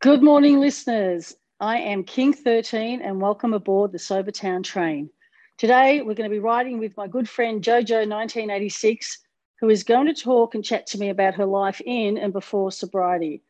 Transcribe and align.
Good 0.00 0.22
morning, 0.22 0.60
listeners. 0.60 1.36
I 1.60 1.76
am 1.76 2.04
King 2.04 2.32
13 2.32 3.02
and 3.02 3.20
welcome 3.20 3.52
aboard 3.52 3.92
the 3.92 3.98
Sobertown 3.98 4.64
train. 4.64 5.10
Today, 5.58 6.00
we're 6.00 6.14
going 6.14 6.30
to 6.30 6.34
be 6.34 6.38
riding 6.38 6.78
with 6.78 6.96
my 6.96 7.06
good 7.06 7.28
friend 7.28 7.62
Jojo 7.62 8.08
1986, 8.08 9.18
who 9.60 9.68
is 9.68 9.84
going 9.84 10.06
to 10.06 10.14
talk 10.14 10.54
and 10.54 10.64
chat 10.64 10.86
to 10.86 10.98
me 10.98 11.10
about 11.10 11.34
her 11.34 11.44
life 11.44 11.82
in 11.84 12.16
and 12.16 12.32
before 12.32 12.72
sobriety. 12.72 13.42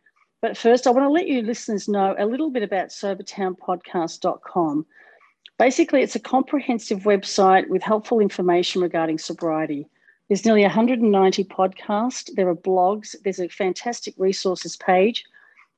But 0.43 0.57
first, 0.57 0.89
I 0.89 0.91
want 0.91 1.05
to 1.05 1.11
let 1.13 1.29
you 1.29 1.43
listeners 1.43 1.87
know 1.87 2.17
a 2.19 2.27
little 2.27 2.51
bit 2.51 2.65
about 2.65 2.89
sobertownpodcast.com. 2.89 4.87
Basically, 5.57 6.03
it's 6.03 6.17
a 6.17 6.21
comprehensive 6.21 7.03
website 7.03 7.69
with 7.69 7.85
helpful 7.85 8.19
information 8.19 8.83
regarding 8.83 9.19
sobriety. 9.19 9.87
There's 10.27 10.45
nearly 10.45 10.63
190 10.63 11.45
podcasts, 11.45 12.35
there 12.35 12.49
are 12.49 12.57
blogs, 12.57 13.15
there's 13.23 13.39
a 13.39 13.49
fantastic 13.49 14.15
resources 14.19 14.75
page 14.75 15.25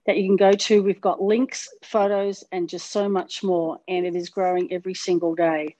that 0.07 0.17
you 0.17 0.29
can 0.29 0.37
go 0.37 0.53
to. 0.53 0.83
We've 0.83 1.01
got 1.01 1.23
links, 1.23 1.69
photos, 1.85 2.45
and 2.53 2.69
just 2.69 2.91
so 2.91 3.09
much 3.09 3.43
more. 3.43 3.79
And 3.89 4.07
it 4.07 4.17
is 4.17 4.29
growing 4.29 4.73
every 4.73 4.95
single 4.95 5.35
day. 5.35 5.77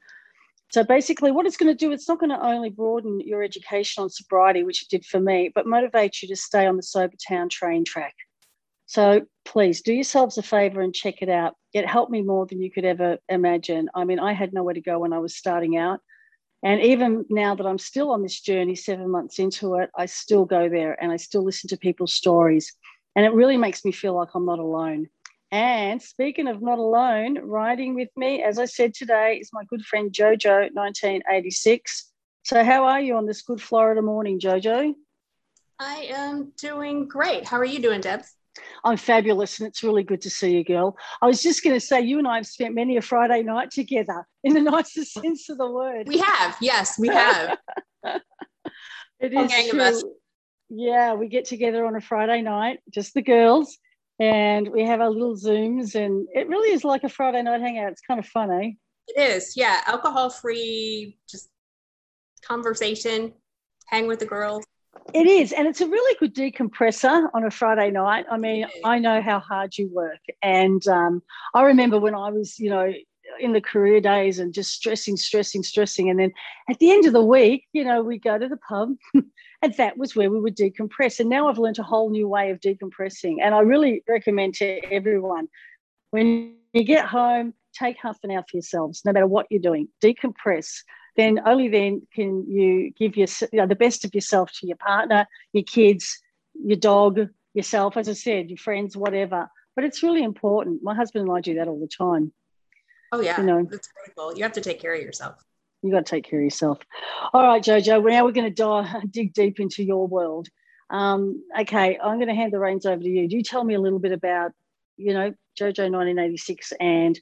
So 0.71 0.83
basically, 0.83 1.33
what 1.33 1.47
it's 1.47 1.59
going 1.59 1.75
to 1.75 1.79
do, 1.79 1.93
it's 1.93 2.09
not 2.09 2.19
going 2.19 2.31
to 2.31 2.43
only 2.43 2.71
broaden 2.71 3.21
your 3.21 3.43
education 3.43 4.03
on 4.03 4.11
sobriety, 4.11 4.65
which 4.65 4.83
it 4.83 4.89
did 4.89 5.05
for 5.05 5.21
me, 5.21 5.51
but 5.55 5.67
motivate 5.67 6.23
you 6.23 6.29
to 6.29 6.37
stay 6.37 6.67
on 6.67 6.77
the 6.77 6.83
Sober 6.83 7.15
Town 7.29 7.49
train 7.51 7.85
track. 7.85 8.15
So 8.87 9.23
please 9.45 9.83
do 9.83 9.93
yourselves 9.93 10.39
a 10.39 10.43
favor 10.43 10.81
and 10.81 10.95
check 10.95 11.21
it 11.21 11.29
out. 11.29 11.55
It 11.73 11.87
helped 11.87 12.11
me 12.11 12.23
more 12.23 12.47
than 12.47 12.61
you 12.61 12.71
could 12.71 12.85
ever 12.85 13.19
imagine. 13.29 13.91
I 13.95 14.05
mean, 14.05 14.19
I 14.19 14.33
had 14.33 14.53
nowhere 14.53 14.75
to 14.75 14.81
go 14.81 14.99
when 14.99 15.13
I 15.13 15.19
was 15.19 15.37
starting 15.37 15.77
out. 15.77 16.01
And 16.63 16.81
even 16.81 17.25
now 17.29 17.55
that 17.55 17.67
I'm 17.67 17.79
still 17.79 18.11
on 18.11 18.23
this 18.23 18.41
journey, 18.41 18.75
seven 18.75 19.11
months 19.11 19.39
into 19.39 19.75
it, 19.77 19.91
I 19.97 20.07
still 20.07 20.45
go 20.45 20.69
there 20.69 21.03
and 21.03 21.11
I 21.11 21.17
still 21.17 21.45
listen 21.45 21.69
to 21.69 21.77
people's 21.77 22.15
stories. 22.15 22.77
And 23.15 23.27
it 23.27 23.33
really 23.33 23.57
makes 23.57 23.85
me 23.85 23.93
feel 23.93 24.15
like 24.15 24.29
I'm 24.35 24.47
not 24.47 24.59
alone. 24.59 25.09
And 25.51 26.01
speaking 26.01 26.49
of 26.49 26.63
not 26.63 26.79
alone, 26.79 27.39
riding 27.43 27.95
with 27.95 28.09
me, 28.17 28.43
as 28.43 28.59
I 28.59 28.65
said 28.65 28.95
today, 28.95 29.39
is 29.41 29.51
my 29.53 29.65
good 29.65 29.85
friend 29.85 30.11
Jojo, 30.11 30.73
1986. 30.73 32.11
So, 32.45 32.65
how 32.65 32.87
are 32.87 33.01
you 33.01 33.17
on 33.17 33.27
this 33.27 33.43
good 33.43 33.61
Florida 33.61 34.01
morning, 34.01 34.41
Jojo? 34.41 34.95
I 35.79 36.09
am 36.11 36.53
doing 36.57 37.07
great. 37.07 37.47
How 37.47 37.59
are 37.59 37.67
you 37.67 37.81
doing, 37.81 38.01
Deb? 38.01 38.23
I'm 38.85 38.97
fabulous, 38.97 39.59
and 39.59 39.69
it's 39.69 39.83
really 39.83 40.03
good 40.03 40.23
to 40.23 40.31
see 40.31 40.57
you, 40.57 40.65
girl. 40.65 40.97
I 41.21 41.27
was 41.27 41.43
just 41.43 41.63
going 41.63 41.75
to 41.77 41.81
say, 41.81 42.01
you 42.01 42.19
and 42.19 42.27
I 42.27 42.37
have 42.37 42.47
spent 42.47 42.75
many 42.75 42.97
a 42.97 43.03
Friday 43.03 43.43
night 43.43 43.71
together 43.71 44.27
in 44.45 44.55
the 44.55 44.61
nicest 44.71 45.13
sense 45.13 45.49
of 45.51 45.59
the 45.59 45.71
word. 45.71 46.09
We 46.09 46.19
have, 46.19 46.57
yes, 46.61 46.99
we 46.99 47.09
have. 47.09 47.59
it 49.21 49.33
is 49.33 49.71
true. 49.71 50.15
Yeah, 50.75 51.13
we 51.13 51.29
get 51.29 51.45
together 51.45 51.85
on 51.85 51.97
a 51.97 52.01
Friday 52.01 52.41
night, 52.41 52.79
just 52.91 53.13
the 53.13 53.21
girls, 53.21 53.77
and 54.19 54.67
we 54.69 54.87
have 54.87 55.03
our 55.03 55.11
little 55.11 55.37
Zooms, 55.37 55.95
and 55.95 56.27
it 56.33 56.49
really 56.49 56.73
is 56.73 56.83
like 56.83 57.05
a 57.05 57.11
Friday 57.11 57.43
night 57.43 57.61
hangout. 57.61 57.93
It's 57.93 58.01
kind 58.01 58.19
of 58.19 58.25
fun, 58.25 58.51
eh? 58.51 58.71
It 59.09 59.21
is, 59.21 59.55
yeah. 59.55 59.83
Alcohol 59.87 60.31
free, 60.31 61.19
just 61.29 61.51
conversation, 62.43 63.35
hang 63.89 64.07
with 64.07 64.21
the 64.21 64.25
girls. 64.25 64.65
It 65.13 65.27
is, 65.27 65.53
and 65.53 65.69
it's 65.69 65.83
a 65.83 65.87
really 65.87 66.17
good 66.19 66.35
decompressor 66.35 67.29
on 67.35 67.45
a 67.45 67.51
Friday 67.51 67.91
night. 67.91 68.25
I 68.31 68.39
mean, 68.39 68.65
I 68.83 68.99
know 68.99 69.21
how 69.21 69.41
hard 69.41 69.77
you 69.77 69.91
work, 69.93 70.21
and 70.41 70.87
um, 70.89 71.23
I 71.53 71.65
remember 71.65 72.01
when 72.01 72.15
I 72.15 72.31
was, 72.31 72.59
you 72.59 72.71
know, 72.71 72.91
in 73.39 73.53
the 73.53 73.61
career 73.61 74.01
days 74.01 74.39
and 74.39 74.55
just 74.55 74.73
stressing, 74.73 75.19
stressing, 75.19 75.65
stressing, 75.65 76.09
and 76.09 76.19
then 76.19 76.33
at 76.71 76.79
the 76.79 76.91
end 76.91 77.05
of 77.05 77.13
the 77.13 77.25
week, 77.25 77.67
you 77.75 77.85
know, 77.85 78.03
we 78.03 78.19
go 78.19 78.39
to 78.39 78.49
the 78.49 78.57
pub 78.57 78.95
And 79.63 79.73
that 79.75 79.97
was 79.97 80.17
where 80.17 80.29
we 80.29 80.41
would 80.41 80.57
decompress. 80.57 81.21
And 81.21 81.31
now 81.31 81.49
I've 81.49 81.59
learned 81.59 81.79
a 81.79 81.85
whole 81.85 82.11
new 82.11 82.27
way 82.29 82.51
of 82.51 82.59
decompressing. 82.59 83.37
And 83.41 83.55
I 83.55 83.61
really 83.61 84.03
recommend 84.09 84.55
to 84.57 84.81
everyone 84.93 85.49
when 86.11 86.57
you 86.73 86.83
get 86.85 87.07
home, 87.07 87.55
take 87.73 87.97
half 88.03 88.19
an 88.25 88.33
hour 88.33 88.43
for 88.43 88.57
yourselves, 88.57 89.03
no 89.05 89.13
matter 89.13 89.27
what 89.27 89.47
you're 89.51 89.63
doing, 89.63 89.89
decompress. 90.03 90.81
Then 91.17 91.41
only 91.47 91.69
then 91.69 92.03
can 92.13 92.51
you 92.51 92.91
give 92.99 93.17
your, 93.17 93.29
you 93.53 93.59
know, 93.59 93.67
the 93.67 93.77
best 93.77 94.05
of 94.05 94.15
yourself 94.15 94.51
to 94.61 94.67
your 94.67 94.77
partner, 94.77 95.27
your 95.53 95.65
kids, 95.65 96.21
your 96.55 96.77
dog, 96.77 97.21
yourself, 97.55 97.97
as 97.97 98.09
I 98.09 98.15
said, 98.15 98.51
your 98.51 98.57
friends, 98.57 98.97
whatever. 98.97 99.49
But 99.77 99.85
it's 99.85 100.03
really 100.03 100.25
important. 100.25 100.83
My 100.83 100.95
husband 100.95 101.29
and 101.29 101.37
I 101.37 101.41
do 101.41 101.55
that 101.55 101.69
all 101.69 101.79
the 101.79 101.87
time. 101.87 102.33
Oh 103.13 103.21
yeah, 103.21 103.39
you 103.39 103.47
know, 103.47 103.63
that's 103.71 103.89
critical. 103.89 104.35
You 104.35 104.43
have 104.43 104.53
to 104.53 104.61
take 104.61 104.81
care 104.81 104.95
of 104.95 105.03
yourself 105.03 105.37
you 105.83 105.91
got 105.91 106.07
to 106.07 106.11
take 106.11 106.25
care 106.25 106.39
of 106.39 106.45
yourself. 106.45 106.79
All 107.33 107.43
right, 107.43 107.63
Jojo. 107.63 108.09
Now 108.09 108.25
we're 108.25 108.33
going 108.33 108.49
to 108.49 108.51
dive, 108.51 108.87
dig 109.11 109.35
deep 109.35 109.61
into 109.61 109.83
your 109.83 110.07
world. 110.07 110.49
Um, 110.91 111.43
okay, 111.59 111.99
I'm 112.03 112.17
going 112.17 112.29
to 112.29 112.35
hand 112.35 112.53
the 112.53 112.59
reins 112.59 112.87
over 112.87 113.03
to 113.03 113.09
you. 113.09 113.29
Do 113.29 113.37
you 113.37 113.43
tell 113.43 113.65
me 113.65 113.75
a 113.75 113.81
little 113.81 113.99
bit 113.99 114.13
about, 114.13 114.53
you 114.97 115.15
know, 115.15 115.33
Jojo 115.59 115.91
1986 115.91 116.73
and 116.81 117.19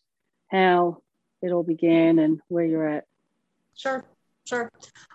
how 0.49 1.03
it 1.41 1.53
all 1.53 1.63
began 1.63 2.19
and 2.19 2.41
where 2.49 2.65
you're 2.65 2.89
at? 2.89 3.05
Sure, 3.75 4.05
sure. 4.45 4.71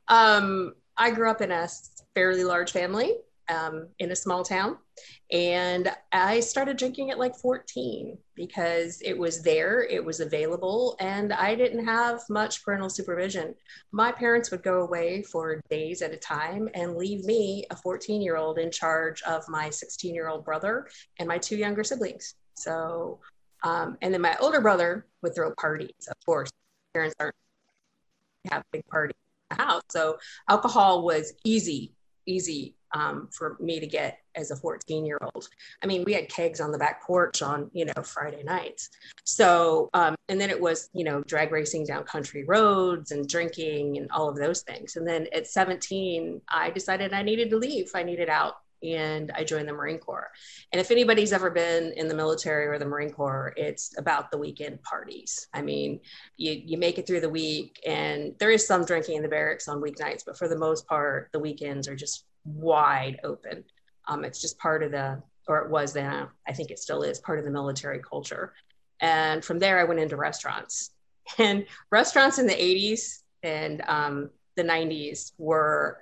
Um, 0.08 0.74
I 0.98 1.12
grew 1.12 1.30
up 1.30 1.42
in 1.42 1.52
a 1.52 1.68
fairly 2.14 2.44
large 2.44 2.72
family 2.72 3.14
um, 3.50 3.88
in 4.00 4.12
a 4.12 4.16
small 4.16 4.44
town. 4.44 4.78
And 5.32 5.92
I 6.12 6.40
started 6.40 6.78
drinking 6.78 7.12
at 7.12 7.20
like 7.20 7.36
14 7.36 8.18
because 8.36 9.02
it 9.02 9.18
was 9.18 9.42
there, 9.42 9.84
it 9.84 10.04
was 10.04 10.20
available, 10.20 10.96
and 11.00 11.34
I 11.34 11.56
didn't 11.56 11.86
have 11.86 12.22
much 12.30 12.64
parental 12.64 12.90
supervision. 12.90 13.56
My 13.92 14.12
parents 14.12 14.52
would 14.52 14.64
go 14.64 14.82
away 14.82 15.24
for 15.24 15.62
days 15.70 16.02
at 16.02 16.14
a 16.14 16.18
time 16.18 16.70
and 16.74 16.96
leave 16.96 17.26
me, 17.26 17.66
a 17.72 17.76
14 17.76 18.22
year 18.22 18.38
old, 18.38 18.60
in 18.60 18.72
charge 18.72 19.22
of 19.24 19.44
my 19.48 19.70
16 19.70 20.14
year 20.14 20.28
old 20.28 20.46
brother 20.46 20.88
and 21.20 21.28
my 21.28 21.38
two 21.38 21.58
younger 21.58 21.84
siblings. 21.84 22.36
So, 22.56 23.20
um, 23.64 23.98
and 24.02 24.14
then 24.14 24.22
my 24.22 24.36
older 24.40 24.62
brother 24.62 25.08
would 25.22 25.36
throw 25.36 25.54
parties, 25.56 26.08
of 26.10 26.16
course. 26.26 26.52
Parents 26.94 27.16
aren't 27.20 27.36
have 28.52 28.64
big 28.72 28.86
parties 28.88 29.16
in 29.52 29.58
the 29.58 29.64
house. 29.64 29.82
So 29.90 30.18
alcohol 30.50 31.04
was 31.04 31.34
easy, 31.44 31.94
easy 32.26 32.76
um, 32.96 33.28
for 33.32 33.58
me 33.60 33.80
to 33.80 33.86
get 33.86 34.20
as 34.36 34.52
a 34.52 34.56
14 34.56 35.06
year 35.06 35.20
old. 35.22 35.50
I 35.84 35.86
mean, 35.86 36.04
we 36.06 36.14
had 36.14 36.30
kegs 36.30 36.62
on 36.62 36.72
the 36.72 36.78
back 36.78 37.04
porch 37.04 37.42
on, 37.42 37.70
you 37.74 37.86
know, 37.86 38.02
Friday 38.04 38.42
nights. 38.44 38.90
So, 39.26 39.90
um, 39.94 40.16
and 40.30 40.40
then 40.40 40.50
it 40.50 40.60
was, 40.60 40.90
you 40.94 41.04
know, 41.04 41.22
drag 41.22 41.52
racing 41.52 41.86
down 41.86 42.06
country 42.06 42.46
roads 42.46 43.12
and 43.12 43.28
drinking 43.28 43.98
and 43.98 44.10
all 44.12 44.30
of 44.30 44.38
those 44.38 44.62
things. 44.62 44.96
And 44.96 45.06
then 45.08 45.28
at 45.34 45.46
17, 45.46 46.42
I 46.50 46.70
decided 46.72 47.14
I 47.14 47.22
needed 47.22 47.50
to 47.50 47.58
leave. 47.58 47.92
I 47.94 48.04
needed 48.04 48.30
out 48.30 48.56
and 48.84 49.32
I 49.36 49.44
joined 49.44 49.68
the 49.68 49.74
Marine 49.74 49.98
Corps. 49.98 50.30
And 50.72 50.80
if 50.80 50.92
anybody's 50.92 51.34
ever 51.34 51.50
been 51.50 51.92
in 51.94 52.08
the 52.08 52.16
military 52.16 52.68
or 52.68 52.78
the 52.78 52.86
Marine 52.86 53.10
Corps, 53.10 53.54
it's 53.58 53.98
about 53.98 54.32
the 54.32 54.38
weekend 54.38 54.82
parties. 54.84 55.48
I 55.54 55.62
mean, 55.62 56.00
you, 56.38 56.62
you 56.64 56.78
make 56.78 56.98
it 56.98 57.08
through 57.08 57.22
the 57.22 57.30
week, 57.30 57.82
and 57.86 58.36
there 58.38 58.52
is 58.52 58.68
some 58.68 58.86
drinking 58.86 59.18
in 59.18 59.24
the 59.24 59.30
barracks 59.30 59.68
on 59.68 59.82
weeknights, 59.82 60.24
but 60.26 60.38
for 60.38 60.48
the 60.48 60.58
most 60.58 60.88
part, 60.88 61.30
the 61.32 61.40
weekends 61.40 61.88
are 61.88 61.96
just 61.96 62.26
wide 62.46 63.20
open. 63.24 63.64
Um, 64.08 64.24
it's 64.24 64.42
just 64.42 64.58
part 64.58 64.84
of 64.84 64.92
the, 64.92 65.22
or 65.48 65.60
it 65.60 65.70
was 65.70 65.94
then, 65.94 66.28
I 66.48 66.54
think 66.54 66.72
it 66.72 66.80
still 66.80 67.04
is 67.04 67.20
part 67.20 67.40
of 67.40 67.46
the 67.46 67.52
military 67.52 68.00
culture. 68.00 68.54
And 69.00 69.44
from 69.44 69.60
there, 69.60 69.80
I 69.80 69.84
went 69.84 70.00
into 70.00 70.16
restaurants. 70.16 70.92
And 71.40 71.66
restaurants 71.90 72.38
in 72.38 72.46
the 72.46 72.54
80s 72.54 73.24
and 73.42 73.82
um, 73.88 74.30
the 74.56 74.64
90s 74.64 75.32
were 75.40 76.00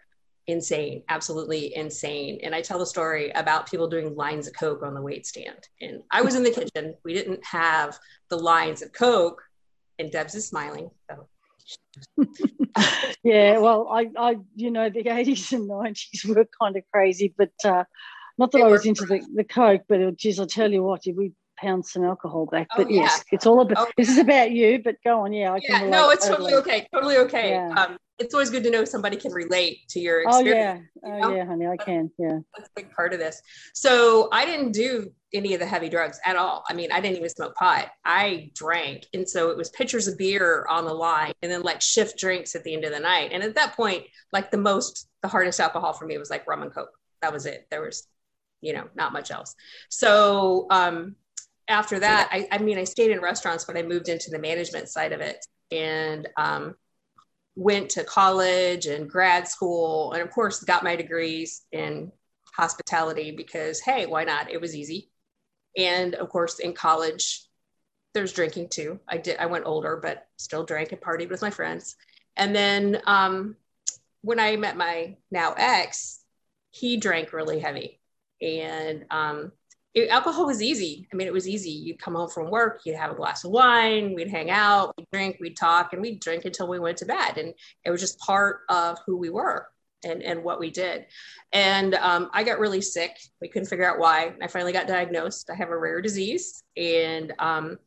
insane, 0.47 1.03
absolutely 1.09 1.75
insane. 1.75 2.39
And 2.43 2.53
I 2.53 2.61
tell 2.61 2.79
the 2.79 2.85
story 2.85 3.31
about 3.31 3.69
people 3.69 3.87
doing 3.87 4.15
lines 4.15 4.47
of 4.47 4.53
Coke 4.53 4.83
on 4.83 4.93
the 4.93 5.01
wait 5.01 5.25
stand. 5.25 5.67
And 5.81 6.03
I 6.11 6.21
was 6.21 6.35
in 6.35 6.43
the 6.43 6.51
kitchen. 6.51 6.95
We 7.03 7.13
didn't 7.13 7.43
have 7.45 7.97
the 8.29 8.37
lines 8.37 8.81
of 8.81 8.91
Coke, 8.91 9.41
and 9.99 10.11
Debs 10.11 10.35
is 10.35 10.47
smiling. 10.47 10.89
So 11.09 11.27
yeah, 13.23 13.57
well, 13.59 13.87
I, 13.89 14.09
I, 14.17 14.35
you 14.55 14.71
know, 14.71 14.89
the 14.89 15.03
80s 15.03 15.53
and 15.53 15.69
90s 15.69 16.25
were 16.25 16.47
kind 16.61 16.75
of 16.75 16.83
crazy, 16.91 17.33
but 17.37 17.51
uh, 17.63 17.83
not 18.37 18.51
that 18.51 18.59
they 18.59 18.63
I 18.63 18.67
was 18.67 18.85
into 18.85 19.05
the, 19.05 19.21
the 19.33 19.43
Coke, 19.43 19.83
but 19.87 19.99
it, 19.99 20.17
geez, 20.17 20.39
I 20.39 20.45
tell 20.45 20.71
you 20.71 20.83
what, 20.83 21.01
we 21.15 21.33
pound 21.57 21.85
some 21.85 22.03
alcohol 22.03 22.45
back. 22.45 22.67
Oh, 22.73 22.83
but 22.83 22.91
yeah. 22.91 23.01
yes, 23.01 23.23
it's 23.31 23.45
all 23.45 23.61
about, 23.61 23.87
oh, 23.87 23.91
this 23.97 24.09
is 24.09 24.17
about 24.17 24.51
you, 24.51 24.81
but 24.83 24.95
go 25.03 25.21
on. 25.21 25.33
Yeah. 25.33 25.53
I 25.53 25.59
yeah, 25.61 25.87
no, 25.87 26.09
it's 26.09 26.27
totally 26.27 26.53
okay. 26.55 26.87
Totally 26.93 27.17
okay. 27.17 27.51
Yeah. 27.51 27.73
Um, 27.75 27.97
it's 28.19 28.33
always 28.33 28.49
good 28.49 28.63
to 28.63 28.69
know 28.69 28.85
somebody 28.85 29.17
can 29.17 29.31
relate 29.31 29.79
to 29.89 29.99
your 29.99 30.21
experience. 30.21 30.81
Oh 31.03 31.09
yeah, 31.09 31.25
oh 31.25 31.35
yeah, 31.35 31.45
honey, 31.45 31.67
I 31.67 31.77
can. 31.77 32.11
Yeah, 32.17 32.39
that's 32.55 32.69
a 32.69 32.71
big 32.75 32.91
part 32.91 33.13
of 33.13 33.19
this. 33.19 33.41
So 33.73 34.29
I 34.31 34.45
didn't 34.45 34.71
do 34.71 35.11
any 35.33 35.53
of 35.55 35.59
the 35.59 35.65
heavy 35.65 35.89
drugs 35.89 36.19
at 36.25 36.35
all. 36.35 36.63
I 36.69 36.73
mean, 36.73 36.91
I 36.91 37.01
didn't 37.01 37.17
even 37.17 37.29
smoke 37.29 37.55
pot. 37.55 37.89
I 38.05 38.51
drank, 38.53 39.07
and 39.13 39.27
so 39.27 39.49
it 39.49 39.57
was 39.57 39.69
pitchers 39.69 40.07
of 40.07 40.17
beer 40.17 40.65
on 40.69 40.85
the 40.85 40.93
line, 40.93 41.33
and 41.41 41.51
then 41.51 41.63
like 41.63 41.81
shift 41.81 42.17
drinks 42.19 42.55
at 42.55 42.63
the 42.63 42.73
end 42.73 42.85
of 42.85 42.91
the 42.91 42.99
night. 42.99 43.31
And 43.33 43.41
at 43.41 43.55
that 43.55 43.75
point, 43.75 44.03
like 44.31 44.51
the 44.51 44.57
most, 44.57 45.09
the 45.23 45.27
hardest 45.27 45.59
alcohol 45.59 45.93
for 45.93 46.05
me 46.05 46.17
was 46.17 46.29
like 46.29 46.47
rum 46.47 46.61
and 46.61 46.73
coke. 46.73 46.91
That 47.23 47.33
was 47.33 47.45
it. 47.45 47.67
There 47.71 47.81
was, 47.81 48.07
you 48.61 48.73
know, 48.73 48.87
not 48.95 49.11
much 49.11 49.31
else. 49.31 49.55
So 49.89 50.67
um, 50.69 51.15
after 51.73 51.99
that, 51.99 52.29
I, 52.31 52.47
I 52.51 52.57
mean, 52.59 52.77
I 52.77 52.85
stayed 52.85 53.11
in 53.11 53.19
restaurants, 53.19 53.65
but 53.65 53.77
I 53.77 53.81
moved 53.81 54.07
into 54.07 54.29
the 54.29 54.39
management 54.39 54.87
side 54.89 55.11
of 55.11 55.21
it, 55.21 55.45
and 55.71 56.29
um, 56.37 56.75
went 57.55 57.89
to 57.91 58.03
college 58.03 58.85
and 58.85 59.09
grad 59.09 59.47
school, 59.47 60.13
and 60.13 60.21
of 60.21 60.31
course, 60.31 60.63
got 60.63 60.83
my 60.83 60.95
degrees 60.95 61.63
in 61.71 62.11
hospitality 62.55 63.31
because, 63.31 63.79
hey, 63.79 64.05
why 64.05 64.23
not? 64.23 64.51
It 64.51 64.61
was 64.61 64.75
easy. 64.75 65.09
And 65.75 66.15
of 66.15 66.29
course, 66.29 66.59
in 66.59 66.73
college, 66.73 67.43
there's 68.13 68.33
drinking 68.33 68.69
too. 68.69 68.99
I 69.07 69.17
did, 69.17 69.37
I 69.39 69.47
went 69.47 69.65
older, 69.65 69.99
but 70.01 70.27
still 70.37 70.63
drank 70.63 70.91
and 70.91 71.01
partied 71.01 71.29
with 71.29 71.41
my 71.41 71.49
friends. 71.49 71.95
And 72.35 72.55
then 72.55 73.01
um, 73.05 73.55
when 74.21 74.39
I 74.39 74.55
met 74.55 74.77
my 74.77 75.17
now 75.31 75.53
ex, 75.57 76.23
he 76.69 76.97
drank 76.97 77.33
really 77.33 77.59
heavy. 77.59 77.99
And 78.41 79.05
um, 79.09 79.51
it, 79.93 80.09
alcohol 80.09 80.45
was 80.45 80.61
easy. 80.61 81.07
I 81.11 81.15
mean, 81.15 81.27
it 81.27 81.33
was 81.33 81.47
easy. 81.47 81.69
You'd 81.69 81.99
come 81.99 82.15
home 82.15 82.29
from 82.29 82.49
work, 82.49 82.81
you'd 82.85 82.95
have 82.95 83.11
a 83.11 83.15
glass 83.15 83.43
of 83.43 83.51
wine, 83.51 84.13
we'd 84.15 84.29
hang 84.29 84.49
out, 84.49 84.93
we'd 84.97 85.07
drink, 85.11 85.37
we'd 85.39 85.57
talk, 85.57 85.93
and 85.93 86.01
we'd 86.01 86.19
drink 86.19 86.45
until 86.45 86.67
we 86.67 86.79
went 86.79 86.97
to 86.97 87.05
bed. 87.05 87.37
And 87.37 87.53
it 87.85 87.91
was 87.91 88.01
just 88.01 88.19
part 88.19 88.61
of 88.69 88.97
who 89.05 89.17
we 89.17 89.29
were 89.29 89.67
and, 90.03 90.23
and 90.23 90.43
what 90.43 90.59
we 90.59 90.71
did. 90.71 91.05
And 91.51 91.93
um, 91.95 92.29
I 92.33 92.43
got 92.43 92.59
really 92.59 92.81
sick. 92.81 93.17
We 93.39 93.49
couldn't 93.49 93.69
figure 93.69 93.89
out 93.89 93.99
why. 93.99 94.33
I 94.41 94.47
finally 94.47 94.73
got 94.73 94.87
diagnosed. 94.87 95.49
I 95.51 95.55
have 95.55 95.69
a 95.69 95.77
rare 95.77 96.01
disease, 96.01 96.63
and 96.75 97.33
um, 97.39 97.77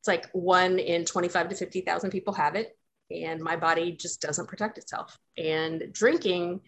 it's 0.00 0.08
like 0.08 0.28
one 0.32 0.78
in 0.78 1.04
25 1.04 1.48
to 1.50 1.54
50,000 1.54 2.10
people 2.10 2.34
have 2.34 2.56
it. 2.56 2.76
And 3.10 3.40
my 3.42 3.56
body 3.56 3.92
just 3.92 4.20
doesn't 4.20 4.48
protect 4.48 4.78
itself. 4.78 5.18
And 5.36 5.92
drinking 5.92 6.60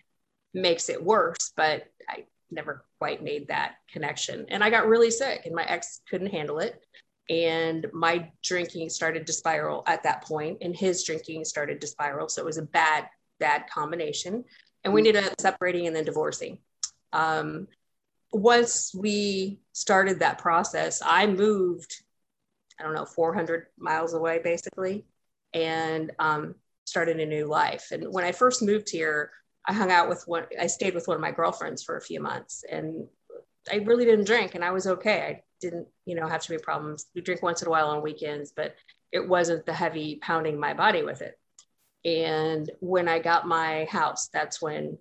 makes 0.53 0.89
it 0.89 1.03
worse, 1.03 1.53
but 1.57 1.85
I 2.09 2.25
never 2.51 2.85
quite 3.05 3.23
made 3.23 3.49
that 3.49 3.75
connection. 3.93 4.47
And 4.49 4.65
I 4.65 4.71
got 4.71 4.89
really 4.89 5.11
sick, 5.11 5.43
and 5.45 5.55
my 5.55 5.65
ex 5.65 6.01
couldn't 6.09 6.29
handle 6.29 6.59
it. 6.59 6.83
And 7.29 7.87
my 7.93 8.31
drinking 8.43 8.89
started 8.89 9.27
to 9.27 9.33
spiral 9.33 9.83
at 9.87 10.03
that 10.05 10.25
point, 10.25 10.59
and 10.63 10.75
his 10.75 11.05
drinking 11.05 11.45
started 11.45 11.81
to 11.83 11.87
spiral. 11.87 12.29
So 12.29 12.41
it 12.41 12.47
was 12.47 12.59
a 12.59 12.63
bad, 12.63 13.09
bad 13.39 13.69
combination 13.69 14.45
and 14.85 14.93
we 14.93 15.01
ended 15.01 15.25
up 15.25 15.41
separating 15.41 15.87
and 15.87 15.97
then 15.97 16.05
divorcing. 16.05 16.59
Um, 17.13 17.67
once 18.33 18.95
we 18.95 19.61
started 19.73 20.21
that 20.21 20.39
process, 20.39 21.01
I 21.05 21.27
moved, 21.27 22.03
I 22.79 22.83
don't 22.83 22.95
know, 22.95 23.07
400 23.07 23.67
miles 23.79 24.13
away 24.13 24.41
basically, 24.45 25.05
and 25.55 26.13
um, 26.19 26.55
started 26.85 27.19
a 27.19 27.27
new 27.27 27.47
life. 27.47 27.93
And 27.93 28.13
when 28.13 28.25
I 28.25 28.33
first 28.33 28.63
moved 28.63 28.91
here, 28.91 29.31
I 29.67 29.73
hung 29.73 29.91
out 29.91 30.09
with 30.09 30.25
one, 30.27 30.45
I 30.61 30.67
stayed 30.67 30.95
with 30.95 31.09
one 31.09 31.17
of 31.17 31.21
my 31.21 31.33
girlfriends 31.33 31.83
for 31.83 31.97
a 31.97 32.01
few 32.03 32.21
months 32.21 32.65
and 32.71 33.07
I 33.71 33.77
really 33.77 34.05
didn't 34.05 34.27
drink 34.27 34.55
and 34.55 34.65
I 34.65 34.73
was 34.73 34.87
okay. 34.87 35.23
I 35.23 35.43
didn't, 35.61 35.89
you 36.05 36.15
know, 36.15 36.27
have 36.27 36.43
too 36.43 36.53
many 36.53 36.63
problems. 36.63 37.07
We 37.15 37.23
drink 37.23 37.43
once 37.43 37.63
in 37.63 37.69
a 37.69 37.71
while 37.71 37.89
on 37.89 38.03
weekends, 38.03 38.53
but 38.55 38.75
it 39.11 39.27
wasn't 39.27 39.65
the 39.65 39.73
heavy 39.73 40.19
pounding 40.21 40.59
my 40.59 40.75
body 40.75 41.03
with 41.03 41.23
it. 41.23 41.39
And 42.05 42.71
when 42.81 43.09
I 43.09 43.19
got 43.19 43.49
my 43.49 43.87
house, 43.91 44.29
that's 44.29 44.61
when 44.61 44.99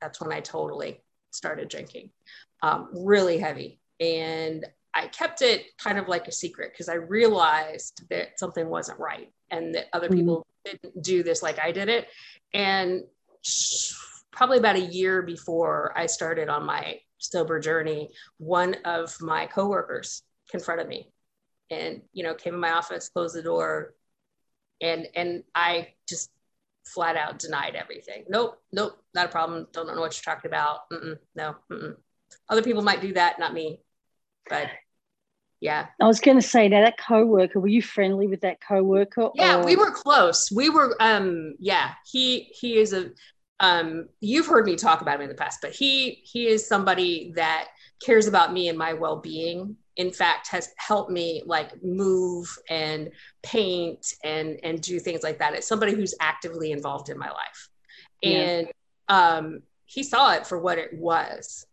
that's 0.00 0.20
when 0.20 0.32
I 0.32 0.40
totally 0.40 1.02
started 1.30 1.68
drinking, 1.68 2.10
um, 2.62 2.90
really 2.92 3.38
heavy. 3.38 3.80
And 3.98 4.64
I 4.94 5.06
kept 5.08 5.42
it 5.42 5.64
kind 5.78 5.98
of 5.98 6.08
like 6.08 6.28
a 6.28 6.32
secret 6.32 6.72
because 6.72 6.88
I 6.88 6.94
realized 6.94 8.02
that 8.10 8.38
something 8.38 8.68
wasn't 8.68 8.98
right 8.98 9.32
and 9.50 9.74
that 9.74 9.86
other 9.92 10.08
mm-hmm. 10.08 10.18
people 10.18 10.46
didn't 10.64 11.02
do 11.02 11.22
this 11.22 11.42
like 11.42 11.58
I 11.58 11.72
did 11.72 11.88
it. 11.88 12.08
And 12.52 13.02
probably 14.32 14.58
about 14.58 14.76
a 14.76 14.80
year 14.80 15.22
before 15.22 15.92
I 15.96 16.06
started 16.06 16.48
on 16.48 16.64
my 16.64 17.00
sober 17.18 17.58
journey, 17.58 18.10
one 18.38 18.76
of 18.84 19.14
my 19.20 19.46
coworkers 19.46 20.22
confronted 20.50 20.88
me 20.88 21.10
and 21.70 22.00
you 22.12 22.24
know 22.24 22.34
came 22.34 22.54
in 22.54 22.60
my 22.60 22.72
office 22.72 23.10
closed 23.10 23.34
the 23.34 23.42
door 23.42 23.94
and 24.80 25.06
and 25.14 25.42
I 25.54 25.88
just 26.08 26.30
flat 26.86 27.16
out 27.16 27.38
denied 27.38 27.74
everything. 27.74 28.24
Nope, 28.28 28.60
nope, 28.72 28.98
not 29.14 29.26
a 29.26 29.28
problem. 29.28 29.66
Don't 29.72 29.86
know 29.86 30.00
what 30.00 30.16
you're 30.16 30.34
talking 30.34 30.50
about. 30.50 30.88
Mm-mm, 30.90 31.18
no, 31.34 31.56
mm-mm. 31.70 31.96
other 32.48 32.62
people 32.62 32.82
might 32.82 33.00
do 33.00 33.12
that, 33.14 33.38
not 33.38 33.52
me. 33.52 33.80
But 34.48 34.68
yeah, 35.60 35.86
I 36.00 36.06
was 36.06 36.20
going 36.20 36.38
to 36.38 36.46
say 36.46 36.68
now 36.68 36.82
that 36.82 36.98
coworker. 36.98 37.60
Were 37.60 37.68
you 37.68 37.82
friendly 37.82 38.26
with 38.26 38.42
that 38.42 38.60
coworker? 38.60 39.30
Yeah, 39.34 39.58
or? 39.58 39.64
we 39.64 39.76
were 39.76 39.90
close. 39.90 40.50
We 40.50 40.70
were. 40.70 40.96
Um, 41.00 41.54
yeah, 41.58 41.92
he 42.06 42.50
he 42.58 42.78
is 42.78 42.92
a. 42.92 43.10
Um, 43.60 44.08
you've 44.20 44.46
heard 44.46 44.66
me 44.66 44.76
talk 44.76 45.00
about 45.00 45.16
him 45.16 45.22
in 45.22 45.28
the 45.28 45.34
past, 45.34 45.60
but 45.60 45.72
he 45.72 46.20
he 46.22 46.46
is 46.46 46.66
somebody 46.66 47.32
that 47.34 47.68
cares 48.00 48.26
about 48.26 48.52
me 48.52 48.68
and 48.68 48.78
my 48.78 48.92
well 48.92 49.16
being 49.16 49.76
in 49.98 50.12
fact 50.12 50.46
has 50.48 50.70
helped 50.76 51.10
me 51.10 51.42
like 51.44 51.82
move 51.82 52.48
and 52.70 53.10
paint 53.42 54.14
and 54.24 54.58
and 54.62 54.80
do 54.80 54.98
things 54.98 55.22
like 55.22 55.38
that 55.38 55.54
it's 55.54 55.66
somebody 55.66 55.92
who's 55.92 56.14
actively 56.20 56.72
involved 56.72 57.10
in 57.10 57.18
my 57.18 57.28
life 57.28 57.68
and 58.22 58.68
yeah. 59.08 59.36
um 59.36 59.60
he 59.84 60.02
saw 60.02 60.32
it 60.32 60.46
for 60.46 60.58
what 60.58 60.78
it 60.78 60.90
was 60.94 61.66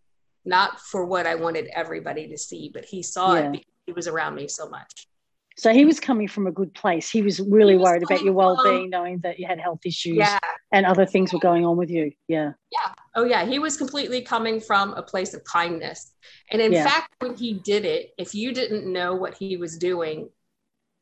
not 0.43 0.79
for 0.79 1.05
what 1.05 1.25
i 1.27 1.35
wanted 1.35 1.67
everybody 1.73 2.27
to 2.27 2.37
see 2.37 2.69
but 2.73 2.83
he 2.83 3.01
saw 3.01 3.35
yeah. 3.35 3.41
it 3.41 3.51
because 3.51 3.67
he 3.85 3.93
was 3.93 4.07
around 4.07 4.35
me 4.35 4.47
so 4.47 4.67
much 4.67 5.07
so 5.57 5.71
he 5.71 5.85
was 5.85 5.99
coming 5.99 6.27
from 6.27 6.47
a 6.47 6.51
good 6.51 6.73
place. 6.73 7.09
He 7.09 7.21
was 7.21 7.39
really 7.39 7.73
he 7.73 7.77
was 7.77 7.85
worried 7.85 8.03
about 8.03 8.23
your 8.23 8.33
well-being, 8.33 8.89
knowing 8.89 9.19
that 9.19 9.39
you 9.39 9.47
had 9.47 9.59
health 9.59 9.79
issues 9.85 10.17
yeah. 10.17 10.37
and 10.71 10.85
other 10.85 11.05
things 11.05 11.31
were 11.31 11.39
going 11.39 11.65
on 11.65 11.77
with 11.77 11.89
you. 11.89 12.11
Yeah. 12.27 12.53
Yeah. 12.71 12.93
Oh 13.15 13.23
yeah. 13.23 13.45
He 13.45 13.57
was 13.59 13.77
completely 13.77 14.21
coming 14.21 14.59
from 14.59 14.93
a 14.93 15.01
place 15.01 15.33
of 15.33 15.45
kindness. 15.45 16.11
And 16.51 16.61
in 16.61 16.73
yeah. 16.73 16.85
fact, 16.85 17.15
when 17.19 17.35
he 17.35 17.53
did 17.53 17.85
it, 17.85 18.11
if 18.17 18.35
you 18.35 18.53
didn't 18.53 18.91
know 18.91 19.15
what 19.15 19.35
he 19.35 19.55
was 19.55 19.77
doing, 19.77 20.29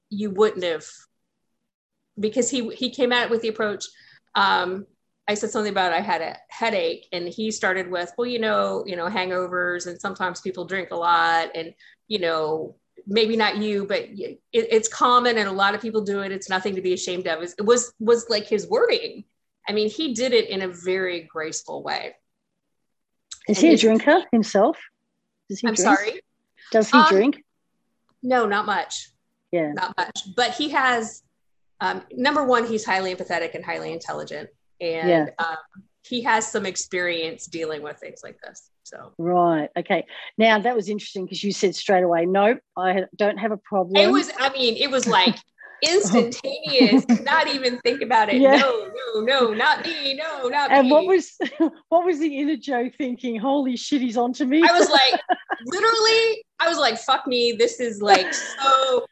you 0.10 0.30
wouldn't 0.30 0.64
have 0.64 0.86
because 2.20 2.50
he 2.50 2.70
he 2.76 2.92
came 2.92 3.12
at 3.12 3.24
it 3.24 3.30
with 3.32 3.42
the 3.42 3.48
approach. 3.48 3.86
Um, 4.36 4.86
I 5.28 5.34
said 5.36 5.50
something 5.50 5.72
about 5.72 5.94
I 5.94 6.02
had 6.02 6.22
a 6.22 6.38
headache, 6.50 7.08
and 7.14 7.28
he 7.28 7.50
started 7.50 7.90
with, 7.90 8.12
well, 8.18 8.28
you 8.28 8.40
know, 8.40 8.84
you 8.86 8.98
know, 8.98 9.08
hangovers, 9.08 9.88
and 9.88 10.00
sometimes 10.00 10.42
people 10.42 10.66
drink 10.66 10.90
a 10.92 10.96
lot, 10.96 11.50
and 11.56 11.74
you 12.08 12.20
know, 12.20 12.76
maybe 13.06 13.36
not 13.36 13.58
you, 13.58 13.86
but 13.86 14.04
it, 14.12 14.40
it's 14.52 14.88
common 14.88 15.38
and 15.38 15.48
a 15.48 15.52
lot 15.52 15.76
of 15.76 15.82
people 15.82 16.02
do 16.02 16.22
it. 16.22 16.32
It's 16.32 16.50
nothing 16.50 16.76
to 16.76 16.82
be 16.82 16.94
ashamed 16.94 17.28
of. 17.28 17.44
It 17.44 17.66
was 17.66 17.94
was 18.00 18.30
like 18.30 18.48
his 18.48 18.68
wording. 18.68 19.26
I 19.68 19.74
mean, 19.74 19.90
he 19.90 20.14
did 20.14 20.34
it 20.34 20.50
in 20.50 20.62
a 20.62 20.68
very 20.68 21.22
graceful 21.22 21.84
way. 21.84 22.16
Is 23.48 23.58
and 23.58 23.68
he 23.68 23.74
a 23.74 23.78
drinker 23.78 24.24
himself? 24.32 24.78
Does 25.50 25.60
he 25.60 25.68
I'm 25.68 25.74
drink? 25.74 25.98
sorry. 25.98 26.22
Does 26.72 26.90
he 26.90 26.98
um, 26.98 27.10
drink? 27.10 27.44
No, 28.22 28.46
not 28.46 28.66
much. 28.66 29.10
Yeah, 29.52 29.72
not 29.74 29.96
much. 29.98 30.22
But 30.36 30.52
he 30.52 30.70
has. 30.70 31.24
Um, 31.82 32.02
number 32.14 32.46
one, 32.46 32.66
he's 32.66 32.86
highly 32.86 33.14
empathetic 33.14 33.56
and 33.56 33.66
highly 33.66 33.92
intelligent, 33.92 34.50
and 34.80 35.10
yeah. 35.10 35.26
um, 35.46 35.58
he 36.04 36.22
has 36.22 36.50
some 36.50 36.66
experience 36.66 37.46
dealing 37.46 37.82
with 37.82 37.98
things 37.98 38.22
like 38.24 38.40
this. 38.42 38.70
So 38.84 39.14
right, 39.18 39.70
okay. 39.78 40.06
Now 40.38 40.60
that 40.60 40.76
was 40.76 40.90
interesting 40.90 41.26
because 41.26 41.44
you 41.44 41.52
said 41.52 41.76
straight 41.76 42.04
away, 42.04 42.26
nope, 42.26 42.60
I 42.78 43.06
don't 43.16 43.38
have 43.38 43.52
a 43.52 43.58
problem. 43.58 43.96
It 43.96 44.12
was, 44.12 44.30
I 44.38 44.50
mean, 44.50 44.76
it 44.76 44.92
was 44.92 45.08
like 45.08 45.36
instantaneous. 45.84 47.06
not 47.22 47.48
even 47.48 47.80
think 47.80 48.02
about 48.02 48.30
it. 48.30 48.42
Yeah. 48.42 48.58
No, 48.58 48.92
no, 49.16 49.22
no, 49.22 49.54
not 49.54 49.86
me. 49.86 50.16
No, 50.16 50.50
not 50.50 50.72
and 50.72 50.88
me. 50.88 50.92
what 50.92 51.06
was 51.06 51.38
what 51.90 52.06
was 52.06 52.20
the 52.20 52.38
inner 52.38 52.58
Joe 52.58 52.90
thinking? 52.98 53.40
Holy 53.40 53.78
shit, 53.78 54.02
he's 54.02 54.18
on 54.18 54.34
to 54.34 54.46
me. 54.46 54.62
I 54.62 54.78
was 54.78 54.90
like, 54.90 55.22
literally, 55.66 56.44
I 56.60 56.68
was 56.68 56.78
like, 56.78 56.98
fuck 56.98 57.26
me. 57.26 57.54
This 57.58 57.80
is 57.80 58.02
like 58.02 58.34
so. 58.34 59.06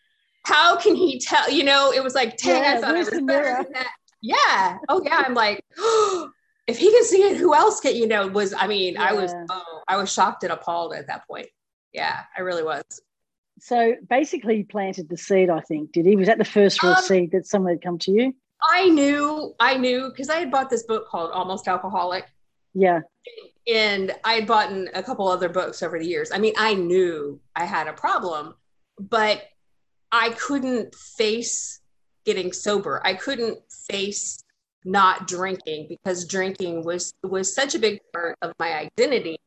How 0.43 0.75
can 0.75 0.95
he 0.95 1.19
tell? 1.19 1.49
You 1.51 1.63
know, 1.63 1.93
it 1.93 2.03
was 2.03 2.15
like, 2.15 2.35
dang, 2.37 2.63
yeah, 2.63 2.73
I 2.73 2.81
thought 2.81 2.95
I 2.95 2.99
was 2.99 3.09
better 3.09 3.63
than 3.63 3.73
that. 3.73 3.91
Yeah. 4.21 4.77
Oh 4.89 5.01
yeah. 5.03 5.23
I'm 5.25 5.33
like. 5.33 5.63
Oh, 5.77 6.29
If 6.71 6.79
he 6.79 6.89
can 6.89 7.03
see 7.03 7.21
it, 7.23 7.37
who 7.37 7.53
else 7.53 7.79
can, 7.79 7.95
you 7.95 8.07
know, 8.07 8.27
was, 8.27 8.53
I 8.53 8.65
mean, 8.67 8.93
yeah. 8.93 9.03
I 9.03 9.13
was, 9.13 9.33
oh, 9.49 9.81
I 9.87 9.97
was 9.97 10.11
shocked 10.11 10.43
and 10.43 10.51
appalled 10.51 10.93
at 10.93 11.07
that 11.07 11.27
point. 11.27 11.47
Yeah, 11.93 12.21
I 12.37 12.41
really 12.41 12.63
was. 12.63 12.83
So 13.59 13.95
basically 14.09 14.55
he 14.57 14.63
planted 14.63 15.09
the 15.09 15.17
seed, 15.17 15.49
I 15.49 15.59
think, 15.59 15.91
did 15.91 16.05
he? 16.05 16.15
Was 16.15 16.27
that 16.27 16.37
the 16.37 16.45
first 16.45 16.81
real 16.81 16.93
um, 16.93 17.03
seed 17.03 17.31
that 17.33 17.45
someone 17.45 17.73
had 17.73 17.81
come 17.81 17.99
to 17.99 18.11
you? 18.11 18.33
I 18.71 18.89
knew, 18.89 19.53
I 19.59 19.77
knew, 19.77 20.09
because 20.09 20.29
I 20.29 20.37
had 20.39 20.49
bought 20.49 20.69
this 20.69 20.83
book 20.83 21.07
called 21.07 21.31
Almost 21.31 21.67
Alcoholic. 21.67 22.25
Yeah. 22.73 23.01
And 23.71 24.15
I 24.23 24.33
had 24.33 24.47
bought 24.47 24.71
a 24.93 25.03
couple 25.03 25.27
other 25.27 25.49
books 25.49 25.83
over 25.83 25.99
the 25.99 26.07
years. 26.07 26.31
I 26.33 26.37
mean, 26.39 26.53
I 26.57 26.73
knew 26.73 27.39
I 27.55 27.65
had 27.65 27.87
a 27.87 27.93
problem, 27.93 28.55
but 28.97 29.43
I 30.11 30.29
couldn't 30.29 30.95
face 30.95 31.81
getting 32.25 32.53
sober. 32.53 33.01
I 33.03 33.13
couldn't 33.13 33.59
face 33.87 34.43
not 34.83 35.27
drinking 35.27 35.87
because 35.87 36.25
drinking 36.25 36.83
was 36.83 37.13
was 37.23 37.53
such 37.53 37.75
a 37.75 37.79
big 37.79 37.99
part 38.13 38.37
of 38.41 38.53
my 38.59 38.73
identity 38.73 39.39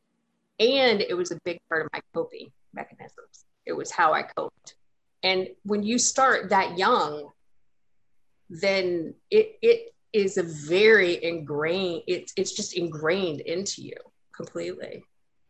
and 0.59 1.01
it 1.01 1.15
was 1.15 1.31
a 1.31 1.39
big 1.43 1.59
part 1.67 1.85
of 1.85 1.89
my 1.91 1.99
coping 2.13 2.49
mechanisms. 2.73 3.45
It 3.65 3.73
was 3.73 3.91
how 3.91 4.13
i 4.13 4.23
coped. 4.23 4.75
And 5.23 5.49
when 5.63 5.83
you 5.83 5.97
start 5.97 6.49
that 6.49 6.77
young 6.77 7.29
then 8.49 9.13
it 9.31 9.57
it 9.61 9.93
is 10.13 10.37
a 10.37 10.43
very 10.43 11.21
ingrained 11.23 12.03
it's 12.07 12.31
it's 12.37 12.53
just 12.53 12.73
ingrained 12.75 13.41
into 13.41 13.81
you 13.81 13.97
completely. 14.35 15.03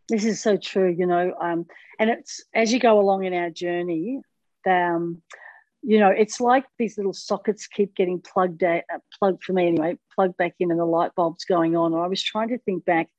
This 0.09 0.25
is 0.25 0.41
so 0.41 0.57
true 0.57 0.89
you 0.89 1.05
know 1.05 1.33
um 1.39 1.65
and 1.99 2.09
it's 2.09 2.43
as 2.53 2.73
you 2.73 2.79
go 2.79 2.99
along 2.99 3.25
in 3.25 3.33
our 3.33 3.49
journey 3.49 4.21
um 4.67 5.21
you 5.85 5.99
know, 5.99 6.09
it's 6.09 6.41
like 6.41 6.65
these 6.79 6.97
little 6.97 7.13
sockets 7.13 7.67
keep 7.67 7.95
getting 7.95 8.19
plugged 8.19 8.63
out, 8.63 8.81
uh, 8.93 8.97
plugged 9.19 9.43
for 9.43 9.53
me 9.53 9.67
anyway, 9.67 9.97
plugged 10.13 10.37
back 10.37 10.55
in 10.59 10.71
and 10.71 10.79
the 10.79 10.85
light 10.85 11.11
bulbs 11.15 11.45
going 11.45 11.75
on. 11.75 11.93
I 11.93 12.07
was 12.07 12.23
trying 12.23 12.49
to 12.49 12.57
think 12.57 12.85
back 12.85 13.09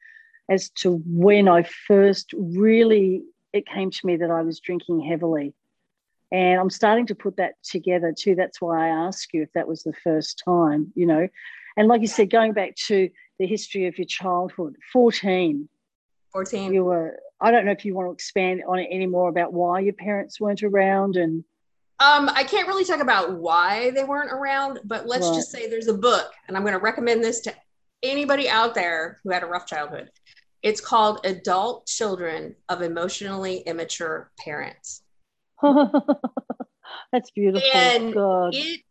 as 0.49 0.71
to 0.71 1.01
when 1.07 1.49
I 1.49 1.63
first 1.63 2.33
really 2.37 3.23
it 3.53 3.67
came 3.67 3.91
to 3.91 4.07
me 4.07 4.17
that 4.17 4.31
I 4.31 4.43
was 4.43 4.61
drinking 4.61 5.01
heavily. 5.01 5.55
And 6.33 6.61
I'm 6.61 6.71
starting 6.71 7.07
to 7.07 7.15
put 7.15 7.37
that 7.37 7.55
together 7.63 8.13
too. 8.17 8.35
That's 8.35 8.61
why 8.61 8.87
I 8.87 9.07
asked 9.07 9.33
you 9.33 9.43
if 9.43 9.53
that 9.55 9.69
was 9.69 9.83
the 9.83 9.95
first 10.05 10.43
time, 10.45 10.93
you 10.95 11.07
know. 11.07 11.29
And 11.77 11.89
like 11.89 12.01
you 12.01 12.09
said, 12.09 12.31
going 12.31 12.53
back 12.53 12.75
to 12.87 13.09
the 13.39 13.47
history 13.47 13.87
of 13.87 13.97
your 13.97 14.07
childhood, 14.07 14.77
14. 14.93 15.69
14. 16.33 16.75
You 16.75 16.85
were, 16.85 17.19
I 17.41 17.51
don't 17.51 17.65
know 17.65 17.73
if 17.73 17.85
you 17.85 17.95
want 17.95 18.09
to 18.09 18.13
expand 18.13 18.63
on 18.67 18.79
it 18.79 18.89
any 18.91 19.07
more 19.07 19.29
about 19.29 19.53
why 19.53 19.81
your 19.81 19.95
parents 19.95 20.41
weren't 20.41 20.63
around 20.63 21.17
and. 21.17 21.45
Um, 21.99 22.29
I 22.35 22.45
can't 22.45 22.69
really 22.69 22.85
talk 22.85 23.01
about 23.01 23.39
why 23.39 23.91
they 23.91 24.05
weren't 24.05 24.31
around, 24.31 24.81
but 24.85 25.07
let's 25.07 25.29
right. 25.29 25.35
just 25.35 25.51
say 25.51 25.69
there's 25.69 25.89
a 25.89 25.95
book, 25.95 26.31
and 26.47 26.57
I'm 26.57 26.63
going 26.63 26.75
to 26.75 26.79
recommend 26.79 27.25
this 27.25 27.41
to 27.41 27.55
anybody 28.03 28.49
out 28.51 28.75
there 28.75 29.19
who 29.25 29.31
had 29.31 29.43
a 29.43 29.47
rough 29.47 29.67
childhood. 29.67 30.11
It's 30.63 30.81
called 30.81 31.25
Adult 31.25 31.87
Children 31.87 32.55
of 32.69 32.83
Emotionally 32.83 33.59
Immature 33.59 34.31
Parents. 34.39 35.03
That's 35.63 37.31
beautiful. 37.31 37.69
And 37.73 38.13
God. 38.13 38.55
it 38.55 38.83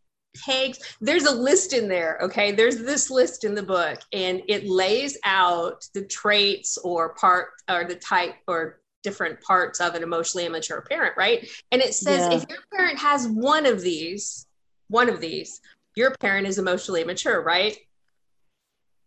takes, 0.44 0.96
there's 1.00 1.26
a 1.26 1.34
list 1.34 1.74
in 1.74 1.88
there, 1.88 2.18
okay? 2.22 2.52
There's 2.52 2.78
this 2.78 3.10
list 3.10 3.44
in 3.44 3.54
the 3.54 3.62
book, 3.62 4.00
and 4.12 4.42
it 4.48 4.66
lays 4.66 5.16
out 5.24 5.86
the 5.94 6.04
traits 6.06 6.76
or 6.78 7.14
part 7.14 7.48
or 7.70 7.84
the 7.84 7.96
type 7.96 8.34
or 8.48 8.80
different 9.06 9.40
parts 9.40 9.80
of 9.80 9.94
an 9.94 10.02
emotionally 10.02 10.46
immature 10.46 10.80
parent, 10.82 11.14
right? 11.16 11.48
And 11.70 11.80
it 11.80 11.94
says 11.94 12.26
yeah. 12.28 12.38
if 12.38 12.44
your 12.48 12.58
parent 12.74 12.98
has 12.98 13.28
one 13.28 13.64
of 13.64 13.80
these, 13.80 14.48
one 14.88 15.08
of 15.08 15.20
these, 15.20 15.60
your 15.94 16.12
parent 16.18 16.48
is 16.48 16.58
emotionally 16.58 17.02
immature, 17.02 17.40
right? 17.40 17.76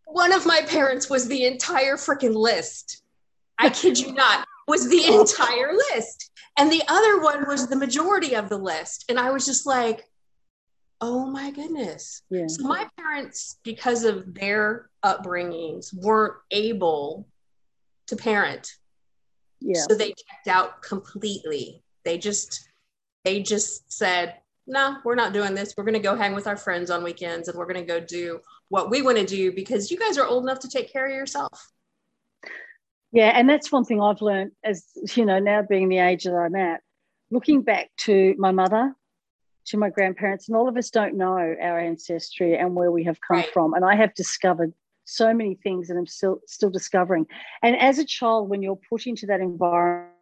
One 0.05 0.31
of 0.31 0.45
my 0.45 0.61
parents 0.61 1.09
was 1.09 1.27
the 1.27 1.45
entire 1.45 1.97
freaking 1.97 2.33
list. 2.33 3.03
I 3.57 3.69
kid 3.71 3.99
you 3.99 4.13
not, 4.13 4.47
was 4.69 4.87
the 4.87 5.03
oh. 5.07 5.19
entire 5.19 5.73
list. 5.73 6.31
And 6.57 6.71
the 6.71 6.83
other 6.87 7.19
one 7.19 7.45
was 7.45 7.67
the 7.67 7.75
majority 7.75 8.35
of 8.37 8.47
the 8.47 8.57
list. 8.57 9.03
And 9.09 9.19
I 9.19 9.31
was 9.31 9.45
just 9.45 9.65
like, 9.65 10.05
oh 11.01 11.25
my 11.25 11.51
goodness. 11.51 12.21
Yeah. 12.29 12.47
So 12.47 12.63
my 12.63 12.87
parents, 12.97 13.59
because 13.63 14.05
of 14.05 14.33
their 14.33 14.89
upbringings, 15.03 15.93
weren't 15.93 16.35
able 16.51 17.27
to 18.07 18.15
parent. 18.15 18.71
Yeah. 19.61 19.81
So 19.87 19.95
they 19.95 20.09
checked 20.09 20.47
out 20.47 20.81
completely. 20.81 21.83
They 22.05 22.17
just 22.17 22.69
they 23.25 23.41
just 23.41 23.91
said, 23.91 24.35
no, 24.65 24.97
we're 25.03 25.15
not 25.15 25.33
doing 25.33 25.53
this. 25.53 25.73
We're 25.75 25.83
gonna 25.83 25.99
go 25.99 26.15
hang 26.15 26.33
with 26.33 26.47
our 26.47 26.57
friends 26.57 26.89
on 26.89 27.03
weekends 27.03 27.47
and 27.47 27.57
we're 27.57 27.65
gonna 27.65 27.83
go 27.83 27.99
do 27.99 28.39
what 28.69 28.89
we 28.89 29.01
want 29.01 29.17
to 29.17 29.25
do 29.25 29.51
because 29.51 29.91
you 29.91 29.97
guys 29.97 30.17
are 30.17 30.27
old 30.27 30.43
enough 30.43 30.59
to 30.59 30.69
take 30.69 30.91
care 30.91 31.05
of 31.05 31.11
yourself. 31.11 31.71
Yeah, 33.11 33.31
and 33.35 33.49
that's 33.49 33.71
one 33.71 33.85
thing 33.85 34.01
I've 34.01 34.21
learned 34.21 34.51
as 34.63 34.85
you 35.15 35.25
know, 35.25 35.39
now 35.39 35.63
being 35.63 35.89
the 35.89 35.97
age 35.97 36.23
that 36.23 36.35
I'm 36.35 36.55
at, 36.55 36.81
looking 37.31 37.63
back 37.63 37.89
to 38.01 38.35
my 38.37 38.51
mother, 38.51 38.95
to 39.67 39.77
my 39.77 39.89
grandparents, 39.89 40.47
and 40.47 40.55
all 40.55 40.69
of 40.69 40.77
us 40.77 40.91
don't 40.91 41.15
know 41.15 41.33
our 41.33 41.79
ancestry 41.79 42.55
and 42.55 42.75
where 42.75 42.91
we 42.91 43.03
have 43.05 43.19
come 43.19 43.37
right. 43.37 43.53
from. 43.53 43.73
And 43.73 43.83
I 43.83 43.95
have 43.95 44.13
discovered 44.13 44.73
so 45.09 45.33
many 45.33 45.55
things 45.55 45.89
and 45.89 45.97
I'm 45.97 46.07
still 46.07 46.39
still 46.47 46.69
discovering. 46.69 47.25
And 47.63 47.75
as 47.77 47.99
a 47.99 48.05
child, 48.05 48.49
when 48.49 48.61
you're 48.61 48.79
put 48.89 49.07
into 49.07 49.25
that 49.27 49.41
environment, 49.41 50.13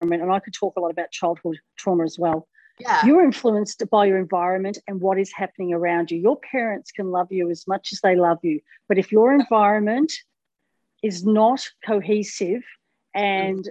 and 0.00 0.32
I 0.32 0.40
could 0.40 0.54
talk 0.54 0.76
a 0.76 0.80
lot 0.80 0.90
about 0.90 1.10
childhood 1.10 1.58
trauma 1.76 2.04
as 2.04 2.18
well. 2.18 2.48
Yeah. 2.78 3.06
You're 3.06 3.24
influenced 3.24 3.82
by 3.90 4.04
your 4.04 4.18
environment 4.18 4.78
and 4.86 5.00
what 5.00 5.18
is 5.18 5.32
happening 5.32 5.72
around 5.72 6.10
you. 6.10 6.18
Your 6.18 6.38
parents 6.38 6.92
can 6.92 7.10
love 7.10 7.28
you 7.30 7.48
as 7.50 7.66
much 7.66 7.92
as 7.92 8.00
they 8.00 8.16
love 8.16 8.38
you. 8.42 8.60
But 8.88 8.98
if 8.98 9.10
your 9.10 9.32
environment 9.32 10.12
is 11.02 11.24
not 11.24 11.66
cohesive 11.84 12.62
and 13.14 13.64
mm. 13.64 13.70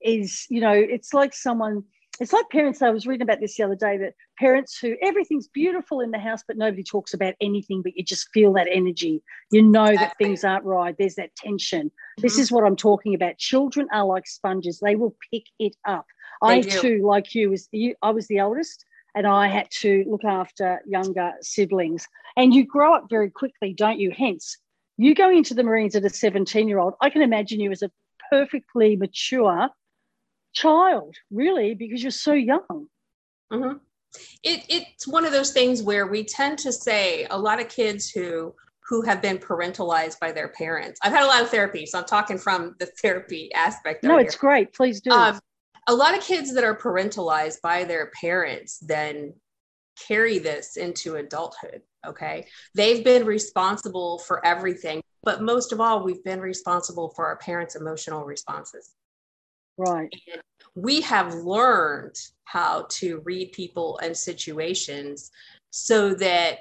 is, 0.00 0.46
you 0.48 0.60
know, 0.60 0.72
it's 0.72 1.12
like 1.12 1.34
someone, 1.34 1.82
it's 2.20 2.32
like 2.32 2.48
parents. 2.50 2.80
I 2.82 2.90
was 2.90 3.06
reading 3.06 3.22
about 3.22 3.40
this 3.40 3.56
the 3.56 3.64
other 3.64 3.74
day 3.74 3.98
that 3.98 4.14
parents 4.38 4.78
who 4.78 4.96
everything's 5.02 5.48
beautiful 5.48 6.00
in 6.00 6.10
the 6.10 6.18
house, 6.18 6.42
but 6.46 6.56
nobody 6.56 6.84
talks 6.84 7.12
about 7.12 7.34
anything, 7.40 7.82
but 7.82 7.96
you 7.96 8.04
just 8.04 8.28
feel 8.32 8.52
that 8.52 8.68
energy. 8.70 9.22
You 9.50 9.62
know 9.62 9.84
exactly. 9.84 10.06
that 10.06 10.18
things 10.18 10.44
aren't 10.44 10.64
right. 10.64 10.94
There's 10.96 11.16
that 11.16 11.34
tension. 11.36 11.86
Mm-hmm. 11.86 12.22
This 12.22 12.38
is 12.38 12.52
what 12.52 12.64
I'm 12.64 12.76
talking 12.76 13.14
about. 13.14 13.38
Children 13.38 13.88
are 13.92 14.04
like 14.06 14.26
sponges, 14.26 14.78
they 14.80 14.96
will 14.96 15.16
pick 15.32 15.44
it 15.58 15.76
up. 15.86 16.06
They 16.42 16.48
I 16.48 16.60
do. 16.60 16.80
too, 16.80 17.00
like 17.04 17.34
you, 17.34 17.50
was 17.50 17.68
you, 17.72 17.94
I 18.02 18.10
was 18.10 18.26
the 18.28 18.38
eldest 18.38 18.84
and 19.14 19.26
I 19.26 19.48
had 19.48 19.70
to 19.80 20.04
look 20.08 20.24
after 20.24 20.80
younger 20.86 21.32
siblings. 21.40 22.06
And 22.36 22.52
you 22.52 22.66
grow 22.66 22.94
up 22.94 23.06
very 23.08 23.30
quickly, 23.30 23.72
don't 23.72 23.98
you? 23.98 24.12
Hence, 24.16 24.58
you 24.96 25.14
go 25.14 25.30
into 25.30 25.54
the 25.54 25.62
Marines 25.62 25.96
at 25.96 26.04
a 26.04 26.10
17 26.10 26.68
year 26.68 26.78
old, 26.78 26.94
I 27.00 27.10
can 27.10 27.22
imagine 27.22 27.60
you 27.60 27.70
as 27.70 27.82
a 27.82 27.90
perfectly 28.30 28.96
mature 28.96 29.68
child, 30.54 31.16
really, 31.30 31.74
because 31.74 32.02
you're 32.02 32.10
so 32.10 32.32
young. 32.32 32.86
Mm-hmm. 33.52 33.76
It, 34.42 34.64
it's 34.68 35.06
one 35.06 35.24
of 35.24 35.32
those 35.32 35.52
things 35.52 35.82
where 35.82 36.06
we 36.06 36.24
tend 36.24 36.58
to 36.60 36.72
say 36.72 37.26
a 37.30 37.38
lot 37.38 37.60
of 37.60 37.68
kids 37.68 38.10
who 38.10 38.54
who 38.88 39.00
have 39.02 39.22
been 39.22 39.38
parentalized 39.38 40.20
by 40.20 40.30
their 40.30 40.48
parents. 40.48 41.00
I've 41.02 41.12
had 41.12 41.24
a 41.24 41.26
lot 41.26 41.42
of 41.42 41.48
therapy, 41.48 41.86
so 41.86 41.98
I'm 41.98 42.04
talking 42.04 42.36
from 42.36 42.74
the 42.78 42.86
therapy 43.00 43.50
aspect. 43.54 44.04
No, 44.04 44.18
it's 44.18 44.34
here. 44.34 44.40
great. 44.40 44.74
Please 44.74 45.00
do. 45.00 45.10
Um, 45.10 45.40
a 45.88 45.94
lot 45.94 46.16
of 46.16 46.22
kids 46.22 46.52
that 46.54 46.64
are 46.64 46.76
parentalized 46.76 47.62
by 47.62 47.84
their 47.84 48.10
parents 48.20 48.78
then 48.78 49.32
carry 50.06 50.38
this 50.38 50.76
into 50.76 51.16
adulthood. 51.16 51.80
Okay. 52.06 52.46
They've 52.74 53.02
been 53.02 53.24
responsible 53.24 54.18
for 54.18 54.44
everything, 54.44 55.02
but 55.22 55.40
most 55.40 55.72
of 55.72 55.80
all, 55.80 56.04
we've 56.04 56.22
been 56.22 56.40
responsible 56.40 57.10
for 57.16 57.26
our 57.26 57.38
parents' 57.38 57.76
emotional 57.76 58.24
responses. 58.24 58.90
Right. 59.76 60.12
And 60.32 60.42
we 60.74 61.00
have 61.02 61.34
learned 61.34 62.16
how 62.44 62.86
to 62.88 63.20
read 63.24 63.52
people 63.52 63.98
and 64.02 64.16
situations 64.16 65.30
so 65.70 66.14
that 66.14 66.58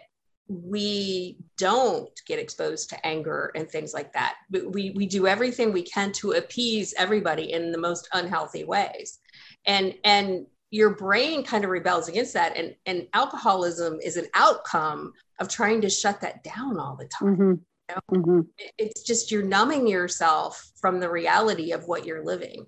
we 0.48 1.38
don't 1.58 2.10
get 2.28 2.40
exposed 2.40 2.90
to 2.90 3.06
anger 3.06 3.52
and 3.56 3.70
things 3.70 3.94
like 3.94 4.12
that. 4.14 4.36
But 4.50 4.72
we, 4.72 4.92
we 4.92 5.06
do 5.06 5.28
everything 5.28 5.72
we 5.72 5.84
can 5.84 6.12
to 6.14 6.34
appease 6.34 6.94
everybody 6.98 7.54
in 7.54 7.72
the 7.72 7.78
most 7.78 8.10
unhealthy 8.14 8.64
ways. 8.64 9.20
And, 9.66 9.94
and 10.04 10.46
your 10.70 10.96
brain 10.96 11.44
kind 11.44 11.64
of 11.64 11.70
rebels 11.70 12.10
against 12.10 12.34
that. 12.34 12.58
And, 12.58 12.76
and 12.86 13.08
alcoholism 13.14 14.00
is 14.04 14.18
an 14.18 14.28
outcome 14.34 15.14
of 15.40 15.48
trying 15.48 15.82
to 15.82 15.90
shut 15.90 16.22
that 16.22 16.44
down 16.44 16.80
all 16.80 16.98
the 16.98 17.08
time. 17.08 17.36
Mm-hmm. 17.36 17.42
You 17.44 17.60
know? 17.90 18.02
mm-hmm. 18.12 18.40
It's 18.78 19.04
just 19.04 19.32
you're 19.32 19.44
numbing 19.44 19.88
yourself 19.88 20.72
from 20.82 21.00
the 21.00 21.10
reality 21.10 21.72
of 21.72 21.88
what 21.88 22.06
you're 22.06 22.26
living. 22.26 22.66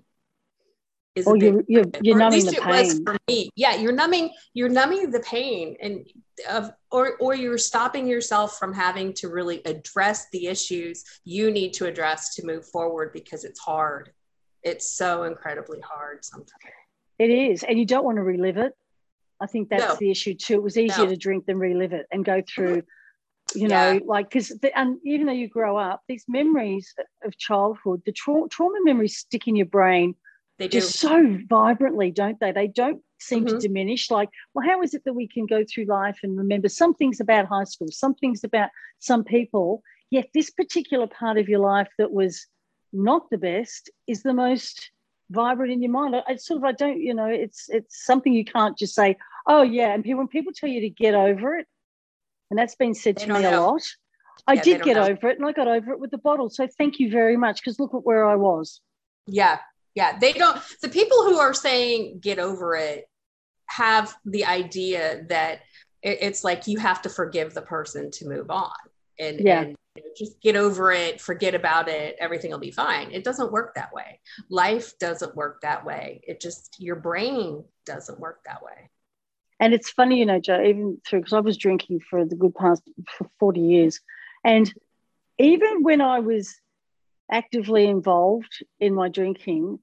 Is 1.16 1.26
oh, 1.26 1.34
you're, 1.34 1.64
you're, 1.66 1.84
you're 2.02 2.18
numbing 2.18 2.44
the 2.44 2.60
pain. 2.62 3.04
for 3.04 3.16
me. 3.26 3.48
Yeah, 3.56 3.76
you're 3.76 3.92
numbing 3.92 4.30
you're 4.52 4.68
numbing 4.68 5.10
the 5.10 5.20
pain, 5.20 5.74
and 5.80 6.06
of 6.50 6.70
or 6.90 7.16
or 7.16 7.34
you're 7.34 7.56
stopping 7.56 8.06
yourself 8.06 8.58
from 8.58 8.74
having 8.74 9.14
to 9.14 9.28
really 9.28 9.62
address 9.64 10.26
the 10.32 10.46
issues 10.46 11.02
you 11.24 11.50
need 11.50 11.72
to 11.74 11.86
address 11.86 12.34
to 12.34 12.44
move 12.44 12.66
forward 12.66 13.12
because 13.14 13.44
it's 13.44 13.58
hard. 13.58 14.12
It's 14.62 14.90
so 14.90 15.22
incredibly 15.24 15.80
hard 15.80 16.22
sometimes. 16.22 16.52
It 17.18 17.30
is, 17.30 17.62
and 17.62 17.78
you 17.78 17.86
don't 17.86 18.04
want 18.04 18.16
to 18.16 18.22
relive 18.22 18.58
it. 18.58 18.74
I 19.40 19.46
think 19.46 19.70
that's 19.70 19.94
no. 19.94 19.96
the 19.98 20.10
issue 20.10 20.34
too. 20.34 20.54
It 20.54 20.62
was 20.62 20.76
easier 20.76 21.04
no. 21.04 21.10
to 21.10 21.16
drink 21.16 21.46
than 21.46 21.58
relive 21.58 21.92
it 21.92 22.06
and 22.10 22.24
go 22.24 22.40
mm-hmm. 22.40 22.46
through, 22.54 22.82
you 23.54 23.68
know, 23.68 23.92
yeah. 23.92 24.00
like 24.04 24.28
because 24.28 24.52
and 24.74 24.98
even 25.04 25.26
though 25.26 25.32
you 25.32 25.48
grow 25.48 25.78
up, 25.78 26.02
these 26.08 26.24
memories 26.28 26.94
of 27.24 27.38
childhood, 27.38 28.02
the 28.04 28.12
tra- 28.12 28.48
trauma 28.50 28.78
memories 28.82 29.16
stick 29.16 29.48
in 29.48 29.56
your 29.56 29.66
brain. 29.66 30.14
They 30.58 30.68
do 30.68 30.80
just 30.80 30.98
so 30.98 31.38
vibrantly, 31.48 32.10
don't 32.10 32.40
they? 32.40 32.52
They 32.52 32.68
don't 32.68 33.02
seem 33.18 33.44
mm-hmm. 33.44 33.58
to 33.58 33.60
diminish. 33.60 34.10
Like, 34.10 34.30
well, 34.54 34.66
how 34.66 34.82
is 34.82 34.94
it 34.94 35.04
that 35.04 35.12
we 35.12 35.28
can 35.28 35.46
go 35.46 35.64
through 35.64 35.84
life 35.84 36.18
and 36.22 36.38
remember 36.38 36.68
some 36.68 36.94
things 36.94 37.20
about 37.20 37.46
high 37.46 37.64
school, 37.64 37.88
some 37.90 38.14
things 38.14 38.42
about 38.42 38.70
some 38.98 39.22
people, 39.24 39.82
yet 40.10 40.28
this 40.32 40.50
particular 40.50 41.06
part 41.06 41.36
of 41.36 41.48
your 41.48 41.60
life 41.60 41.88
that 41.98 42.12
was 42.12 42.46
not 42.92 43.28
the 43.30 43.38
best 43.38 43.90
is 44.06 44.22
the 44.22 44.32
most 44.32 44.90
vibrant 45.30 45.72
in 45.72 45.82
your 45.82 45.92
mind. 45.92 46.14
It's 46.28 46.46
sort 46.46 46.58
of 46.58 46.64
I 46.64 46.72
don't, 46.72 47.00
you 47.00 47.14
know, 47.14 47.26
it's 47.26 47.68
it's 47.68 48.04
something 48.04 48.32
you 48.32 48.44
can't 48.44 48.78
just 48.78 48.94
say, 48.94 49.16
oh 49.46 49.62
yeah. 49.62 49.92
And 49.92 50.04
people, 50.04 50.18
when 50.18 50.28
people 50.28 50.52
tell 50.54 50.70
you 50.70 50.80
to 50.82 50.88
get 50.88 51.14
over 51.14 51.58
it, 51.58 51.66
and 52.50 52.58
that's 52.58 52.76
been 52.76 52.94
said 52.94 53.16
to 53.18 53.32
me 53.32 53.42
know. 53.42 53.50
a 53.50 53.60
lot. 53.60 53.82
I 54.46 54.54
yeah, 54.54 54.62
did 54.62 54.82
get 54.82 54.96
know. 54.96 55.02
over 55.02 55.28
it, 55.28 55.38
and 55.38 55.46
I 55.46 55.52
got 55.52 55.68
over 55.68 55.92
it 55.92 56.00
with 56.00 56.10
the 56.10 56.18
bottle. 56.18 56.48
So 56.48 56.68
thank 56.78 57.00
you 57.00 57.10
very 57.10 57.36
much, 57.36 57.60
because 57.60 57.80
look 57.80 57.94
at 57.94 58.04
where 58.04 58.24
I 58.24 58.36
was. 58.36 58.80
Yeah, 59.26 59.58
yeah. 59.96 60.16
They 60.20 60.32
don't. 60.32 60.60
The 60.80 60.88
people 60.88 61.24
who 61.24 61.38
are 61.38 61.54
saying 61.54 62.20
get 62.20 62.38
over 62.38 62.76
it 62.76 63.08
have 63.66 64.14
the 64.24 64.44
idea 64.44 65.24
that 65.28 65.62
it's 66.02 66.44
like 66.44 66.68
you 66.68 66.78
have 66.78 67.02
to 67.02 67.08
forgive 67.08 67.54
the 67.54 67.62
person 67.62 68.12
to 68.12 68.28
move 68.28 68.50
on, 68.50 68.70
and 69.18 69.40
yeah. 69.40 69.62
And 69.62 69.76
just 70.14 70.40
get 70.42 70.56
over 70.56 70.92
it, 70.92 71.22
forget 71.22 71.54
about 71.54 71.88
it, 71.88 72.16
everything 72.20 72.50
will 72.50 72.58
be 72.58 72.70
fine. 72.70 73.10
It 73.12 73.24
doesn't 73.24 73.50
work 73.50 73.74
that 73.74 73.94
way. 73.94 74.20
Life 74.50 74.98
doesn't 74.98 75.34
work 75.34 75.62
that 75.62 75.86
way. 75.86 76.20
It 76.22 76.38
just, 76.38 76.76
your 76.78 76.96
brain 76.96 77.64
doesn't 77.86 78.20
work 78.20 78.40
that 78.44 78.62
way. 78.62 78.90
And 79.58 79.72
it's 79.72 79.88
funny, 79.88 80.18
you 80.18 80.26
know, 80.26 80.38
Joe, 80.38 80.62
even 80.62 81.00
through, 81.06 81.20
because 81.20 81.32
I 81.32 81.40
was 81.40 81.56
drinking 81.56 82.00
for 82.10 82.26
the 82.26 82.36
good 82.36 82.54
past 82.54 82.82
for 83.16 83.30
40 83.40 83.60
years. 83.60 84.00
And 84.44 84.70
even 85.38 85.82
when 85.82 86.02
I 86.02 86.20
was 86.20 86.54
actively 87.30 87.86
involved 87.86 88.64
in 88.78 88.94
my 88.94 89.08
drinking, 89.08 89.78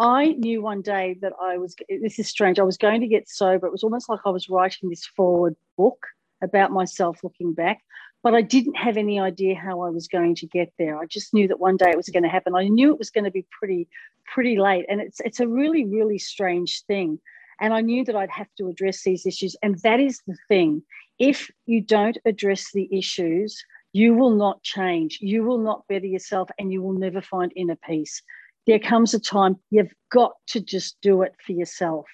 I 0.00 0.28
knew 0.32 0.62
one 0.62 0.80
day 0.80 1.18
that 1.20 1.34
I 1.38 1.58
was, 1.58 1.76
this 1.90 2.18
is 2.18 2.26
strange, 2.26 2.58
I 2.58 2.62
was 2.62 2.78
going 2.78 3.02
to 3.02 3.06
get 3.06 3.28
sober. 3.28 3.66
It 3.66 3.72
was 3.72 3.84
almost 3.84 4.08
like 4.08 4.20
I 4.24 4.30
was 4.30 4.48
writing 4.48 4.88
this 4.88 5.04
forward 5.04 5.54
book 5.76 6.06
about 6.42 6.72
myself 6.72 7.18
looking 7.22 7.52
back, 7.52 7.82
but 8.22 8.34
I 8.34 8.40
didn't 8.40 8.78
have 8.78 8.96
any 8.96 9.20
idea 9.20 9.54
how 9.54 9.82
I 9.82 9.90
was 9.90 10.08
going 10.08 10.36
to 10.36 10.46
get 10.46 10.72
there. 10.78 10.96
I 10.96 11.04
just 11.04 11.34
knew 11.34 11.46
that 11.48 11.60
one 11.60 11.76
day 11.76 11.90
it 11.90 11.98
was 11.98 12.08
going 12.08 12.22
to 12.22 12.30
happen. 12.30 12.54
I 12.54 12.68
knew 12.68 12.90
it 12.90 12.98
was 12.98 13.10
going 13.10 13.24
to 13.24 13.30
be 13.30 13.46
pretty, 13.50 13.88
pretty 14.24 14.58
late. 14.58 14.86
And 14.88 15.02
it's, 15.02 15.20
it's 15.20 15.38
a 15.40 15.46
really, 15.46 15.84
really 15.84 16.18
strange 16.18 16.82
thing. 16.86 17.20
And 17.60 17.74
I 17.74 17.82
knew 17.82 18.02
that 18.06 18.16
I'd 18.16 18.30
have 18.30 18.48
to 18.56 18.68
address 18.68 19.02
these 19.04 19.26
issues. 19.26 19.54
And 19.62 19.78
that 19.80 20.00
is 20.00 20.22
the 20.26 20.36
thing. 20.48 20.82
If 21.18 21.50
you 21.66 21.82
don't 21.82 22.16
address 22.24 22.72
the 22.72 22.88
issues, 22.90 23.62
you 23.92 24.14
will 24.14 24.34
not 24.34 24.62
change. 24.62 25.18
You 25.20 25.44
will 25.44 25.58
not 25.58 25.86
better 25.88 26.06
yourself 26.06 26.48
and 26.58 26.72
you 26.72 26.80
will 26.80 26.94
never 26.94 27.20
find 27.20 27.52
inner 27.54 27.76
peace 27.76 28.22
there 28.70 28.78
comes 28.78 29.14
a 29.14 29.18
time 29.18 29.56
you've 29.70 29.92
got 30.12 30.34
to 30.46 30.60
just 30.60 30.96
do 31.02 31.22
it 31.22 31.34
for 31.44 31.50
yourself. 31.50 32.06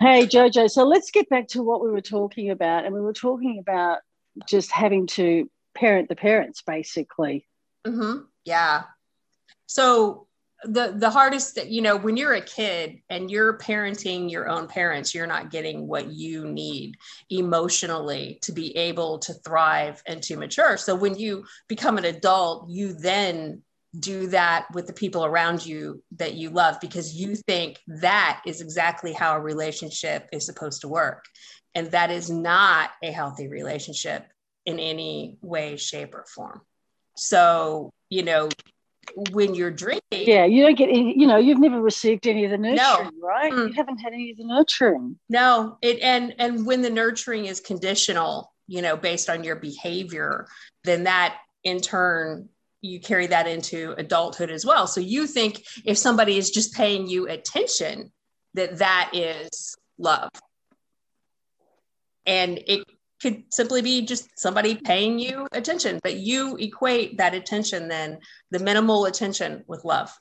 Hey, 0.00 0.26
Jojo, 0.26 0.70
so 0.70 0.84
let's 0.84 1.10
get 1.10 1.28
back 1.28 1.48
to 1.48 1.62
what 1.62 1.82
we 1.82 1.90
were 1.90 2.00
talking 2.00 2.48
about. 2.48 2.86
And 2.86 2.94
we 2.94 3.00
were 3.02 3.12
talking 3.12 3.58
about 3.58 3.98
just 4.48 4.72
having 4.72 5.06
to 5.08 5.50
parent 5.74 6.08
the 6.08 6.16
parents, 6.16 6.62
basically. 6.66 7.46
Mm-hmm. 7.86 8.20
Yeah. 8.46 8.84
So 9.66 10.28
the 10.64 10.94
the 10.96 11.10
hardest 11.10 11.56
that 11.56 11.68
you 11.68 11.82
know 11.82 11.96
when 11.96 12.16
you're 12.16 12.32
a 12.32 12.40
kid 12.40 12.98
and 13.10 13.30
you're 13.30 13.58
parenting 13.58 14.30
your 14.30 14.48
own 14.48 14.66
parents 14.66 15.14
you're 15.14 15.26
not 15.26 15.50
getting 15.50 15.86
what 15.86 16.06
you 16.06 16.46
need 16.46 16.94
emotionally 17.28 18.38
to 18.40 18.52
be 18.52 18.74
able 18.74 19.18
to 19.18 19.34
thrive 19.34 20.02
and 20.06 20.22
to 20.22 20.34
mature 20.38 20.78
so 20.78 20.94
when 20.94 21.14
you 21.14 21.44
become 21.68 21.98
an 21.98 22.06
adult 22.06 22.70
you 22.70 22.94
then 22.94 23.62
do 23.98 24.26
that 24.28 24.66
with 24.74 24.86
the 24.86 24.92
people 24.92 25.24
around 25.24 25.64
you 25.64 26.02
that 26.16 26.34
you 26.34 26.50
love 26.50 26.76
because 26.80 27.14
you 27.14 27.34
think 27.34 27.78
that 27.86 28.42
is 28.46 28.60
exactly 28.60 29.12
how 29.12 29.36
a 29.36 29.40
relationship 29.40 30.28
is 30.32 30.44
supposed 30.44 30.82
to 30.82 30.88
work. 30.88 31.24
And 31.74 31.90
that 31.90 32.10
is 32.10 32.30
not 32.30 32.90
a 33.02 33.10
healthy 33.10 33.48
relationship 33.48 34.26
in 34.64 34.78
any 34.78 35.38
way, 35.42 35.76
shape, 35.76 36.14
or 36.14 36.24
form. 36.34 36.62
So, 37.16 37.92
you 38.10 38.22
know, 38.22 38.48
when 39.30 39.54
you're 39.54 39.70
drinking. 39.70 40.02
Yeah, 40.10 40.44
you 40.44 40.64
don't 40.64 40.76
get 40.76 40.88
any, 40.88 41.18
you 41.18 41.26
know, 41.26 41.36
you've 41.36 41.60
never 41.60 41.80
received 41.80 42.26
any 42.26 42.44
of 42.44 42.50
the 42.50 42.58
nurturing, 42.58 43.10
no. 43.20 43.26
right? 43.26 43.52
Mm. 43.52 43.68
You 43.68 43.74
haven't 43.74 43.98
had 43.98 44.12
any 44.12 44.30
of 44.32 44.36
the 44.36 44.44
nurturing. 44.44 45.18
No, 45.28 45.78
it 45.82 46.00
and 46.00 46.34
and 46.38 46.66
when 46.66 46.82
the 46.82 46.90
nurturing 46.90 47.46
is 47.46 47.60
conditional, 47.60 48.52
you 48.66 48.82
know, 48.82 48.96
based 48.96 49.30
on 49.30 49.44
your 49.44 49.56
behavior, 49.56 50.46
then 50.84 51.04
that 51.04 51.38
in 51.64 51.80
turn 51.80 52.48
you 52.82 53.00
carry 53.00 53.26
that 53.28 53.46
into 53.46 53.94
adulthood 53.98 54.50
as 54.50 54.64
well. 54.64 54.86
So 54.86 55.00
you 55.00 55.26
think 55.26 55.64
if 55.84 55.98
somebody 55.98 56.36
is 56.38 56.50
just 56.50 56.74
paying 56.74 57.06
you 57.08 57.28
attention, 57.28 58.12
that 58.54 58.78
that 58.78 59.10
is 59.12 59.76
love. 59.98 60.30
And 62.26 62.58
it 62.66 62.84
could 63.22 63.44
simply 63.50 63.82
be 63.82 64.02
just 64.02 64.28
somebody 64.38 64.74
paying 64.74 65.18
you 65.18 65.46
attention, 65.52 66.00
but 66.02 66.16
you 66.16 66.56
equate 66.56 67.18
that 67.18 67.34
attention 67.34 67.88
then 67.88 68.18
the 68.50 68.58
minimal 68.58 69.06
attention 69.06 69.64
with 69.66 69.84
love. 69.84 70.12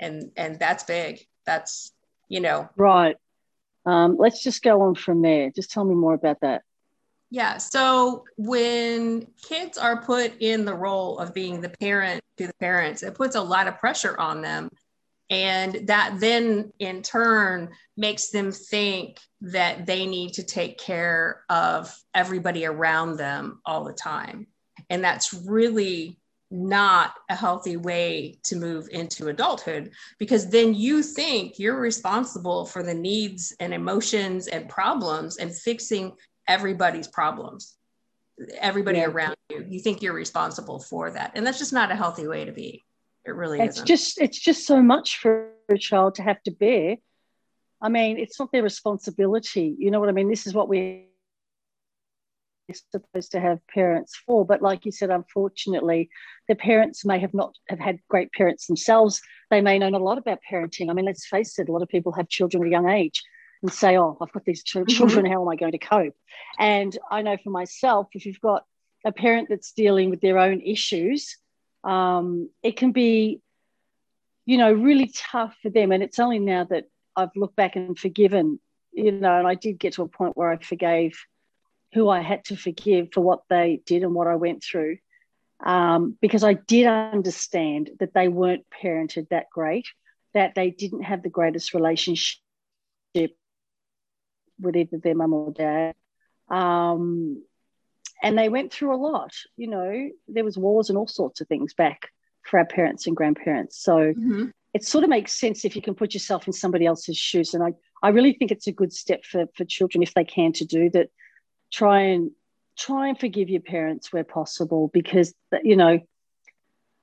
And 0.00 0.30
and 0.36 0.58
that's 0.58 0.84
big. 0.84 1.20
That's, 1.46 1.92
you 2.28 2.40
know. 2.40 2.68
Right. 2.76 3.16
Um, 3.86 4.16
let's 4.18 4.42
just 4.42 4.62
go 4.62 4.82
on 4.82 4.94
from 4.94 5.22
there. 5.22 5.50
Just 5.50 5.70
tell 5.70 5.84
me 5.84 5.94
more 5.94 6.14
about 6.14 6.40
that. 6.42 6.62
Yeah. 7.30 7.58
So 7.58 8.24
when 8.36 9.26
kids 9.42 9.76
are 9.76 10.02
put 10.02 10.32
in 10.40 10.64
the 10.64 10.74
role 10.74 11.18
of 11.18 11.34
being 11.34 11.60
the 11.60 11.68
parent 11.68 12.22
to 12.38 12.46
the 12.46 12.54
parents, 12.54 13.02
it 13.02 13.14
puts 13.14 13.36
a 13.36 13.42
lot 13.42 13.68
of 13.68 13.78
pressure 13.78 14.18
on 14.18 14.40
them. 14.40 14.70
And 15.30 15.88
that 15.88 16.16
then 16.20 16.72
in 16.78 17.02
turn 17.02 17.68
makes 17.98 18.30
them 18.30 18.50
think 18.50 19.18
that 19.42 19.84
they 19.84 20.06
need 20.06 20.34
to 20.34 20.42
take 20.42 20.78
care 20.78 21.44
of 21.50 21.94
everybody 22.14 22.64
around 22.64 23.18
them 23.18 23.60
all 23.66 23.84
the 23.84 23.92
time. 23.92 24.46
And 24.88 25.04
that's 25.04 25.34
really 25.34 26.18
not 26.50 27.12
a 27.28 27.36
healthy 27.36 27.76
way 27.76 28.38
to 28.42 28.56
move 28.56 28.88
into 28.90 29.28
adulthood 29.28 29.90
because 30.18 30.48
then 30.48 30.72
you 30.72 31.02
think 31.02 31.58
you're 31.58 31.78
responsible 31.78 32.64
for 32.64 32.82
the 32.82 32.94
needs 32.94 33.54
and 33.60 33.74
emotions 33.74 34.46
and 34.46 34.66
problems 34.68 35.36
and 35.36 35.54
fixing 35.54 36.12
everybody's 36.48 37.08
problems 37.08 37.78
everybody 38.58 38.98
yeah. 38.98 39.06
around 39.06 39.36
you 39.50 39.64
you 39.68 39.80
think 39.80 40.02
you're 40.02 40.14
responsible 40.14 40.78
for 40.78 41.10
that. 41.10 41.32
And 41.34 41.46
that's 41.46 41.58
just 41.58 41.72
not 41.72 41.90
a 41.90 41.96
healthy 41.96 42.26
way 42.26 42.44
to 42.44 42.52
be. 42.52 42.84
It 43.24 43.34
really 43.34 43.60
it's 43.60 43.76
isn't. 43.76 43.86
just 43.86 44.20
it's 44.20 44.38
just 44.38 44.66
so 44.66 44.82
much 44.82 45.18
for 45.18 45.50
a 45.68 45.78
child 45.78 46.16
to 46.16 46.22
have 46.22 46.42
to 46.44 46.50
bear. 46.50 46.96
I 47.80 47.88
mean 47.88 48.18
it's 48.18 48.38
not 48.38 48.52
their 48.52 48.62
responsibility. 48.62 49.74
You 49.78 49.90
know 49.90 50.00
what 50.00 50.08
i 50.08 50.12
mean? 50.12 50.28
This 50.28 50.46
is 50.46 50.54
what 50.54 50.68
we're 50.68 51.04
supposed 52.72 53.32
to 53.32 53.40
have 53.40 53.66
parents 53.68 54.14
for. 54.26 54.44
But 54.44 54.62
like 54.62 54.84
you 54.84 54.92
said 54.92 55.10
unfortunately 55.10 56.10
the 56.48 56.54
parents 56.54 57.04
may 57.04 57.18
have 57.18 57.34
not 57.34 57.54
have 57.68 57.78
had 57.78 57.98
great 58.08 58.32
parents 58.32 58.66
themselves. 58.66 59.20
They 59.50 59.60
may 59.60 59.78
know 59.78 59.88
not 59.88 60.00
a 60.00 60.04
lot 60.04 60.18
about 60.18 60.40
parenting. 60.50 60.90
I 60.90 60.92
mean 60.92 61.06
let's 61.06 61.26
face 61.26 61.58
it 61.58 61.68
a 61.68 61.72
lot 61.72 61.82
of 61.82 61.88
people 61.88 62.12
have 62.12 62.28
children 62.28 62.62
at 62.62 62.68
a 62.68 62.70
young 62.70 62.88
age 62.88 63.22
and 63.62 63.72
say, 63.72 63.96
oh, 63.98 64.16
I've 64.20 64.32
got 64.32 64.44
these 64.44 64.64
mm-hmm. 64.64 64.86
children, 64.86 65.24
mm-hmm. 65.24 65.32
how 65.32 65.42
am 65.42 65.48
I 65.48 65.56
going 65.56 65.72
to 65.72 65.78
cope? 65.78 66.16
And 66.58 66.96
I 67.10 67.22
know 67.22 67.36
for 67.42 67.50
myself, 67.50 68.08
if 68.12 68.26
you've 68.26 68.40
got 68.40 68.64
a 69.04 69.12
parent 69.12 69.48
that's 69.48 69.72
dealing 69.72 70.10
with 70.10 70.20
their 70.20 70.38
own 70.38 70.60
issues, 70.60 71.36
um, 71.84 72.50
it 72.62 72.76
can 72.76 72.92
be, 72.92 73.40
you 74.44 74.58
know, 74.58 74.72
really 74.72 75.12
tough 75.14 75.56
for 75.62 75.70
them. 75.70 75.92
And 75.92 76.02
it's 76.02 76.18
only 76.18 76.38
now 76.38 76.64
that 76.64 76.84
I've 77.16 77.34
looked 77.36 77.56
back 77.56 77.76
and 77.76 77.98
forgiven, 77.98 78.60
you 78.92 79.12
know, 79.12 79.38
and 79.38 79.46
I 79.46 79.54
did 79.54 79.78
get 79.78 79.94
to 79.94 80.02
a 80.02 80.08
point 80.08 80.36
where 80.36 80.50
I 80.50 80.58
forgave 80.58 81.18
who 81.94 82.08
I 82.08 82.20
had 82.20 82.44
to 82.46 82.56
forgive 82.56 83.08
for 83.12 83.20
what 83.20 83.42
they 83.48 83.80
did 83.86 84.02
and 84.02 84.14
what 84.14 84.26
I 84.26 84.36
went 84.36 84.62
through. 84.62 84.98
Um, 85.64 86.16
because 86.20 86.44
I 86.44 86.54
did 86.54 86.86
understand 86.86 87.90
that 87.98 88.14
they 88.14 88.28
weren't 88.28 88.64
parented 88.70 89.28
that 89.30 89.50
great, 89.50 89.86
that 90.32 90.54
they 90.54 90.70
didn't 90.70 91.02
have 91.02 91.22
the 91.22 91.28
greatest 91.28 91.74
relationship 91.74 92.38
with 94.60 94.76
either 94.76 94.98
their 94.98 95.14
mum 95.14 95.32
or 95.32 95.52
dad. 95.52 95.94
Um, 96.48 97.42
and 98.22 98.36
they 98.36 98.48
went 98.48 98.72
through 98.72 98.94
a 98.94 98.96
lot. 98.96 99.32
You 99.56 99.68
know, 99.68 100.08
there 100.26 100.44
was 100.44 100.58
wars 100.58 100.88
and 100.88 100.98
all 100.98 101.06
sorts 101.06 101.40
of 101.40 101.48
things 101.48 101.74
back 101.74 102.10
for 102.42 102.58
our 102.58 102.66
parents 102.66 103.06
and 103.06 103.16
grandparents. 103.16 103.82
So 103.82 103.96
mm-hmm. 103.96 104.46
it 104.74 104.84
sort 104.84 105.04
of 105.04 105.10
makes 105.10 105.38
sense 105.38 105.64
if 105.64 105.76
you 105.76 105.82
can 105.82 105.94
put 105.94 106.14
yourself 106.14 106.46
in 106.46 106.52
somebody 106.52 106.86
else's 106.86 107.16
shoes. 107.16 107.54
And 107.54 107.62
I, 107.62 107.72
I 108.02 108.10
really 108.10 108.32
think 108.32 108.50
it's 108.50 108.66
a 108.66 108.72
good 108.72 108.92
step 108.92 109.24
for, 109.24 109.46
for 109.54 109.64
children 109.64 110.02
if 110.02 110.14
they 110.14 110.24
can 110.24 110.52
to 110.54 110.64
do 110.64 110.90
that. 110.90 111.10
Try 111.70 112.00
and 112.00 112.30
try 112.78 113.08
and 113.08 113.18
forgive 113.18 113.50
your 113.50 113.60
parents 113.60 114.12
where 114.12 114.24
possible 114.24 114.88
because 114.92 115.34
you 115.62 115.76
know, 115.76 116.00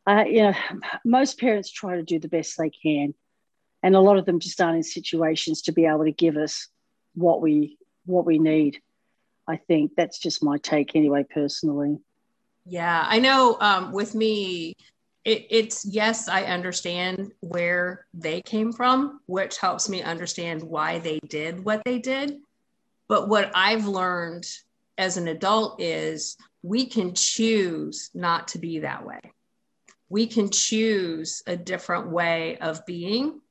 uh, 0.08 0.24
you 0.28 0.42
know, 0.44 0.54
most 1.04 1.40
parents 1.40 1.70
try 1.70 1.98
to 1.98 2.04
do 2.04 2.18
the 2.18 2.28
best 2.28 2.58
they 2.58 2.72
can, 2.72 3.14
and 3.84 3.96
a 3.96 4.00
lot 4.00 4.18
of 4.18 4.26
them 4.26 4.40
just 4.40 4.60
aren't 4.60 4.78
in 4.78 4.84
situations 4.84 5.64
to 5.64 5.72
be 5.72 5.86
able 5.86 6.06
to 6.06 6.12
give 6.12 6.36
us 6.38 6.68
what 7.16 7.42
we 7.42 7.78
what 8.06 8.26
we 8.26 8.38
need. 8.38 8.82
I 9.48 9.58
think 9.58 9.92
that's 9.96 10.20
just 10.20 10.44
my 10.44 10.58
take 10.58 10.96
anyway, 10.96 11.26
personally. 11.30 12.00
Yeah, 12.66 13.06
I 13.08 13.20
know. 13.20 13.58
Um, 13.60 13.92
with 13.92 14.16
me, 14.16 14.74
it, 15.24 15.48
it's 15.50 15.86
yes, 15.86 16.28
I 16.28 16.44
understand 16.44 17.32
where 17.42 18.06
they 18.14 18.42
came 18.42 18.72
from, 18.72 19.20
which 19.26 19.58
helps 19.58 19.90
me 19.90 20.02
understand 20.02 20.64
why 20.64 21.00
they 21.00 21.20
did 21.28 21.64
what 21.64 21.84
they 21.86 22.00
did. 22.00 22.38
But 23.08 23.30
what 23.30 23.52
I've 23.54 23.88
learned 23.88 24.48
as 24.98 25.18
an 25.18 25.28
adult 25.28 25.82
is 25.82 26.38
we 26.64 26.86
can 26.86 27.14
choose 27.14 28.10
not 28.14 28.48
to 28.50 28.60
be 28.60 28.80
that 28.80 29.06
way. 29.06 29.20
We 30.10 30.26
can 30.28 30.50
choose 30.50 31.44
a 31.46 31.58
different 31.58 32.10
way 32.10 32.58
of 32.58 32.86
being 32.86 33.42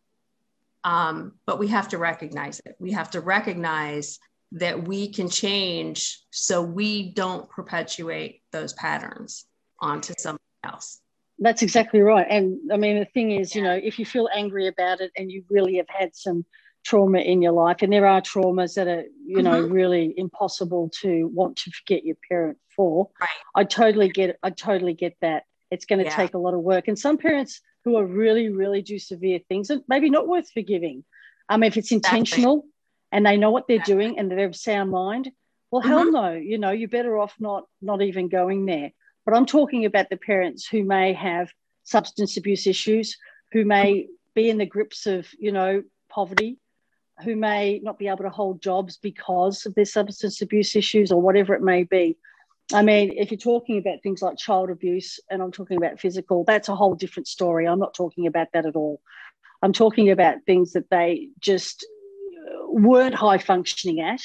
um, 0.84 1.32
but 1.46 1.58
we 1.58 1.68
have 1.68 1.88
to 1.88 1.98
recognize 1.98 2.60
it. 2.64 2.76
We 2.78 2.92
have 2.92 3.10
to 3.10 3.20
recognize 3.20 4.18
that 4.52 4.86
we 4.86 5.08
can 5.08 5.28
change 5.28 6.20
so 6.30 6.62
we 6.62 7.12
don't 7.12 7.48
perpetuate 7.50 8.42
those 8.52 8.72
patterns 8.74 9.46
onto 9.80 10.14
somebody 10.18 10.42
else. 10.62 11.00
That's 11.38 11.62
exactly 11.62 12.00
right. 12.00 12.26
And 12.28 12.60
I 12.72 12.76
mean, 12.76 12.98
the 12.98 13.06
thing 13.06 13.32
is, 13.32 13.54
you 13.54 13.62
know, 13.62 13.74
if 13.74 13.98
you 13.98 14.06
feel 14.06 14.28
angry 14.32 14.68
about 14.68 15.00
it 15.00 15.10
and 15.16 15.32
you 15.32 15.44
really 15.50 15.76
have 15.76 15.88
had 15.88 16.14
some 16.14 16.44
trauma 16.84 17.18
in 17.18 17.42
your 17.42 17.52
life, 17.52 17.78
and 17.80 17.92
there 17.92 18.06
are 18.06 18.20
traumas 18.20 18.74
that 18.74 18.86
are, 18.86 19.04
you 19.26 19.42
know, 19.42 19.62
mm-hmm. 19.62 19.72
really 19.72 20.14
impossible 20.16 20.90
to 21.00 21.28
want 21.34 21.56
to 21.56 21.70
forget 21.72 22.04
your 22.04 22.16
parent 22.28 22.58
for, 22.76 23.08
right. 23.20 23.28
I 23.56 23.64
totally 23.64 24.10
get 24.10 24.38
I 24.44 24.50
totally 24.50 24.94
get 24.94 25.16
that. 25.22 25.44
It's 25.72 25.86
going 25.86 25.98
to 25.98 26.04
yeah. 26.04 26.14
take 26.14 26.34
a 26.34 26.38
lot 26.38 26.54
of 26.54 26.60
work. 26.60 26.86
And 26.86 26.96
some 26.96 27.18
parents 27.18 27.60
who 27.84 27.96
are 27.96 28.06
really, 28.06 28.48
really 28.48 28.82
do 28.82 28.98
severe 28.98 29.40
things 29.48 29.70
and 29.70 29.82
maybe 29.88 30.10
not 30.10 30.26
worth 30.26 30.50
forgiving. 30.50 31.04
Um, 31.48 31.62
if 31.62 31.76
it's 31.76 31.92
intentional 31.92 32.56
exactly. 32.56 32.70
and 33.12 33.26
they 33.26 33.36
know 33.36 33.50
what 33.50 33.68
they're 33.68 33.76
exactly. 33.76 33.94
doing 33.94 34.18
and 34.18 34.30
they're 34.30 34.46
of 34.46 34.56
sound 34.56 34.90
mind, 34.90 35.30
well, 35.70 35.82
mm-hmm. 35.82 35.90
hell 35.90 36.10
no, 36.10 36.32
you 36.32 36.58
know, 36.58 36.70
you're 36.70 36.88
better 36.88 37.18
off 37.18 37.34
not 37.38 37.64
not 37.82 38.00
even 38.00 38.28
going 38.28 38.66
there. 38.66 38.92
But 39.24 39.36
I'm 39.36 39.46
talking 39.46 39.84
about 39.84 40.10
the 40.10 40.16
parents 40.16 40.66
who 40.66 40.84
may 40.84 41.12
have 41.14 41.50
substance 41.82 42.36
abuse 42.36 42.66
issues, 42.66 43.16
who 43.52 43.64
may 43.64 44.08
be 44.34 44.50
in 44.50 44.58
the 44.58 44.66
grips 44.66 45.06
of, 45.06 45.26
you 45.38 45.52
know, 45.52 45.82
poverty, 46.08 46.58
who 47.22 47.36
may 47.36 47.80
not 47.82 47.98
be 47.98 48.08
able 48.08 48.24
to 48.24 48.30
hold 48.30 48.60
jobs 48.60 48.96
because 48.96 49.66
of 49.66 49.74
their 49.74 49.84
substance 49.84 50.40
abuse 50.42 50.74
issues 50.76 51.12
or 51.12 51.20
whatever 51.20 51.54
it 51.54 51.62
may 51.62 51.84
be. 51.84 52.16
I 52.72 52.82
mean, 52.82 53.12
if 53.16 53.30
you're 53.30 53.38
talking 53.38 53.78
about 53.78 54.02
things 54.02 54.22
like 54.22 54.38
child 54.38 54.70
abuse 54.70 55.20
and 55.30 55.42
I'm 55.42 55.52
talking 55.52 55.76
about 55.76 56.00
physical, 56.00 56.44
that's 56.44 56.68
a 56.68 56.76
whole 56.76 56.94
different 56.94 57.28
story. 57.28 57.68
I'm 57.68 57.78
not 57.78 57.94
talking 57.94 58.26
about 58.26 58.48
that 58.54 58.66
at 58.66 58.76
all. 58.76 59.00
I'm 59.62 59.72
talking 59.72 60.10
about 60.10 60.44
things 60.46 60.72
that 60.72 60.88
they 60.90 61.28
just 61.38 61.86
weren't 62.66 63.14
high 63.14 63.38
functioning 63.38 64.00
at 64.00 64.20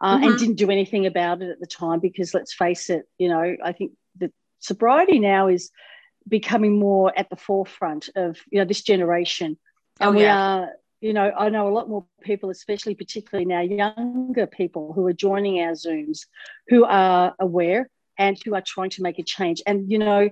uh, 0.00 0.16
mm-hmm. 0.16 0.24
and 0.24 0.38
didn't 0.38 0.56
do 0.56 0.70
anything 0.70 1.06
about 1.06 1.42
it 1.42 1.50
at 1.50 1.60
the 1.60 1.66
time 1.66 2.00
because 2.00 2.34
let's 2.34 2.54
face 2.54 2.90
it, 2.90 3.04
you 3.18 3.28
know, 3.28 3.56
I 3.62 3.72
think 3.72 3.92
that 4.18 4.32
sobriety 4.60 5.18
now 5.18 5.48
is 5.48 5.70
becoming 6.26 6.78
more 6.78 7.12
at 7.16 7.30
the 7.30 7.36
forefront 7.36 8.08
of, 8.14 8.38
you 8.50 8.58
know, 8.58 8.64
this 8.64 8.82
generation. 8.82 9.58
And 10.00 10.16
oh, 10.16 10.18
yeah. 10.18 10.18
we 10.18 10.24
are 10.26 10.68
you 11.02 11.12
know, 11.12 11.32
I 11.36 11.48
know 11.48 11.68
a 11.68 11.74
lot 11.74 11.88
more 11.88 12.06
people, 12.22 12.50
especially 12.50 12.94
particularly 12.94 13.44
now 13.44 13.60
younger 13.60 14.46
people 14.46 14.92
who 14.92 15.04
are 15.06 15.12
joining 15.12 15.60
our 15.60 15.72
Zooms, 15.72 16.26
who 16.68 16.84
are 16.84 17.34
aware 17.40 17.90
and 18.16 18.38
who 18.44 18.54
are 18.54 18.62
trying 18.64 18.90
to 18.90 19.02
make 19.02 19.18
a 19.18 19.24
change. 19.24 19.60
And, 19.66 19.90
you 19.90 19.98
know, 19.98 20.30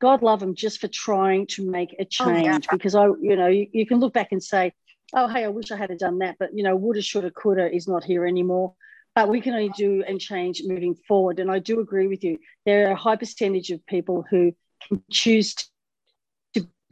God 0.00 0.22
love 0.22 0.38
them 0.38 0.54
just 0.54 0.80
for 0.80 0.86
trying 0.86 1.48
to 1.48 1.68
make 1.68 1.96
a 1.98 2.04
change 2.04 2.46
oh, 2.46 2.50
yeah. 2.50 2.58
because 2.70 2.94
I, 2.94 3.06
you 3.20 3.34
know, 3.36 3.48
you, 3.48 3.66
you, 3.72 3.84
can 3.84 3.98
look 3.98 4.12
back 4.12 4.28
and 4.30 4.42
say, 4.42 4.72
oh, 5.14 5.26
hey, 5.26 5.44
I 5.44 5.48
wish 5.48 5.72
I 5.72 5.76
had 5.76 5.96
done 5.98 6.18
that. 6.18 6.36
But, 6.38 6.56
you 6.56 6.62
know, 6.62 6.76
woulda, 6.76 7.02
shoulda, 7.02 7.32
coulda 7.32 7.74
is 7.74 7.88
not 7.88 8.04
here 8.04 8.24
anymore. 8.24 8.74
But 9.16 9.28
we 9.28 9.40
can 9.40 9.52
only 9.52 9.72
do 9.76 10.04
and 10.06 10.20
change 10.20 10.62
moving 10.64 10.94
forward. 11.08 11.40
And 11.40 11.50
I 11.50 11.58
do 11.58 11.80
agree 11.80 12.06
with 12.06 12.22
you. 12.22 12.38
There 12.64 12.88
are 12.88 12.92
a 12.92 12.96
high 12.96 13.16
percentage 13.16 13.70
of 13.70 13.84
people 13.86 14.24
who 14.30 14.54
can 14.88 15.02
choose 15.10 15.54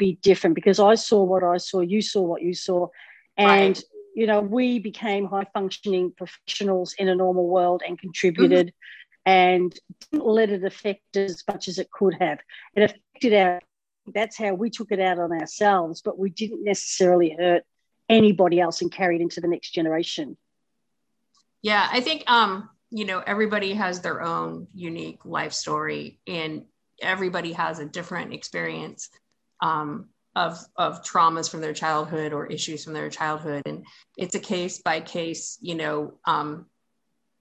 be 0.00 0.18
different 0.22 0.56
because 0.56 0.80
I 0.80 0.96
saw 0.96 1.22
what 1.22 1.44
I 1.44 1.58
saw, 1.58 1.80
you 1.80 2.02
saw 2.02 2.22
what 2.22 2.42
you 2.42 2.54
saw, 2.54 2.88
and 3.36 3.76
right. 3.76 3.84
you 4.16 4.26
know 4.26 4.40
we 4.40 4.80
became 4.80 5.26
high 5.26 5.46
functioning 5.54 6.12
professionals 6.16 6.94
in 6.98 7.08
a 7.08 7.14
normal 7.14 7.46
world 7.46 7.82
and 7.86 8.00
contributed, 8.00 8.68
mm-hmm. 8.68 9.30
and 9.30 9.78
didn't 10.10 10.26
let 10.26 10.50
it 10.50 10.64
affect 10.64 11.16
as 11.16 11.44
much 11.46 11.68
as 11.68 11.78
it 11.78 11.92
could 11.92 12.16
have. 12.18 12.40
It 12.74 12.82
affected 12.82 13.34
our. 13.34 13.60
That's 14.12 14.36
how 14.36 14.54
we 14.54 14.70
took 14.70 14.90
it 14.90 14.98
out 14.98 15.18
on 15.18 15.30
ourselves, 15.30 16.02
but 16.02 16.18
we 16.18 16.30
didn't 16.30 16.64
necessarily 16.64 17.36
hurt 17.38 17.62
anybody 18.08 18.58
else 18.58 18.82
and 18.82 18.90
carried 18.90 19.20
into 19.20 19.40
the 19.40 19.46
next 19.46 19.70
generation. 19.70 20.36
Yeah, 21.62 21.86
I 21.92 22.00
think 22.00 22.28
um, 22.28 22.70
you 22.90 23.04
know 23.04 23.22
everybody 23.24 23.74
has 23.74 24.00
their 24.00 24.22
own 24.22 24.66
unique 24.74 25.24
life 25.24 25.52
story, 25.52 26.18
and 26.26 26.64
everybody 27.02 27.52
has 27.52 27.78
a 27.78 27.84
different 27.84 28.32
experience 28.32 29.10
um, 29.62 30.08
of, 30.36 30.58
of 30.76 31.02
traumas 31.02 31.50
from 31.50 31.60
their 31.60 31.74
childhood 31.74 32.32
or 32.32 32.46
issues 32.46 32.84
from 32.84 32.92
their 32.92 33.10
childhood. 33.10 33.62
And 33.66 33.84
it's 34.16 34.34
a 34.34 34.40
case 34.40 34.80
by 34.80 35.00
case, 35.00 35.58
you 35.60 35.74
know, 35.74 36.14
um, 36.24 36.66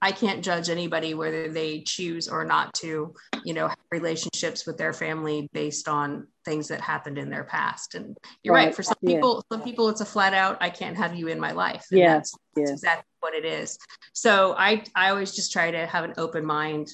I 0.01 0.13
can't 0.13 0.43
judge 0.43 0.69
anybody 0.69 1.13
whether 1.13 1.49
they 1.49 1.81
choose 1.81 2.29
or 2.29 2.45
not 2.45 2.73
to, 2.75 3.13
you 3.43 3.53
know, 3.53 3.67
have 3.67 3.77
relationships 3.91 4.65
with 4.65 4.77
their 4.77 4.93
family 4.93 5.49
based 5.51 5.89
on 5.89 6.27
things 6.45 6.69
that 6.69 6.79
happened 6.79 7.17
in 7.17 7.29
their 7.29 7.43
past. 7.43 7.95
And 7.95 8.17
you're 8.41 8.55
right. 8.55 8.67
right. 8.67 8.75
For 8.75 8.81
some 8.81 8.95
yeah. 9.01 9.15
people, 9.15 9.43
some 9.51 9.61
people, 9.61 9.89
it's 9.89 9.99
a 9.99 10.05
flat 10.05 10.33
out, 10.33 10.57
I 10.61 10.69
can't 10.69 10.95
have 10.95 11.15
you 11.15 11.27
in 11.27 11.37
my 11.37 11.51
life. 11.51 11.85
And 11.91 11.99
yeah. 11.99 12.13
That's, 12.13 12.31
that's 12.55 12.69
yeah. 12.69 12.73
exactly 12.73 13.11
what 13.19 13.33
it 13.33 13.43
is. 13.43 13.77
So 14.13 14.55
I, 14.57 14.83
I 14.95 15.09
always 15.09 15.35
just 15.35 15.51
try 15.51 15.69
to 15.69 15.85
have 15.85 16.05
an 16.05 16.13
open 16.17 16.45
mind 16.45 16.87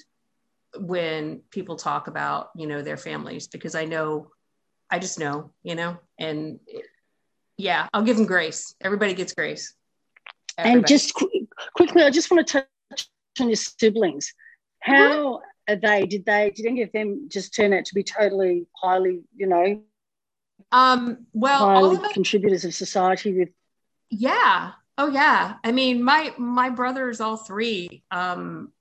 when 0.76 1.42
people 1.52 1.76
talk 1.76 2.08
about, 2.08 2.50
you 2.56 2.66
know, 2.66 2.82
their 2.82 2.98
families, 2.98 3.48
because 3.48 3.76
I 3.76 3.86
know 3.86 4.32
I 4.96 5.00
just 5.00 5.20
know, 5.20 5.52
you 5.62 5.76
know, 5.76 5.98
and 6.18 6.58
yeah, 7.58 7.90
I'll 7.94 8.04
give 8.04 8.16
them 8.16 8.26
grace. 8.26 8.74
Everybody 8.80 9.14
gets 9.14 9.34
grace. 9.34 9.74
Everybody. 10.58 10.78
And 10.78 10.88
just 10.88 11.14
qu- 11.14 11.48
quickly, 11.74 12.04
I 12.04 12.10
just 12.12 12.32
want 12.32 12.48
to 12.48 12.64
touch 12.90 13.10
on 13.42 13.50
your 13.50 13.58
siblings. 13.58 14.34
How 14.80 15.42
are 15.68 15.76
they? 15.76 16.06
Did 16.06 16.26
they? 16.26 16.52
Did 16.56 16.66
any 16.66 16.82
of 16.82 16.94
them 16.94 17.28
just 17.28 17.54
turn 17.54 17.74
out 17.74 17.84
to 17.84 17.94
be 17.94 18.04
totally 18.04 18.68
highly, 18.82 19.24
you 19.36 19.48
know, 19.48 19.82
um, 20.72 21.26
well, 21.34 21.66
highly 21.66 21.98
of 21.98 22.14
contributors 22.14 22.64
of 22.64 22.74
society 22.74 23.38
with? 23.38 23.50
Yeah. 24.10 24.72
Oh 24.98 25.10
yeah. 25.10 25.56
I 25.62 25.74
mean, 25.74 26.04
my 26.04 26.34
my 26.38 26.70
brothers, 26.70 27.20
all 27.20 27.36
three, 27.36 28.02
um, 28.12 28.72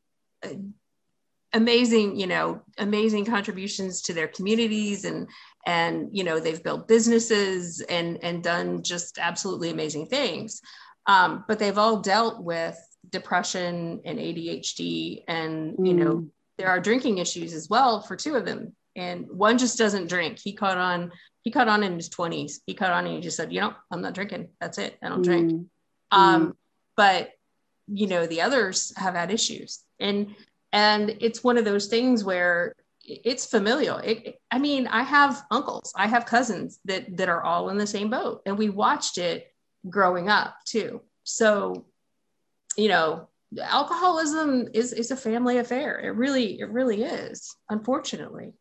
amazing 1.55 2.18
you 2.18 2.27
know 2.27 2.61
amazing 2.79 3.24
contributions 3.24 4.03
to 4.03 4.12
their 4.12 4.29
communities 4.29 5.05
and 5.05 5.29
and 5.66 6.09
you 6.12 6.24
know 6.24 6.38
they've 6.38 6.62
built 6.62 6.88
businesses 6.88 7.81
and 7.83 8.18
and 8.22 8.42
done 8.42 8.83
just 8.83 9.18
absolutely 9.18 9.70
amazing 9.70 10.07
things 10.07 10.61
um, 11.07 11.44
but 11.46 11.59
they've 11.59 11.79
all 11.79 12.00
dealt 12.00 12.42
with 12.42 12.79
depression 13.11 14.00
and 14.05 14.18
adhd 14.18 15.22
and 15.29 15.77
mm. 15.77 15.87
you 15.87 15.94
know 15.94 16.16
mm. 16.16 16.29
there 16.59 16.68
are 16.68 16.81
drinking 16.81 17.18
issues 17.18 17.53
as 17.53 17.68
well 17.68 18.00
for 18.00 18.16
two 18.16 18.35
of 18.35 18.44
them 18.44 18.74
and 18.96 19.29
one 19.31 19.59
just 19.59 19.79
doesn't 19.79 20.09
drink 20.09 20.38
he 20.38 20.53
caught 20.53 20.79
on 20.79 21.12
he 21.42 21.50
caught 21.50 21.68
on 21.68 21.83
in 21.83 21.94
his 21.94 22.09
20s 22.09 22.55
he 22.66 22.74
caught 22.74 22.90
on 22.90 23.07
and 23.07 23.14
he 23.14 23.20
just 23.20 23.37
said 23.37 23.53
you 23.53 23.61
know 23.61 23.74
i'm 23.90 24.00
not 24.00 24.14
drinking 24.14 24.48
that's 24.61 24.79
it 24.79 24.96
i 25.03 25.09
don't 25.09 25.20
mm. 25.20 25.24
drink 25.24 25.66
um, 26.11 26.48
mm. 26.48 26.57
but 26.96 27.31
you 27.88 28.07
know 28.07 28.27
the 28.27 28.40
others 28.40 28.92
have 28.96 29.14
had 29.14 29.31
issues 29.31 29.83
and 30.00 30.35
and 30.72 31.16
it's 31.20 31.44
one 31.44 31.57
of 31.57 31.64
those 31.64 31.87
things 31.87 32.24
where 32.24 32.74
it's 33.07 33.47
familial. 33.47 33.99
It, 33.99 34.40
i 34.51 34.59
mean 34.59 34.87
i 34.87 35.03
have 35.03 35.45
uncles 35.51 35.93
i 35.97 36.07
have 36.07 36.27
cousins 36.27 36.79
that 36.85 37.17
that 37.17 37.29
are 37.29 37.43
all 37.43 37.71
in 37.71 37.79
the 37.79 37.87
same 37.87 38.11
boat 38.11 38.43
and 38.47 38.57
we 38.57 38.69
watched 38.69 39.19
it 39.19 39.53
growing 39.88 40.29
up 40.29 40.57
too. 40.64 41.03
So 41.25 41.87
you 42.77 42.88
know 42.88 43.29
alcoholism 43.61 44.69
is 44.73 44.93
is 44.93 45.11
a 45.11 45.17
family 45.17 45.59
affair. 45.59 45.99
It 46.01 46.17
really 46.17 46.61
it 46.61 46.71
really 46.71 47.03
is 47.03 47.55
unfortunately. 47.69 48.55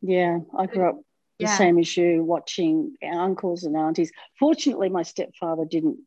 Yeah 0.00 0.38
i 0.56 0.66
grew 0.66 0.88
up 0.88 0.96
the 1.38 1.44
yeah. 1.44 1.56
same 1.56 1.78
issue 1.78 2.22
watching 2.22 2.96
uncles 3.02 3.64
and 3.64 3.76
aunties. 3.76 4.12
Fortunately 4.38 4.88
my 4.88 5.02
stepfather 5.02 5.64
didn't 5.64 5.98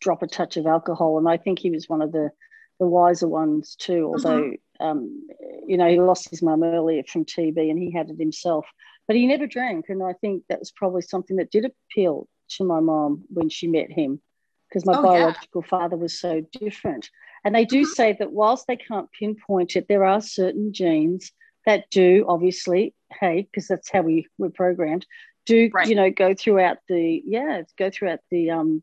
drop 0.00 0.22
a 0.22 0.26
touch 0.26 0.58
of 0.58 0.66
alcohol 0.66 1.16
and 1.16 1.26
i 1.26 1.38
think 1.38 1.58
he 1.58 1.70
was 1.70 1.88
one 1.88 2.02
of 2.02 2.12
the 2.12 2.30
the 2.80 2.86
wiser 2.86 3.28
ones 3.28 3.76
too. 3.76 4.10
Mm-hmm. 4.12 4.26
Although 4.26 4.42
mm-hmm. 4.42 4.84
um, 4.84 5.28
you 5.66 5.76
know 5.76 5.88
he 5.88 6.00
lost 6.00 6.30
his 6.30 6.42
mum 6.42 6.64
earlier 6.64 7.04
from 7.04 7.24
TB 7.24 7.70
and 7.70 7.78
he 7.78 7.92
had 7.92 8.10
it 8.10 8.18
himself, 8.18 8.66
but 9.06 9.14
he 9.14 9.26
never 9.26 9.46
drank, 9.46 9.86
and 9.88 10.02
I 10.02 10.14
think 10.14 10.42
that 10.48 10.58
was 10.58 10.72
probably 10.72 11.02
something 11.02 11.36
that 11.36 11.52
did 11.52 11.64
appeal 11.64 12.26
to 12.56 12.64
my 12.64 12.80
mom 12.80 13.22
when 13.28 13.48
she 13.48 13.68
met 13.68 13.92
him, 13.92 14.20
because 14.68 14.84
my 14.84 14.98
oh, 14.98 15.02
biological 15.02 15.62
yeah. 15.62 15.68
father 15.68 15.96
was 15.96 16.18
so 16.18 16.44
different. 16.58 17.08
And 17.44 17.54
they 17.54 17.64
do 17.64 17.82
mm-hmm. 17.82 17.92
say 17.92 18.16
that 18.18 18.32
whilst 18.32 18.66
they 18.66 18.76
can't 18.76 19.10
pinpoint 19.12 19.76
it, 19.76 19.86
there 19.88 20.04
are 20.04 20.20
certain 20.20 20.74
genes 20.74 21.32
that 21.64 21.88
do 21.90 22.26
obviously, 22.28 22.94
hey, 23.18 23.42
because 23.50 23.66
that's 23.68 23.90
how 23.90 24.02
we 24.02 24.26
were 24.36 24.50
programmed, 24.50 25.06
do 25.46 25.70
right. 25.72 25.88
you 25.88 25.94
know 25.94 26.10
go 26.10 26.34
throughout 26.34 26.78
the 26.88 27.22
yeah 27.26 27.62
go 27.78 27.90
throughout 27.90 28.20
the 28.30 28.50
um 28.50 28.82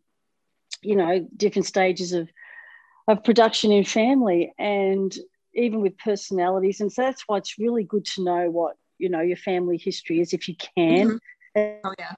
you 0.82 0.96
know 0.96 1.28
different 1.36 1.66
stages 1.66 2.14
of 2.14 2.30
of 3.08 3.24
production 3.24 3.72
in 3.72 3.84
family 3.84 4.54
and 4.60 5.16
even 5.54 5.82
with 5.82 5.98
personalities. 5.98 6.82
And 6.82 6.92
so 6.92 7.04
that's 7.04 7.24
why 7.28 7.38
it's 7.38 7.58
really 7.58 7.84
good 7.84 8.06
to 8.06 8.24
know 8.24 8.50
what, 8.50 8.76
you 8.98 9.10
know, 9.10 9.22
your 9.22 9.38
family 9.38 9.78
history 9.78 10.20
is 10.20 10.34
if 10.34 10.48
you 10.48 10.56
can. 10.56 11.20
Mm-hmm. 11.56 11.88
Oh, 11.88 11.94
yeah. 11.98 12.14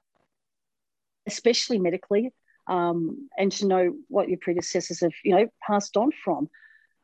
Especially 1.26 1.78
medically. 1.78 2.32
Um, 2.66 3.28
and 3.36 3.50
to 3.52 3.66
know 3.66 3.94
what 4.08 4.28
your 4.28 4.38
predecessors 4.38 5.00
have, 5.00 5.12
you 5.24 5.34
know, 5.34 5.48
passed 5.66 5.96
on 5.96 6.10
from. 6.24 6.48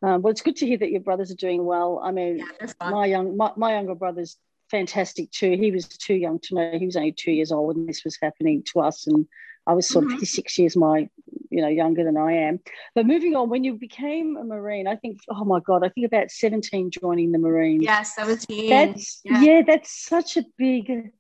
Um, 0.02 0.22
well, 0.22 0.30
it's 0.30 0.42
good 0.42 0.56
to 0.56 0.66
hear 0.66 0.78
that 0.78 0.90
your 0.90 1.00
brothers 1.00 1.32
are 1.32 1.36
doing 1.36 1.64
well. 1.64 2.00
I 2.02 2.12
mean, 2.12 2.38
yeah, 2.38 2.72
my 2.90 3.06
young, 3.06 3.36
my, 3.36 3.52
my 3.56 3.72
younger 3.72 3.94
brother's 3.94 4.36
fantastic 4.70 5.30
too. 5.30 5.52
He 5.52 5.70
was 5.70 5.88
too 5.88 6.14
young 6.14 6.38
to 6.40 6.54
know. 6.54 6.78
He 6.78 6.86
was 6.86 6.96
only 6.96 7.12
two 7.12 7.32
years 7.32 7.50
old 7.50 7.76
when 7.76 7.86
this 7.86 8.04
was 8.04 8.18
happening 8.20 8.62
to 8.72 8.80
us, 8.80 9.06
and 9.06 9.26
I 9.66 9.74
was 9.74 9.88
sort 9.88 10.06
mm-hmm. 10.06 10.22
of 10.22 10.28
six 10.28 10.58
years 10.58 10.76
my, 10.76 11.08
you 11.50 11.60
know, 11.60 11.68
younger 11.68 12.04
than 12.04 12.16
I 12.16 12.32
am. 12.32 12.60
But 12.94 13.06
moving 13.06 13.34
on, 13.34 13.50
when 13.50 13.64
you 13.64 13.74
became 13.74 14.36
a 14.36 14.44
Marine, 14.44 14.86
I 14.86 14.96
think, 14.96 15.20
oh 15.28 15.44
my 15.44 15.60
God, 15.60 15.84
I 15.84 15.88
think 15.88 16.06
about 16.06 16.30
17 16.30 16.90
joining 16.90 17.32
the 17.32 17.38
Marines. 17.38 17.82
Yeah, 17.82 18.02
17. 18.02 18.70
That's, 18.70 19.20
yeah. 19.24 19.42
yeah, 19.42 19.62
that's 19.66 19.90
such 19.90 20.36
a 20.36 20.44
big, 20.56 21.10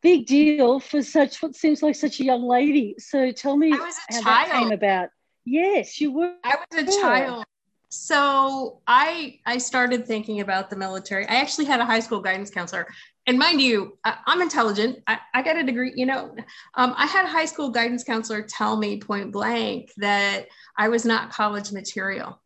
big 0.00 0.26
deal 0.26 0.78
for 0.78 1.02
such, 1.02 1.42
what 1.42 1.56
seems 1.56 1.82
like 1.82 1.96
such 1.96 2.20
a 2.20 2.24
young 2.24 2.42
lady. 2.44 2.94
So 2.98 3.32
tell 3.32 3.56
me 3.56 3.70
how 3.70 3.78
child. 3.78 4.24
that 4.24 4.48
came 4.52 4.72
about. 4.72 5.08
Yes, 5.44 6.00
you 6.00 6.12
were. 6.12 6.34
I 6.44 6.56
was 6.70 6.96
a 6.96 7.00
child. 7.00 7.44
So 7.88 8.80
I 8.86 9.40
I 9.44 9.58
started 9.58 10.06
thinking 10.06 10.40
about 10.40 10.70
the 10.70 10.76
military. 10.76 11.26
I 11.26 11.34
actually 11.34 11.66
had 11.66 11.78
a 11.78 11.84
high 11.84 12.00
school 12.00 12.20
guidance 12.20 12.48
counselor 12.48 12.86
and 13.26 13.38
mind 13.38 13.60
you, 13.60 13.98
I, 14.04 14.16
am 14.26 14.42
intelligent. 14.42 14.98
I, 15.06 15.18
I, 15.32 15.42
got 15.42 15.56
a 15.56 15.62
degree. 15.62 15.92
You 15.94 16.06
know, 16.06 16.34
um, 16.74 16.94
I 16.96 17.06
had 17.06 17.24
a 17.24 17.28
high 17.28 17.44
school 17.44 17.70
guidance 17.70 18.02
counselor 18.02 18.42
tell 18.42 18.76
me 18.76 18.98
point 18.98 19.32
blank 19.32 19.92
that 19.98 20.46
I 20.76 20.88
was 20.88 21.04
not 21.04 21.30
college 21.30 21.70
material. 21.70 22.40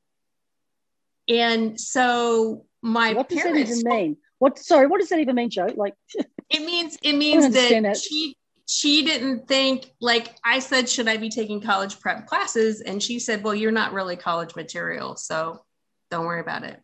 And 1.28 1.80
so 1.80 2.66
my 2.82 3.14
what 3.14 3.28
parents, 3.28 3.70
does 3.70 3.82
that 3.82 3.88
even 3.88 3.96
mean? 3.96 4.16
What 4.38 4.58
sorry, 4.58 4.86
what 4.86 5.00
does 5.00 5.08
that 5.08 5.18
even 5.18 5.34
mean, 5.34 5.50
Joe? 5.50 5.68
Like 5.74 5.94
it 6.14 6.64
means 6.64 6.98
it 7.02 7.14
means 7.14 7.52
that, 7.54 7.82
that, 7.82 7.96
she 7.96 8.36
she 8.66 9.04
didn't 9.04 9.48
think 9.48 9.92
like 10.00 10.36
I 10.44 10.58
said, 10.58 10.88
should 10.88 11.08
I 11.08 11.16
be 11.16 11.30
taking 11.30 11.60
college 11.60 11.98
prep 12.00 12.26
classes? 12.26 12.82
And 12.82 13.02
she 13.02 13.18
said, 13.18 13.42
well, 13.42 13.54
you're 13.54 13.72
not 13.72 13.92
really 13.92 14.16
college 14.16 14.54
material, 14.54 15.16
so 15.16 15.64
don't 16.10 16.26
worry 16.26 16.40
about 16.40 16.64
it. 16.64 16.80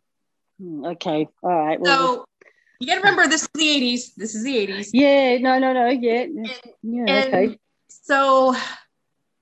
Hmm, 0.59 0.85
okay, 0.85 1.27
all 1.43 1.49
right. 1.49 1.79
Well, 1.79 2.15
so 2.15 2.25
you 2.79 2.87
got 2.87 2.95
to 2.95 2.99
remember, 3.01 3.27
this 3.27 3.43
is 3.43 3.49
the 3.53 3.61
'80s. 3.61 4.15
This 4.15 4.35
is 4.35 4.43
the 4.43 4.55
'80s. 4.55 4.89
Yeah, 4.93 5.37
no, 5.37 5.59
no, 5.59 5.73
no, 5.73 5.87
yeah, 5.89 6.21
and, 6.21 6.47
yeah, 6.81 7.05
and 7.07 7.33
okay. 7.33 7.59
So, 7.87 8.55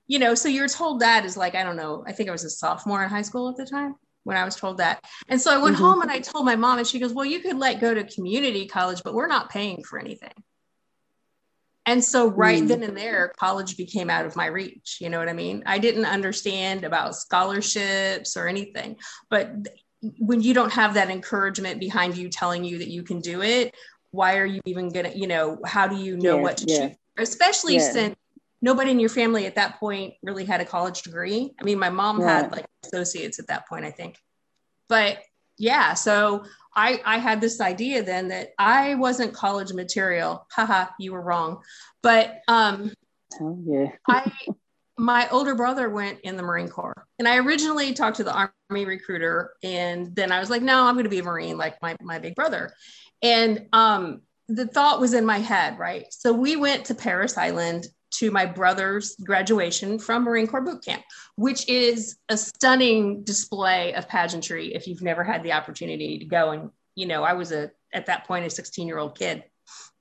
you 0.06 0.18
know, 0.18 0.34
so 0.34 0.48
you're 0.48 0.68
told 0.68 1.00
that 1.00 1.24
is 1.24 1.36
like 1.36 1.54
I 1.54 1.64
don't 1.64 1.76
know. 1.76 2.04
I 2.06 2.12
think 2.12 2.28
I 2.28 2.32
was 2.32 2.44
a 2.44 2.50
sophomore 2.50 3.02
in 3.02 3.08
high 3.08 3.22
school 3.22 3.48
at 3.48 3.56
the 3.56 3.66
time 3.66 3.96
when 4.24 4.36
I 4.36 4.44
was 4.44 4.56
told 4.56 4.78
that. 4.78 5.04
And 5.28 5.40
so 5.40 5.52
I 5.52 5.58
went 5.60 5.76
mm-hmm. 5.76 5.84
home 5.84 6.02
and 6.02 6.10
I 6.10 6.20
told 6.20 6.44
my 6.44 6.56
mom, 6.56 6.78
and 6.78 6.86
she 6.86 6.98
goes, 6.98 7.12
Well, 7.12 7.24
you 7.24 7.40
could 7.40 7.58
like 7.58 7.80
go 7.80 7.92
to 7.92 8.04
community 8.04 8.66
college, 8.66 9.02
but 9.04 9.14
we're 9.14 9.28
not 9.28 9.50
paying 9.50 9.82
for 9.82 9.98
anything. 9.98 10.32
And 11.84 12.02
so, 12.04 12.28
right 12.28 12.62
mm. 12.62 12.68
then 12.68 12.84
and 12.84 12.96
there, 12.96 13.32
college 13.36 13.76
became 13.76 14.08
out 14.08 14.24
of 14.24 14.36
my 14.36 14.46
reach. 14.46 14.98
You 15.00 15.10
know 15.10 15.18
what 15.18 15.28
I 15.28 15.32
mean? 15.32 15.64
I 15.66 15.78
didn't 15.78 16.04
understand 16.04 16.84
about 16.84 17.16
scholarships 17.16 18.36
or 18.36 18.46
anything. 18.46 18.96
But 19.28 19.50
when 20.18 20.40
you 20.40 20.52
don't 20.52 20.72
have 20.72 20.94
that 20.94 21.10
encouragement 21.10 21.78
behind 21.78 22.16
you 22.16 22.28
telling 22.28 22.64
you 22.64 22.78
that 22.78 22.88
you 22.88 23.02
can 23.02 23.20
do 23.20 23.42
it, 23.42 23.74
why 24.10 24.36
are 24.36 24.46
you 24.46 24.60
even 24.66 24.90
going 24.90 25.10
to, 25.10 25.16
you 25.16 25.26
know, 25.26 25.58
how 25.64 25.86
do 25.86 25.96
you 25.96 26.16
know 26.16 26.36
yeah, 26.36 26.42
what 26.42 26.56
to 26.58 26.64
yeah. 26.68 26.88
choose? 26.88 26.96
Especially 27.18 27.76
yeah. 27.76 27.92
since 27.92 28.16
nobody 28.60 28.90
in 28.90 29.00
your 29.00 29.08
family 29.08 29.46
at 29.46 29.54
that 29.54 29.78
point 29.78 30.14
really 30.22 30.44
had 30.44 30.60
a 30.60 30.64
college 30.64 31.02
degree. 31.02 31.54
I 31.60 31.64
mean, 31.64 31.78
my 31.78 31.90
mom 31.90 32.20
had 32.20 32.52
like 32.52 32.66
associates 32.84 33.38
at 33.38 33.46
that 33.48 33.68
point, 33.68 33.84
I 33.84 33.90
think. 33.90 34.18
But 34.88 35.18
yeah, 35.58 35.94
so 35.94 36.44
I, 36.74 37.00
I 37.04 37.18
had 37.18 37.40
this 37.40 37.60
idea 37.60 38.02
then 38.02 38.28
that 38.28 38.50
I 38.58 38.94
wasn't 38.94 39.34
college 39.34 39.72
material. 39.72 40.46
Haha, 40.50 40.86
you 40.98 41.12
were 41.12 41.22
wrong. 41.22 41.62
But 42.02 42.40
um, 42.48 42.92
oh, 43.40 43.58
yeah. 43.64 43.92
I 44.08 44.32
my 45.02 45.28
older 45.30 45.56
brother 45.56 45.90
went 45.90 46.20
in 46.20 46.36
the 46.36 46.44
Marine 46.44 46.68
Corps, 46.68 47.06
and 47.18 47.26
I 47.26 47.38
originally 47.38 47.92
talked 47.92 48.18
to 48.18 48.24
the 48.24 48.48
Army 48.70 48.84
recruiter, 48.84 49.52
and 49.62 50.14
then 50.14 50.30
I 50.30 50.38
was 50.38 50.48
like, 50.48 50.62
no, 50.62 50.84
I'm 50.84 50.94
going 50.94 51.04
to 51.04 51.10
be 51.10 51.18
a 51.18 51.24
Marine 51.24 51.58
like 51.58 51.80
my 51.82 51.96
my 52.00 52.20
big 52.20 52.36
brother, 52.36 52.72
and 53.20 53.66
um, 53.72 54.22
the 54.48 54.66
thought 54.66 55.00
was 55.00 55.12
in 55.12 55.26
my 55.26 55.38
head, 55.38 55.76
right? 55.76 56.06
So 56.10 56.32
we 56.32 56.54
went 56.54 56.84
to 56.86 56.94
Parris 56.94 57.36
Island 57.36 57.88
to 58.12 58.30
my 58.30 58.46
brother's 58.46 59.16
graduation 59.16 59.98
from 59.98 60.22
Marine 60.22 60.46
Corps 60.46 60.60
boot 60.60 60.84
camp, 60.84 61.02
which 61.34 61.68
is 61.68 62.16
a 62.28 62.36
stunning 62.36 63.24
display 63.24 63.94
of 63.94 64.08
pageantry 64.08 64.74
if 64.74 64.86
you've 64.86 65.02
never 65.02 65.24
had 65.24 65.42
the 65.42 65.52
opportunity 65.52 66.18
to 66.18 66.24
go. 66.26 66.50
And, 66.50 66.70
you 66.94 67.06
know, 67.06 67.24
I 67.24 67.32
was 67.32 67.50
a, 67.50 67.72
at 67.92 68.06
that 68.06 68.26
point, 68.26 68.44
a 68.44 68.50
16 68.50 68.86
year 68.86 68.98
old 68.98 69.18
kid. 69.18 69.42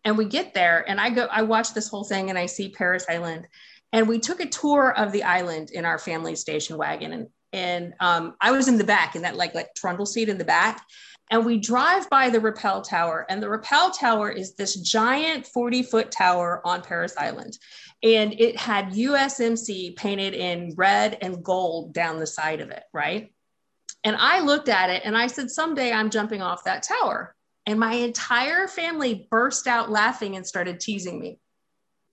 And 0.03 0.17
we 0.17 0.25
get 0.25 0.53
there 0.53 0.83
and 0.89 0.99
I 0.99 1.11
go, 1.11 1.27
I 1.31 1.43
watch 1.43 1.73
this 1.73 1.87
whole 1.87 2.03
thing 2.03 2.29
and 2.29 2.37
I 2.37 2.47
see 2.47 2.69
Parris 2.69 3.05
Island. 3.07 3.47
And 3.93 4.07
we 4.07 4.19
took 4.19 4.39
a 4.39 4.45
tour 4.45 4.93
of 4.97 5.11
the 5.11 5.23
island 5.23 5.71
in 5.71 5.85
our 5.85 5.99
family 5.99 6.35
station 6.35 6.77
wagon. 6.77 7.13
And, 7.13 7.27
and 7.51 7.93
um, 7.99 8.35
I 8.39 8.51
was 8.51 8.67
in 8.67 8.77
the 8.77 8.83
back 8.83 9.15
in 9.15 9.23
that 9.23 9.35
like, 9.35 9.53
like 9.53 9.73
trundle 9.75 10.05
seat 10.05 10.29
in 10.29 10.37
the 10.37 10.45
back 10.45 10.85
and 11.29 11.45
we 11.45 11.57
drive 11.57 12.09
by 12.09 12.29
the 12.29 12.39
rappel 12.39 12.81
tower 12.81 13.25
and 13.29 13.41
the 13.41 13.49
rappel 13.49 13.89
tower 13.91 14.29
is 14.29 14.55
this 14.55 14.75
giant 14.75 15.45
40 15.47 15.83
foot 15.83 16.11
tower 16.11 16.61
on 16.65 16.81
parris 16.81 17.15
island 17.17 17.57
and 18.03 18.33
it 18.39 18.57
had 18.57 18.93
USMC 18.93 19.95
painted 19.95 20.33
in 20.33 20.73
red 20.75 21.17
and 21.21 21.43
gold 21.43 21.93
down 21.93 22.17
the 22.17 22.25
side 22.25 22.59
of 22.59 22.71
it, 22.71 22.83
right? 22.93 23.31
And 24.03 24.15
I 24.15 24.39
looked 24.39 24.69
at 24.69 24.89
it 24.89 25.03
and 25.05 25.15
I 25.15 25.27
said, 25.27 25.51
someday 25.51 25.91
I'm 25.91 26.09
jumping 26.09 26.41
off 26.41 26.63
that 26.63 26.83
tower. 26.83 27.35
And 27.67 27.79
my 27.79 27.93
entire 27.93 28.67
family 28.67 29.27
burst 29.29 29.67
out 29.67 29.91
laughing 29.91 30.35
and 30.35 30.47
started 30.47 30.79
teasing 30.79 31.19
me. 31.19 31.39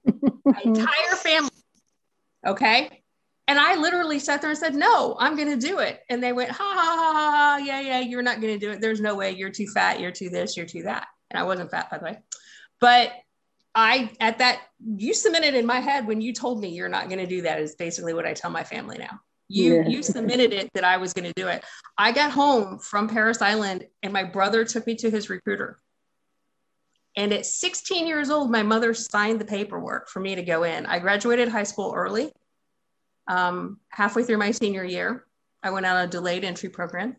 my 0.45 0.61
entire 0.63 1.17
family. 1.17 1.48
Okay. 2.47 3.03
And 3.47 3.59
I 3.59 3.77
literally 3.77 4.19
sat 4.19 4.43
there 4.43 4.51
and 4.51 4.59
said, 4.59 4.75
No, 4.75 5.17
I'm 5.19 5.35
going 5.35 5.49
to 5.49 5.67
do 5.67 5.79
it. 5.79 6.01
And 6.11 6.23
they 6.23 6.33
went, 6.33 6.51
ha, 6.51 6.63
ha, 6.63 6.97
ha, 6.97 7.13
ha, 7.13 7.31
ha. 7.31 7.65
Yeah, 7.65 7.81
yeah, 7.81 8.01
you're 8.01 8.23
not 8.23 8.43
going 8.43 8.53
to 8.53 8.59
do 8.59 8.73
it. 8.73 8.81
There's 8.81 9.01
no 9.01 9.15
way. 9.15 9.31
You're 9.31 9.51
too 9.51 9.67
fat. 9.67 10.01
You're 10.01 10.13
too 10.13 10.29
this. 10.29 10.57
You're 10.57 10.67
too 10.67 10.83
that. 10.83 11.07
And 11.31 11.41
I 11.41 11.45
wasn't 11.45 11.71
fat, 11.71 11.91
by 11.91 11.99
the 11.99 12.05
way. 12.05 12.19
But 12.79 13.13
I 13.75 14.11
at 14.21 14.39
that 14.39 14.61
you 14.85 15.15
cemented 15.15 15.55
in 15.55 15.65
my 15.65 15.81
head 15.81 16.07
when 16.07 16.21
you 16.21 16.33
told 16.33 16.61
me 16.61 16.69
you're 16.69 16.89
not 16.89 17.09
going 17.09 17.21
to 17.21 17.27
do 17.27 17.43
that 17.43 17.61
is 17.61 17.75
basically 17.75 18.13
what 18.13 18.27
I 18.27 18.35
tell 18.35 18.51
my 18.51 18.65
family 18.65 18.99
now. 18.99 19.21
You 19.49 19.77
yeah. 19.77 19.89
you 19.89 20.03
submitted 20.03 20.53
it 20.53 20.69
that 20.75 20.85
I 20.85 20.99
was 20.99 21.13
going 21.13 21.25
to 21.25 21.33
do 21.35 21.49
it. 21.49 21.65
I 21.97 22.13
got 22.13 22.31
home 22.31 22.79
from 22.79 23.09
Parris 23.09 23.41
Island 23.41 23.87
and 24.03 24.13
my 24.13 24.25
brother 24.25 24.65
took 24.65 24.87
me 24.87 24.95
to 24.97 25.11
his 25.11 25.31
recruiter. 25.31 25.81
And 27.19 27.33
at 27.33 27.47
16 27.47 28.07
years 28.07 28.31
old, 28.31 28.49
my 28.49 28.63
mother 28.63 28.95
signed 28.95 29.41
the 29.41 29.45
paperwork 29.45 30.09
for 30.09 30.21
me 30.21 30.37
to 30.37 30.43
go 30.43 30.63
in. 30.63 30.87
I 30.87 31.01
graduated 31.01 31.49
high 31.49 31.65
school 31.65 31.93
early. 31.93 32.31
Um, 33.27 33.81
halfway 33.89 34.23
through 34.23 34.39
my 34.39 34.53
senior 34.53 34.85
year, 34.85 35.27
I 35.61 35.73
went 35.73 35.85
on 35.85 35.97
a 35.97 36.07
delayed 36.07 36.45
entry 36.45 36.69
program 36.69 37.17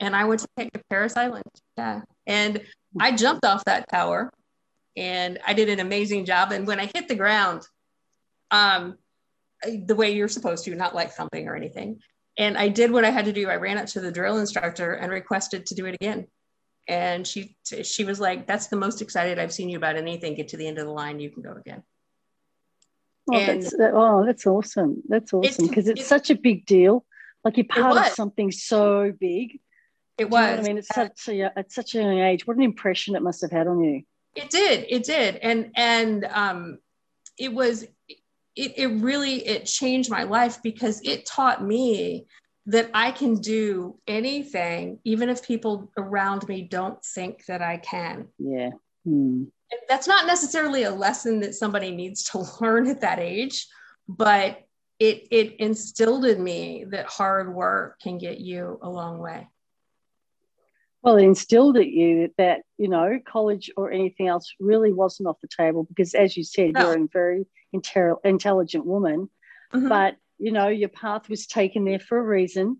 and 0.00 0.16
I 0.16 0.24
went 0.24 0.40
to 0.40 0.48
take 0.56 0.72
to 0.72 0.80
Parris 0.88 1.18
Island. 1.18 1.44
Yeah. 1.76 2.00
And 2.26 2.62
I 2.98 3.12
jumped 3.12 3.44
off 3.44 3.62
that 3.66 3.86
tower 3.90 4.32
and 4.96 5.38
I 5.46 5.52
did 5.52 5.68
an 5.68 5.80
amazing 5.80 6.24
job. 6.24 6.50
And 6.50 6.66
when 6.66 6.80
I 6.80 6.90
hit 6.94 7.06
the 7.06 7.14
ground, 7.14 7.68
um, 8.50 8.96
the 9.62 9.94
way 9.94 10.14
you're 10.14 10.26
supposed 10.26 10.64
to, 10.64 10.74
not 10.74 10.94
like 10.94 11.12
thumping 11.12 11.48
or 11.48 11.54
anything. 11.54 12.00
And 12.38 12.56
I 12.56 12.68
did 12.68 12.90
what 12.90 13.04
I 13.04 13.10
had 13.10 13.26
to 13.26 13.32
do. 13.32 13.50
I 13.50 13.56
ran 13.56 13.76
up 13.76 13.88
to 13.88 14.00
the 14.00 14.10
drill 14.10 14.38
instructor 14.38 14.94
and 14.94 15.12
requested 15.12 15.66
to 15.66 15.74
do 15.74 15.84
it 15.84 15.96
again. 15.96 16.28
And 16.86 17.26
she 17.26 17.56
she 17.64 18.04
was 18.04 18.20
like, 18.20 18.46
"That's 18.46 18.66
the 18.66 18.76
most 18.76 19.00
excited 19.00 19.38
I've 19.38 19.52
seen 19.52 19.68
you 19.70 19.78
about 19.78 19.96
anything. 19.96 20.34
Get 20.34 20.48
to 20.48 20.56
the 20.56 20.66
end 20.66 20.78
of 20.78 20.86
the 20.86 20.92
line, 20.92 21.18
you 21.18 21.30
can 21.30 21.42
go 21.42 21.52
again." 21.52 21.82
Oh, 23.32 23.36
and 23.36 23.62
that's, 23.62 23.74
oh, 23.80 24.26
that's 24.26 24.46
awesome. 24.46 25.02
That's 25.08 25.32
awesome 25.32 25.66
because 25.66 25.88
it's, 25.88 26.00
it's, 26.00 26.08
such 26.08 26.28
a 26.28 26.34
big 26.34 26.66
deal. 26.66 27.06
Like 27.42 27.56
you're 27.56 27.66
part 27.66 27.96
of 27.96 28.06
something 28.12 28.50
so 28.50 29.12
big. 29.18 29.60
It 30.18 30.28
was. 30.28 30.58
I 30.58 30.62
mean, 30.62 30.78
it's 30.78 30.94
such 30.94 31.28
a 31.28 31.58
at 31.58 31.72
such 31.72 31.94
a 31.94 32.02
young 32.02 32.18
age. 32.18 32.46
What 32.46 32.56
an 32.56 32.62
impression 32.62 33.16
it 33.16 33.22
must 33.22 33.40
have 33.40 33.50
had 33.50 33.66
on 33.66 33.82
you. 33.82 34.02
It 34.34 34.50
did. 34.50 34.86
It 34.88 35.04
did. 35.04 35.36
And 35.36 35.70
and 35.74 36.24
um, 36.26 36.78
it 37.38 37.52
was 37.52 37.84
it, 38.08 38.20
it 38.56 38.86
really 38.86 39.46
it 39.46 39.66
changed 39.66 40.10
my 40.10 40.24
life 40.24 40.62
because 40.62 41.00
it 41.02 41.26
taught 41.26 41.64
me 41.64 42.26
that 42.66 42.90
I 42.94 43.10
can 43.10 43.36
do 43.36 43.98
anything, 44.06 44.98
even 45.04 45.28
if 45.28 45.46
people 45.46 45.90
around 45.96 46.48
me 46.48 46.62
don't 46.62 47.02
think 47.04 47.44
that 47.46 47.60
I 47.60 47.76
can. 47.76 48.28
Yeah. 48.38 48.70
Hmm. 49.04 49.44
That's 49.88 50.08
not 50.08 50.26
necessarily 50.26 50.84
a 50.84 50.90
lesson 50.90 51.40
that 51.40 51.54
somebody 51.54 51.90
needs 51.90 52.24
to 52.30 52.44
learn 52.60 52.88
at 52.88 53.02
that 53.02 53.18
age, 53.18 53.66
but 54.08 54.60
it 55.00 55.26
it 55.30 55.56
instilled 55.56 56.24
in 56.24 56.42
me 56.42 56.84
that 56.90 57.06
hard 57.06 57.52
work 57.52 57.98
can 58.00 58.16
get 58.18 58.38
you 58.38 58.78
a 58.82 58.88
long 58.88 59.18
way. 59.18 59.48
Well, 61.04 61.18
it 61.18 61.24
instilled 61.24 61.76
at 61.76 61.88
you 61.88 62.32
that, 62.38 62.62
you 62.78 62.88
know, 62.88 63.20
college 63.26 63.70
or 63.76 63.92
anything 63.92 64.26
else 64.26 64.54
really 64.58 64.90
wasn't 64.90 65.28
off 65.28 65.36
the 65.42 65.48
table 65.54 65.84
because, 65.84 66.14
as 66.14 66.34
you 66.34 66.42
said, 66.44 66.72
no. 66.72 66.80
you're 66.80 67.04
a 67.04 67.08
very 67.12 67.44
inter- 67.74 68.16
intelligent 68.24 68.86
woman. 68.86 69.28
Mm-hmm. 69.74 69.88
But, 69.88 70.16
you 70.38 70.52
know, 70.52 70.68
your 70.68 70.88
path 70.88 71.28
was 71.28 71.46
taken 71.46 71.84
there 71.84 71.98
for 71.98 72.18
a 72.18 72.22
reason. 72.22 72.78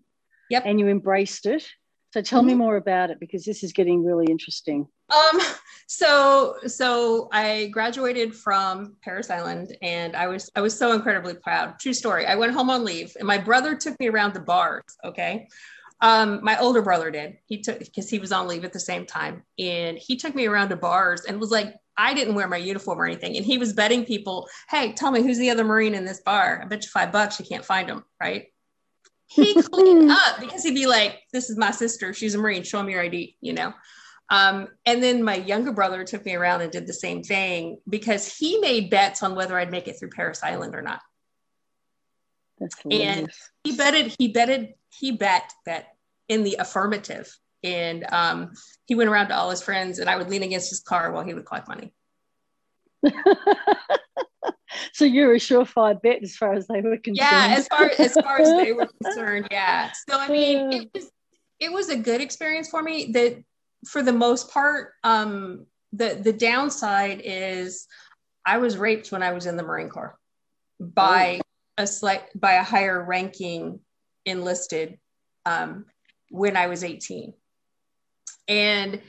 Yep. 0.49 0.63
And 0.65 0.79
you 0.79 0.87
embraced 0.87 1.45
it. 1.45 1.65
So 2.13 2.21
tell 2.21 2.39
mm-hmm. 2.39 2.49
me 2.49 2.53
more 2.55 2.77
about 2.77 3.09
it 3.09 3.19
because 3.19 3.43
this 3.43 3.63
is 3.63 3.73
getting 3.73 4.03
really 4.03 4.25
interesting. 4.29 4.87
Um, 5.13 5.41
so 5.87 6.55
so 6.65 7.27
I 7.31 7.67
graduated 7.67 8.33
from 8.33 8.95
Parris 9.03 9.29
Island 9.29 9.75
and 9.81 10.15
I 10.15 10.27
was 10.27 10.49
I 10.55 10.61
was 10.61 10.77
so 10.77 10.93
incredibly 10.93 11.33
proud. 11.33 11.79
True 11.79 11.93
story. 11.93 12.25
I 12.25 12.35
went 12.35 12.53
home 12.53 12.69
on 12.69 12.85
leave 12.85 13.15
and 13.19 13.27
my 13.27 13.37
brother 13.37 13.75
took 13.75 13.99
me 13.99 14.07
around 14.07 14.33
the 14.33 14.39
bars. 14.39 14.83
Okay. 15.03 15.47
Um, 16.01 16.39
my 16.43 16.57
older 16.59 16.81
brother 16.81 17.09
did. 17.09 17.37
He 17.45 17.61
took 17.61 17.79
because 17.79 18.09
he 18.09 18.19
was 18.19 18.31
on 18.31 18.47
leave 18.47 18.65
at 18.65 18.73
the 18.73 18.79
same 18.79 19.05
time, 19.05 19.43
and 19.57 19.97
he 19.97 20.17
took 20.17 20.35
me 20.35 20.45
around 20.45 20.69
to 20.69 20.75
bars 20.75 21.23
and 21.25 21.39
was 21.39 21.51
like, 21.51 21.73
I 21.97 22.13
didn't 22.13 22.35
wear 22.35 22.47
my 22.47 22.57
uniform 22.57 22.99
or 22.99 23.05
anything, 23.05 23.37
and 23.37 23.45
he 23.45 23.57
was 23.57 23.73
betting 23.73 24.05
people, 24.05 24.47
"Hey, 24.69 24.93
tell 24.93 25.11
me 25.11 25.21
who's 25.21 25.37
the 25.37 25.49
other 25.49 25.63
Marine 25.63 25.95
in 25.95 26.05
this 26.05 26.21
bar? 26.21 26.61
I 26.61 26.65
bet 26.65 26.83
you 26.83 26.89
five 26.89 27.11
bucks 27.11 27.39
you 27.39 27.45
can't 27.45 27.65
find 27.65 27.89
him, 27.89 28.03
right?" 28.21 28.47
He 29.27 29.53
cleaned 29.61 30.11
up 30.11 30.39
because 30.39 30.63
he'd 30.63 30.75
be 30.75 30.87
like, 30.87 31.21
"This 31.31 31.49
is 31.49 31.57
my 31.57 31.71
sister. 31.71 32.13
She's 32.13 32.35
a 32.35 32.37
Marine. 32.37 32.63
Show 32.63 32.83
me 32.83 32.93
your 32.93 33.03
ID," 33.03 33.37
you 33.41 33.53
know. 33.53 33.73
Um, 34.29 34.69
and 34.85 35.03
then 35.03 35.23
my 35.23 35.35
younger 35.35 35.71
brother 35.71 36.03
took 36.03 36.25
me 36.25 36.33
around 36.33 36.61
and 36.61 36.71
did 36.71 36.87
the 36.87 36.93
same 36.93 37.21
thing 37.21 37.79
because 37.87 38.35
he 38.35 38.59
made 38.59 38.89
bets 38.89 39.21
on 39.21 39.35
whether 39.35 39.57
I'd 39.57 39.71
make 39.71 39.87
it 39.87 39.99
through 39.99 40.09
Parris 40.09 40.43
Island 40.43 40.75
or 40.75 40.81
not. 40.81 41.01
That's 42.59 42.75
and 42.89 43.29
he 43.63 43.75
betted, 43.75 44.15
he 44.17 44.29
betted, 44.29 44.73
he 44.89 45.11
bet 45.11 45.51
that 45.65 45.89
in 46.27 46.43
the 46.43 46.55
affirmative. 46.59 47.37
And 47.65 48.05
um, 48.11 48.51
he 48.85 48.95
went 48.95 49.09
around 49.09 49.29
to 49.29 49.35
all 49.35 49.49
his 49.49 49.61
friends, 49.61 49.99
and 49.99 50.09
I 50.09 50.17
would 50.17 50.29
lean 50.29 50.43
against 50.43 50.69
his 50.69 50.81
car 50.81 51.11
while 51.11 51.23
he 51.23 51.33
would 51.33 51.45
collect 51.45 51.67
money. 51.67 51.91
so 54.93 55.05
you're 55.05 55.33
a 55.33 55.37
surefire 55.37 56.01
bet 56.01 56.23
as 56.23 56.35
far 56.35 56.53
as 56.53 56.67
they 56.67 56.81
were 56.81 56.97
concerned. 56.97 57.17
Yeah, 57.17 57.55
as 57.57 57.67
far 57.67 57.91
as 57.97 58.13
far 58.13 58.39
as 58.39 58.49
they 58.63 58.73
were 58.73 58.87
concerned, 59.03 59.47
yeah. 59.51 59.91
So 60.09 60.19
I 60.19 60.27
mean, 60.29 60.71
it 60.71 60.89
was 60.93 61.09
it 61.59 61.71
was 61.71 61.89
a 61.89 61.97
good 61.97 62.21
experience 62.21 62.69
for 62.69 62.83
me. 62.83 63.11
That 63.13 63.43
for 63.87 64.03
the 64.03 64.13
most 64.13 64.51
part, 64.51 64.93
um, 65.03 65.65
the 65.91 66.19
the 66.21 66.33
downside 66.33 67.21
is 67.23 67.87
I 68.45 68.57
was 68.57 68.77
raped 68.77 69.11
when 69.11 69.23
I 69.23 69.33
was 69.33 69.45
in 69.47 69.57
the 69.57 69.63
Marine 69.63 69.89
Corps 69.89 70.17
by 70.79 71.41
oh. 71.41 71.83
a 71.83 71.87
slight 71.87 72.23
by 72.35 72.53
a 72.53 72.63
higher 72.63 73.03
ranking 73.03 73.79
enlisted 74.25 74.99
um, 75.45 75.85
when 76.29 76.57
I 76.57 76.67
was 76.67 76.83
18. 76.83 77.33
And 78.47 79.01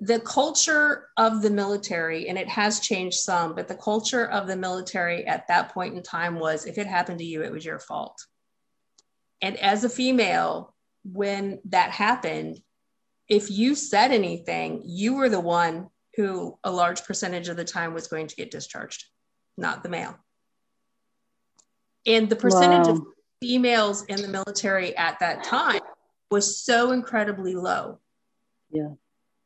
the 0.00 0.20
culture 0.20 1.08
of 1.16 1.42
the 1.42 1.50
military, 1.50 2.28
and 2.28 2.36
it 2.36 2.48
has 2.48 2.80
changed 2.80 3.18
some, 3.18 3.54
but 3.54 3.68
the 3.68 3.76
culture 3.76 4.26
of 4.26 4.46
the 4.46 4.56
military 4.56 5.24
at 5.26 5.46
that 5.48 5.72
point 5.72 5.96
in 5.96 6.02
time 6.02 6.38
was 6.38 6.66
if 6.66 6.76
it 6.76 6.86
happened 6.86 7.20
to 7.20 7.24
you, 7.24 7.42
it 7.42 7.52
was 7.52 7.64
your 7.64 7.78
fault. 7.78 8.20
And 9.40 9.56
as 9.58 9.84
a 9.84 9.88
female, 9.88 10.74
when 11.04 11.60
that 11.66 11.90
happened, 11.90 12.60
if 13.28 13.50
you 13.50 13.74
said 13.74 14.10
anything, 14.10 14.82
you 14.84 15.14
were 15.14 15.28
the 15.28 15.40
one 15.40 15.88
who 16.16 16.58
a 16.64 16.70
large 16.70 17.04
percentage 17.04 17.48
of 17.48 17.56
the 17.56 17.64
time 17.64 17.94
was 17.94 18.08
going 18.08 18.26
to 18.26 18.36
get 18.36 18.50
discharged, 18.50 19.04
not 19.56 19.82
the 19.82 19.88
male. 19.88 20.16
And 22.06 22.28
the 22.28 22.36
percentage 22.36 22.88
wow. 22.88 22.94
of 22.94 23.02
females 23.40 24.04
in 24.06 24.20
the 24.20 24.28
military 24.28 24.96
at 24.96 25.18
that 25.20 25.44
time 25.44 25.80
was 26.30 26.62
so 26.62 26.92
incredibly 26.92 27.54
low. 27.54 28.00
Yeah. 28.72 28.90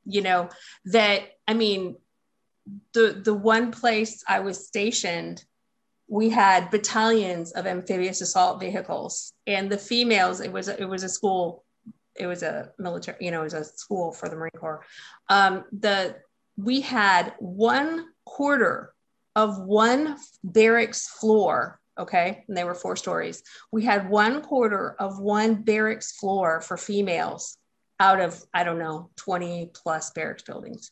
You 0.04 0.22
know, 0.22 0.48
that 0.86 1.22
I 1.48 1.54
mean, 1.54 1.96
the 2.94 3.20
the 3.24 3.34
one 3.34 3.72
place 3.72 4.22
I 4.28 4.40
was 4.40 4.66
stationed, 4.66 5.44
we 6.08 6.30
had 6.30 6.70
battalions 6.70 7.52
of 7.52 7.66
amphibious 7.66 8.20
assault 8.20 8.60
vehicles. 8.60 9.32
And 9.46 9.70
the 9.70 9.78
females, 9.78 10.40
it 10.40 10.52
was 10.52 10.68
it 10.68 10.88
was 10.88 11.02
a 11.02 11.08
school, 11.08 11.64
it 12.14 12.26
was 12.26 12.42
a 12.42 12.72
military, 12.78 13.18
you 13.20 13.30
know, 13.30 13.40
it 13.40 13.44
was 13.44 13.54
a 13.54 13.64
school 13.64 14.12
for 14.12 14.28
the 14.28 14.36
Marine 14.36 14.52
Corps. 14.58 14.84
Um, 15.28 15.64
the 15.72 16.16
we 16.56 16.80
had 16.80 17.34
one 17.38 18.06
quarter 18.24 18.92
of 19.34 19.58
one 19.58 20.16
barracks 20.42 21.08
floor 21.08 21.78
okay 21.98 22.44
and 22.48 22.56
they 22.56 22.64
were 22.64 22.74
four 22.74 22.96
stories 22.96 23.42
we 23.70 23.84
had 23.84 24.08
one 24.08 24.42
quarter 24.42 24.96
of 24.98 25.18
one 25.18 25.62
barracks 25.62 26.16
floor 26.18 26.60
for 26.60 26.76
females 26.76 27.58
out 28.00 28.20
of 28.20 28.42
i 28.52 28.62
don't 28.64 28.78
know 28.78 29.10
20 29.16 29.70
plus 29.74 30.10
barracks 30.10 30.42
buildings. 30.42 30.90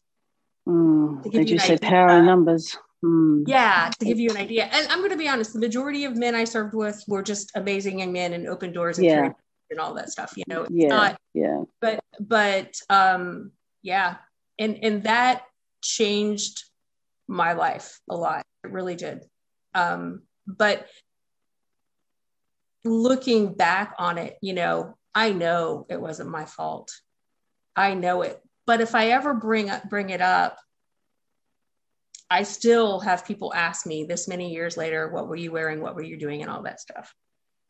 Mm, 0.67 1.31
they 1.31 1.45
just 1.45 1.67
say 1.67 1.77
power 1.77 2.23
numbers. 2.23 2.77
Mm. 3.05 3.45
yeah 3.47 3.91
to 3.99 4.07
give 4.07 4.19
you 4.19 4.31
an 4.31 4.39
idea. 4.39 4.65
And 4.73 4.89
i'm 4.89 4.99
going 4.99 5.11
to 5.11 5.17
be 5.17 5.29
honest 5.29 5.53
the 5.53 5.59
majority 5.59 6.05
of 6.05 6.17
men 6.17 6.35
i 6.35 6.45
served 6.45 6.75
with 6.75 7.03
were 7.07 7.23
just 7.23 7.53
amazing 7.55 7.99
young 7.99 8.13
men 8.13 8.33
and 8.33 8.49
open 8.49 8.73
doors 8.73 8.97
and, 8.97 9.07
yeah. 9.07 9.31
and 9.71 9.79
all 9.79 9.93
that 9.95 10.09
stuff 10.09 10.33
you 10.37 10.45
know 10.49 10.67
yeah 10.71 10.89
not, 10.89 11.21
yeah. 11.35 11.63
But 11.81 12.01
but 12.19 12.75
um 12.89 13.51
yeah. 13.83 14.17
And 14.59 14.79
and 14.83 15.03
that 15.05 15.43
changed 15.83 16.65
my 17.29 17.53
life 17.53 18.01
a 18.11 18.17
lot. 18.17 18.45
It 18.65 18.71
really 18.73 18.97
did. 18.97 19.25
Um 19.75 20.23
but 20.47 20.87
looking 22.85 23.55
back 23.55 23.95
on 23.99 24.19
it, 24.19 24.37
you 24.41 24.55
know, 24.55 24.97
I 25.15 25.33
know 25.33 25.87
it 25.89 26.01
wasn't 26.01 26.31
my 26.31 26.45
fault. 26.45 26.93
I 27.77 27.95
know 27.95 28.23
it. 28.23 28.41
But 28.67 28.81
if 28.81 28.95
I 28.95 29.11
ever 29.11 29.35
bring 29.35 29.71
up 29.71 29.89
bring 29.89 30.11
it 30.11 30.21
up, 30.21 30.59
I 32.31 32.43
still 32.43 33.01
have 33.01 33.27
people 33.27 33.53
ask 33.55 33.87
me 33.87 34.05
this 34.05 34.27
many 34.27 34.53
years 34.53 34.77
later, 34.77 35.09
what 35.11 35.29
were 35.29 35.37
you 35.37 35.53
wearing? 35.53 35.81
What 35.81 35.95
were 35.95 36.03
you 36.03 36.17
doing? 36.17 36.43
And 36.43 36.51
all 36.51 36.63
that 36.63 36.81
stuff. 36.81 37.15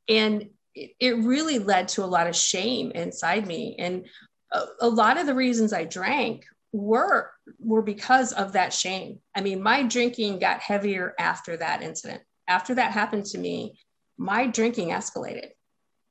And 0.08 0.50
it, 0.74 0.92
it 1.00 1.16
really 1.18 1.58
led 1.58 1.88
to 1.88 2.04
a 2.04 2.06
lot 2.06 2.26
of 2.26 2.36
shame 2.36 2.90
inside 2.92 3.46
me. 3.46 3.76
And 3.78 4.06
a, 4.52 4.62
a 4.82 4.88
lot 4.88 5.18
of 5.18 5.26
the 5.26 5.34
reasons 5.34 5.72
I 5.72 5.84
drank 5.84 6.44
were 6.72 7.30
were 7.58 7.82
because 7.82 8.32
of 8.32 8.52
that 8.52 8.72
shame. 8.72 9.18
I 9.34 9.40
mean, 9.40 9.62
my 9.62 9.82
drinking 9.82 10.38
got 10.38 10.60
heavier 10.60 11.14
after 11.18 11.56
that 11.56 11.82
incident. 11.82 12.22
After 12.46 12.74
that 12.76 12.92
happened 12.92 13.26
to 13.26 13.38
me, 13.38 13.78
my 14.16 14.46
drinking 14.46 14.90
escalated. 14.90 15.50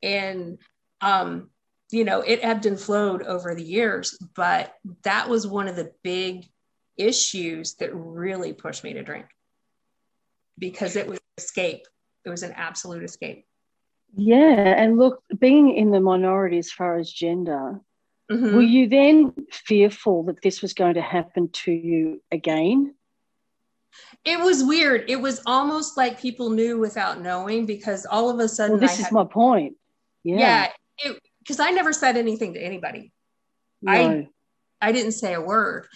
And, 0.01 0.57
um, 1.03 1.49
you 1.91 2.03
know, 2.03 2.21
it 2.21 2.39
ebbed 2.41 2.65
and 2.65 2.79
flowed 2.79 3.23
over 3.23 3.53
the 3.53 3.63
years, 3.63 4.17
but 4.35 4.73
that 5.03 5.29
was 5.29 5.45
one 5.45 5.67
of 5.67 5.75
the 5.75 5.91
big 6.03 6.47
issues 6.97 7.75
that 7.75 7.93
really 7.93 8.53
pushed 8.53 8.83
me 8.83 8.93
to 8.93 9.03
drink 9.03 9.25
because 10.57 10.95
it 10.95 11.07
was 11.07 11.19
escape. 11.37 11.85
It 12.25 12.29
was 12.29 12.43
an 12.43 12.53
absolute 12.53 13.03
escape. 13.03 13.45
Yeah. 14.15 14.75
And 14.77 14.97
look, 14.97 15.21
being 15.37 15.75
in 15.75 15.91
the 15.91 15.99
minority 15.99 16.57
as 16.57 16.71
far 16.71 16.97
as 16.97 17.11
gender, 17.11 17.79
mm-hmm. 18.31 18.55
were 18.55 18.61
you 18.61 18.87
then 18.87 19.33
fearful 19.51 20.23
that 20.23 20.41
this 20.41 20.61
was 20.61 20.73
going 20.73 20.93
to 20.95 21.01
happen 21.01 21.49
to 21.49 21.71
you 21.71 22.21
again? 22.31 22.95
it 24.25 24.39
was 24.39 24.63
weird. 24.63 25.05
It 25.09 25.17
was 25.17 25.41
almost 25.45 25.97
like 25.97 26.19
people 26.19 26.49
knew 26.49 26.79
without 26.79 27.21
knowing 27.21 27.65
because 27.65 28.05
all 28.05 28.29
of 28.29 28.39
a 28.39 28.47
sudden, 28.47 28.73
well, 28.73 28.81
this 28.81 28.99
I 28.99 29.07
is 29.07 29.11
my 29.11 29.25
point. 29.25 29.75
Yeah, 30.23 30.37
yeah, 30.37 30.67
because 31.39 31.59
I 31.59 31.71
never 31.71 31.93
said 31.93 32.17
anything 32.17 32.53
to 32.53 32.59
anybody. 32.59 33.11
No. 33.81 33.91
I 33.91 34.29
I 34.81 34.91
didn't 34.91 35.13
say 35.13 35.33
a 35.33 35.41
word, 35.41 35.87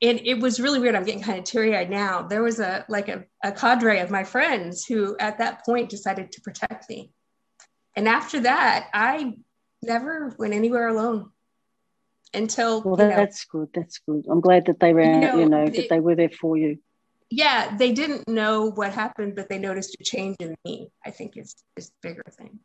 and 0.00 0.20
it 0.24 0.38
was 0.40 0.60
really 0.60 0.78
weird. 0.78 0.94
I'm 0.94 1.04
getting 1.04 1.22
kind 1.22 1.38
of 1.38 1.44
teary 1.44 1.76
eyed 1.76 1.90
now. 1.90 2.22
There 2.22 2.42
was 2.42 2.60
a 2.60 2.84
like 2.88 3.08
a, 3.08 3.24
a 3.44 3.52
cadre 3.52 4.00
of 4.00 4.10
my 4.10 4.24
friends 4.24 4.84
who, 4.84 5.16
at 5.18 5.38
that 5.38 5.64
point, 5.64 5.90
decided 5.90 6.32
to 6.32 6.40
protect 6.40 6.88
me, 6.88 7.10
and 7.94 8.08
after 8.08 8.40
that, 8.40 8.88
I 8.92 9.34
never 9.82 10.34
went 10.38 10.54
anywhere 10.54 10.88
alone 10.88 11.30
until. 12.34 12.82
Well, 12.82 12.96
that, 12.96 13.16
that's 13.16 13.44
good. 13.44 13.68
That's 13.74 13.98
good. 13.98 14.26
I'm 14.30 14.40
glad 14.40 14.66
that 14.66 14.80
they 14.80 14.92
ran. 14.92 15.22
You 15.22 15.28
know, 15.28 15.38
you 15.38 15.48
know 15.48 15.66
that 15.66 15.88
they 15.88 16.00
were 16.00 16.14
there 16.14 16.30
for 16.30 16.56
you 16.56 16.78
yeah, 17.30 17.76
they 17.76 17.92
didn't 17.92 18.28
know 18.28 18.70
what 18.70 18.92
happened, 18.92 19.34
but 19.34 19.48
they 19.48 19.58
noticed 19.58 19.96
a 20.00 20.04
change 20.04 20.36
in 20.40 20.54
me. 20.64 20.88
I 21.04 21.10
think 21.10 21.36
is 21.36 21.56
is 21.76 21.88
the 21.88 22.08
bigger 22.08 22.24
thing. 22.30 22.60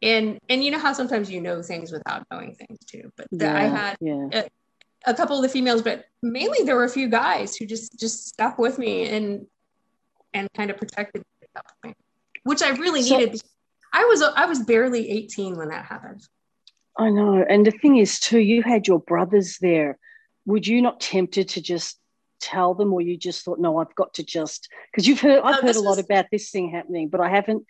And 0.00 0.38
and 0.48 0.62
you 0.64 0.70
know 0.70 0.78
how 0.78 0.92
sometimes 0.92 1.30
you 1.30 1.40
know 1.40 1.62
things 1.62 1.90
without 1.90 2.24
knowing 2.30 2.54
things 2.54 2.78
too. 2.86 3.12
But 3.16 3.26
the, 3.32 3.46
yeah, 3.46 3.56
I 3.56 3.62
had 3.62 3.96
yeah. 4.00 4.28
a, 4.32 5.10
a, 5.10 5.14
couple 5.14 5.36
of 5.36 5.42
the 5.42 5.48
females, 5.48 5.82
but 5.82 6.04
mainly 6.22 6.64
there 6.64 6.76
were 6.76 6.84
a 6.84 6.88
few 6.88 7.08
guys 7.08 7.56
who 7.56 7.66
just 7.66 7.98
just 7.98 8.28
stuck 8.28 8.58
with 8.58 8.78
me 8.78 9.08
and 9.08 9.46
and 10.32 10.48
kind 10.54 10.70
of 10.70 10.76
protected 10.76 11.22
me 11.22 11.26
at 11.42 11.48
that 11.54 11.66
point, 11.82 11.96
which 12.44 12.62
I 12.62 12.70
really 12.70 13.02
so, 13.02 13.18
needed. 13.18 13.40
I 13.92 14.04
was 14.04 14.22
I 14.22 14.46
was 14.46 14.62
barely 14.62 15.10
18 15.10 15.56
when 15.56 15.68
that 15.70 15.84
happened. 15.84 16.22
I 16.96 17.10
know, 17.10 17.44
and 17.48 17.66
the 17.66 17.70
thing 17.70 17.96
is 17.96 18.20
too, 18.20 18.38
you 18.38 18.62
had 18.62 18.86
your 18.86 19.00
brothers 19.00 19.58
there. 19.60 19.98
Would 20.46 20.66
you 20.66 20.80
not 20.80 21.00
tempted 21.00 21.48
to 21.50 21.60
just 21.60 21.98
tell 22.40 22.74
them 22.74 22.92
or 22.92 23.00
you 23.00 23.16
just 23.16 23.44
thought 23.44 23.58
no 23.58 23.78
i've 23.78 23.94
got 23.94 24.14
to 24.14 24.22
just 24.22 24.68
because 24.90 25.06
you've 25.06 25.20
heard 25.20 25.40
i've 25.44 25.62
no, 25.62 25.66
heard 25.66 25.76
a 25.76 25.80
lot 25.80 25.98
about 25.98 26.26
this 26.30 26.50
thing 26.50 26.70
happening 26.70 27.08
but 27.08 27.20
i 27.20 27.28
haven't 27.28 27.66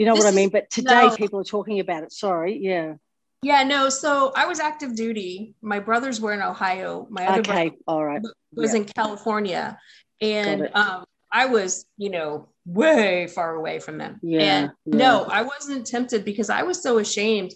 you 0.00 0.06
know 0.06 0.14
what 0.14 0.26
i 0.26 0.30
mean 0.30 0.48
but 0.48 0.70
today 0.70 1.08
no. 1.08 1.14
people 1.14 1.38
are 1.38 1.44
talking 1.44 1.78
about 1.78 2.02
it 2.02 2.10
sorry 2.10 2.58
yeah 2.58 2.94
yeah 3.42 3.62
no 3.62 3.90
so 3.90 4.32
i 4.34 4.46
was 4.46 4.58
active 4.58 4.96
duty 4.96 5.54
my 5.60 5.78
brothers 5.78 6.22
were 6.22 6.32
in 6.32 6.40
ohio 6.40 7.06
my 7.10 7.26
other 7.26 7.40
okay 7.40 7.68
brother 7.68 7.76
all 7.86 8.04
right 8.04 8.22
was 8.54 8.72
yeah. 8.72 8.80
in 8.80 8.84
california 8.86 9.78
and 10.22 10.70
um, 10.72 11.04
i 11.30 11.44
was 11.44 11.84
you 11.98 12.08
know 12.08 12.48
way 12.64 13.26
far 13.26 13.54
away 13.54 13.78
from 13.78 13.98
them 13.98 14.18
yeah, 14.22 14.40
and 14.40 14.70
yeah. 14.86 14.96
no 14.96 15.24
i 15.24 15.42
wasn't 15.42 15.86
tempted 15.86 16.24
because 16.24 16.48
i 16.48 16.62
was 16.62 16.82
so 16.82 16.96
ashamed 16.96 17.52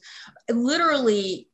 literally 0.50 1.48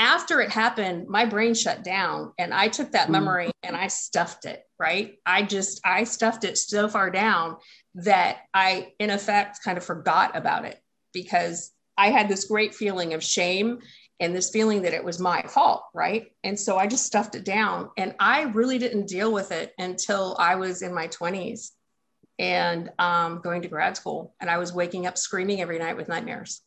after 0.00 0.40
it 0.40 0.50
happened, 0.50 1.08
my 1.08 1.26
brain 1.26 1.52
shut 1.52 1.84
down 1.84 2.32
and 2.38 2.54
I 2.54 2.68
took 2.68 2.92
that 2.92 3.08
mm. 3.08 3.10
memory 3.10 3.50
and 3.62 3.76
I 3.76 3.88
stuffed 3.88 4.46
it, 4.46 4.62
right? 4.78 5.16
I 5.26 5.42
just, 5.42 5.78
I 5.84 6.04
stuffed 6.04 6.44
it 6.44 6.56
so 6.56 6.88
far 6.88 7.10
down 7.10 7.58
that 7.94 8.38
I, 8.54 8.92
in 8.98 9.10
effect, 9.10 9.62
kind 9.64 9.78
of 9.78 9.84
forgot 9.84 10.36
about 10.36 10.64
it 10.64 10.80
because 11.12 11.72
I 11.96 12.10
had 12.10 12.28
this 12.28 12.44
great 12.44 12.74
feeling 12.74 13.14
of 13.14 13.22
shame 13.22 13.80
and 14.20 14.34
this 14.34 14.50
feeling 14.50 14.82
that 14.82 14.94
it 14.94 15.04
was 15.04 15.18
my 15.18 15.42
fault, 15.42 15.84
right? 15.94 16.30
And 16.44 16.58
so 16.58 16.76
I 16.76 16.86
just 16.86 17.06
stuffed 17.06 17.34
it 17.34 17.44
down 17.44 17.90
and 17.96 18.14
I 18.20 18.42
really 18.42 18.78
didn't 18.78 19.08
deal 19.08 19.32
with 19.32 19.50
it 19.50 19.72
until 19.78 20.36
I 20.38 20.56
was 20.56 20.82
in 20.82 20.94
my 20.94 21.08
20s 21.08 21.70
and 22.38 22.90
um, 22.98 23.40
going 23.42 23.62
to 23.62 23.68
grad 23.68 23.96
school. 23.96 24.34
And 24.40 24.48
I 24.48 24.58
was 24.58 24.72
waking 24.72 25.06
up 25.06 25.18
screaming 25.18 25.60
every 25.60 25.78
night 25.78 25.96
with 25.96 26.08
nightmares. 26.08 26.62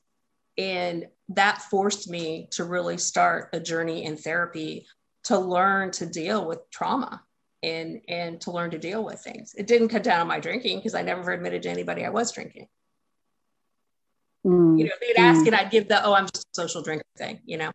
And 0.57 1.07
that 1.29 1.61
forced 1.63 2.09
me 2.09 2.47
to 2.51 2.63
really 2.63 2.97
start 2.97 3.49
a 3.53 3.59
journey 3.59 4.05
in 4.05 4.17
therapy 4.17 4.85
to 5.25 5.39
learn 5.39 5.91
to 5.91 6.05
deal 6.05 6.45
with 6.45 6.69
trauma 6.69 7.23
and 7.63 8.01
and 8.07 8.41
to 8.41 8.51
learn 8.51 8.71
to 8.71 8.77
deal 8.77 9.03
with 9.03 9.19
things. 9.21 9.55
It 9.57 9.67
didn't 9.67 9.89
cut 9.89 10.03
down 10.03 10.21
on 10.21 10.27
my 10.27 10.39
drinking 10.39 10.79
because 10.79 10.93
I 10.93 11.01
never 11.01 11.31
admitted 11.31 11.63
to 11.63 11.69
anybody 11.69 12.05
I 12.05 12.09
was 12.09 12.31
drinking. 12.31 12.67
Mm, 14.45 14.77
you 14.77 14.85
know, 14.85 14.91
they'd 14.99 15.17
ask 15.19 15.41
mm. 15.41 15.47
and 15.47 15.55
I'd 15.55 15.71
give 15.71 15.87
the 15.87 16.03
oh, 16.05 16.13
I'm 16.13 16.25
just 16.25 16.45
a 16.45 16.61
social 16.61 16.81
drinker 16.81 17.05
thing, 17.17 17.39
you 17.45 17.57
know. 17.57 17.71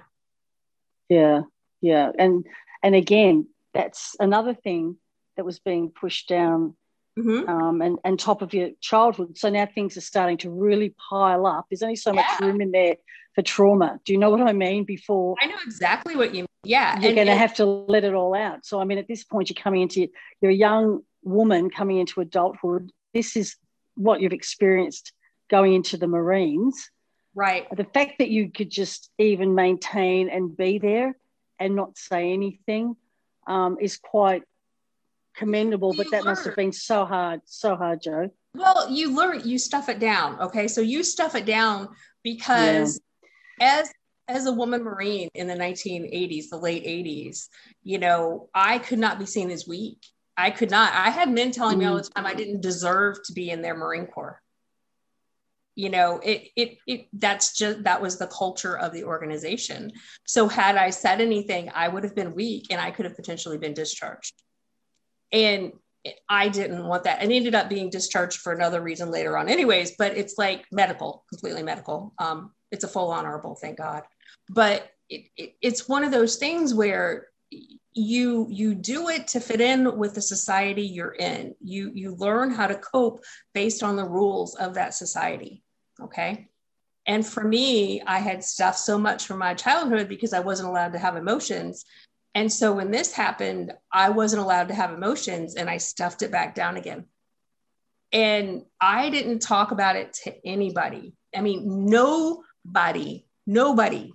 Yeah, 1.08 1.42
yeah. 1.80 2.10
And 2.18 2.46
and 2.82 2.94
again, 2.94 3.48
that's 3.72 4.14
another 4.20 4.54
thing 4.54 4.96
that 5.36 5.44
was 5.44 5.58
being 5.58 5.90
pushed 5.90 6.28
down 6.28 6.76
mm-hmm. 7.18 7.48
um, 7.48 7.82
and, 7.82 7.98
and 8.04 8.18
top 8.18 8.42
of 8.42 8.54
your 8.54 8.70
childhood. 8.80 9.36
So 9.36 9.50
now 9.50 9.66
things 9.66 9.96
are 9.96 10.02
starting 10.02 10.38
to 10.38 10.50
really 10.50 10.94
pile 11.10 11.46
up. 11.46 11.66
There's 11.68 11.82
only 11.82 11.96
so 11.96 12.12
yeah. 12.12 12.22
much 12.22 12.40
room 12.40 12.60
in 12.60 12.70
there 12.70 12.96
for 13.34 13.42
trauma. 13.42 14.00
Do 14.04 14.12
you 14.12 14.18
know 14.18 14.30
what 14.30 14.40
I 14.40 14.52
mean? 14.52 14.84
Before 14.84 15.36
I 15.40 15.46
know 15.46 15.56
exactly 15.64 16.16
what 16.16 16.34
you 16.34 16.42
mean. 16.42 16.48
Yeah. 16.64 16.98
You're 17.00 17.14
going 17.14 17.26
to 17.26 17.36
have 17.36 17.54
to 17.54 17.64
let 17.64 18.04
it 18.04 18.14
all 18.14 18.34
out. 18.34 18.66
So, 18.66 18.80
I 18.80 18.84
mean, 18.84 18.98
at 18.98 19.08
this 19.08 19.24
point, 19.24 19.50
you're 19.50 19.62
coming 19.62 19.82
into, 19.82 20.08
you're 20.40 20.50
a 20.50 20.54
young 20.54 21.02
woman 21.22 21.70
coming 21.70 21.98
into 21.98 22.20
adulthood, 22.20 22.90
this 23.14 23.36
is 23.36 23.56
what 23.94 24.20
you've 24.20 24.32
experienced 24.32 25.12
going 25.48 25.74
into 25.74 25.96
the 25.96 26.06
Marines. 26.06 26.90
Right. 27.34 27.66
The 27.74 27.84
fact 27.84 28.18
that 28.18 28.28
you 28.28 28.50
could 28.50 28.70
just 28.70 29.10
even 29.18 29.54
maintain 29.54 30.28
and 30.28 30.56
be 30.56 30.78
there 30.78 31.16
and 31.58 31.74
not 31.74 31.96
say 31.96 32.32
anything 32.32 32.96
um, 33.46 33.76
is 33.80 33.96
quite 33.96 34.42
commendable, 35.38 35.94
but 35.96 36.10
that 36.10 36.24
learn. 36.24 36.32
must 36.32 36.44
have 36.44 36.56
been 36.56 36.72
so 36.72 37.04
hard, 37.04 37.40
so 37.44 37.76
hard, 37.76 38.02
Joe. 38.02 38.30
Well, 38.54 38.90
you 38.90 39.14
learn, 39.14 39.48
you 39.48 39.58
stuff 39.58 39.88
it 39.88 40.00
down. 40.00 40.40
Okay. 40.40 40.68
So 40.68 40.80
you 40.80 41.02
stuff 41.04 41.34
it 41.34 41.46
down 41.46 41.88
because 42.24 43.00
yeah. 43.60 43.80
as 43.80 43.92
as 44.28 44.46
a 44.46 44.52
woman 44.52 44.82
marine 44.82 45.28
in 45.34 45.46
the 45.48 45.54
1980s 45.54 46.50
the 46.50 46.58
late 46.58 46.84
80s 46.84 47.46
you 47.82 47.98
know 47.98 48.48
i 48.54 48.78
could 48.78 48.98
not 48.98 49.18
be 49.18 49.26
seen 49.26 49.50
as 49.50 49.66
weak 49.66 49.98
i 50.36 50.50
could 50.50 50.70
not 50.70 50.92
i 50.92 51.10
had 51.10 51.30
men 51.30 51.50
telling 51.50 51.78
me 51.78 51.86
all 51.86 51.98
mm. 51.98 52.04
the 52.04 52.10
time 52.10 52.26
i 52.26 52.34
didn't 52.34 52.60
deserve 52.60 53.16
to 53.24 53.32
be 53.32 53.50
in 53.50 53.62
their 53.62 53.76
marine 53.76 54.06
corps 54.06 54.40
you 55.74 55.88
know 55.88 56.20
it 56.22 56.48
it, 56.56 56.78
it 56.86 57.06
that's 57.14 57.56
just 57.56 57.84
that 57.84 58.02
was 58.02 58.18
the 58.18 58.26
culture 58.26 58.76
of 58.76 58.92
the 58.92 59.04
organization 59.04 59.92
so 60.26 60.46
had 60.46 60.76
i 60.76 60.90
said 60.90 61.20
anything 61.20 61.70
i 61.74 61.88
would 61.88 62.04
have 62.04 62.14
been 62.14 62.34
weak 62.34 62.66
and 62.70 62.80
i 62.80 62.90
could 62.90 63.06
have 63.06 63.16
potentially 63.16 63.58
been 63.58 63.74
discharged 63.74 64.34
and 65.32 65.72
I 66.28 66.48
didn't 66.48 66.86
want 66.86 67.04
that. 67.04 67.20
And 67.20 67.32
ended 67.32 67.54
up 67.54 67.68
being 67.68 67.90
discharged 67.90 68.38
for 68.40 68.52
another 68.52 68.80
reason 68.80 69.10
later 69.10 69.36
on, 69.36 69.48
anyways. 69.48 69.92
But 69.98 70.16
it's 70.16 70.38
like 70.38 70.64
medical, 70.72 71.24
completely 71.28 71.62
medical. 71.62 72.14
Um, 72.18 72.52
it's 72.70 72.84
a 72.84 72.88
full 72.88 73.10
honorable, 73.10 73.56
thank 73.56 73.78
God 73.78 74.04
but 74.48 74.90
it, 75.08 75.28
it, 75.36 75.54
it's 75.60 75.88
one 75.88 76.04
of 76.04 76.10
those 76.10 76.36
things 76.36 76.74
where 76.74 77.28
you 77.94 78.46
you 78.50 78.74
do 78.74 79.08
it 79.08 79.26
to 79.28 79.40
fit 79.40 79.60
in 79.60 79.96
with 79.96 80.14
the 80.14 80.22
society 80.22 80.82
you're 80.82 81.14
in 81.14 81.54
you 81.60 81.90
you 81.94 82.14
learn 82.16 82.50
how 82.50 82.66
to 82.66 82.76
cope 82.76 83.24
based 83.54 83.82
on 83.82 83.96
the 83.96 84.04
rules 84.04 84.54
of 84.56 84.74
that 84.74 84.94
society 84.94 85.62
okay 86.00 86.46
and 87.06 87.26
for 87.26 87.42
me 87.42 88.02
i 88.02 88.18
had 88.18 88.44
stuff 88.44 88.76
so 88.76 88.98
much 88.98 89.26
from 89.26 89.38
my 89.38 89.54
childhood 89.54 90.08
because 90.08 90.34
i 90.34 90.40
wasn't 90.40 90.68
allowed 90.68 90.92
to 90.92 90.98
have 90.98 91.16
emotions 91.16 91.86
and 92.38 92.52
so 92.52 92.72
when 92.72 92.90
this 92.90 93.12
happened 93.12 93.72
i 93.92 94.08
wasn't 94.08 94.42
allowed 94.42 94.68
to 94.68 94.74
have 94.74 94.92
emotions 94.92 95.56
and 95.56 95.68
i 95.68 95.76
stuffed 95.76 96.22
it 96.22 96.30
back 96.30 96.54
down 96.54 96.76
again 96.76 97.04
and 98.12 98.62
i 98.80 99.10
didn't 99.10 99.40
talk 99.40 99.70
about 99.70 99.96
it 99.96 100.12
to 100.12 100.34
anybody 100.46 101.14
i 101.36 101.40
mean 101.40 101.86
nobody 101.86 103.24
nobody 103.46 104.12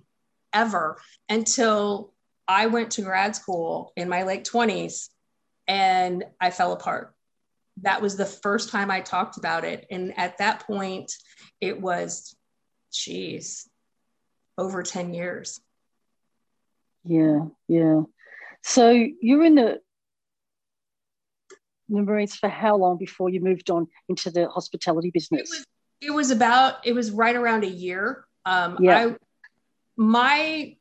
ever 0.52 0.96
until 1.28 2.14
I 2.46 2.66
went 2.66 2.92
to 2.92 3.02
grad 3.02 3.34
school 3.36 3.92
in 3.96 4.08
my 4.08 4.22
late 4.22 4.44
20s 4.44 5.08
and 5.66 6.24
I 6.40 6.50
fell 6.50 6.72
apart. 6.72 7.14
That 7.82 8.02
was 8.02 8.16
the 8.16 8.26
first 8.26 8.70
time 8.70 8.90
I 8.90 9.00
talked 9.00 9.36
about 9.36 9.64
it. 9.64 9.86
And 9.90 10.16
at 10.18 10.38
that 10.38 10.60
point, 10.60 11.12
it 11.60 11.80
was, 11.80 12.36
geez, 12.92 13.68
over 14.56 14.82
10 14.82 15.12
years. 15.14 15.60
Yeah, 17.04 17.46
yeah. 17.66 18.02
So 18.66 18.90
you 18.90 19.38
were 19.38 19.44
in 19.44 19.56
the, 19.56 19.80
the 21.90 22.02
Marines 22.02 22.34
for 22.34 22.48
how 22.48 22.76
long 22.76 22.96
before 22.96 23.28
you 23.28 23.40
moved 23.40 23.70
on 23.70 23.86
into 24.08 24.30
the 24.30 24.48
hospitality 24.48 25.10
business? 25.10 25.42
It 25.42 25.50
was, 25.50 25.66
it 26.00 26.10
was 26.10 26.30
about, 26.30 26.86
it 26.86 26.94
was 26.94 27.10
right 27.10 27.36
around 27.36 27.64
a 27.64 27.68
year. 27.68 28.24
Um, 28.46 28.78
yeah. 28.80 29.10
I, 29.10 29.16
my 29.96 30.76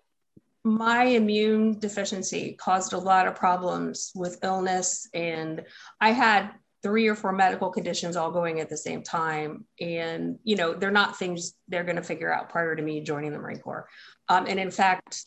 my 0.66 1.04
immune 1.04 1.78
deficiency 1.78 2.54
caused 2.54 2.94
a 2.94 2.98
lot 2.98 3.28
of 3.28 3.36
problems 3.36 4.14
with 4.16 4.40
illness 4.44 5.10
and 5.14 5.62
i 6.00 6.12
had 6.12 6.52
three 6.82 7.08
or 7.08 7.16
four 7.16 7.34
medical 7.34 7.70
conditions 7.70 8.16
all 8.16 8.32
going 8.32 8.62
at 8.62 8.70
the 8.70 8.78
same 8.78 9.04
time 9.04 9.66
and 9.82 10.40
you 10.44 10.56
know 10.56 10.74
they're 10.74 10.90
not 10.90 11.20
things 11.20 11.54
they're 11.68 11.84
going 11.84 11.98
to 11.98 12.02
figure 12.02 12.34
out 12.34 12.50
prior 12.50 12.76
to 12.76 12.82
me 12.82 13.02
joining 13.02 13.34
the 13.34 13.38
marine 13.38 13.60
corps 13.60 13.88
um, 14.30 14.46
and 14.48 14.58
in 14.58 14.72
fact 14.72 15.26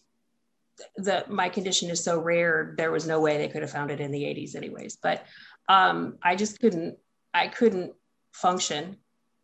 the 0.96 1.24
my 1.28 1.48
condition 1.48 1.90
is 1.90 2.02
so 2.02 2.20
rare 2.20 2.74
there 2.76 2.90
was 2.90 3.06
no 3.06 3.20
way 3.20 3.38
they 3.38 3.48
could 3.48 3.62
have 3.62 3.70
found 3.70 3.90
it 3.90 4.00
in 4.00 4.10
the 4.10 4.22
80s 4.22 4.54
anyways 4.54 4.98
but 5.02 5.24
um, 5.68 6.18
i 6.22 6.36
just 6.36 6.60
couldn't 6.60 6.96
i 7.32 7.48
couldn't 7.48 7.92
function 8.32 8.96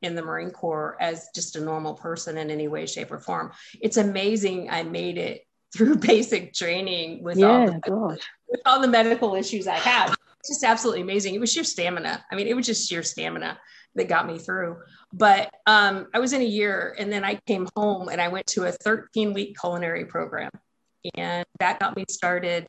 in 0.03 0.15
the 0.15 0.23
Marine 0.23 0.51
Corps 0.51 0.97
as 1.01 1.29
just 1.35 1.57
a 1.57 1.61
normal 1.61 1.95
person 1.95 2.37
in 2.37 2.51
any 2.51 2.69
way, 2.69 2.87
shape, 2.87 3.11
or 3.11 3.21
form. 3.21 3.53
It's 3.81 3.97
amazing 3.97 4.69
I 4.69 4.83
made 4.83 5.17
it 5.17 5.47
through 5.77 5.97
basic 5.97 6.53
training 6.53 7.23
with, 7.23 7.39
yeah, 7.39 7.47
all, 7.49 7.67
the, 7.67 8.19
with 8.49 8.61
all 8.67 8.81
the 8.81 8.89
medical 8.89 9.35
issues 9.35 9.67
I 9.67 9.77
had. 9.77 10.13
It's 10.41 10.51
just 10.51 10.65
absolutely 10.65 11.01
amazing. 11.01 11.35
It 11.35 11.41
was 11.41 11.51
sheer 11.51 11.65
stamina. 11.65 12.23
I 12.31 12.35
mean, 12.35 12.47
it 12.47 12.55
was 12.55 12.67
just 12.67 12.87
sheer 12.87 13.03
stamina 13.03 13.59
that 13.95 14.09
got 14.09 14.27
me 14.27 14.39
through. 14.39 14.77
But 15.15 15.51
um, 15.67 16.09
I 16.13 16.19
was 16.19 16.35
in 16.35 16.43
a 16.43 16.47
year 16.47 16.95
and 16.99 17.11
then 17.11 17.25
I 17.25 17.37
came 17.47 17.69
home 17.75 18.09
and 18.09 18.21
I 18.21 18.29
went 18.29 18.47
to 18.49 18.65
a 18.65 18.73
13 18.73 19.33
week 19.33 19.57
culinary 19.59 20.05
program. 20.05 20.51
And 21.15 21.45
that 21.59 21.81
got 21.81 21.97
me 21.97 22.05
started 22.09 22.67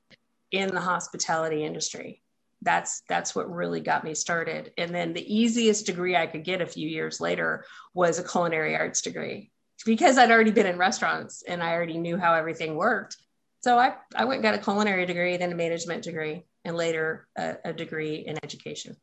in 0.51 0.69
the 0.69 0.79
hospitality 0.79 1.65
industry. 1.65 2.21
That's 2.61 3.01
that's 3.09 3.35
what 3.35 3.53
really 3.53 3.81
got 3.81 4.03
me 4.03 4.13
started. 4.13 4.71
And 4.77 4.93
then 4.95 5.13
the 5.13 5.35
easiest 5.35 5.85
degree 5.85 6.15
i 6.15 6.27
could 6.27 6.45
get 6.45 6.61
a 6.61 6.65
few 6.65 6.87
years 6.87 7.19
later 7.19 7.65
was 7.93 8.19
a 8.19 8.23
culinary 8.23 8.75
arts 8.75 9.01
degree 9.01 9.51
because 9.85 10.17
i'd 10.17 10.31
already 10.31 10.51
been 10.51 10.65
in 10.65 10.77
restaurants 10.77 11.43
and 11.45 11.61
i 11.61 11.73
already 11.73 11.97
knew 11.97 12.17
how 12.17 12.33
everything 12.33 12.75
worked. 12.75 13.17
So 13.61 13.77
i, 13.77 13.95
I 14.15 14.25
went 14.25 14.43
got 14.43 14.55
a 14.55 14.59
culinary 14.59 15.05
degree 15.05 15.35
then 15.37 15.51
a 15.51 15.55
management 15.55 16.03
degree 16.03 16.45
and 16.63 16.77
later 16.77 17.27
a, 17.37 17.55
a 17.65 17.73
degree 17.73 18.23
in 18.25 18.37
education. 18.43 18.95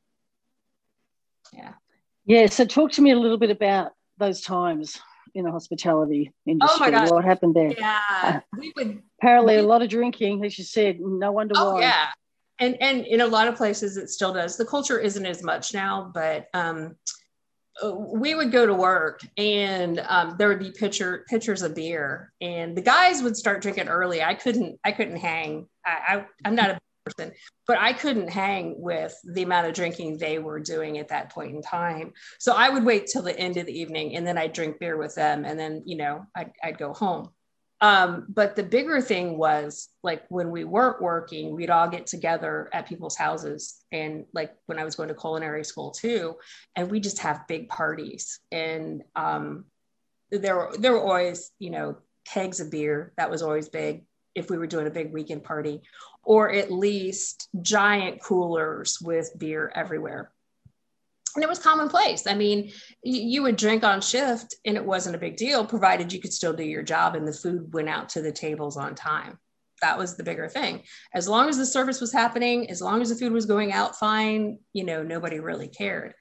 Yeah. 1.53 1.75
Yeah 2.25 2.47
so 2.47 2.65
talk 2.65 2.93
to 2.93 3.03
me 3.03 3.11
a 3.11 3.19
little 3.19 3.39
bit 3.39 3.51
about 3.51 3.93
those 4.17 4.41
times 4.41 4.99
in 5.35 5.45
the 5.45 5.51
hospitality 5.51 6.33
industry. 6.47 6.77
Oh 6.77 6.81
my 6.81 6.91
God. 6.91 7.11
What 7.11 7.25
happened 7.25 7.55
there? 7.55 7.73
Yeah. 7.73 8.41
we 8.59 8.73
would 8.77 9.03
apparently 9.21 9.57
we, 9.57 9.63
a 9.63 9.67
lot 9.67 9.83
of 9.83 9.89
drinking, 9.89 10.45
as 10.45 10.59
you 10.59 10.65
said. 10.65 10.99
No 11.01 11.33
wonder 11.33 11.55
oh, 11.57 11.75
why. 11.75 11.81
Yeah 11.81 12.07
and 12.61 12.77
and 12.81 13.07
in 13.07 13.23
a 13.23 13.27
lot 13.27 13.49
of 13.49 13.57
places 13.57 13.97
it 13.97 14.09
still 14.11 14.33
does 14.33 14.57
the 14.57 14.65
culture 14.65 14.99
isn't 14.99 15.27
as 15.27 15.43
much 15.43 15.75
now 15.75 16.11
but 16.15 16.47
um, 16.55 16.95
we 18.13 18.35
would 18.35 18.53
go 18.53 18.67
to 18.67 18.75
work 18.75 19.21
and 19.39 20.05
um, 20.07 20.37
there 20.39 20.49
would 20.49 20.59
be 20.59 20.71
pitcher 20.71 21.25
pitchers 21.29 21.63
of 21.63 21.75
beer 21.75 22.33
and 22.41 22.77
the 22.77 22.83
guys 22.83 23.23
would 23.23 23.37
start 23.37 23.63
drinking 23.63 23.89
early 23.89 24.23
i 24.23 24.35
couldn't 24.35 24.79
i 24.85 24.93
couldn't 24.93 25.17
hang 25.17 25.67
I, 25.85 26.25
I 26.45 26.49
am 26.49 26.55
not 26.55 26.71
a 26.71 26.79
person 27.05 27.33
but 27.67 27.79
i 27.79 27.93
couldn't 27.93 28.29
hang 28.29 28.75
with 28.79 29.15
the 29.33 29.43
amount 29.43 29.67
of 29.67 29.75
drinking 29.75 30.17
they 30.19 30.39
were 30.39 30.61
doing 30.61 30.99
at 30.99 31.09
that 31.09 31.33
point 31.33 31.55
in 31.55 31.63
time 31.63 32.13
so 32.39 32.53
i 32.55 32.69
would 32.69 32.85
wait 32.85 33.07
till 33.07 33.23
the 33.23 33.39
end 33.39 33.57
of 33.57 33.67
the 33.67 33.79
evening 33.79 34.17
and 34.17 34.27
then 34.27 34.37
i'd 34.39 34.53
drink 34.53 34.79
beer 34.79 34.97
with 34.97 35.15
them 35.15 35.45
and 35.45 35.59
then 35.59 35.83
you 35.87 35.97
know 35.97 36.25
i'd, 36.37 36.53
I'd 36.63 36.79
go 36.79 36.93
home 36.93 37.31
um, 37.83 38.27
but 38.29 38.57
the 38.57 38.63
bigger 38.63 39.01
thing 39.01 39.39
was 39.39 39.89
like 40.03 40.25
when 40.29 40.51
we 40.51 40.65
weren't 40.65 41.01
working, 41.01 41.55
we'd 41.55 41.71
all 41.71 41.89
get 41.89 42.07
together 42.07 42.69
at 42.73 42.87
people's 42.87 43.17
houses. 43.17 43.83
And 43.91 44.27
like 44.35 44.55
when 44.67 44.79
I 44.79 44.85
was 44.85 44.97
going 44.97 45.09
to 45.09 45.15
culinary 45.15 45.65
school 45.65 45.91
too, 45.91 46.37
and 46.77 46.91
we 46.91 47.01
just 47.01 47.21
have 47.21 47.49
big 47.49 47.69
parties. 47.69 48.39
And 48.53 49.03
um, 49.17 49.65
there 50.31 50.57
were 50.57 50.75
there 50.79 50.93
were 50.93 51.03
always, 51.03 51.53
you 51.59 51.71
know, 51.71 51.97
kegs 52.27 52.61
of 52.61 52.71
beer. 52.71 53.15
That 53.17 53.31
was 53.31 53.43
always 53.43 53.71
big 53.71 54.05
if 54.35 54.51
we 54.51 54.59
were 54.59 54.67
doing 54.67 54.87
a 54.87 54.91
big 54.91 55.13
weekend 55.13 55.43
party, 55.43 55.83
or 56.23 56.51
at 56.51 56.71
least 56.71 57.49
giant 57.63 58.23
coolers 58.23 58.99
with 59.01 59.37
beer 59.39 59.73
everywhere 59.75 60.33
and 61.35 61.45
it 61.45 61.49
was 61.49 61.59
commonplace. 61.59 62.27
I 62.27 62.35
mean, 62.35 62.73
you 63.03 63.43
would 63.43 63.57
drink 63.57 63.85
on 63.85 64.01
shift 64.01 64.57
and 64.65 64.77
it 64.77 64.85
wasn't 64.85 65.17
a 65.17 65.21
big 65.21 65.37
deal, 65.37 65.65
provided 65.65 66.13
you 66.13 66.21
could 66.21 66.33
still 66.33 66.53
do 66.53 66.65
your 66.65 66.83
job 66.83 67.15
and 67.15 67.27
the 67.27 67.33
food 67.33 67.73
went 67.73 67.89
out 67.89 68.09
to 68.11 68.23
the 68.23 68.33
tables 68.33 68.77
on 68.77 68.95
time. 68.95 69.39
That 69.81 69.97
was 69.97 70.17
the 70.17 70.25
bigger 70.25 70.49
thing. 70.49 70.83
As 71.15 71.29
long 71.29 71.49
as 71.49 71.57
the 71.57 71.65
service 71.65 72.01
was 72.01 72.13
happening, 72.13 72.69
as 72.71 72.83
long 72.83 73.01
as 73.01 73.09
the 73.09 73.17
food 73.17 73.33
was 73.33 73.47
going 73.47 73.73
out 73.73 73.97
fine, 73.97 74.59
you 74.73 74.85
know, 74.85 75.03
nobody 75.03 75.39
really 75.39 75.69
cared. 75.69 76.15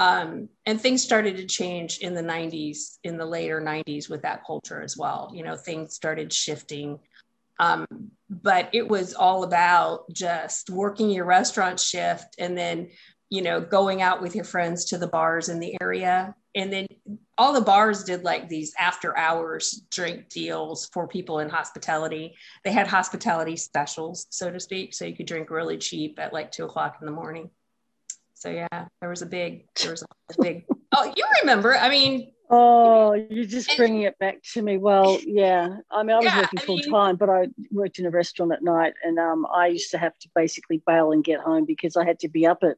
Um, 0.00 0.48
and 0.66 0.80
things 0.80 1.02
started 1.02 1.36
to 1.38 1.46
change 1.46 1.98
in 1.98 2.14
the 2.14 2.22
90s, 2.22 2.98
in 3.02 3.16
the 3.16 3.26
later 3.26 3.60
90s 3.60 4.10
with 4.10 4.22
that 4.22 4.44
culture 4.46 4.82
as 4.82 4.96
well. 4.96 5.30
You 5.34 5.42
know, 5.42 5.56
things 5.56 5.94
started 5.94 6.32
shifting. 6.32 6.98
Um, 7.58 7.86
but 8.30 8.68
it 8.72 8.86
was 8.86 9.14
all 9.14 9.42
about 9.42 10.12
just 10.12 10.70
working 10.70 11.10
your 11.10 11.24
restaurant 11.24 11.80
shift 11.80 12.36
and 12.38 12.56
then 12.56 12.88
you 13.30 13.42
know, 13.42 13.60
going 13.60 14.00
out 14.02 14.22
with 14.22 14.34
your 14.34 14.44
friends 14.44 14.86
to 14.86 14.98
the 14.98 15.06
bars 15.06 15.48
in 15.48 15.60
the 15.60 15.76
area. 15.82 16.34
And 16.54 16.72
then 16.72 16.86
all 17.36 17.52
the 17.52 17.60
bars 17.60 18.02
did 18.04 18.24
like 18.24 18.48
these 18.48 18.72
after 18.78 19.16
hours 19.16 19.82
drink 19.90 20.28
deals 20.28 20.88
for 20.92 21.06
people 21.06 21.40
in 21.40 21.48
hospitality. 21.48 22.34
They 22.64 22.72
had 22.72 22.86
hospitality 22.86 23.56
specials, 23.56 24.26
so 24.30 24.50
to 24.50 24.58
speak. 24.58 24.94
So 24.94 25.04
you 25.04 25.14
could 25.14 25.26
drink 25.26 25.50
really 25.50 25.76
cheap 25.76 26.18
at 26.18 26.32
like 26.32 26.50
two 26.50 26.64
o'clock 26.64 26.96
in 27.00 27.06
the 27.06 27.12
morning. 27.12 27.50
So 28.34 28.50
yeah, 28.50 28.86
there 29.00 29.10
was 29.10 29.22
a 29.22 29.26
big, 29.26 29.66
there 29.80 29.90
was 29.90 30.02
a 30.02 30.42
big, 30.42 30.64
oh, 30.92 31.12
you 31.14 31.24
remember, 31.42 31.76
I 31.76 31.88
mean, 31.90 32.32
Oh, 32.50 33.12
you're 33.12 33.44
just 33.44 33.76
bringing 33.76 34.02
it 34.02 34.18
back 34.18 34.42
to 34.54 34.62
me. 34.62 34.78
Well, 34.78 35.18
yeah. 35.26 35.78
I 35.90 36.02
mean, 36.02 36.14
I 36.14 36.18
was 36.18 36.24
yeah, 36.24 36.40
working 36.40 36.60
full 36.60 36.78
time, 36.78 37.16
but 37.16 37.28
I 37.28 37.48
worked 37.70 37.98
in 37.98 38.06
a 38.06 38.10
restaurant 38.10 38.52
at 38.52 38.62
night, 38.62 38.94
and 39.04 39.18
um, 39.18 39.46
I 39.52 39.66
used 39.66 39.90
to 39.90 39.98
have 39.98 40.18
to 40.20 40.28
basically 40.34 40.82
bail 40.86 41.12
and 41.12 41.22
get 41.22 41.40
home 41.40 41.64
because 41.66 41.96
I 41.96 42.04
had 42.04 42.18
to 42.20 42.28
be 42.28 42.46
up 42.46 42.62
at 42.62 42.76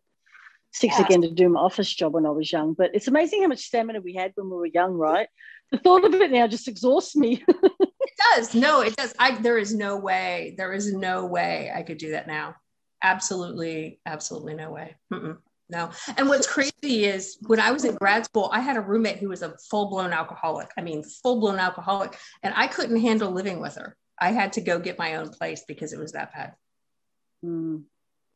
six 0.73 0.99
yeah. 0.99 1.05
again 1.05 1.23
to 1.23 1.31
do 1.31 1.49
my 1.49 1.61
office 1.61 1.93
job 1.93 2.15
when 2.15 2.27
I 2.27 2.31
was 2.31 2.51
young. 2.51 2.75
But 2.75 2.91
it's 2.95 3.09
amazing 3.09 3.43
how 3.43 3.49
much 3.49 3.61
stamina 3.61 4.01
we 4.01 4.15
had 4.15 4.33
when 4.35 4.51
we 4.51 4.57
were 4.57 4.67
young, 4.67 4.95
right? 4.95 5.29
The 5.71 5.79
thought 5.79 6.05
of 6.05 6.15
it 6.15 6.33
now 6.33 6.47
just 6.47 6.69
exhausts 6.69 7.15
me. 7.15 7.45
it 7.49 8.11
does. 8.35 8.55
No, 8.55 8.81
it 8.81 8.97
does. 8.97 9.15
I 9.19 9.37
there 9.41 9.59
is 9.59 9.75
no 9.75 9.97
way. 9.97 10.55
There 10.57 10.73
is 10.73 10.93
no 10.93 11.27
way 11.27 11.71
I 11.75 11.83
could 11.83 11.99
do 11.99 12.11
that 12.13 12.27
now. 12.27 12.57
Absolutely, 13.03 14.01
absolutely 14.05 14.55
no 14.55 14.73
way. 14.73 14.97
Mm-mm, 15.13 15.39
no. 15.71 15.91
And 16.17 16.29
what's 16.29 16.47
crazy 16.47 17.05
is 17.05 17.39
when 17.47 17.61
I 17.61 17.71
was 17.71 17.85
in 17.85 17.95
grad 17.95 18.25
school, 18.25 18.51
I 18.53 18.61
had 18.61 18.77
a 18.77 18.81
roommate 18.81 19.19
who 19.19 19.29
was 19.29 19.43
a 19.43 19.57
full 19.71 19.89
blown 19.89 20.13
alcoholic. 20.13 20.71
I 20.77 20.83
mean, 20.83 21.03
full 21.03 21.41
blown 21.41 21.59
alcoholic, 21.59 22.17
and 22.43 22.53
I 22.57 22.67
couldn't 22.67 23.01
handle 23.01 23.31
living 23.31 23.61
with 23.61 23.77
her. 23.77 23.97
I 24.19 24.33
had 24.33 24.53
to 24.55 24.61
go 24.61 24.79
get 24.79 24.99
my 24.99 25.17
own 25.17 25.31
place 25.31 25.65
because 25.67 25.93
it 25.93 25.99
was 25.99 26.13
that 26.13 26.33
bad. 26.33 26.55
Mm 27.45 27.85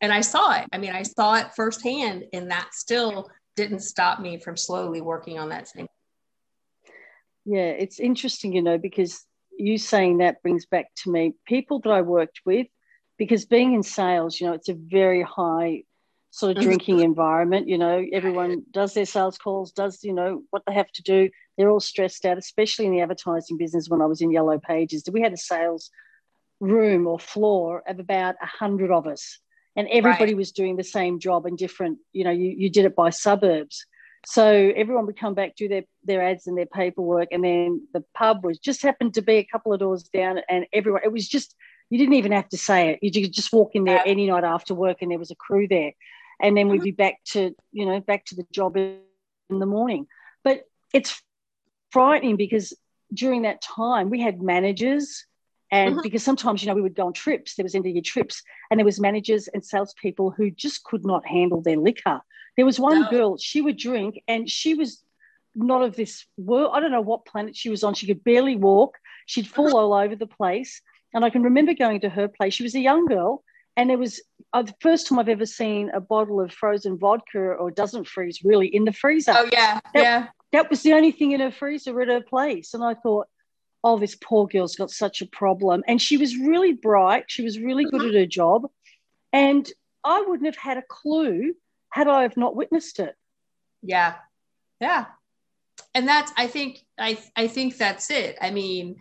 and 0.04 0.12
I 0.12 0.20
saw 0.20 0.52
it. 0.60 0.66
I 0.70 0.76
mean, 0.76 0.92
I 0.92 1.02
saw 1.02 1.36
it 1.36 1.54
firsthand, 1.56 2.26
and 2.34 2.50
that 2.50 2.74
still 2.74 3.30
didn't 3.56 3.80
stop 3.80 4.20
me 4.20 4.38
from 4.38 4.54
slowly 4.54 5.00
working 5.00 5.38
on 5.38 5.48
that 5.48 5.66
thing. 5.68 5.88
Yeah, 7.46 7.68
it's 7.68 7.98
interesting, 7.98 8.52
you 8.52 8.60
know, 8.60 8.76
because 8.76 9.24
you 9.58 9.78
saying 9.78 10.18
that 10.18 10.42
brings 10.42 10.66
back 10.66 10.86
to 10.96 11.10
me 11.10 11.34
people 11.46 11.80
that 11.80 11.90
I 11.90 12.02
worked 12.02 12.40
with, 12.44 12.66
because 13.16 13.46
being 13.46 13.72
in 13.72 13.82
sales, 13.82 14.38
you 14.38 14.46
know, 14.46 14.52
it's 14.52 14.68
a 14.68 14.74
very 14.74 15.22
high 15.22 15.84
sort 16.34 16.50
of 16.50 16.56
mm-hmm. 16.56 16.66
drinking 16.66 17.00
environment. 17.00 17.68
You 17.68 17.78
know, 17.78 18.04
everyone 18.12 18.64
does 18.72 18.92
their 18.92 19.06
sales 19.06 19.38
calls, 19.38 19.70
does, 19.70 20.02
you 20.02 20.12
know, 20.12 20.42
what 20.50 20.64
they 20.66 20.74
have 20.74 20.90
to 20.92 21.02
do. 21.02 21.30
They're 21.56 21.70
all 21.70 21.78
stressed 21.78 22.24
out, 22.24 22.38
especially 22.38 22.86
in 22.86 22.92
the 22.92 23.02
advertising 23.02 23.56
business 23.56 23.88
when 23.88 24.02
I 24.02 24.06
was 24.06 24.20
in 24.20 24.32
Yellow 24.32 24.58
Pages. 24.58 25.04
We 25.12 25.20
had 25.20 25.32
a 25.32 25.36
sales 25.36 25.90
room 26.58 27.06
or 27.06 27.20
floor 27.20 27.84
of 27.86 28.00
about 28.00 28.34
a 28.42 28.46
hundred 28.46 28.90
of 28.90 29.06
us 29.06 29.38
and 29.76 29.86
everybody 29.88 30.32
right. 30.32 30.36
was 30.36 30.50
doing 30.50 30.76
the 30.76 30.84
same 30.84 31.18
job 31.18 31.46
in 31.46 31.56
different 31.56 31.98
you 32.12 32.24
know 32.24 32.30
you, 32.30 32.54
you 32.56 32.70
did 32.70 32.84
it 32.84 32.94
by 32.94 33.10
suburbs 33.10 33.84
so 34.24 34.72
everyone 34.76 35.04
would 35.04 35.18
come 35.18 35.34
back 35.34 35.56
do 35.56 35.68
their 35.68 35.82
their 36.04 36.22
ads 36.22 36.46
and 36.46 36.56
their 36.56 36.64
paperwork 36.66 37.28
and 37.32 37.44
then 37.44 37.86
the 37.92 38.04
pub 38.14 38.44
was 38.44 38.58
just 38.60 38.82
happened 38.82 39.12
to 39.12 39.20
be 39.20 39.34
a 39.34 39.44
couple 39.44 39.72
of 39.72 39.80
doors 39.80 40.04
down 40.04 40.38
and 40.48 40.64
everyone 40.72 41.02
it 41.04 41.12
was 41.12 41.28
just 41.28 41.56
you 41.90 41.98
didn't 41.98 42.14
even 42.14 42.32
have 42.32 42.48
to 42.48 42.56
say 42.56 42.90
it 42.90 42.98
you 43.02 43.10
could 43.10 43.32
just 43.32 43.52
walk 43.52 43.72
in 43.74 43.84
there 43.84 44.00
any 44.06 44.28
night 44.28 44.44
after 44.44 44.74
work 44.74 44.98
and 45.02 45.10
there 45.10 45.18
was 45.18 45.32
a 45.32 45.36
crew 45.36 45.66
there 45.68 45.90
and 46.40 46.56
then 46.56 46.68
we'd 46.68 46.78
mm-hmm. 46.78 46.84
be 46.84 46.90
back 46.92 47.20
to 47.24 47.54
you 47.72 47.86
know 47.86 48.00
back 48.00 48.24
to 48.24 48.34
the 48.34 48.46
job 48.52 48.76
in 48.76 49.00
the 49.48 49.66
morning 49.66 50.06
but 50.42 50.62
it's 50.92 51.22
frightening 51.90 52.36
because 52.36 52.72
during 53.12 53.42
that 53.42 53.62
time 53.62 54.10
we 54.10 54.20
had 54.20 54.42
managers 54.42 55.26
and 55.70 55.94
mm-hmm. 55.94 56.02
because 56.02 56.22
sometimes, 56.22 56.62
you 56.62 56.68
know, 56.68 56.74
we 56.74 56.82
would 56.82 56.94
go 56.94 57.06
on 57.06 57.12
trips, 57.12 57.56
there 57.56 57.64
was 57.64 57.74
end 57.74 57.84
of 57.84 57.92
year 57.92 58.00
trips, 58.00 58.44
and 58.70 58.78
there 58.78 58.84
was 58.84 59.00
managers 59.00 59.48
and 59.48 59.64
salespeople 59.64 60.30
who 60.30 60.50
just 60.50 60.84
could 60.84 61.04
not 61.04 61.26
handle 61.26 61.62
their 61.62 61.76
liquor. 61.76 62.20
There 62.56 62.64
was 62.64 62.78
one 62.78 63.02
no. 63.02 63.10
girl, 63.10 63.38
she 63.38 63.60
would 63.60 63.76
drink 63.76 64.22
and 64.28 64.48
she 64.48 64.74
was 64.74 65.02
not 65.54 65.82
of 65.82 65.96
this 65.96 66.26
world. 66.36 66.70
I 66.74 66.80
don't 66.80 66.92
know 66.92 67.00
what 67.00 67.26
planet 67.26 67.56
she 67.56 67.70
was 67.70 67.82
on. 67.82 67.94
She 67.94 68.06
could 68.06 68.22
barely 68.22 68.54
walk. 68.54 68.98
She'd 69.26 69.48
fall 69.48 69.66
mm-hmm. 69.66 69.74
all 69.74 69.94
over 69.94 70.14
the 70.14 70.28
place. 70.28 70.80
And 71.12 71.24
I 71.24 71.30
can 71.30 71.42
remember 71.42 71.74
going 71.74 72.00
to 72.00 72.08
her 72.08 72.28
place. 72.28 72.54
She 72.54 72.62
was 72.62 72.74
a 72.76 72.80
young 72.80 73.06
girl, 73.06 73.42
and 73.76 73.90
it 73.90 73.98
was 73.98 74.20
uh, 74.52 74.62
the 74.62 74.74
first 74.80 75.06
time 75.06 75.18
I've 75.18 75.28
ever 75.28 75.46
seen 75.46 75.90
a 75.90 76.00
bottle 76.00 76.40
of 76.40 76.52
frozen 76.52 76.98
vodka 76.98 77.40
or 77.40 77.70
doesn't 77.70 78.06
freeze 78.06 78.40
really 78.44 78.68
in 78.68 78.84
the 78.84 78.92
freezer. 78.92 79.34
Oh 79.36 79.48
yeah, 79.52 79.80
that, 79.94 80.02
yeah. 80.02 80.28
That 80.52 80.70
was 80.70 80.82
the 80.82 80.92
only 80.92 81.12
thing 81.12 81.32
in 81.32 81.40
her 81.40 81.50
freezer 81.50 82.00
at 82.00 82.08
her 82.08 82.20
place, 82.20 82.74
and 82.74 82.84
I 82.84 82.94
thought, 82.94 83.26
oh, 83.86 83.98
this 83.98 84.14
poor 84.14 84.46
girl's 84.46 84.76
got 84.76 84.90
such 84.90 85.20
a 85.20 85.26
problem. 85.26 85.84
And 85.86 86.00
she 86.00 86.16
was 86.16 86.38
really 86.38 86.72
bright. 86.72 87.24
She 87.26 87.42
was 87.42 87.58
really 87.58 87.84
good 87.84 88.00
at 88.00 88.14
her 88.14 88.24
job. 88.24 88.70
And 89.30 89.70
I 90.02 90.24
wouldn't 90.26 90.46
have 90.46 90.56
had 90.56 90.78
a 90.78 90.82
clue 90.88 91.54
had 91.90 92.08
I 92.08 92.22
have 92.22 92.38
not 92.38 92.56
witnessed 92.56 92.98
it. 92.98 93.14
Yeah. 93.82 94.14
Yeah. 94.80 95.04
And 95.94 96.08
that's, 96.08 96.32
I 96.34 96.46
think, 96.46 96.82
I, 96.96 97.18
I 97.36 97.46
think 97.46 97.76
that's 97.76 98.10
it. 98.10 98.38
I 98.40 98.50
mean, 98.50 98.96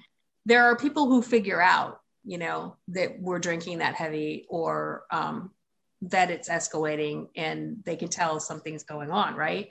there 0.46 0.66
are 0.66 0.76
people 0.76 1.08
who 1.08 1.22
figure 1.22 1.62
out, 1.62 2.02
you 2.26 2.38
know, 2.38 2.78
that 2.90 3.20
we're 3.20 3.40
drinking 3.40 3.80
that 3.80 3.96
heavy 3.96 4.46
or 4.50 5.04
um, 5.12 5.52
that 6.04 6.32
it's 6.32 6.50
escalating 6.50 7.28
and 7.36 7.78
they 7.86 7.96
can 7.96 8.10
tell 8.10 8.40
something's 8.40 8.84
going 8.84 9.12
on, 9.12 9.36
right? 9.36 9.70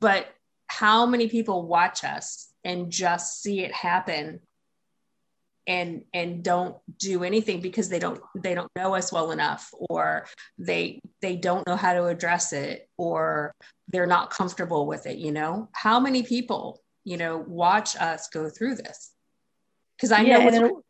But 0.00 0.26
how 0.66 1.06
many 1.06 1.28
people 1.28 1.66
watch 1.66 2.04
us 2.04 2.50
and 2.64 2.90
just 2.90 3.42
see 3.42 3.60
it 3.60 3.72
happen 3.72 4.40
and 5.66 6.02
and 6.12 6.42
don't 6.42 6.76
do 6.98 7.22
anything 7.22 7.60
because 7.60 7.88
they 7.88 7.98
don't 7.98 8.20
they 8.34 8.54
don't 8.54 8.70
know 8.74 8.94
us 8.94 9.12
well 9.12 9.30
enough 9.30 9.70
or 9.72 10.26
they 10.58 11.00
they 11.20 11.36
don't 11.36 11.66
know 11.66 11.76
how 11.76 11.92
to 11.92 12.06
address 12.06 12.52
it 12.52 12.88
or 12.96 13.54
they're 13.88 14.06
not 14.06 14.30
comfortable 14.30 14.86
with 14.86 15.06
it 15.06 15.18
you 15.18 15.30
know 15.30 15.68
how 15.72 16.00
many 16.00 16.22
people 16.24 16.80
you 17.04 17.16
know 17.16 17.44
watch 17.46 17.94
us 17.96 18.28
go 18.28 18.48
through 18.48 18.74
this 18.74 19.12
because 19.96 20.10
i 20.10 20.20
yeah, 20.22 20.38
know 20.38 20.82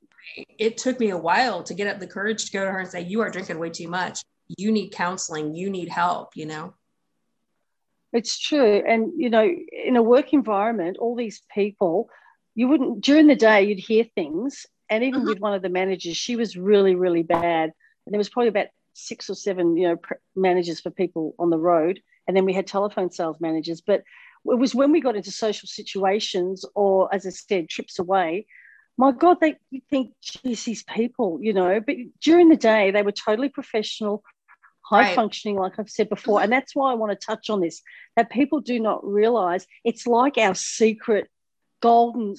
it, 0.58 0.76
took 0.78 0.98
me 0.98 1.10
a 1.10 1.16
while 1.16 1.62
to 1.62 1.74
get 1.74 1.86
up 1.86 1.98
the 1.98 2.06
courage 2.06 2.46
to 2.46 2.52
go 2.52 2.64
to 2.64 2.70
her 2.70 2.80
and 2.80 2.88
say 2.88 3.00
you 3.00 3.20
are 3.20 3.30
drinking 3.30 3.58
way 3.58 3.70
too 3.70 3.88
much 3.88 4.20
you 4.58 4.72
need 4.72 4.90
counseling 4.90 5.54
you 5.54 5.70
need 5.70 5.88
help 5.88 6.36
you 6.36 6.46
know 6.46 6.74
it's 8.12 8.38
true. 8.38 8.82
And, 8.86 9.12
you 9.16 9.30
know, 9.30 9.48
in 9.72 9.96
a 9.96 10.02
work 10.02 10.32
environment, 10.32 10.98
all 10.98 11.16
these 11.16 11.42
people, 11.52 12.10
you 12.54 12.68
wouldn't, 12.68 13.00
during 13.00 13.26
the 13.26 13.36
day, 13.36 13.62
you'd 13.62 13.78
hear 13.78 14.04
things. 14.14 14.66
And 14.90 15.02
even 15.02 15.20
mm-hmm. 15.20 15.28
with 15.28 15.40
one 15.40 15.54
of 15.54 15.62
the 15.62 15.70
managers, 15.70 16.16
she 16.16 16.36
was 16.36 16.56
really, 16.56 16.94
really 16.94 17.22
bad. 17.22 17.72
And 18.04 18.12
there 18.12 18.18
was 18.18 18.28
probably 18.28 18.48
about 18.48 18.66
six 18.92 19.30
or 19.30 19.34
seven, 19.34 19.76
you 19.76 19.88
know, 19.88 19.96
pr- 19.96 20.14
managers 20.36 20.80
for 20.80 20.90
people 20.90 21.34
on 21.38 21.48
the 21.48 21.58
road. 21.58 22.00
And 22.28 22.36
then 22.36 22.44
we 22.44 22.52
had 22.52 22.66
telephone 22.66 23.10
sales 23.10 23.40
managers. 23.40 23.80
But 23.80 24.02
it 24.44 24.58
was 24.58 24.74
when 24.74 24.92
we 24.92 25.00
got 25.00 25.16
into 25.16 25.30
social 25.30 25.66
situations 25.66 26.66
or, 26.74 27.12
as 27.14 27.26
I 27.26 27.30
said, 27.30 27.70
trips 27.70 27.98
away, 27.98 28.46
my 28.96 29.12
God, 29.12 29.38
they 29.40 29.56
you 29.70 29.80
think, 29.90 30.12
geez, 30.20 30.64
these 30.64 30.82
people, 30.84 31.38
you 31.40 31.52
know, 31.52 31.80
but 31.80 31.96
during 32.20 32.48
the 32.48 32.56
day, 32.56 32.90
they 32.90 33.02
were 33.02 33.12
totally 33.12 33.48
professional, 33.48 34.22
high 34.82 35.02
right. 35.02 35.16
functioning, 35.16 35.56
like 35.56 35.78
I've 35.78 35.90
said 35.90 36.08
before. 36.08 36.42
And 36.42 36.52
that's 36.52 36.74
why 36.74 36.90
I 36.90 36.94
want 36.94 37.18
to 37.18 37.26
touch 37.26 37.50
on 37.50 37.60
this 37.60 37.82
that 38.16 38.30
people 38.30 38.60
do 38.60 38.78
not 38.78 39.04
realize 39.04 39.66
it's 39.84 40.06
like 40.06 40.36
our 40.36 40.54
secret 40.54 41.28
golden, 41.80 42.34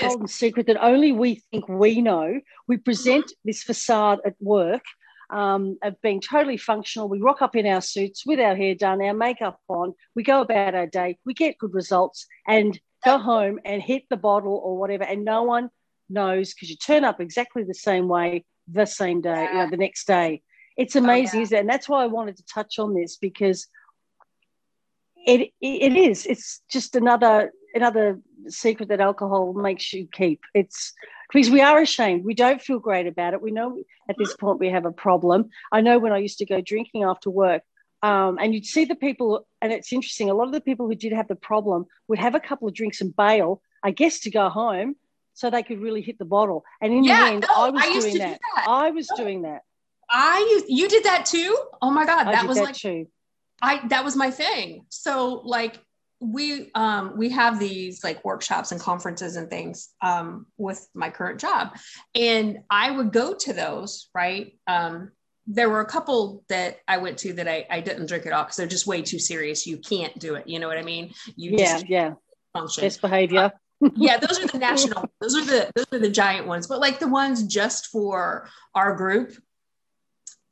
golden 0.00 0.26
secret 0.28 0.66
that 0.66 0.82
only 0.82 1.12
we 1.12 1.42
think 1.50 1.68
we 1.68 2.02
know. 2.02 2.40
We 2.66 2.76
present 2.76 3.32
this 3.44 3.62
facade 3.62 4.20
at 4.24 4.34
work 4.40 4.82
um, 5.30 5.78
of 5.82 6.00
being 6.02 6.20
totally 6.20 6.56
functional. 6.56 7.08
We 7.08 7.20
rock 7.20 7.42
up 7.42 7.56
in 7.56 7.66
our 7.66 7.80
suits 7.80 8.26
with 8.26 8.40
our 8.40 8.54
hair 8.54 8.74
done, 8.74 9.02
our 9.02 9.14
makeup 9.14 9.58
on, 9.68 9.94
we 10.14 10.22
go 10.22 10.40
about 10.40 10.74
our 10.74 10.86
day, 10.86 11.18
we 11.24 11.34
get 11.34 11.58
good 11.58 11.74
results, 11.74 12.26
and 12.46 12.78
go 13.04 13.18
home 13.18 13.58
and 13.64 13.82
hit 13.82 14.04
the 14.10 14.16
bottle 14.16 14.60
or 14.62 14.78
whatever. 14.78 15.04
And 15.04 15.24
no 15.24 15.42
one 15.42 15.70
knows 16.08 16.52
because 16.52 16.70
you 16.70 16.76
turn 16.76 17.04
up 17.04 17.20
exactly 17.20 17.62
the 17.64 17.74
same 17.74 18.08
way 18.08 18.44
the 18.68 18.86
same 18.86 19.20
day, 19.20 19.30
yeah. 19.30 19.52
you 19.52 19.58
know, 19.58 19.70
the 19.70 19.76
next 19.76 20.06
day. 20.06 20.42
It's 20.76 20.96
amazing, 20.96 21.42
oh, 21.42 21.46
yeah. 21.50 21.58
And 21.58 21.68
that's 21.68 21.88
why 21.88 22.02
I 22.02 22.06
wanted 22.06 22.36
to 22.38 22.44
touch 22.46 22.78
on 22.78 22.94
this 22.94 23.16
because 23.16 23.68
it 25.26 25.52
it 25.60 25.96
is. 25.96 26.26
It's 26.26 26.60
just 26.70 26.96
another 26.96 27.52
another 27.74 28.20
secret 28.48 28.88
that 28.88 29.00
alcohol 29.00 29.52
makes 29.52 29.92
you 29.92 30.08
keep. 30.10 30.40
It's 30.54 30.92
because 31.32 31.50
we 31.50 31.60
are 31.60 31.80
ashamed. 31.80 32.24
We 32.24 32.34
don't 32.34 32.60
feel 32.60 32.78
great 32.78 33.06
about 33.06 33.34
it. 33.34 33.42
We 33.42 33.50
know 33.50 33.82
at 34.08 34.16
this 34.18 34.34
point 34.36 34.58
we 34.58 34.70
have 34.70 34.84
a 34.84 34.92
problem. 34.92 35.50
I 35.72 35.80
know 35.80 35.98
when 35.98 36.12
I 36.12 36.18
used 36.18 36.38
to 36.38 36.46
go 36.46 36.60
drinking 36.60 37.04
after 37.04 37.30
work, 37.30 37.62
um, 38.02 38.38
and 38.40 38.52
you'd 38.52 38.66
see 38.66 38.84
the 38.84 38.94
people, 38.94 39.46
and 39.62 39.72
it's 39.72 39.92
interesting. 39.92 40.28
A 40.28 40.34
lot 40.34 40.46
of 40.46 40.52
the 40.52 40.60
people 40.60 40.86
who 40.86 40.94
did 40.94 41.12
have 41.12 41.28
the 41.28 41.36
problem 41.36 41.86
would 42.08 42.18
have 42.18 42.34
a 42.34 42.40
couple 42.40 42.68
of 42.68 42.74
drinks 42.74 43.00
and 43.00 43.16
bail, 43.16 43.62
I 43.82 43.92
guess, 43.92 44.20
to 44.20 44.30
go 44.30 44.48
home 44.48 44.96
so 45.34 45.50
they 45.50 45.62
could 45.62 45.80
really 45.80 46.00
hit 46.00 46.18
the 46.18 46.24
bottle. 46.24 46.64
And 46.80 46.92
in 46.92 47.04
yeah, 47.04 47.26
the 47.26 47.32
end, 47.32 47.46
no, 47.48 47.54
I 47.54 47.70
was 47.70 47.82
I 47.82 48.00
doing 48.00 48.18
that. 48.18 48.40
Do 48.40 48.46
that. 48.56 48.66
I 48.68 48.90
was 48.90 49.08
doing 49.16 49.42
that. 49.42 49.62
I 50.08 50.62
you 50.68 50.88
did 50.88 51.04
that 51.04 51.26
too? 51.26 51.56
Oh 51.82 51.90
my 51.90 52.06
god, 52.06 52.24
that 52.24 52.46
was 52.46 52.56
that 52.56 52.64
like 52.64 52.74
too. 52.74 53.06
I 53.60 53.86
that 53.88 54.04
was 54.04 54.16
my 54.16 54.30
thing. 54.30 54.86
So 54.88 55.42
like 55.44 55.78
we 56.20 56.70
um 56.74 57.14
we 57.16 57.30
have 57.30 57.58
these 57.58 58.02
like 58.04 58.24
workshops 58.24 58.72
and 58.72 58.80
conferences 58.80 59.36
and 59.36 59.50
things 59.50 59.90
um 60.02 60.46
with 60.56 60.86
my 60.94 61.10
current 61.10 61.40
job 61.40 61.76
and 62.14 62.60
I 62.70 62.90
would 62.90 63.12
go 63.12 63.34
to 63.34 63.52
those, 63.52 64.08
right? 64.14 64.56
Um 64.66 65.10
there 65.46 65.68
were 65.68 65.80
a 65.80 65.86
couple 65.86 66.42
that 66.48 66.78
I 66.88 66.98
went 66.98 67.18
to 67.18 67.34
that 67.34 67.48
I, 67.48 67.66
I 67.68 67.80
didn't 67.80 68.06
drink 68.06 68.24
at 68.24 68.32
all 68.32 68.44
because 68.44 68.56
they're 68.56 68.66
just 68.66 68.86
way 68.86 69.02
too 69.02 69.18
serious. 69.18 69.66
You 69.66 69.76
can't 69.76 70.18
do 70.18 70.36
it. 70.36 70.48
You 70.48 70.58
know 70.58 70.68
what 70.68 70.78
I 70.78 70.82
mean? 70.82 71.12
You 71.36 71.56
yeah, 71.58 71.82
yeah. 71.86 72.14
Function. 72.54 72.84
Misbehavior. 72.84 73.40
Uh, 73.40 73.50
yeah, 73.96 74.18
those 74.18 74.38
are 74.42 74.46
the 74.46 74.58
national, 74.58 75.08
those 75.20 75.36
are 75.36 75.44
the 75.44 75.70
those 75.74 75.86
are 75.92 75.98
the 75.98 76.10
giant 76.10 76.46
ones. 76.46 76.66
But 76.66 76.80
like 76.80 76.98
the 76.98 77.08
ones 77.08 77.42
just 77.44 77.88
for 77.88 78.48
our 78.74 78.94
group, 78.94 79.36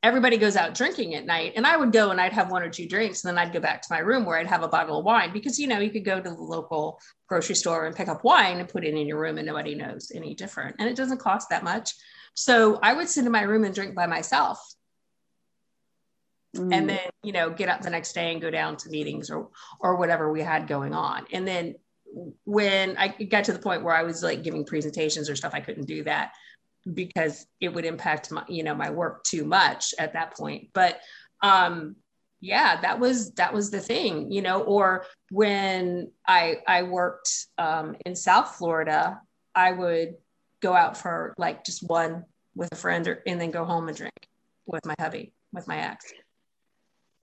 everybody 0.01 0.37
goes 0.37 0.55
out 0.55 0.75
drinking 0.75 1.15
at 1.15 1.25
night. 1.25 1.53
And 1.55 1.65
i 1.65 1.75
would 1.75 1.91
go 1.91 2.11
and 2.11 2.19
i'd 2.19 2.33
have 2.33 2.51
one 2.51 2.61
or 2.61 2.69
two 2.69 2.87
drinks 2.87 3.23
and 3.23 3.29
then 3.29 3.43
i'd 3.43 3.53
go 3.53 3.59
back 3.59 3.81
to 3.81 3.87
my 3.89 3.99
room 3.99 4.25
where 4.25 4.37
i'd 4.37 4.47
have 4.47 4.63
a 4.63 4.67
bottle 4.67 4.99
of 4.99 5.05
wine. 5.05 5.31
Because 5.33 5.59
you 5.59 5.67
know 5.67 5.79
you 5.79 5.89
could 5.89 6.05
go 6.05 6.17
to 6.21 6.29
the 6.29 6.35
local 6.35 6.99
grocery 7.27 7.55
store 7.55 7.85
and 7.85 7.95
pick 7.95 8.09
up 8.09 8.23
wine 8.23 8.59
and 8.59 8.69
put 8.69 8.85
it 8.85 8.93
in 8.93 9.07
your 9.07 9.19
room 9.19 9.37
and 9.37 9.47
nobody 9.47 9.75
knows 9.75 10.11
any 10.13 10.35
different. 10.35 10.75
And 10.79 10.89
it 10.89 10.95
doesn't 10.95 11.19
cost 11.19 11.49
that 11.49 11.63
much. 11.63 11.93
So 12.35 12.79
i 12.83 12.93
would 12.93 13.09
sit 13.09 13.25
in 13.25 13.31
my 13.31 13.43
room 13.43 13.63
and 13.63 13.73
drink 13.73 13.95
by 13.95 14.05
myself. 14.05 14.59
Mm. 16.55 16.71
and 16.71 16.87
then 16.87 17.09
you 17.23 17.31
know 17.31 17.49
get 17.49 17.67
up 17.67 17.81
the 17.81 17.89
next 17.89 18.13
day 18.13 18.31
and 18.31 18.39
go 18.39 18.51
down 18.51 18.77
to 18.77 18.89
meetings 18.89 19.31
or 19.31 19.49
or 19.79 19.95
whatever 19.95 20.31
we 20.31 20.41
had 20.41 20.67
going 20.67 20.93
on. 20.93 21.25
And 21.31 21.47
then 21.47 21.75
when 22.45 22.95
i 22.97 23.07
got 23.07 23.43
to 23.43 23.53
the 23.53 23.59
point 23.59 23.83
where 23.83 23.95
i 23.95 24.03
was 24.03 24.21
like 24.21 24.43
giving 24.43 24.63
presentations 24.63 25.29
or 25.29 25.35
stuff 25.35 25.53
i 25.53 25.59
couldn't 25.59 25.85
do 25.85 26.03
that 26.03 26.31
because 26.93 27.45
it 27.61 27.73
would 27.73 27.85
impact 27.85 28.31
my 28.31 28.43
you 28.47 28.63
know 28.63 28.75
my 28.75 28.89
work 28.89 29.23
too 29.23 29.45
much 29.45 29.93
at 29.99 30.13
that 30.13 30.35
point. 30.35 30.69
But 30.73 30.99
um 31.41 31.95
yeah 32.39 32.79
that 32.81 32.99
was 32.99 33.31
that 33.33 33.53
was 33.53 33.71
the 33.71 33.79
thing 33.79 34.31
you 34.31 34.41
know 34.41 34.61
or 34.63 35.05
when 35.31 36.11
i 36.27 36.57
i 36.67 36.83
worked 36.83 37.47
um, 37.57 37.95
in 38.05 38.15
south 38.15 38.55
florida 38.55 39.19
i 39.55 39.71
would 39.71 40.15
go 40.61 40.73
out 40.73 40.97
for 40.97 41.33
like 41.37 41.63
just 41.63 41.87
one 41.87 42.25
with 42.55 42.69
a 42.71 42.75
friend 42.75 43.07
or, 43.07 43.23
and 43.25 43.39
then 43.39 43.49
go 43.49 43.63
home 43.63 43.87
and 43.87 43.95
drink 43.95 44.27
with 44.65 44.85
my 44.85 44.95
hubby 44.99 45.31
with 45.53 45.67
my 45.67 45.77
ex 45.77 46.11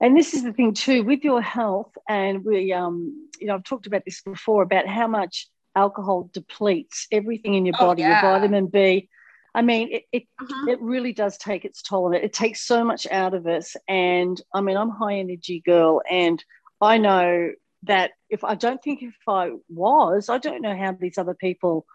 and 0.01 0.17
this 0.17 0.33
is 0.33 0.43
the 0.43 0.53
thing 0.53 0.73
too 0.73 1.03
with 1.03 1.23
your 1.23 1.41
health 1.41 1.91
and 2.09 2.43
we 2.43 2.73
um 2.73 3.29
you 3.39 3.47
know 3.47 3.55
i've 3.55 3.63
talked 3.63 3.87
about 3.87 4.03
this 4.05 4.21
before 4.21 4.63
about 4.63 4.87
how 4.87 5.07
much 5.07 5.47
alcohol 5.75 6.29
depletes 6.33 7.07
everything 7.11 7.53
in 7.53 7.65
your 7.65 7.75
oh, 7.79 7.87
body 7.87 8.01
yeah. 8.01 8.21
your 8.21 8.31
vitamin 8.33 8.67
b 8.67 9.07
I 9.53 9.61
mean, 9.61 9.89
it 9.91 10.03
it, 10.11 10.23
uh-huh. 10.39 10.71
it 10.71 10.81
really 10.81 11.13
does 11.13 11.37
take 11.37 11.65
its 11.65 11.81
toll 11.81 12.05
on 12.05 12.13
it. 12.13 12.23
It 12.23 12.33
takes 12.33 12.61
so 12.61 12.83
much 12.83 13.05
out 13.11 13.33
of 13.33 13.47
us. 13.47 13.75
And 13.87 14.41
I 14.53 14.61
mean, 14.61 14.77
I'm 14.77 14.89
high 14.89 15.15
energy 15.15 15.61
girl, 15.65 16.01
and 16.09 16.43
I 16.79 16.97
know 16.97 17.51
that 17.83 18.11
if 18.29 18.43
I 18.43 18.55
don't 18.55 18.81
think 18.81 19.01
if 19.01 19.15
I 19.27 19.51
was, 19.69 20.29
I 20.29 20.37
don't 20.37 20.61
know 20.61 20.75
how 20.75 20.93
these 20.93 21.17
other 21.17 21.33
people 21.33 21.85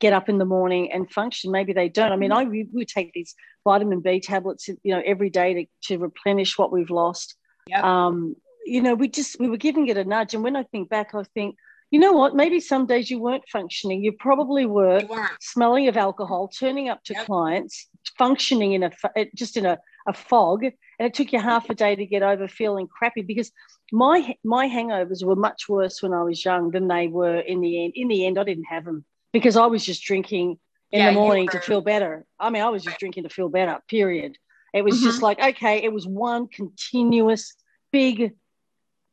get 0.00 0.12
up 0.12 0.28
in 0.28 0.38
the 0.38 0.44
morning 0.44 0.92
and 0.92 1.10
function. 1.10 1.50
Maybe 1.50 1.72
they 1.72 1.88
don't. 1.88 2.12
I 2.12 2.16
mean, 2.16 2.32
I 2.32 2.44
we, 2.44 2.68
we 2.72 2.84
take 2.84 3.12
these 3.12 3.34
vitamin 3.64 4.00
B 4.00 4.20
tablets, 4.20 4.68
you 4.68 4.94
know, 4.94 5.02
every 5.04 5.30
day 5.30 5.54
to, 5.54 5.66
to 5.88 5.98
replenish 5.98 6.58
what 6.58 6.72
we've 6.72 6.90
lost. 6.90 7.34
Yep. 7.68 7.84
Um, 7.84 8.36
you 8.64 8.82
know, 8.82 8.94
we 8.94 9.08
just 9.08 9.38
we 9.40 9.48
were 9.48 9.56
giving 9.56 9.88
it 9.88 9.96
a 9.96 10.04
nudge. 10.04 10.34
And 10.34 10.42
when 10.42 10.56
I 10.56 10.62
think 10.64 10.88
back, 10.88 11.14
I 11.14 11.22
think, 11.34 11.56
you 11.90 11.98
know 11.98 12.12
what? 12.12 12.36
Maybe 12.36 12.60
some 12.60 12.86
days 12.86 13.10
you 13.10 13.18
weren't 13.18 13.48
functioning. 13.50 14.04
You 14.04 14.12
probably 14.12 14.66
were 14.66 15.00
you 15.00 15.26
smelling 15.40 15.88
of 15.88 15.96
alcohol, 15.96 16.48
turning 16.48 16.88
up 16.88 17.02
to 17.04 17.14
yep. 17.14 17.26
clients, 17.26 17.88
functioning 18.16 18.74
in 18.74 18.84
a 18.84 18.90
just 19.34 19.56
in 19.56 19.66
a, 19.66 19.78
a 20.06 20.12
fog, 20.12 20.64
and 20.64 20.74
it 21.00 21.14
took 21.14 21.32
you 21.32 21.40
half 21.40 21.70
a 21.70 21.74
day 21.74 21.96
to 21.96 22.06
get 22.06 22.22
over 22.22 22.46
feeling 22.46 22.86
crappy 22.86 23.22
because 23.22 23.50
my 23.90 24.34
my 24.44 24.68
hangovers 24.68 25.24
were 25.24 25.36
much 25.36 25.68
worse 25.68 26.02
when 26.02 26.12
I 26.12 26.22
was 26.22 26.44
young 26.44 26.70
than 26.70 26.88
they 26.88 27.08
were 27.08 27.40
in 27.40 27.60
the 27.60 27.84
end. 27.84 27.94
In 27.96 28.08
the 28.08 28.26
end, 28.26 28.38
I 28.38 28.44
didn't 28.44 28.64
have 28.64 28.84
them 28.84 29.04
because 29.32 29.56
I 29.56 29.66
was 29.66 29.84
just 29.84 30.02
drinking 30.02 30.58
in 30.90 31.00
yeah, 31.00 31.10
the 31.10 31.12
morning 31.12 31.48
to 31.48 31.60
feel 31.60 31.80
better. 31.80 32.24
I 32.38 32.50
mean, 32.50 32.62
I 32.62 32.70
was 32.70 32.82
just 32.82 32.98
drinking 32.98 33.24
to 33.24 33.28
feel 33.28 33.48
better. 33.48 33.78
Period. 33.88 34.36
It 34.72 34.82
was 34.82 34.96
mm-hmm. 34.96 35.04
just 35.04 35.22
like 35.22 35.40
okay, 35.40 35.82
it 35.82 35.92
was 35.92 36.06
one 36.06 36.48
continuous 36.48 37.54
big 37.92 38.32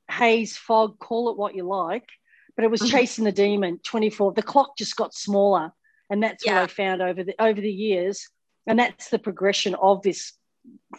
haze 0.09 0.57
fog. 0.57 0.99
Call 0.99 1.30
it 1.30 1.38
what 1.38 1.55
you 1.55 1.63
like 1.63 2.07
but 2.55 2.63
it 2.63 2.72
was 2.72 2.82
mm-hmm. 2.82 2.97
chasing 2.97 3.26
the 3.26 3.32
demon 3.32 3.80
24 3.84 4.34
the 4.34 4.41
clock 4.41 4.78
just 4.78 4.95
got 4.95 5.13
smaller 5.13 5.72
and 6.09 6.22
that's 6.24 6.45
yeah. 6.45 6.55
what 6.55 6.63
i 6.63 6.68
found 6.68 7.01
over 7.01 7.24
the 7.24 7.36
over 7.39 7.59
the 7.59 7.72
years 7.72 8.28
and 8.68 8.80
that's 8.80 9.09
the 9.09 9.20
progression 9.20 9.76
of 9.76 10.01
this 10.01 10.34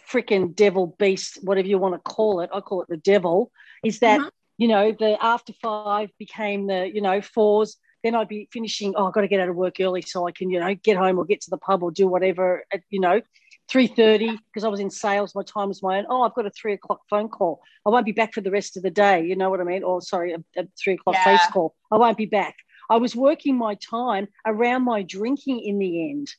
freaking 0.09 0.55
devil 0.55 0.95
beast 0.97 1.39
whatever 1.41 1.67
you 1.67 1.77
want 1.77 1.93
to 1.93 2.11
call 2.11 2.39
it 2.41 2.49
i 2.53 2.61
call 2.61 2.81
it 2.81 2.87
the 2.87 2.97
devil 2.97 3.51
is 3.83 3.99
that 3.99 4.19
mm-hmm. 4.19 4.29
you 4.57 4.67
know 4.67 4.95
the 4.97 5.17
after 5.23 5.53
five 5.61 6.09
became 6.17 6.67
the 6.67 6.89
you 6.93 7.01
know 7.01 7.21
fours 7.21 7.77
then 8.07 8.15
I'd 8.15 8.27
be 8.27 8.47
finishing. 8.51 8.93
Oh, 8.95 9.07
I've 9.07 9.13
got 9.13 9.21
to 9.21 9.27
get 9.27 9.41
out 9.41 9.49
of 9.49 9.55
work 9.55 9.75
early 9.79 10.01
so 10.01 10.27
I 10.27 10.31
can, 10.31 10.49
you 10.49 10.59
know, 10.59 10.73
get 10.75 10.97
home 10.97 11.19
or 11.19 11.25
get 11.25 11.41
to 11.41 11.49
the 11.49 11.57
pub 11.57 11.83
or 11.83 11.91
do 11.91 12.07
whatever. 12.07 12.63
At, 12.71 12.81
you 12.89 13.01
know, 13.01 13.21
3.30 13.69 14.37
because 14.47 14.63
I 14.63 14.69
was 14.69 14.79
in 14.79 14.89
sales, 14.89 15.35
my 15.35 15.43
time 15.43 15.67
was 15.67 15.83
my 15.83 15.97
own. 15.97 16.05
Oh, 16.09 16.21
I've 16.21 16.33
got 16.33 16.45
a 16.45 16.49
three 16.49 16.73
o'clock 16.73 17.01
phone 17.09 17.27
call. 17.27 17.61
I 17.85 17.89
won't 17.89 18.05
be 18.05 18.13
back 18.13 18.33
for 18.33 18.41
the 18.41 18.51
rest 18.51 18.77
of 18.77 18.83
the 18.83 18.89
day. 18.89 19.25
You 19.25 19.35
know 19.35 19.49
what 19.49 19.59
I 19.59 19.65
mean? 19.65 19.83
Or 19.83 20.01
sorry, 20.01 20.33
a, 20.33 20.37
a 20.57 20.65
three 20.81 20.93
o'clock 20.93 21.17
yeah. 21.17 21.37
face 21.37 21.45
call. 21.51 21.75
I 21.91 21.97
won't 21.97 22.17
be 22.17 22.25
back. 22.25 22.55
I 22.89 22.95
was 22.95 23.15
working 23.15 23.57
my 23.57 23.75
time 23.75 24.29
around 24.45 24.83
my 24.83 25.03
drinking 25.03 25.59
in 25.59 25.77
the 25.77 26.09
end. 26.09 26.29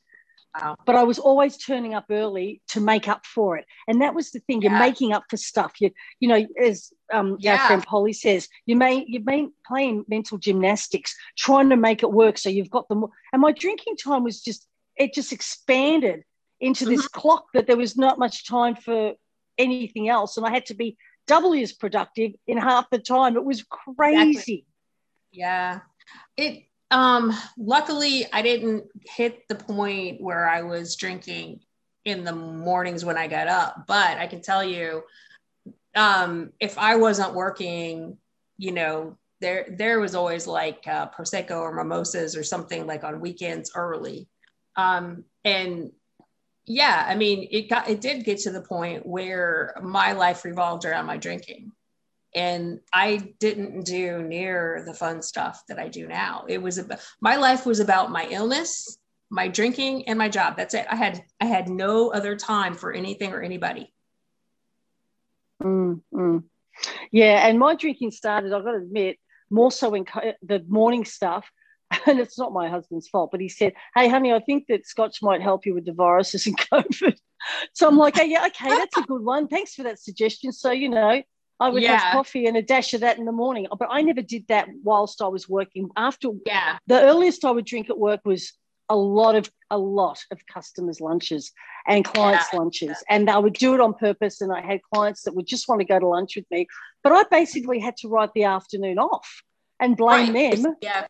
Wow. 0.54 0.76
But 0.86 0.96
I 0.96 1.04
was 1.04 1.18
always 1.18 1.56
turning 1.56 1.94
up 1.94 2.06
early 2.10 2.62
to 2.68 2.80
make 2.80 3.06
up 3.06 3.26
for 3.26 3.58
it. 3.58 3.66
And 3.86 4.00
that 4.02 4.14
was 4.14 4.30
the 4.30 4.40
thing. 4.40 4.62
You're 4.62 4.78
making 4.78 5.12
up 5.12 5.24
for 5.28 5.36
stuff. 5.36 5.74
You, 5.80 5.90
you 6.20 6.28
know, 6.28 6.46
as 6.60 6.90
um, 7.12 7.36
yeah. 7.38 7.52
our 7.52 7.66
friend 7.66 7.82
Polly 7.84 8.12
says, 8.12 8.48
you 8.66 8.76
may 8.76 9.04
you 9.06 9.20
may 9.24 9.48
playing 9.66 10.04
mental 10.08 10.38
gymnastics, 10.38 11.14
trying 11.36 11.68
to 11.70 11.76
make 11.76 12.02
it 12.02 12.12
work. 12.12 12.38
So 12.38 12.48
you've 12.48 12.70
got 12.70 12.88
them. 12.88 13.04
And 13.32 13.42
my 13.42 13.52
drinking 13.52 13.96
time 13.96 14.24
was 14.24 14.40
just 14.40 14.66
it 14.96 15.14
just 15.14 15.32
expanded 15.32 16.24
into 16.60 16.84
this 16.84 17.02
mm-hmm. 17.02 17.20
clock 17.20 17.46
that 17.54 17.66
there 17.66 17.76
was 17.76 17.96
not 17.96 18.18
much 18.18 18.46
time 18.46 18.74
for 18.74 19.12
anything 19.58 20.08
else. 20.08 20.36
And 20.36 20.46
I 20.46 20.50
had 20.50 20.66
to 20.66 20.74
be 20.74 20.96
doubly 21.26 21.62
as 21.62 21.72
productive 21.72 22.32
in 22.46 22.56
half 22.56 22.90
the 22.90 22.98
time. 22.98 23.36
It 23.36 23.44
was 23.44 23.62
crazy. 23.62 24.30
Exactly. 24.30 24.66
Yeah. 25.30 25.80
It 26.36 26.64
um 26.90 27.32
luckily 27.58 28.26
I 28.32 28.42
didn't 28.42 28.84
hit 29.04 29.46
the 29.48 29.54
point 29.54 30.20
where 30.20 30.48
I 30.48 30.62
was 30.62 30.96
drinking 30.96 31.60
in 32.04 32.24
the 32.24 32.32
mornings 32.32 33.04
when 33.04 33.18
I 33.18 33.26
got 33.26 33.48
up, 33.48 33.84
but 33.86 34.16
I 34.16 34.26
can 34.26 34.40
tell 34.40 34.64
you 34.64 35.02
um 35.94 36.52
if 36.60 36.78
I 36.78 36.96
wasn't 36.96 37.34
working, 37.34 38.16
you 38.56 38.72
know, 38.72 39.18
there 39.40 39.66
there 39.76 40.00
was 40.00 40.14
always 40.14 40.46
like 40.46 40.86
uh, 40.86 41.08
prosecco 41.10 41.60
or 41.60 41.74
mimosas 41.74 42.36
or 42.36 42.42
something 42.42 42.86
like 42.86 43.04
on 43.04 43.20
weekends 43.20 43.72
early. 43.74 44.28
Um 44.76 45.24
and 45.44 45.92
yeah, 46.64 47.06
I 47.08 47.14
mean, 47.16 47.48
it 47.50 47.68
got 47.70 47.88
it 47.88 48.00
did 48.00 48.24
get 48.24 48.38
to 48.40 48.50
the 48.50 48.60
point 48.60 49.06
where 49.06 49.74
my 49.82 50.12
life 50.12 50.44
revolved 50.44 50.84
around 50.84 51.06
my 51.06 51.16
drinking. 51.16 51.72
And 52.34 52.80
I 52.92 53.32
didn't 53.38 53.84
do 53.84 54.22
near 54.22 54.82
the 54.86 54.94
fun 54.94 55.22
stuff 55.22 55.62
that 55.68 55.78
I 55.78 55.88
do 55.88 56.06
now. 56.06 56.44
It 56.48 56.60
was 56.60 56.78
about 56.78 57.00
my 57.20 57.36
life 57.36 57.64
was 57.64 57.80
about 57.80 58.10
my 58.10 58.26
illness, 58.30 58.98
my 59.30 59.48
drinking, 59.48 60.08
and 60.08 60.18
my 60.18 60.28
job. 60.28 60.56
That's 60.56 60.74
it. 60.74 60.86
I 60.90 60.96
had 60.96 61.24
I 61.40 61.46
had 61.46 61.68
no 61.68 62.10
other 62.12 62.36
time 62.36 62.74
for 62.74 62.92
anything 62.92 63.32
or 63.32 63.40
anybody. 63.40 63.92
Mm, 65.62 66.44
Yeah, 67.10 67.46
and 67.46 67.58
my 67.58 67.74
drinking 67.74 68.10
started. 68.12 68.52
I've 68.52 68.64
got 68.64 68.72
to 68.72 68.78
admit, 68.78 69.18
more 69.50 69.72
so 69.72 69.94
in 69.94 70.04
co- 70.04 70.34
the 70.42 70.64
morning 70.68 71.04
stuff 71.04 71.50
and 72.06 72.20
it's 72.20 72.38
not 72.38 72.52
my 72.52 72.68
husband's 72.68 73.08
fault, 73.08 73.30
but 73.30 73.40
he 73.40 73.48
said, 73.48 73.72
Hey, 73.94 74.08
honey, 74.08 74.32
I 74.32 74.40
think 74.40 74.66
that 74.68 74.86
scotch 74.86 75.22
might 75.22 75.40
help 75.42 75.64
you 75.66 75.74
with 75.74 75.86
the 75.86 75.92
viruses 75.92 76.46
and 76.46 76.58
COVID. 76.72 77.16
So 77.72 77.88
I'm 77.88 77.96
like, 77.96 78.18
oh, 78.18 78.22
Yeah, 78.22 78.46
okay, 78.46 78.76
that's 78.76 78.96
a 78.98 79.02
good 79.02 79.22
one. 79.22 79.48
Thanks 79.48 79.74
for 79.74 79.84
that 79.84 79.98
suggestion. 79.98 80.52
So, 80.52 80.70
you 80.70 80.88
know, 80.90 81.22
I 81.60 81.70
would 81.70 81.82
yeah. 81.82 81.98
have 81.98 82.12
coffee 82.12 82.46
and 82.46 82.56
a 82.56 82.62
dash 82.62 82.94
of 82.94 83.00
that 83.00 83.18
in 83.18 83.24
the 83.24 83.32
morning, 83.32 83.66
but 83.78 83.88
I 83.90 84.02
never 84.02 84.22
did 84.22 84.46
that 84.48 84.68
whilst 84.82 85.20
I 85.20 85.26
was 85.26 85.48
working. 85.48 85.88
After 85.96 86.30
yeah, 86.46 86.78
the 86.86 87.00
earliest 87.00 87.44
I 87.44 87.50
would 87.50 87.64
drink 87.64 87.90
at 87.90 87.98
work 87.98 88.20
was 88.24 88.52
a 88.88 88.96
lot 88.96 89.34
of 89.34 89.50
a 89.70 89.78
lot 89.78 90.22
of 90.30 90.46
customers' 90.46 91.00
lunches 91.00 91.52
and 91.86 92.04
clients' 92.04 92.46
yeah. 92.52 92.58
lunches, 92.58 93.04
and 93.08 93.28
I 93.28 93.38
would 93.38 93.54
do 93.54 93.74
it 93.74 93.80
on 93.80 93.94
purpose. 93.94 94.40
And 94.40 94.52
I 94.52 94.60
had 94.60 94.80
clients 94.94 95.22
that 95.22 95.34
would 95.34 95.46
just 95.46 95.68
want 95.68 95.80
to 95.80 95.86
go 95.86 95.98
to 95.98 96.06
lunch 96.06 96.36
with 96.36 96.46
me, 96.50 96.66
but 97.02 97.12
I 97.12 97.24
basically 97.30 97.80
had 97.80 97.96
to 97.98 98.08
write 98.08 98.30
the 98.34 98.44
afternoon 98.44 98.98
off 98.98 99.42
and 99.80 99.96
blame 99.96 100.34
right. 100.34 100.62
them. 100.62 100.76
Yeah. 100.80 101.06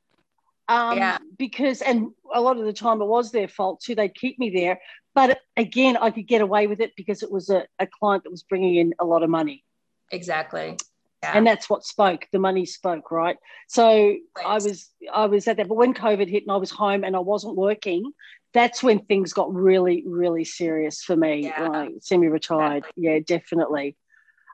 Um, 0.69 0.99
yeah. 0.99 1.19
Because, 1.39 1.81
and 1.81 2.09
a 2.33 2.41
lot 2.41 2.59
of 2.59 2.65
the 2.65 2.73
time 2.73 3.01
it 3.01 3.07
was 3.07 3.33
their 3.33 3.49
fault 3.49 3.81
too. 3.81 3.95
They'd 3.95 4.15
keep 4.15 4.39
me 4.39 4.51
there. 4.51 4.81
But 5.15 5.41
again, 5.57 5.97
I 5.97 6.11
could 6.11 6.27
get 6.27 6.43
away 6.43 6.67
with 6.67 6.81
it 6.81 6.93
because 6.97 7.23
it 7.23 7.33
was 7.33 7.49
a, 7.49 7.67
a 7.79 7.87
client 7.87 8.25
that 8.25 8.31
was 8.31 8.43
bringing 8.43 8.77
in 8.77 8.95
a 9.01 9.05
lot 9.05 9.23
of 9.23 9.31
money. 9.31 9.65
Exactly. 10.11 10.77
Yeah. 11.23 11.33
And 11.35 11.47
that's 11.47 11.69
what 11.69 11.85
spoke. 11.85 12.27
The 12.33 12.39
money 12.39 12.65
spoke, 12.65 13.11
right? 13.11 13.37
So 13.67 14.15
I 14.45 14.55
was 14.55 14.91
I 15.13 15.27
was 15.27 15.49
at 15.49 15.57
that. 15.57 15.69
But 15.69 15.75
when 15.75 15.93
COVID 15.93 16.29
hit 16.29 16.45
and 16.45 16.53
I 16.53 16.57
was 16.57 16.71
home 16.71 17.03
and 17.03 17.17
I 17.17 17.19
wasn't 17.19 17.57
working, 17.57 18.13
that's 18.55 18.83
when 18.83 19.01
things 19.01 19.33
got 19.33 19.53
really, 19.53 20.05
really 20.07 20.45
serious 20.45 21.03
for 21.03 21.17
me. 21.17 21.47
Yeah. 21.47 21.69
Like 21.69 21.91
semi-retired. 22.01 22.85
Exactly. 22.85 23.05
Yeah, 23.05 23.19
definitely. 23.27 23.97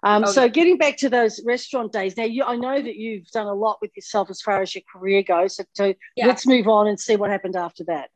Um, 0.02 0.26
So 0.26 0.48
getting 0.48 0.76
back 0.76 0.96
to 0.98 1.08
those 1.08 1.40
restaurant 1.44 1.92
days, 1.92 2.16
now 2.16 2.24
you, 2.24 2.44
I 2.44 2.56
know 2.56 2.80
that 2.80 2.96
you've 2.96 3.26
done 3.30 3.46
a 3.46 3.54
lot 3.54 3.78
with 3.80 3.90
yourself 3.96 4.30
as 4.30 4.40
far 4.40 4.60
as 4.60 4.74
your 4.74 4.82
career 4.90 5.22
goes. 5.22 5.56
So, 5.56 5.64
so 5.72 5.94
yeah. 6.16 6.26
let's 6.26 6.46
move 6.46 6.66
on 6.68 6.88
and 6.88 6.98
see 6.98 7.16
what 7.16 7.30
happened 7.30 7.56
after 7.56 7.84
that. 7.84 8.10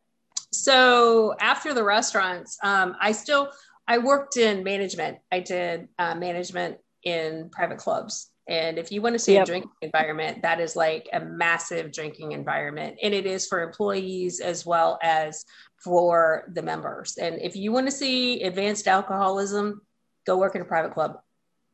So 0.52 1.34
after 1.40 1.74
the 1.74 1.84
restaurants, 1.84 2.58
um, 2.62 2.96
I 3.00 3.12
still 3.12 3.50
I 3.86 3.98
worked 3.98 4.36
in 4.36 4.62
management. 4.64 5.18
I 5.32 5.40
did 5.40 5.88
uh, 5.98 6.14
management 6.14 6.78
in 7.04 7.50
private 7.50 7.78
clubs. 7.78 8.30
And 8.48 8.78
if 8.78 8.90
you 8.90 9.02
want 9.02 9.14
to 9.14 9.18
see 9.18 9.34
yep. 9.34 9.42
a 9.42 9.46
drinking 9.46 9.70
environment, 9.82 10.42
that 10.42 10.58
is 10.58 10.74
like 10.74 11.06
a 11.12 11.20
massive 11.20 11.92
drinking 11.92 12.32
environment. 12.32 12.96
And 13.02 13.12
it 13.12 13.26
is 13.26 13.46
for 13.46 13.62
employees 13.62 14.40
as 14.40 14.64
well 14.64 14.98
as 15.02 15.44
for 15.84 16.50
the 16.54 16.62
members. 16.62 17.18
And 17.18 17.38
if 17.42 17.56
you 17.56 17.72
want 17.72 17.86
to 17.88 17.92
see 17.92 18.42
advanced 18.42 18.88
alcoholism, 18.88 19.82
go 20.26 20.38
work 20.38 20.54
in 20.54 20.62
a 20.62 20.64
private 20.64 20.94
club 20.94 21.18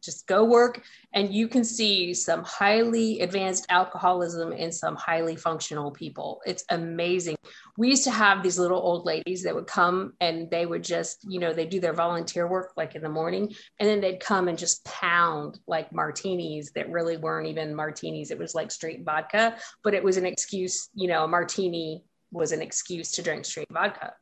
just 0.04 0.26
go 0.26 0.44
work 0.44 0.82
and 1.12 1.32
you 1.32 1.48
can 1.48 1.64
see 1.64 2.12
some 2.14 2.42
highly 2.44 3.20
advanced 3.20 3.66
alcoholism 3.68 4.52
in 4.52 4.70
some 4.70 4.96
highly 4.96 5.36
functional 5.36 5.90
people. 5.90 6.40
It's 6.44 6.64
amazing. 6.70 7.36
We 7.78 7.88
used 7.88 8.04
to 8.04 8.10
have 8.10 8.42
these 8.42 8.58
little 8.58 8.78
old 8.78 9.06
ladies 9.06 9.42
that 9.44 9.54
would 9.54 9.66
come 9.66 10.14
and 10.20 10.50
they 10.50 10.66
would 10.66 10.84
just 10.84 11.24
you 11.28 11.40
know 11.40 11.52
they 11.52 11.66
do 11.66 11.80
their 11.80 11.92
volunteer 11.92 12.46
work 12.46 12.72
like 12.76 12.94
in 12.94 13.02
the 13.02 13.08
morning 13.08 13.54
and 13.80 13.88
then 13.88 14.00
they'd 14.00 14.20
come 14.20 14.48
and 14.48 14.58
just 14.58 14.84
pound 14.84 15.58
like 15.66 15.92
martinis 15.92 16.72
that 16.72 16.90
really 16.90 17.16
weren't 17.16 17.48
even 17.48 17.74
martinis. 17.74 18.30
It 18.30 18.38
was 18.38 18.54
like 18.54 18.70
straight 18.70 19.04
vodka 19.04 19.56
but 19.82 19.94
it 19.94 20.04
was 20.04 20.16
an 20.16 20.26
excuse 20.26 20.90
you 20.94 21.08
know 21.08 21.24
a 21.24 21.28
martini 21.28 22.04
was 22.30 22.52
an 22.52 22.60
excuse 22.60 23.12
to 23.12 23.22
drink 23.22 23.44
straight 23.44 23.70
vodka. 23.70 24.14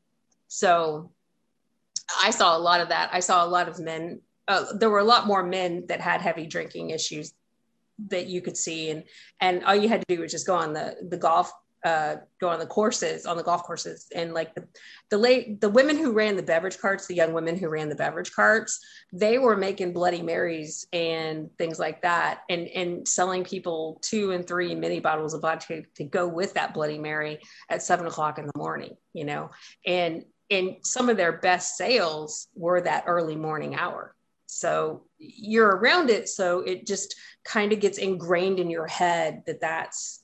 So 0.49 1.11
I 2.23 2.31
saw 2.31 2.57
a 2.57 2.61
lot 2.61 2.81
of 2.81 2.91
that. 2.91 3.11
I 3.13 3.21
saw 3.21 3.45
a 3.45 3.49
lot 3.49 3.69
of 3.69 3.81
men 3.81 4.21
uh, 4.49 4.65
there 4.75 4.91
were 4.91 4.99
a 4.99 5.05
lot 5.05 5.27
more 5.27 5.43
men 5.43 5.87
that 5.89 6.01
had 6.01 6.21
heavy 6.21 6.47
drinking 6.47 6.91
issues 6.91 7.35
that 8.09 8.27
you 8.27 8.41
could 8.41 8.57
see. 8.57 8.91
And 8.91 9.05
and 9.41 9.65
all 9.65 9.75
you 9.75 9.89
had 9.89 10.01
to 10.01 10.17
do 10.17 10.23
was 10.23 10.33
just 10.33 10.47
go 10.47 10.55
on 10.55 10.73
the 10.73 10.97
the 11.09 11.17
golf 11.17 11.53
uh, 11.85 12.17
go 12.41 12.49
on 12.49 12.61
the 12.61 12.67
courses 12.67 13.27
on 13.27 13.37
the 13.37 13.43
golf 13.43 13.65
courses. 13.65 14.07
And 14.15 14.33
like 14.33 14.55
the 14.55 14.65
the 15.11 15.19
late 15.19 15.61
the 15.61 15.69
women 15.69 15.97
who 15.97 16.13
ran 16.13 16.37
the 16.37 16.43
beverage 16.43 16.79
carts 16.79 17.07
the 17.07 17.15
young 17.15 17.33
women 17.33 17.57
who 17.57 17.69
ran 17.69 17.89
the 17.89 17.95
beverage 17.95 18.33
carts 18.33 18.79
they 19.13 19.39
were 19.39 19.57
making 19.57 19.93
bloody 19.93 20.23
marys 20.23 20.87
and 20.93 21.51
things 21.59 21.79
like 21.79 22.01
that 22.03 22.43
and 22.49 22.69
and 22.69 23.07
selling 23.07 23.43
people 23.43 23.99
two 24.01 24.31
and 24.31 24.47
three 24.47 24.75
mini 24.75 25.01
bottles 25.01 25.35
of 25.35 25.43
vodka 25.43 25.83
to 25.97 26.05
go 26.05 26.27
with 26.27 26.55
that 26.55 26.73
bloody 26.73 26.99
mary 26.99 27.41
at 27.69 27.83
seven 27.83 28.07
o'clock 28.07 28.39
in 28.39 28.47
the 28.47 28.53
morning 28.57 28.97
you 29.13 29.25
know? 29.25 29.51
And 29.85 30.25
and 30.51 30.77
some 30.83 31.09
of 31.09 31.17
their 31.17 31.33
best 31.33 31.77
sales 31.77 32.49
were 32.55 32.81
that 32.83 33.05
early 33.07 33.37
morning 33.37 33.75
hour 33.75 34.15
so 34.53 35.03
you're 35.19 35.77
around 35.77 36.11
it 36.11 36.29
so 36.29 36.61
it 36.61 36.87
just 36.87 37.15
kind 37.45 37.73
of 37.73 37.81
gets 37.81 37.99
ingrained 37.99 38.61
in 38.61 38.71
your 38.71 38.87
head 38.87 39.43
that 39.47 39.61
that's 39.61 40.23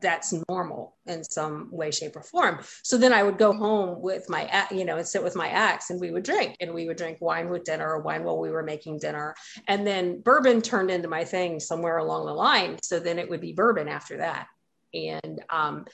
that's 0.00 0.34
normal 0.48 0.96
in 1.06 1.22
some 1.24 1.68
way 1.70 1.90
shape 1.90 2.16
or 2.16 2.22
form. 2.22 2.60
So 2.82 2.96
then 2.96 3.12
i 3.12 3.22
would 3.22 3.38
go 3.38 3.52
home 3.52 4.00
with 4.00 4.28
my 4.28 4.66
you 4.70 4.84
know 4.84 4.96
and 4.96 5.06
sit 5.06 5.22
with 5.22 5.36
my 5.36 5.48
ex 5.48 5.90
and 5.90 6.00
we 6.00 6.10
would 6.10 6.24
drink 6.24 6.56
and 6.60 6.72
we 6.72 6.86
would 6.86 6.96
drink 6.96 7.18
wine 7.20 7.48
with 7.48 7.64
dinner 7.64 7.88
or 7.88 8.00
wine 8.00 8.24
while 8.24 8.38
we 8.38 8.50
were 8.50 8.62
making 8.62 8.98
dinner. 8.98 9.34
And 9.68 9.86
then 9.86 10.20
bourbon 10.20 10.62
turned 10.62 10.90
into 10.90 11.08
my 11.08 11.24
thing 11.24 11.60
somewhere 11.60 11.98
along 11.98 12.26
the 12.26 12.32
line 12.32 12.78
so 12.82 12.98
then 12.98 13.18
it 13.18 13.28
would 13.28 13.40
be 13.40 13.52
bourbon 13.52 13.88
after 13.88 14.18
that. 14.18 14.46
And 14.92 15.42
um, 15.50 15.86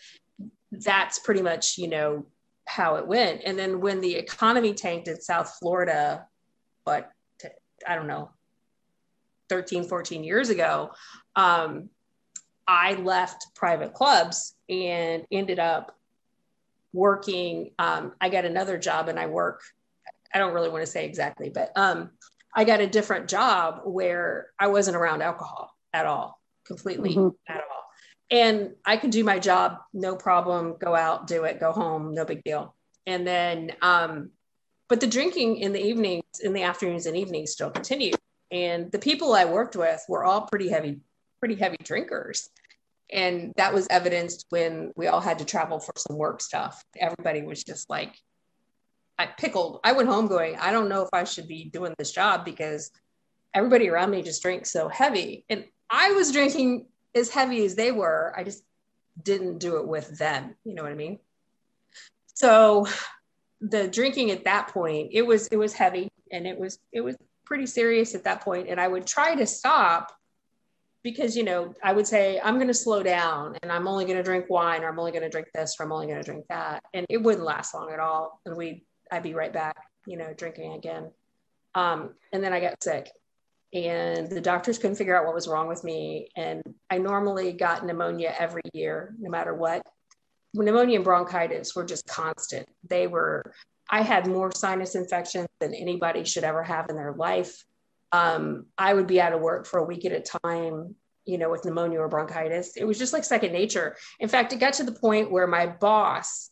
that's 0.72 1.18
pretty 1.18 1.42
much 1.42 1.78
you 1.78 1.88
know 1.88 2.26
how 2.66 2.96
it 2.96 3.06
went. 3.06 3.42
And 3.44 3.58
then 3.58 3.80
when 3.80 4.00
the 4.00 4.14
economy 4.14 4.74
tanked 4.74 5.08
in 5.08 5.20
south 5.20 5.56
florida 5.58 6.26
but 6.84 7.10
I 7.86 7.94
don't 7.94 8.06
know, 8.06 8.30
13, 9.48 9.84
14 9.84 10.24
years 10.24 10.48
ago, 10.48 10.90
um, 11.36 11.90
I 12.66 12.94
left 12.94 13.54
private 13.54 13.94
clubs 13.94 14.54
and 14.68 15.26
ended 15.32 15.58
up 15.58 15.96
working. 16.92 17.72
Um, 17.78 18.12
I 18.20 18.28
got 18.28 18.44
another 18.44 18.78
job 18.78 19.08
and 19.08 19.18
I 19.18 19.26
work, 19.26 19.62
I 20.32 20.38
don't 20.38 20.54
really 20.54 20.68
want 20.68 20.82
to 20.82 20.90
say 20.90 21.04
exactly, 21.04 21.50
but 21.50 21.72
um, 21.76 22.10
I 22.54 22.64
got 22.64 22.80
a 22.80 22.86
different 22.86 23.28
job 23.28 23.82
where 23.84 24.48
I 24.58 24.68
wasn't 24.68 24.96
around 24.96 25.22
alcohol 25.22 25.76
at 25.92 26.06
all, 26.06 26.40
completely 26.64 27.14
mm-hmm. 27.14 27.28
at 27.48 27.56
all. 27.56 27.84
And 28.30 28.74
I 28.84 28.96
could 28.96 29.10
do 29.10 29.24
my 29.24 29.40
job, 29.40 29.78
no 29.92 30.14
problem, 30.14 30.76
go 30.80 30.94
out, 30.94 31.26
do 31.26 31.44
it, 31.44 31.58
go 31.58 31.72
home, 31.72 32.14
no 32.14 32.24
big 32.24 32.44
deal. 32.44 32.76
And 33.06 33.26
then 33.26 33.72
um, 33.82 34.30
but 34.90 35.00
the 35.00 35.06
drinking 35.06 35.58
in 35.58 35.72
the 35.72 35.82
evenings, 35.82 36.40
in 36.42 36.52
the 36.52 36.64
afternoons 36.64 37.06
and 37.06 37.16
evenings 37.16 37.52
still 37.52 37.70
continued. 37.70 38.16
And 38.50 38.90
the 38.90 38.98
people 38.98 39.32
I 39.32 39.44
worked 39.44 39.76
with 39.76 40.04
were 40.08 40.24
all 40.24 40.42
pretty 40.42 40.68
heavy, 40.68 40.98
pretty 41.38 41.54
heavy 41.54 41.76
drinkers. 41.82 42.50
And 43.08 43.54
that 43.56 43.72
was 43.72 43.86
evidenced 43.88 44.46
when 44.50 44.92
we 44.96 45.06
all 45.06 45.20
had 45.20 45.38
to 45.38 45.44
travel 45.44 45.78
for 45.78 45.92
some 45.96 46.18
work 46.18 46.40
stuff. 46.40 46.84
Everybody 46.98 47.42
was 47.42 47.62
just 47.62 47.88
like, 47.88 48.18
I 49.16 49.26
pickled. 49.26 49.78
I 49.84 49.92
went 49.92 50.08
home 50.08 50.26
going, 50.26 50.56
I 50.56 50.72
don't 50.72 50.88
know 50.88 51.02
if 51.02 51.10
I 51.12 51.22
should 51.22 51.46
be 51.46 51.64
doing 51.64 51.94
this 51.96 52.10
job 52.10 52.44
because 52.44 52.90
everybody 53.54 53.88
around 53.88 54.10
me 54.10 54.22
just 54.22 54.42
drinks 54.42 54.72
so 54.72 54.88
heavy. 54.88 55.44
And 55.48 55.66
I 55.88 56.12
was 56.12 56.32
drinking 56.32 56.86
as 57.14 57.30
heavy 57.30 57.64
as 57.64 57.76
they 57.76 57.92
were. 57.92 58.34
I 58.36 58.42
just 58.42 58.64
didn't 59.22 59.58
do 59.58 59.76
it 59.76 59.86
with 59.86 60.18
them. 60.18 60.56
You 60.64 60.74
know 60.74 60.82
what 60.82 60.90
I 60.90 60.96
mean? 60.96 61.20
So 62.34 62.86
the 63.60 63.88
drinking 63.88 64.30
at 64.30 64.44
that 64.44 64.68
point 64.68 65.10
it 65.12 65.22
was 65.22 65.46
it 65.48 65.56
was 65.56 65.72
heavy 65.74 66.08
and 66.32 66.46
it 66.46 66.58
was 66.58 66.78
it 66.92 67.00
was 67.00 67.16
pretty 67.44 67.66
serious 67.66 68.14
at 68.14 68.24
that 68.24 68.40
point. 68.42 68.68
And 68.68 68.80
i 68.80 68.86
would 68.86 69.06
try 69.06 69.34
to 69.34 69.46
stop 69.46 70.12
because 71.02 71.36
you 71.36 71.42
know 71.42 71.74
i 71.82 71.92
would 71.92 72.06
say 72.06 72.40
i'm 72.44 72.56
going 72.56 72.68
to 72.68 72.74
slow 72.74 73.02
down 73.02 73.56
and 73.62 73.72
i'm 73.72 73.88
only 73.88 74.04
going 74.04 74.18
to 74.18 74.22
drink 74.22 74.46
wine 74.48 74.84
or 74.84 74.88
i'm 74.88 74.98
only 74.98 75.12
going 75.12 75.24
to 75.24 75.28
drink 75.28 75.48
this 75.54 75.76
or 75.78 75.84
i'm 75.84 75.92
only 75.92 76.06
going 76.06 76.18
to 76.18 76.24
drink 76.24 76.44
that. 76.48 76.82
And 76.94 77.06
it 77.08 77.18
wouldn't 77.18 77.44
last 77.44 77.74
long 77.74 77.90
at 77.92 77.98
all. 77.98 78.40
And 78.46 78.56
we 78.56 78.84
i'd 79.10 79.22
be 79.22 79.34
right 79.34 79.52
back 79.52 79.76
you 80.06 80.16
know 80.16 80.32
drinking 80.32 80.72
again. 80.74 81.10
Um, 81.74 82.14
and 82.32 82.42
then 82.42 82.52
i 82.52 82.60
got 82.60 82.82
sick 82.82 83.10
and 83.72 84.28
the 84.28 84.40
doctors 84.40 84.78
couldn't 84.78 84.96
figure 84.96 85.16
out 85.16 85.24
what 85.24 85.34
was 85.34 85.46
wrong 85.46 85.68
with 85.68 85.82
me. 85.84 86.28
And 86.36 86.62
i 86.88 86.98
normally 86.98 87.52
got 87.52 87.84
pneumonia 87.84 88.32
every 88.38 88.62
year 88.72 89.14
no 89.18 89.28
matter 89.28 89.54
what 89.54 89.84
pneumonia 90.54 90.96
and 90.96 91.04
bronchitis 91.04 91.74
were 91.74 91.84
just 91.84 92.06
constant. 92.06 92.68
They 92.88 93.06
were, 93.06 93.52
I 93.88 94.02
had 94.02 94.26
more 94.26 94.52
sinus 94.52 94.94
infections 94.94 95.48
than 95.60 95.74
anybody 95.74 96.24
should 96.24 96.44
ever 96.44 96.62
have 96.62 96.86
in 96.88 96.96
their 96.96 97.12
life. 97.12 97.64
Um, 98.12 98.66
I 98.76 98.94
would 98.94 99.06
be 99.06 99.20
out 99.20 99.32
of 99.32 99.40
work 99.40 99.66
for 99.66 99.78
a 99.78 99.84
week 99.84 100.04
at 100.04 100.12
a 100.12 100.20
time, 100.20 100.96
you 101.24 101.38
know, 101.38 101.50
with 101.50 101.64
pneumonia 101.64 102.00
or 102.00 102.08
bronchitis. 102.08 102.76
It 102.76 102.84
was 102.84 102.98
just 102.98 103.12
like 103.12 103.24
second 103.24 103.52
nature. 103.52 103.96
In 104.18 104.28
fact, 104.28 104.52
it 104.52 104.58
got 104.58 104.74
to 104.74 104.84
the 104.84 104.92
point 104.92 105.30
where 105.30 105.46
my 105.46 105.66
boss 105.66 106.50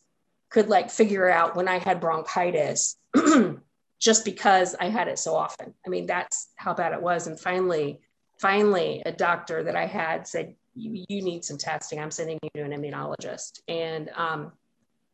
could 0.49 0.69
like 0.69 0.89
figure 0.89 1.29
out 1.29 1.55
when 1.55 1.67
I 1.67 1.79
had 1.79 1.99
bronchitis 1.99 2.97
just 3.99 4.25
because 4.25 4.75
I 4.79 4.89
had 4.89 5.07
it 5.07 5.19
so 5.19 5.35
often. 5.35 5.73
I 5.85 5.89
mean, 5.89 6.05
that's 6.05 6.49
how 6.55 6.73
bad 6.73 6.93
it 6.93 7.01
was. 7.01 7.27
And 7.27 7.39
finally, 7.39 7.99
finally, 8.39 9.03
a 9.05 9.11
doctor 9.11 9.63
that 9.63 9.75
I 9.75 9.85
had 9.85 10.27
said, 10.27 10.55
you, 10.75 11.05
you 11.07 11.21
need 11.21 11.43
some 11.43 11.57
testing. 11.57 11.99
I'm 11.99 12.11
sending 12.11 12.39
you 12.41 12.49
to 12.55 12.63
an 12.63 12.71
immunologist. 12.71 13.61
And 13.67 14.09
um, 14.15 14.51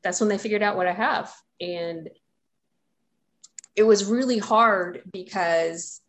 that's 0.04 0.20
when 0.20 0.30
they 0.30 0.38
figured 0.38 0.64
out 0.64 0.78
what 0.78 0.88
I 0.88 0.94
have. 0.94 1.34
And 1.60 2.10
it 3.76 3.84
was 3.84 4.06
really 4.06 4.38
hard 4.38 5.02
because 5.12 6.02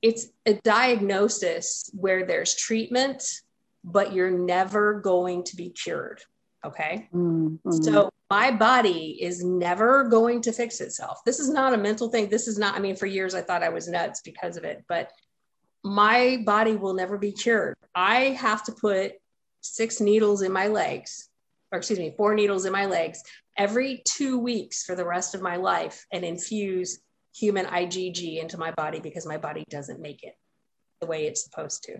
it's 0.00 0.28
a 0.46 0.54
diagnosis 0.54 1.90
where 1.94 2.26
there's 2.26 2.54
treatment, 2.54 3.24
but 3.84 4.12
you're 4.12 4.30
never 4.30 5.00
going 5.00 5.44
to 5.44 5.56
be 5.56 5.70
cured. 5.70 6.22
Okay. 6.64 7.08
Mm-hmm. 7.12 7.70
So 7.82 8.10
my 8.30 8.50
body 8.50 9.18
is 9.20 9.44
never 9.44 10.04
going 10.04 10.40
to 10.42 10.52
fix 10.52 10.80
itself. 10.80 11.20
This 11.26 11.40
is 11.40 11.50
not 11.50 11.74
a 11.74 11.76
mental 11.76 12.08
thing. 12.08 12.28
This 12.28 12.48
is 12.48 12.58
not, 12.58 12.74
I 12.74 12.78
mean, 12.78 12.96
for 12.96 13.06
years 13.06 13.34
I 13.34 13.42
thought 13.42 13.62
I 13.62 13.68
was 13.68 13.88
nuts 13.88 14.22
because 14.22 14.56
of 14.56 14.64
it, 14.64 14.84
but 14.88 15.10
my 15.84 16.42
body 16.44 16.76
will 16.76 16.94
never 16.94 17.18
be 17.18 17.32
cured. 17.32 17.74
I 17.94 18.30
have 18.30 18.64
to 18.64 18.72
put 18.72 19.12
six 19.60 20.00
needles 20.00 20.42
in 20.42 20.52
my 20.52 20.68
legs, 20.68 21.28
or 21.70 21.78
excuse 21.78 21.98
me, 21.98 22.14
four 22.16 22.34
needles 22.34 22.64
in 22.64 22.72
my 22.72 22.86
legs 22.86 23.22
every 23.56 24.02
two 24.04 24.38
weeks 24.38 24.84
for 24.84 24.94
the 24.94 25.04
rest 25.04 25.34
of 25.34 25.42
my 25.42 25.56
life 25.56 26.06
and 26.12 26.24
infuse 26.24 27.00
human 27.34 27.66
IgG 27.66 28.40
into 28.40 28.58
my 28.58 28.70
body 28.72 29.00
because 29.00 29.26
my 29.26 29.36
body 29.36 29.64
doesn't 29.70 30.00
make 30.00 30.22
it 30.22 30.34
the 31.00 31.06
way 31.06 31.26
it's 31.26 31.44
supposed 31.44 31.82
to. 31.84 31.98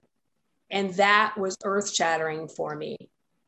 And 0.71 0.95
that 0.95 1.35
was 1.39 1.57
earth 1.65 1.93
shattering 1.93 2.49
for 2.49 2.75
me 2.75 2.97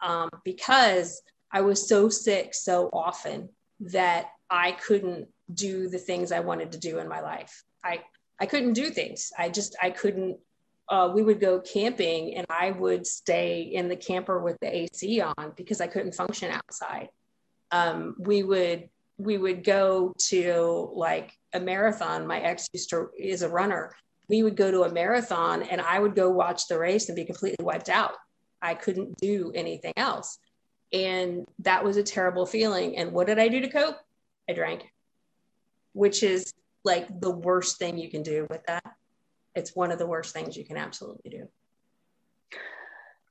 um, 0.02 0.28
because 0.44 1.22
I 1.50 1.62
was 1.62 1.88
so 1.88 2.08
sick 2.08 2.54
so 2.54 2.90
often 2.92 3.48
that 3.80 4.26
I 4.50 4.72
couldn't 4.72 5.28
do 5.52 5.88
the 5.88 5.98
things 5.98 6.32
I 6.32 6.40
wanted 6.40 6.72
to 6.72 6.78
do 6.78 6.98
in 6.98 7.08
my 7.08 7.20
life. 7.20 7.64
I, 7.82 8.02
I 8.40 8.46
couldn't 8.46 8.72
do 8.72 8.90
things. 8.90 9.32
I 9.38 9.48
just 9.48 9.76
I 9.82 9.90
couldn't. 9.90 10.38
Uh, 10.88 11.10
we 11.14 11.22
would 11.22 11.40
go 11.40 11.60
camping, 11.60 12.34
and 12.34 12.46
I 12.50 12.72
would 12.72 13.06
stay 13.06 13.62
in 13.62 13.88
the 13.88 13.96
camper 13.96 14.38
with 14.38 14.58
the 14.60 14.74
AC 14.74 15.20
on 15.20 15.52
because 15.56 15.80
I 15.80 15.86
couldn't 15.86 16.14
function 16.14 16.50
outside. 16.50 17.08
Um, 17.70 18.16
we 18.18 18.42
would 18.42 18.88
we 19.16 19.38
would 19.38 19.64
go 19.64 20.12
to 20.28 20.90
like 20.94 21.32
a 21.52 21.60
marathon. 21.60 22.26
My 22.26 22.40
ex 22.40 22.68
used 22.72 22.90
to 22.90 23.08
is 23.18 23.42
a 23.42 23.48
runner. 23.48 23.94
We 24.28 24.42
would 24.42 24.56
go 24.56 24.70
to 24.70 24.82
a 24.82 24.92
marathon, 24.92 25.62
and 25.62 25.80
I 25.80 25.98
would 25.98 26.14
go 26.14 26.30
watch 26.30 26.66
the 26.66 26.78
race 26.78 27.08
and 27.08 27.16
be 27.16 27.24
completely 27.24 27.64
wiped 27.64 27.88
out. 27.88 28.12
I 28.60 28.74
couldn't 28.74 29.16
do 29.18 29.52
anything 29.54 29.92
else, 29.96 30.38
and 30.92 31.46
that 31.60 31.84
was 31.84 31.96
a 31.96 32.02
terrible 32.02 32.46
feeling. 32.46 32.96
And 32.96 33.12
what 33.12 33.26
did 33.26 33.38
I 33.38 33.48
do 33.48 33.60
to 33.60 33.68
cope? 33.68 33.96
I 34.48 34.52
drank, 34.52 34.90
which 35.92 36.22
is 36.22 36.52
like 36.84 37.20
the 37.20 37.30
worst 37.30 37.78
thing 37.78 37.98
you 37.98 38.10
can 38.10 38.22
do 38.22 38.46
with 38.50 38.64
that. 38.66 38.84
It's 39.54 39.74
one 39.74 39.90
of 39.92 39.98
the 39.98 40.06
worst 40.06 40.34
things 40.34 40.56
you 40.56 40.64
can 40.64 40.76
absolutely 40.76 41.30
do. 41.30 41.48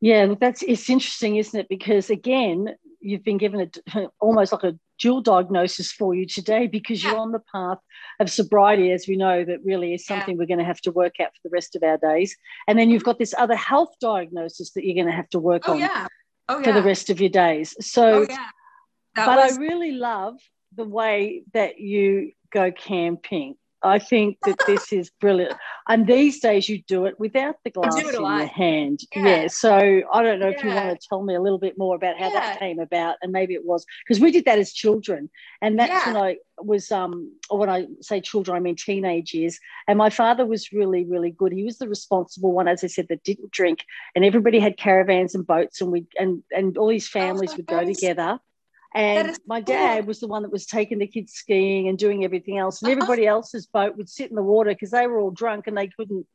Yeah, 0.01 0.25
look, 0.25 0.39
that's 0.39 0.63
it's 0.63 0.89
interesting, 0.89 1.37
isn't 1.37 1.57
it? 1.57 1.69
Because 1.69 2.09
again, 2.09 2.75
you've 2.99 3.23
been 3.23 3.37
given 3.37 3.69
a 3.93 4.07
almost 4.19 4.51
like 4.51 4.63
a 4.63 4.77
dual 4.99 5.21
diagnosis 5.21 5.91
for 5.91 6.15
you 6.15 6.25
today 6.25 6.67
because 6.67 7.03
you're 7.03 7.17
on 7.17 7.31
the 7.31 7.41
path 7.53 7.79
of 8.19 8.29
sobriety, 8.29 8.91
as 8.91 9.07
we 9.07 9.17
know, 9.17 9.43
that 9.43 9.59
really 9.63 9.93
is 9.93 10.05
something 10.05 10.35
yeah. 10.35 10.39
we're 10.39 10.47
going 10.47 10.59
to 10.59 10.65
have 10.65 10.81
to 10.81 10.91
work 10.91 11.19
out 11.19 11.29
for 11.33 11.47
the 11.47 11.49
rest 11.49 11.75
of 11.75 11.83
our 11.83 11.97
days. 11.97 12.35
And 12.67 12.77
then 12.77 12.89
you've 12.89 13.03
got 13.03 13.19
this 13.19 13.33
other 13.37 13.55
health 13.55 13.95
diagnosis 13.99 14.71
that 14.71 14.85
you're 14.85 14.95
going 14.95 15.07
to 15.07 15.15
have 15.15 15.29
to 15.29 15.39
work 15.39 15.63
oh, 15.67 15.73
on 15.73 15.79
yeah. 15.79 16.07
oh, 16.49 16.63
for 16.63 16.71
the 16.71 16.83
rest 16.83 17.09
of 17.09 17.19
your 17.19 17.29
days. 17.29 17.75
So, 17.79 18.25
oh, 18.29 18.37
but 19.15 19.37
was- 19.37 19.57
I 19.57 19.61
really 19.61 19.91
love 19.91 20.35
the 20.75 20.85
way 20.85 21.43
that 21.53 21.79
you 21.79 22.31
go 22.53 22.71
camping 22.71 23.55
I 23.83 23.99
think 23.99 24.37
that 24.45 24.57
this 24.65 24.93
is 24.93 25.11
brilliant. 25.19 25.53
And 25.87 26.07
these 26.07 26.39
days 26.39 26.69
you 26.69 26.81
do 26.87 27.05
it 27.05 27.19
without 27.19 27.55
the 27.63 27.69
glass 27.69 27.95
in 27.97 28.13
your 28.13 28.45
hand. 28.45 29.01
Yeah. 29.13 29.25
yeah. 29.25 29.47
So 29.47 30.01
I 30.13 30.23
don't 30.23 30.39
know 30.39 30.47
yeah. 30.47 30.57
if 30.57 30.63
you 30.63 30.69
want 30.69 30.99
to 30.99 31.07
tell 31.07 31.21
me 31.21 31.35
a 31.35 31.41
little 31.41 31.59
bit 31.59 31.77
more 31.77 31.95
about 31.95 32.17
how 32.17 32.31
yeah. 32.31 32.39
that 32.39 32.59
came 32.59 32.79
about. 32.79 33.17
And 33.21 33.31
maybe 33.31 33.53
it 33.53 33.65
was 33.65 33.85
because 34.07 34.21
we 34.21 34.31
did 34.31 34.45
that 34.45 34.57
as 34.57 34.71
children. 34.71 35.29
And 35.61 35.77
that's 35.77 36.05
when 36.07 36.17
I 36.17 36.37
was 36.59 36.91
um 36.91 37.33
or 37.49 37.59
when 37.59 37.69
I 37.69 37.87
say 38.01 38.21
children, 38.21 38.55
I 38.55 38.61
mean 38.61 38.77
teenage 38.77 39.33
years. 39.33 39.59
And 39.87 39.97
my 39.97 40.09
father 40.09 40.45
was 40.45 40.71
really, 40.71 41.03
really 41.03 41.31
good. 41.31 41.51
He 41.51 41.65
was 41.65 41.77
the 41.77 41.89
responsible 41.89 42.53
one, 42.53 42.69
as 42.69 42.83
I 42.83 42.87
said, 42.87 43.07
that 43.09 43.23
didn't 43.23 43.51
drink. 43.51 43.79
And 44.15 44.23
everybody 44.23 44.59
had 44.59 44.77
caravans 44.77 45.35
and 45.35 45.45
boats 45.45 45.81
and 45.81 45.91
we 45.91 46.07
and 46.17 46.41
and 46.55 46.77
all 46.77 46.87
these 46.87 47.09
families 47.09 47.51
oh, 47.53 47.57
would 47.57 47.67
go 47.67 47.83
together 47.83 48.39
and 48.93 49.39
my 49.47 49.61
dad 49.61 49.99
cool. 49.99 50.07
was 50.07 50.19
the 50.19 50.27
one 50.27 50.43
that 50.43 50.51
was 50.51 50.65
taking 50.65 50.99
the 50.99 51.07
kids 51.07 51.33
skiing 51.33 51.87
and 51.87 51.97
doing 51.97 52.23
everything 52.23 52.57
else. 52.57 52.81
And 52.81 52.91
uh-huh. 52.91 52.97
everybody 53.01 53.25
else's 53.25 53.65
boat 53.65 53.97
would 53.97 54.09
sit 54.09 54.29
in 54.29 54.35
the 54.35 54.43
water 54.43 54.71
because 54.71 54.91
they 54.91 55.07
were 55.07 55.19
all 55.19 55.31
drunk 55.31 55.67
and 55.67 55.77
they 55.77 55.87
couldn't, 55.87 56.27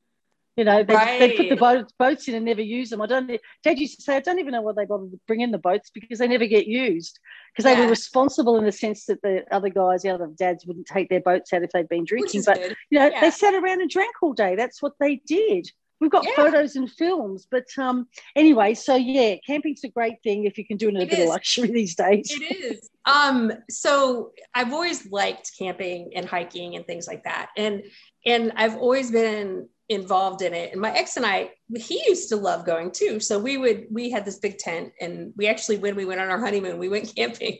you 0.56 0.64
know, 0.64 0.82
they 0.82 0.94
right. 0.94 1.36
put 1.36 1.48
the 1.50 1.56
boats, 1.56 1.92
boats 1.98 2.26
in 2.26 2.34
and 2.34 2.44
never 2.44 2.62
use 2.62 2.90
them. 2.90 3.00
I 3.00 3.06
don't, 3.06 3.30
Dad 3.62 3.78
used 3.78 3.96
to 3.96 4.02
say, 4.02 4.16
I 4.16 4.20
don't 4.20 4.40
even 4.40 4.52
know 4.52 4.62
why 4.62 4.72
they 4.76 4.86
bothered 4.86 5.12
to 5.12 5.20
bring 5.28 5.40
in 5.40 5.52
the 5.52 5.58
boats 5.58 5.90
because 5.90 6.18
they 6.18 6.26
never 6.26 6.46
get 6.46 6.66
used 6.66 7.20
because 7.52 7.68
yeah. 7.68 7.76
they 7.76 7.84
were 7.84 7.90
responsible 7.90 8.56
in 8.58 8.64
the 8.64 8.72
sense 8.72 9.06
that 9.06 9.22
the 9.22 9.44
other 9.52 9.68
guys, 9.68 10.02
the 10.02 10.10
other 10.10 10.26
dads 10.36 10.66
wouldn't 10.66 10.86
take 10.86 11.08
their 11.08 11.20
boats 11.20 11.52
out 11.52 11.62
if 11.62 11.70
they'd 11.70 11.88
been 11.88 12.04
drinking. 12.04 12.42
But, 12.44 12.56
good. 12.56 12.76
you 12.90 12.98
know, 12.98 13.08
yeah. 13.08 13.20
they 13.20 13.30
sat 13.30 13.54
around 13.54 13.80
and 13.80 13.90
drank 13.90 14.14
all 14.20 14.32
day. 14.32 14.56
That's 14.56 14.82
what 14.82 14.94
they 14.98 15.16
did. 15.26 15.70
We've 16.00 16.10
got 16.10 16.24
yeah. 16.24 16.36
photos 16.36 16.76
and 16.76 16.90
films, 16.90 17.46
but 17.50 17.66
um, 17.76 18.06
anyway, 18.36 18.74
so 18.74 18.94
yeah, 18.94 19.36
camping's 19.46 19.82
a 19.84 19.88
great 19.88 20.22
thing 20.22 20.44
if 20.44 20.56
you 20.56 20.66
can 20.66 20.76
do 20.76 20.88
it 20.88 20.94
in 20.94 20.96
a 20.96 21.02
it 21.02 21.10
bit 21.10 21.18
is. 21.18 21.24
of 21.24 21.30
luxury 21.30 21.68
these 21.72 21.94
days. 21.94 22.30
It 22.30 22.72
is. 22.72 22.90
Um, 23.04 23.52
so 23.68 24.32
I've 24.54 24.72
always 24.72 25.10
liked 25.10 25.52
camping 25.58 26.12
and 26.14 26.26
hiking 26.26 26.76
and 26.76 26.86
things 26.86 27.06
like 27.06 27.24
that, 27.24 27.50
and 27.56 27.82
and 28.24 28.52
I've 28.56 28.76
always 28.76 29.10
been 29.10 29.68
involved 29.88 30.42
in 30.42 30.52
it. 30.52 30.72
And 30.72 30.80
my 30.80 30.92
ex 30.92 31.16
and 31.16 31.24
I, 31.24 31.50
he 31.74 32.02
used 32.06 32.28
to 32.28 32.36
love 32.36 32.66
going 32.66 32.90
too. 32.90 33.20
So 33.20 33.38
we 33.38 33.56
would, 33.56 33.86
we 33.90 34.10
had 34.10 34.24
this 34.24 34.38
big 34.38 34.58
tent 34.58 34.92
and 35.00 35.32
we 35.36 35.46
actually, 35.46 35.78
when 35.78 35.96
we 35.96 36.04
went 36.04 36.20
on 36.20 36.28
our 36.28 36.38
honeymoon, 36.38 36.78
we 36.78 36.88
went 36.88 37.12
camping. 37.16 37.58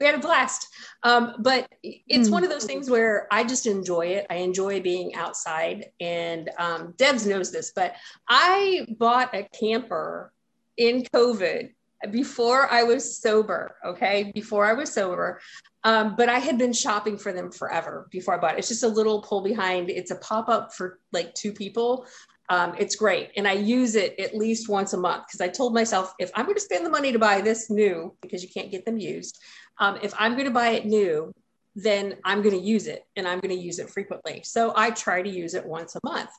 we 0.00 0.06
had 0.06 0.14
a 0.14 0.18
blast. 0.18 0.66
Um, 1.02 1.36
but 1.40 1.68
it's 1.82 2.28
mm. 2.28 2.32
one 2.32 2.44
of 2.44 2.50
those 2.50 2.64
things 2.64 2.88
where 2.88 3.26
I 3.30 3.44
just 3.44 3.66
enjoy 3.66 4.06
it. 4.06 4.26
I 4.30 4.36
enjoy 4.36 4.80
being 4.80 5.14
outside. 5.14 5.86
And 6.00 6.50
um, 6.58 6.94
Debs 6.96 7.26
knows 7.26 7.52
this, 7.52 7.72
but 7.74 7.94
I 8.28 8.86
bought 8.98 9.34
a 9.34 9.46
camper 9.58 10.32
in 10.78 11.02
COVID 11.14 11.70
before 12.10 12.70
I 12.72 12.82
was 12.82 13.18
sober. 13.18 13.76
Okay. 13.84 14.32
Before 14.34 14.64
I 14.64 14.72
was 14.72 14.92
sober. 14.92 15.40
Um, 15.84 16.14
but 16.16 16.28
I 16.28 16.38
had 16.38 16.58
been 16.58 16.72
shopping 16.72 17.16
for 17.16 17.32
them 17.32 17.50
forever 17.50 18.06
before 18.10 18.34
I 18.34 18.38
bought 18.38 18.54
it. 18.54 18.58
It's 18.58 18.68
just 18.68 18.82
a 18.82 18.88
little 18.88 19.22
pull 19.22 19.42
behind. 19.42 19.90
It's 19.90 20.10
a 20.10 20.16
pop 20.16 20.48
up 20.48 20.74
for 20.74 20.98
like 21.12 21.34
two 21.34 21.52
people. 21.52 22.06
Um, 22.50 22.74
it's 22.78 22.96
great. 22.96 23.30
And 23.36 23.46
I 23.46 23.52
use 23.52 23.94
it 23.94 24.18
at 24.18 24.36
least 24.36 24.68
once 24.68 24.92
a 24.92 24.98
month 24.98 25.26
because 25.28 25.40
I 25.40 25.48
told 25.48 25.72
myself 25.72 26.14
if 26.18 26.30
I'm 26.34 26.44
going 26.44 26.56
to 26.56 26.60
spend 26.60 26.84
the 26.84 26.90
money 26.90 27.12
to 27.12 27.18
buy 27.18 27.40
this 27.40 27.70
new, 27.70 28.14
because 28.20 28.42
you 28.42 28.48
can't 28.48 28.70
get 28.70 28.84
them 28.84 28.98
used, 28.98 29.38
um, 29.78 29.98
if 30.02 30.12
I'm 30.18 30.32
going 30.32 30.46
to 30.46 30.50
buy 30.50 30.70
it 30.70 30.84
new, 30.84 31.32
then 31.76 32.16
I'm 32.24 32.42
going 32.42 32.58
to 32.58 32.62
use 32.62 32.88
it 32.88 33.06
and 33.14 33.26
I'm 33.26 33.38
going 33.38 33.56
to 33.56 33.62
use 33.62 33.78
it 33.78 33.88
frequently. 33.88 34.42
So 34.44 34.72
I 34.76 34.90
try 34.90 35.22
to 35.22 35.30
use 35.30 35.54
it 35.54 35.64
once 35.64 35.94
a 35.94 36.00
month. 36.04 36.30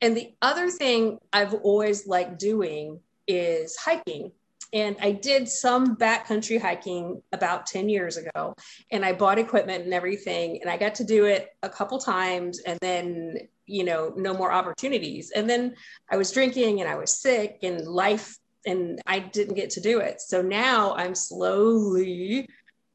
And 0.00 0.16
the 0.16 0.32
other 0.40 0.70
thing 0.70 1.18
I've 1.32 1.54
always 1.54 2.06
liked 2.06 2.38
doing 2.38 3.00
is 3.26 3.76
hiking 3.76 4.30
and 4.72 4.96
I 5.00 5.12
did 5.12 5.48
some 5.48 5.96
backcountry 5.96 6.60
hiking 6.60 7.22
about 7.32 7.66
10 7.66 7.88
years 7.88 8.16
ago. 8.16 8.54
And 8.90 9.04
I 9.04 9.12
bought 9.12 9.38
equipment 9.38 9.84
and 9.84 9.94
everything. 9.94 10.60
And 10.60 10.70
I 10.70 10.76
got 10.76 10.96
to 10.96 11.04
do 11.04 11.24
it 11.24 11.50
a 11.62 11.68
couple 11.68 11.98
times 11.98 12.60
and 12.60 12.78
then, 12.80 13.36
you 13.66 13.84
know, 13.84 14.12
no 14.16 14.34
more 14.34 14.52
opportunities. 14.52 15.30
And 15.34 15.48
then 15.48 15.74
I 16.10 16.16
was 16.16 16.32
drinking 16.32 16.80
and 16.80 16.90
I 16.90 16.96
was 16.96 17.20
sick 17.20 17.58
and 17.62 17.86
life, 17.86 18.38
and 18.64 19.00
I 19.06 19.20
didn't 19.20 19.54
get 19.54 19.70
to 19.70 19.80
do 19.80 20.00
it. 20.00 20.20
So 20.20 20.42
now 20.42 20.94
I'm 20.94 21.14
slowly 21.14 22.48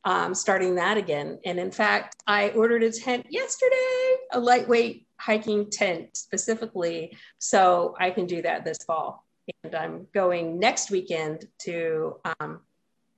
um, 0.03 0.35
starting 0.35 0.75
that 0.75 0.97
again. 0.97 1.39
And 1.45 1.59
in 1.59 1.71
fact, 1.71 2.17
I 2.27 2.49
ordered 2.49 2.83
a 2.83 2.91
tent 2.91 3.27
yesterday, 3.29 4.15
a 4.33 4.39
lightweight 4.39 5.07
hiking 5.17 5.69
tent 5.69 6.17
specifically, 6.17 7.17
so 7.37 7.95
I 7.99 8.09
can 8.09 8.25
do 8.25 8.41
that 8.41 8.65
this 8.65 8.83
fall 8.83 9.25
and 9.63 9.75
I'm 9.75 10.07
going 10.13 10.59
next 10.59 10.91
weekend 10.91 11.45
to 11.59 12.19
um, 12.39 12.61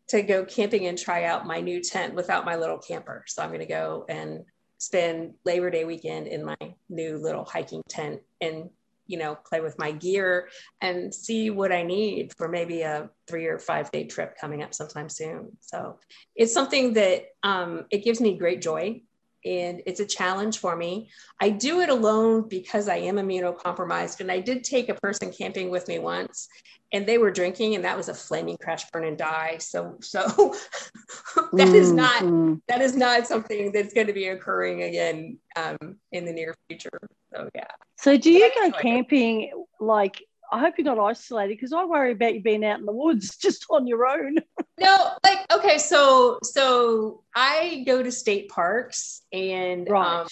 to 0.10 0.22
go 0.22 0.46
camping 0.46 0.88
and 0.88 0.98
try 0.98 1.26
out 1.26 1.48
my 1.48 1.62
new 1.62 1.82
tent 1.82 2.14
without 2.14 2.46
my 2.46 2.56
little 2.56 2.78
camper. 2.78 3.24
So 3.28 3.42
I'm 3.42 3.50
going 3.50 3.62
to 3.62 3.66
go 3.66 4.06
and 4.10 4.44
spend 4.78 5.34
Labor 5.46 5.70
Day 5.70 5.86
weekend 5.86 6.28
in 6.28 6.44
my 6.44 6.58
new 6.90 7.18
little 7.18 7.46
hiking 7.46 7.82
tent 7.88 8.22
and 8.42 8.70
you 9.08 9.18
know 9.18 9.36
play 9.36 9.60
with 9.60 9.78
my 9.80 9.92
gear 9.92 10.50
and 10.82 11.14
see 11.14 11.50
what 11.50 11.72
I 11.72 11.84
need 11.84 12.34
for 12.38 12.48
maybe 12.48 12.82
a 12.82 13.10
three 13.28 13.46
or 13.46 13.60
five 13.60 13.92
day 13.92 14.06
trip 14.06 14.38
coming 14.40 14.64
up 14.64 14.74
sometime 14.74 15.10
soon. 15.10 15.58
So 15.62 16.00
it's 16.36 16.54
something 16.54 16.94
that 16.94 17.26
um, 17.44 17.86
it 17.90 18.04
gives 18.04 18.22
me 18.22 18.38
great 18.38 18.62
joy 18.62 19.02
and 19.46 19.82
it's 19.86 20.00
a 20.00 20.06
challenge 20.06 20.60
for 20.60 20.76
me. 20.76 21.10
I 21.40 21.50
do 21.50 21.82
it 21.82 21.90
alone 21.90 22.48
because 22.48 22.88
I 22.88 22.98
am 22.98 23.16
immunocompromised. 23.16 24.20
And 24.22 24.32
I 24.32 24.40
did 24.40 24.64
take 24.64 24.90
a 24.90 24.96
person 24.96 25.32
camping 25.32 25.70
with 25.70 25.88
me 25.88 26.00
once 26.00 26.48
and 26.94 27.06
they 27.06 27.18
were 27.18 27.32
drinking 27.32 27.76
and 27.76 27.84
that 27.84 27.98
was 27.98 28.08
a 28.08 28.14
flaming 28.14 28.58
crash 28.58 28.90
burn 28.92 29.04
and 29.06 29.18
die. 29.18 29.58
So 29.58 29.98
so 30.02 30.24
that 31.54 31.70
is 31.70 31.92
not 31.92 32.24
mm-hmm. 32.24 32.56
that 32.68 32.82
is 32.82 32.96
not 32.96 33.28
something 33.28 33.72
that's 33.72 33.94
going 33.94 34.08
to 34.08 34.14
be 34.14 34.28
occurring 34.28 34.84
again 34.84 35.40
um, 35.56 35.98
in 36.12 36.26
the 36.26 36.32
near 36.32 36.56
future. 36.70 37.00
So 37.34 37.50
yeah. 37.56 37.68
So 37.98 38.18
do 38.18 38.32
you 38.32 38.52
go 38.56 38.72
camping 38.72 39.66
like 39.80 40.24
I 40.54 40.60
hope 40.60 40.76
you're 40.78 40.86
not 40.86 41.00
isolated 41.00 41.56
because 41.56 41.74
I 41.74 41.84
worry 41.84 42.12
about 42.12 42.36
you 42.36 42.42
being 42.42 42.64
out 42.64 42.80
in 42.80 42.86
the 42.86 42.94
woods 42.94 43.36
just 43.42 43.66
on 43.70 43.88
your 43.88 44.06
own. 44.06 44.38
no, 44.80 45.12
like 45.24 45.40
okay, 45.52 45.78
so 45.78 46.40
so 46.44 47.24
I 47.36 47.84
go 47.86 48.04
to 48.04 48.12
state 48.12 48.50
parks 48.50 49.24
and 49.32 49.90
right. 49.90 50.22
Um, 50.22 50.28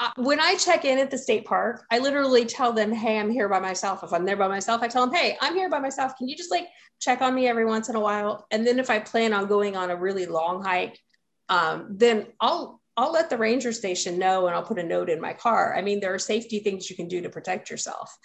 uh, 0.00 0.10
when 0.16 0.40
I 0.40 0.56
check 0.56 0.84
in 0.84 0.98
at 0.98 1.12
the 1.12 1.18
state 1.18 1.44
park, 1.44 1.86
I 1.88 2.00
literally 2.00 2.44
tell 2.46 2.72
them, 2.72 2.90
"Hey, 2.90 3.16
I'm 3.16 3.30
here 3.30 3.48
by 3.48 3.60
myself." 3.60 4.02
If 4.02 4.12
I'm 4.12 4.24
there 4.24 4.36
by 4.36 4.48
myself, 4.48 4.82
I 4.82 4.88
tell 4.88 5.06
them, 5.06 5.14
"Hey, 5.14 5.36
I'm 5.40 5.54
here 5.54 5.70
by 5.70 5.78
myself. 5.78 6.16
Can 6.16 6.26
you 6.26 6.36
just 6.36 6.50
like 6.50 6.66
check 6.98 7.20
on 7.20 7.32
me 7.32 7.46
every 7.46 7.64
once 7.64 7.88
in 7.88 7.94
a 7.94 8.00
while?" 8.00 8.44
And 8.50 8.66
then 8.66 8.80
if 8.80 8.90
I 8.90 8.98
plan 8.98 9.32
on 9.32 9.46
going 9.46 9.76
on 9.76 9.90
a 9.90 9.96
really 9.96 10.26
long 10.26 10.64
hike, 10.64 10.98
um, 11.48 11.86
then 11.90 12.26
I'll 12.40 12.80
I'll 12.96 13.12
let 13.12 13.30
the 13.30 13.38
ranger 13.38 13.72
station 13.72 14.18
know 14.18 14.46
and 14.46 14.54
I'll 14.54 14.64
put 14.64 14.78
a 14.78 14.82
note 14.82 15.10
in 15.10 15.20
my 15.20 15.32
car. 15.32 15.76
I 15.76 15.82
mean, 15.82 16.00
there 16.00 16.14
are 16.14 16.18
safety 16.18 16.60
things 16.60 16.88
you 16.88 16.96
can 16.96 17.08
do 17.08 17.20
to 17.22 17.28
protect 17.28 17.70
yourself. 17.70 18.16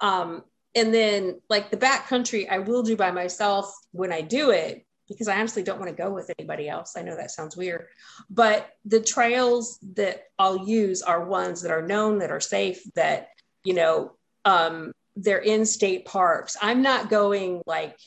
Um, 0.00 0.44
and 0.74 0.92
then 0.92 1.40
like 1.48 1.70
the 1.70 1.76
back 1.76 2.08
country 2.08 2.48
i 2.48 2.58
will 2.58 2.82
do 2.82 2.96
by 2.96 3.10
myself 3.10 3.72
when 3.92 4.12
i 4.12 4.20
do 4.20 4.50
it 4.50 4.84
because 5.08 5.28
i 5.28 5.38
honestly 5.38 5.62
don't 5.62 5.80
want 5.80 5.90
to 5.90 6.02
go 6.02 6.10
with 6.10 6.30
anybody 6.38 6.68
else. 6.68 6.94
I 6.94 7.02
know 7.02 7.16
that 7.16 7.30
sounds 7.30 7.56
weird. 7.56 7.86
But 8.28 8.68
the 8.84 9.00
trails 9.00 9.78
that 9.94 10.24
i'll 10.38 10.68
use 10.68 11.00
are 11.02 11.24
ones 11.24 11.62
that 11.62 11.72
are 11.72 11.86
known 11.86 12.18
that 12.18 12.30
are 12.30 12.40
safe 12.40 12.82
that 12.94 13.30
you 13.64 13.72
know 13.72 14.12
um, 14.44 14.92
they're 15.16 15.38
in 15.38 15.66
state 15.66 16.04
parks. 16.04 16.56
I'm 16.62 16.82
not 16.82 17.10
going 17.10 17.62
like 17.66 17.98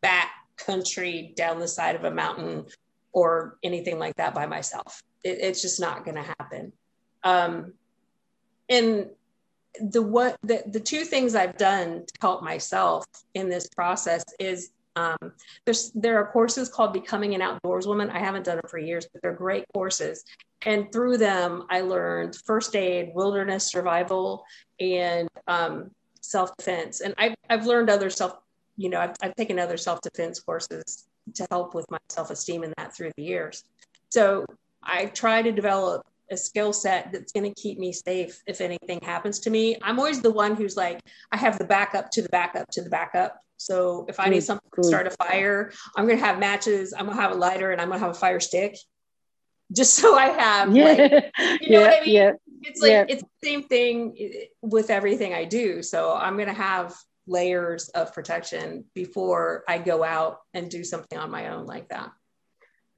back 0.00 0.30
country 0.56 1.32
down 1.36 1.58
the 1.58 1.68
side 1.68 1.96
of 1.96 2.04
a 2.04 2.10
mountain 2.10 2.66
or 3.12 3.58
anything 3.62 3.98
like 3.98 4.14
that 4.16 4.34
by 4.34 4.46
myself. 4.46 5.02
It, 5.24 5.38
it's 5.40 5.62
just 5.62 5.80
not 5.80 6.04
going 6.04 6.16
to 6.16 6.34
happen. 6.38 6.72
Um, 7.24 7.72
and 8.68 9.08
the 9.80 10.02
what 10.02 10.36
the, 10.42 10.62
the 10.66 10.80
two 10.80 11.04
things 11.04 11.34
I've 11.34 11.56
done 11.56 12.04
to 12.06 12.14
help 12.20 12.42
myself 12.42 13.04
in 13.34 13.48
this 13.48 13.68
process 13.68 14.24
is 14.38 14.70
um, 14.96 15.32
there's 15.64 15.92
there 15.92 16.18
are 16.18 16.32
courses 16.32 16.68
called 16.68 16.92
Becoming 16.92 17.34
an 17.34 17.42
Outdoors 17.42 17.86
Woman. 17.86 18.10
I 18.10 18.18
haven't 18.18 18.44
done 18.44 18.56
them 18.56 18.68
for 18.68 18.78
years, 18.78 19.06
but 19.12 19.22
they're 19.22 19.32
great 19.32 19.64
courses. 19.72 20.24
And 20.62 20.90
through 20.92 21.18
them, 21.18 21.64
I 21.70 21.82
learned 21.82 22.36
first 22.44 22.74
aid, 22.74 23.12
wilderness 23.14 23.66
survival, 23.70 24.44
and 24.80 25.28
um, 25.46 25.92
self 26.20 26.56
defense. 26.56 27.00
And 27.00 27.14
I've 27.16 27.34
I've 27.48 27.66
learned 27.66 27.90
other 27.90 28.10
self, 28.10 28.38
you 28.76 28.88
know, 28.88 28.98
I've, 29.00 29.14
I've 29.22 29.36
taken 29.36 29.58
other 29.58 29.76
self 29.76 30.00
defense 30.00 30.40
courses 30.40 31.06
to 31.34 31.46
help 31.50 31.74
with 31.74 31.88
my 31.90 31.98
self 32.08 32.30
esteem 32.30 32.64
and 32.64 32.74
that 32.76 32.96
through 32.96 33.12
the 33.16 33.22
years. 33.22 33.62
So 34.10 34.46
I 34.82 35.06
try 35.06 35.42
to 35.42 35.52
develop 35.52 36.06
a 36.30 36.36
skill 36.36 36.72
set 36.72 37.12
that's 37.12 37.32
going 37.32 37.52
to 37.52 37.60
keep 37.60 37.78
me 37.78 37.92
safe 37.92 38.42
if 38.46 38.60
anything 38.60 39.00
happens 39.02 39.40
to 39.40 39.50
me. 39.50 39.76
I'm 39.82 39.98
always 39.98 40.20
the 40.20 40.30
one 40.30 40.56
who's 40.56 40.76
like, 40.76 41.00
I 41.32 41.36
have 41.36 41.58
the 41.58 41.64
backup 41.64 42.10
to 42.12 42.22
the 42.22 42.28
backup 42.28 42.68
to 42.72 42.82
the 42.82 42.90
backup. 42.90 43.40
So 43.58 44.06
if 44.08 44.20
I 44.20 44.28
need 44.28 44.42
something 44.42 44.70
to 44.76 44.84
start 44.84 45.08
a 45.08 45.10
fire, 45.10 45.72
I'm 45.96 46.06
gonna 46.06 46.20
have 46.20 46.38
matches. 46.38 46.94
I'm 46.96 47.06
gonna 47.06 47.20
have 47.20 47.32
a 47.32 47.34
lighter, 47.34 47.72
and 47.72 47.80
I'm 47.80 47.88
gonna 47.88 47.98
have 47.98 48.12
a 48.12 48.14
fire 48.14 48.40
stick, 48.40 48.76
just 49.72 49.94
so 50.00 50.16
I 50.16 50.26
have. 50.26 50.74
Yeah, 50.74 50.84
like, 50.84 51.00
you 51.60 51.70
know 51.70 51.80
yeah, 51.80 51.86
what 51.86 52.02
I 52.02 52.04
mean? 52.04 52.14
Yeah. 52.14 52.32
It's 52.62 52.80
like 52.80 52.90
yeah. 52.90 53.04
it's 53.08 53.22
the 53.22 53.48
same 53.48 53.64
thing 53.64 54.16
with 54.62 54.90
everything 54.90 55.34
I 55.34 55.44
do. 55.44 55.82
So 55.82 56.14
I'm 56.14 56.38
gonna 56.38 56.52
have 56.52 56.94
layers 57.26 57.88
of 57.90 58.14
protection 58.14 58.84
before 58.94 59.64
I 59.68 59.78
go 59.78 60.02
out 60.02 60.38
and 60.54 60.70
do 60.70 60.82
something 60.82 61.18
on 61.18 61.30
my 61.30 61.48
own 61.48 61.66
like 61.66 61.88
that. 61.90 62.10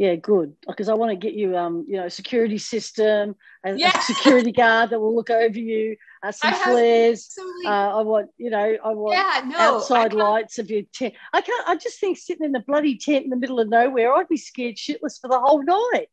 Yeah, 0.00 0.14
good. 0.14 0.54
Because 0.66 0.88
I 0.88 0.94
want 0.94 1.10
to 1.10 1.16
get 1.16 1.34
you, 1.34 1.58
um, 1.58 1.84
you 1.86 1.98
know, 1.98 2.08
security 2.08 2.56
system, 2.56 3.36
a, 3.62 3.76
yeah. 3.76 3.92
a 3.94 4.00
security 4.00 4.50
guard 4.50 4.88
that 4.88 4.98
will 4.98 5.14
look 5.14 5.28
over 5.28 5.58
you, 5.58 5.94
uh, 6.22 6.32
some 6.32 6.54
flares. 6.54 7.28
Uh, 7.66 7.68
I 7.68 8.00
want, 8.00 8.30
you 8.38 8.48
know, 8.48 8.78
I 8.82 8.94
want 8.94 9.18
yeah, 9.18 9.42
no, 9.46 9.58
outside 9.58 10.14
lights 10.14 10.58
of 10.58 10.70
your 10.70 10.84
tent. 10.94 11.12
I 11.34 11.42
can't. 11.42 11.68
I 11.68 11.76
just 11.76 12.00
think 12.00 12.16
sitting 12.16 12.46
in 12.46 12.52
the 12.52 12.60
bloody 12.60 12.96
tent 12.96 13.24
in 13.24 13.30
the 13.30 13.36
middle 13.36 13.60
of 13.60 13.68
nowhere, 13.68 14.14
I'd 14.14 14.26
be 14.26 14.38
scared 14.38 14.76
shitless 14.76 15.20
for 15.20 15.28
the 15.28 15.38
whole 15.38 15.62
night. 15.62 16.08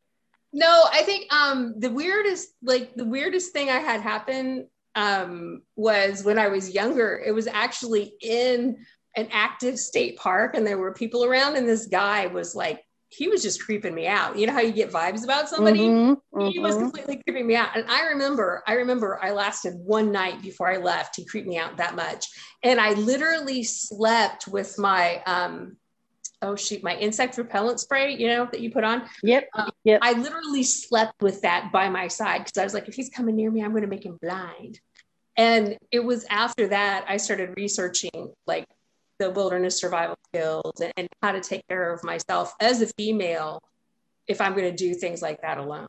No, 0.51 0.83
I 0.91 1.03
think 1.03 1.33
um, 1.33 1.75
the 1.77 1.89
weirdest, 1.89 2.49
like 2.61 2.93
the 2.93 3.05
weirdest 3.05 3.53
thing 3.53 3.69
I 3.69 3.77
had 3.77 4.01
happen 4.01 4.67
um, 4.95 5.61
was 5.77 6.25
when 6.25 6.37
I 6.37 6.49
was 6.49 6.71
younger. 6.75 7.23
It 7.25 7.31
was 7.31 7.47
actually 7.47 8.15
in 8.19 8.79
an 9.15 9.29
active 9.31 9.79
state 9.79 10.17
park, 10.17 10.55
and 10.57 10.67
there 10.67 10.77
were 10.77 10.93
people 10.93 11.23
around, 11.23 11.55
and 11.55 11.65
this 11.65 11.87
guy 11.87 12.27
was 12.27 12.53
like 12.53 12.83
he 13.09 13.27
was 13.27 13.41
just 13.41 13.63
creeping 13.63 13.95
me 13.95 14.05
out. 14.07 14.37
You 14.37 14.47
know 14.47 14.53
how 14.53 14.59
you 14.59 14.73
get 14.73 14.91
vibes 14.91 15.23
about 15.23 15.47
somebody? 15.47 15.79
Mm-hmm, 15.79 16.39
mm-hmm. 16.39 16.47
He 16.49 16.59
was 16.59 16.75
mm-hmm. 16.75 16.83
completely 16.83 17.21
creeping 17.23 17.47
me 17.47 17.55
out. 17.55 17.69
And 17.75 17.85
I 17.87 18.07
remember, 18.07 18.63
I 18.67 18.73
remember 18.73 19.19
I 19.21 19.31
lasted 19.31 19.75
one 19.75 20.11
night 20.11 20.41
before 20.41 20.69
I 20.69 20.77
left. 20.77 21.15
He 21.15 21.25
creeped 21.25 21.47
me 21.47 21.57
out 21.57 21.77
that 21.77 21.95
much. 21.95 22.25
And 22.63 22.81
I 22.81 22.93
literally 22.93 23.63
slept 23.63 24.47
with 24.47 24.77
my 24.77 25.21
um 25.25 25.77
oh 26.41 26.55
shoot, 26.55 26.83
my 26.83 26.95
insect 26.97 27.37
repellent 27.37 27.79
spray, 27.79 28.15
you 28.15 28.27
know, 28.27 28.47
that 28.51 28.59
you 28.59 28.71
put 28.71 28.83
on. 28.83 29.03
Yep. 29.23 29.49
Um, 29.55 29.69
yep. 29.83 29.99
I 30.03 30.13
literally 30.13 30.63
slept 30.63 31.21
with 31.21 31.41
that 31.41 31.71
by 31.71 31.89
my 31.89 32.07
side 32.09 32.39
because 32.39 32.57
I 32.57 32.63
was 32.63 32.73
like, 32.73 32.87
if 32.87 32.93
he's 32.93 33.09
coming 33.09 33.35
near 33.35 33.49
me, 33.49 33.63
I'm 33.63 33.73
gonna 33.73 33.87
make 33.87 34.05
him 34.05 34.19
blind. 34.21 34.79
And 35.37 35.77
it 35.91 36.03
was 36.03 36.25
after 36.29 36.67
that 36.67 37.05
I 37.07 37.17
started 37.17 37.53
researching 37.55 38.33
like 38.45 38.65
the 39.19 39.29
wilderness 39.29 39.79
survival 39.79 40.17
skills 40.27 40.79
and, 40.81 40.93
and 40.97 41.07
how 41.21 41.31
to 41.31 41.41
take 41.41 41.67
care 41.67 41.91
of 41.91 42.03
myself 42.03 42.53
as 42.59 42.81
a 42.81 42.87
female 42.97 43.61
if 44.27 44.41
I'm 44.41 44.53
going 44.53 44.69
to 44.69 44.75
do 44.75 44.93
things 44.93 45.21
like 45.21 45.41
that 45.41 45.57
alone. 45.57 45.87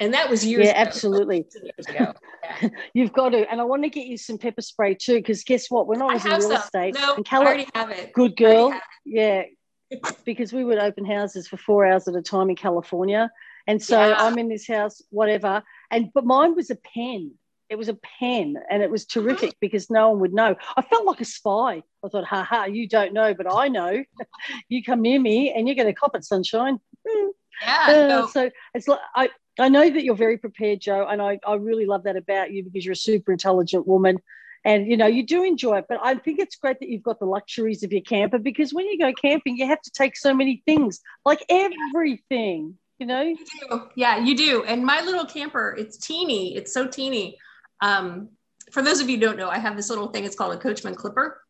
And 0.00 0.14
that 0.14 0.30
was 0.30 0.44
years 0.44 0.64
yeah, 0.64 0.72
ago, 0.72 0.80
absolutely. 0.80 1.36
Years 1.62 1.86
ago. 1.86 2.14
Yeah. 2.62 2.68
You've 2.94 3.12
got 3.12 3.30
to. 3.30 3.50
And 3.50 3.60
I 3.60 3.64
want 3.64 3.82
to 3.82 3.90
get 3.90 4.06
you 4.06 4.16
some 4.16 4.38
pepper 4.38 4.62
spray 4.62 4.94
too, 4.94 5.16
because 5.16 5.44
guess 5.44 5.70
what? 5.70 5.86
When 5.86 6.00
I 6.00 6.06
was 6.06 6.24
I 6.24 6.34
in 6.34 6.40
real 6.40 6.48
some. 6.48 6.62
estate, 6.62 6.94
no, 6.94 7.14
in 7.16 7.24
Cali- 7.24 7.44
I 7.44 7.48
already 7.48 7.68
have 7.74 7.90
it. 7.90 8.12
Good 8.14 8.36
girl. 8.36 8.72
Yeah. 9.04 9.42
because 10.24 10.52
we 10.52 10.64
would 10.64 10.78
open 10.78 11.04
houses 11.04 11.48
for 11.48 11.56
four 11.56 11.84
hours 11.84 12.08
at 12.08 12.14
a 12.14 12.22
time 12.22 12.48
in 12.48 12.56
California. 12.56 13.30
And 13.66 13.82
so 13.82 14.00
yeah. 14.00 14.16
I'm 14.18 14.38
in 14.38 14.48
this 14.48 14.66
house, 14.66 15.02
whatever. 15.10 15.62
And 15.90 16.10
but 16.14 16.24
mine 16.24 16.54
was 16.54 16.70
a 16.70 16.76
pen. 16.76 17.32
It 17.70 17.78
was 17.78 17.88
a 17.88 17.96
pen 18.18 18.56
and 18.68 18.82
it 18.82 18.90
was 18.90 19.06
terrific 19.06 19.54
because 19.60 19.88
no 19.90 20.10
one 20.10 20.20
would 20.20 20.34
know. 20.34 20.56
I 20.76 20.82
felt 20.82 21.06
like 21.06 21.20
a 21.20 21.24
spy. 21.24 21.82
I 22.04 22.08
thought, 22.08 22.24
ha 22.24 22.42
ha, 22.42 22.64
you 22.64 22.88
don't 22.88 23.14
know, 23.14 23.32
but 23.32 23.46
I 23.50 23.68
know. 23.68 24.02
you 24.68 24.82
come 24.82 25.00
near 25.00 25.20
me 25.20 25.52
and 25.52 25.66
you're 25.66 25.76
going 25.76 25.86
to 25.86 25.94
cop 25.94 26.16
it, 26.16 26.24
sunshine. 26.24 26.78
Yeah. 27.62 27.86
Uh, 27.88 27.92
no. 28.08 28.26
So 28.26 28.50
it's 28.74 28.88
like, 28.88 28.98
I, 29.14 29.30
I 29.58 29.68
know 29.68 29.88
that 29.88 30.02
you're 30.02 30.14
very 30.16 30.36
prepared, 30.36 30.80
Joe, 30.80 31.06
and 31.08 31.22
I, 31.22 31.38
I 31.46 31.54
really 31.54 31.86
love 31.86 32.04
that 32.04 32.16
about 32.16 32.52
you 32.52 32.64
because 32.64 32.84
you're 32.84 32.92
a 32.92 32.96
super 32.96 33.32
intelligent 33.32 33.86
woman 33.86 34.18
and 34.64 34.86
you 34.86 34.96
know 34.96 35.06
you 35.06 35.24
do 35.24 35.42
enjoy 35.42 35.78
it 35.78 35.86
but 35.88 35.98
i 36.02 36.14
think 36.14 36.38
it's 36.38 36.56
great 36.56 36.78
that 36.80 36.88
you've 36.88 37.02
got 37.02 37.18
the 37.18 37.24
luxuries 37.24 37.82
of 37.82 37.92
your 37.92 38.02
camper 38.02 38.38
because 38.38 38.72
when 38.72 38.86
you 38.86 38.98
go 38.98 39.12
camping 39.12 39.56
you 39.56 39.66
have 39.66 39.80
to 39.80 39.90
take 39.90 40.16
so 40.16 40.34
many 40.34 40.62
things 40.66 41.00
like 41.24 41.44
everything 41.48 42.76
you 42.98 43.06
know 43.06 43.22
you 43.22 43.36
yeah 43.94 44.18
you 44.18 44.36
do 44.36 44.62
and 44.64 44.84
my 44.84 45.00
little 45.00 45.24
camper 45.24 45.74
it's 45.78 45.96
teeny 45.96 46.56
it's 46.56 46.72
so 46.72 46.86
teeny 46.86 47.38
um, 47.80 48.30
for 48.70 48.82
those 48.82 49.00
of 49.00 49.08
you 49.08 49.16
who 49.16 49.22
don't 49.22 49.36
know, 49.36 49.48
I 49.48 49.58
have 49.58 49.76
this 49.76 49.90
little 49.90 50.08
thing. 50.08 50.24
It's 50.24 50.36
called 50.36 50.54
a 50.54 50.58
Coachmen 50.58 50.94
Clipper. 50.94 51.40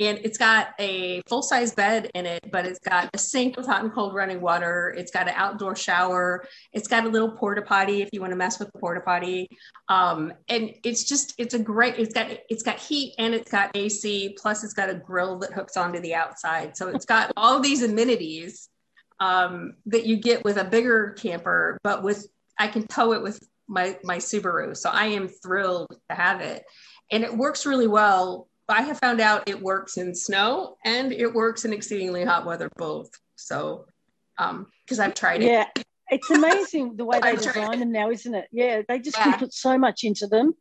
And 0.00 0.18
it's 0.24 0.38
got 0.38 0.68
a 0.78 1.20
full 1.28 1.42
size 1.42 1.74
bed 1.74 2.10
in 2.14 2.24
it, 2.24 2.50
but 2.50 2.64
it's 2.64 2.78
got 2.78 3.10
a 3.12 3.18
sink 3.18 3.58
with 3.58 3.66
hot 3.66 3.84
and 3.84 3.92
cold 3.92 4.14
running 4.14 4.40
water. 4.40 4.94
It's 4.96 5.10
got 5.10 5.28
an 5.28 5.34
outdoor 5.36 5.76
shower. 5.76 6.42
It's 6.72 6.88
got 6.88 7.04
a 7.04 7.08
little 7.08 7.32
porta 7.32 7.60
potty 7.60 8.00
if 8.00 8.08
you 8.10 8.22
want 8.22 8.30
to 8.30 8.36
mess 8.36 8.58
with 8.58 8.72
the 8.72 8.78
porta 8.78 9.02
potty. 9.02 9.50
Um, 9.88 10.32
and 10.48 10.70
it's 10.84 11.04
just, 11.04 11.34
it's 11.36 11.52
a 11.52 11.58
great, 11.58 11.98
it's 11.98 12.14
got, 12.14 12.30
it's 12.48 12.62
got 12.62 12.78
heat 12.78 13.14
and 13.18 13.34
it's 13.34 13.50
got 13.50 13.76
AC, 13.76 14.36
plus 14.40 14.64
it's 14.64 14.72
got 14.72 14.88
a 14.88 14.94
grill 14.94 15.38
that 15.40 15.52
hooks 15.52 15.76
onto 15.76 16.00
the 16.00 16.14
outside. 16.14 16.78
So 16.78 16.88
it's 16.88 17.04
got 17.04 17.30
all 17.36 17.60
these 17.60 17.82
amenities 17.82 18.70
um, 19.20 19.74
that 19.84 20.06
you 20.06 20.16
get 20.16 20.44
with 20.44 20.56
a 20.56 20.64
bigger 20.64 21.10
camper, 21.18 21.78
but 21.82 22.02
with, 22.02 22.26
I 22.58 22.68
can 22.68 22.86
tow 22.86 23.12
it 23.12 23.22
with 23.22 23.38
my 23.70 23.96
my 24.02 24.18
Subaru. 24.18 24.76
So 24.76 24.90
I 24.90 25.06
am 25.06 25.28
thrilled 25.28 25.88
to 26.10 26.16
have 26.16 26.40
it. 26.40 26.64
And 27.10 27.24
it 27.24 27.34
works 27.34 27.64
really 27.64 27.86
well. 27.86 28.48
I 28.68 28.82
have 28.82 28.98
found 28.98 29.20
out 29.20 29.48
it 29.48 29.60
works 29.60 29.96
in 29.96 30.14
snow 30.14 30.76
and 30.84 31.12
it 31.12 31.32
works 31.32 31.64
in 31.64 31.72
exceedingly 31.72 32.24
hot 32.24 32.44
weather 32.44 32.68
both. 32.76 33.10
So 33.36 33.86
um 34.38 34.66
because 34.84 34.98
I've 34.98 35.14
tried 35.14 35.42
it. 35.42 35.46
Yeah. 35.46 35.66
It's 36.10 36.30
amazing 36.30 36.96
the 36.96 37.04
way 37.04 37.20
they 37.20 37.36
design 37.36 37.78
them 37.78 37.92
now, 37.92 38.10
isn't 38.10 38.34
it? 38.34 38.48
Yeah, 38.50 38.82
they 38.86 38.98
just 38.98 39.16
yeah. 39.16 39.24
can 39.24 39.38
put 39.38 39.54
so 39.54 39.78
much 39.78 40.04
into 40.04 40.26
them. 40.26 40.52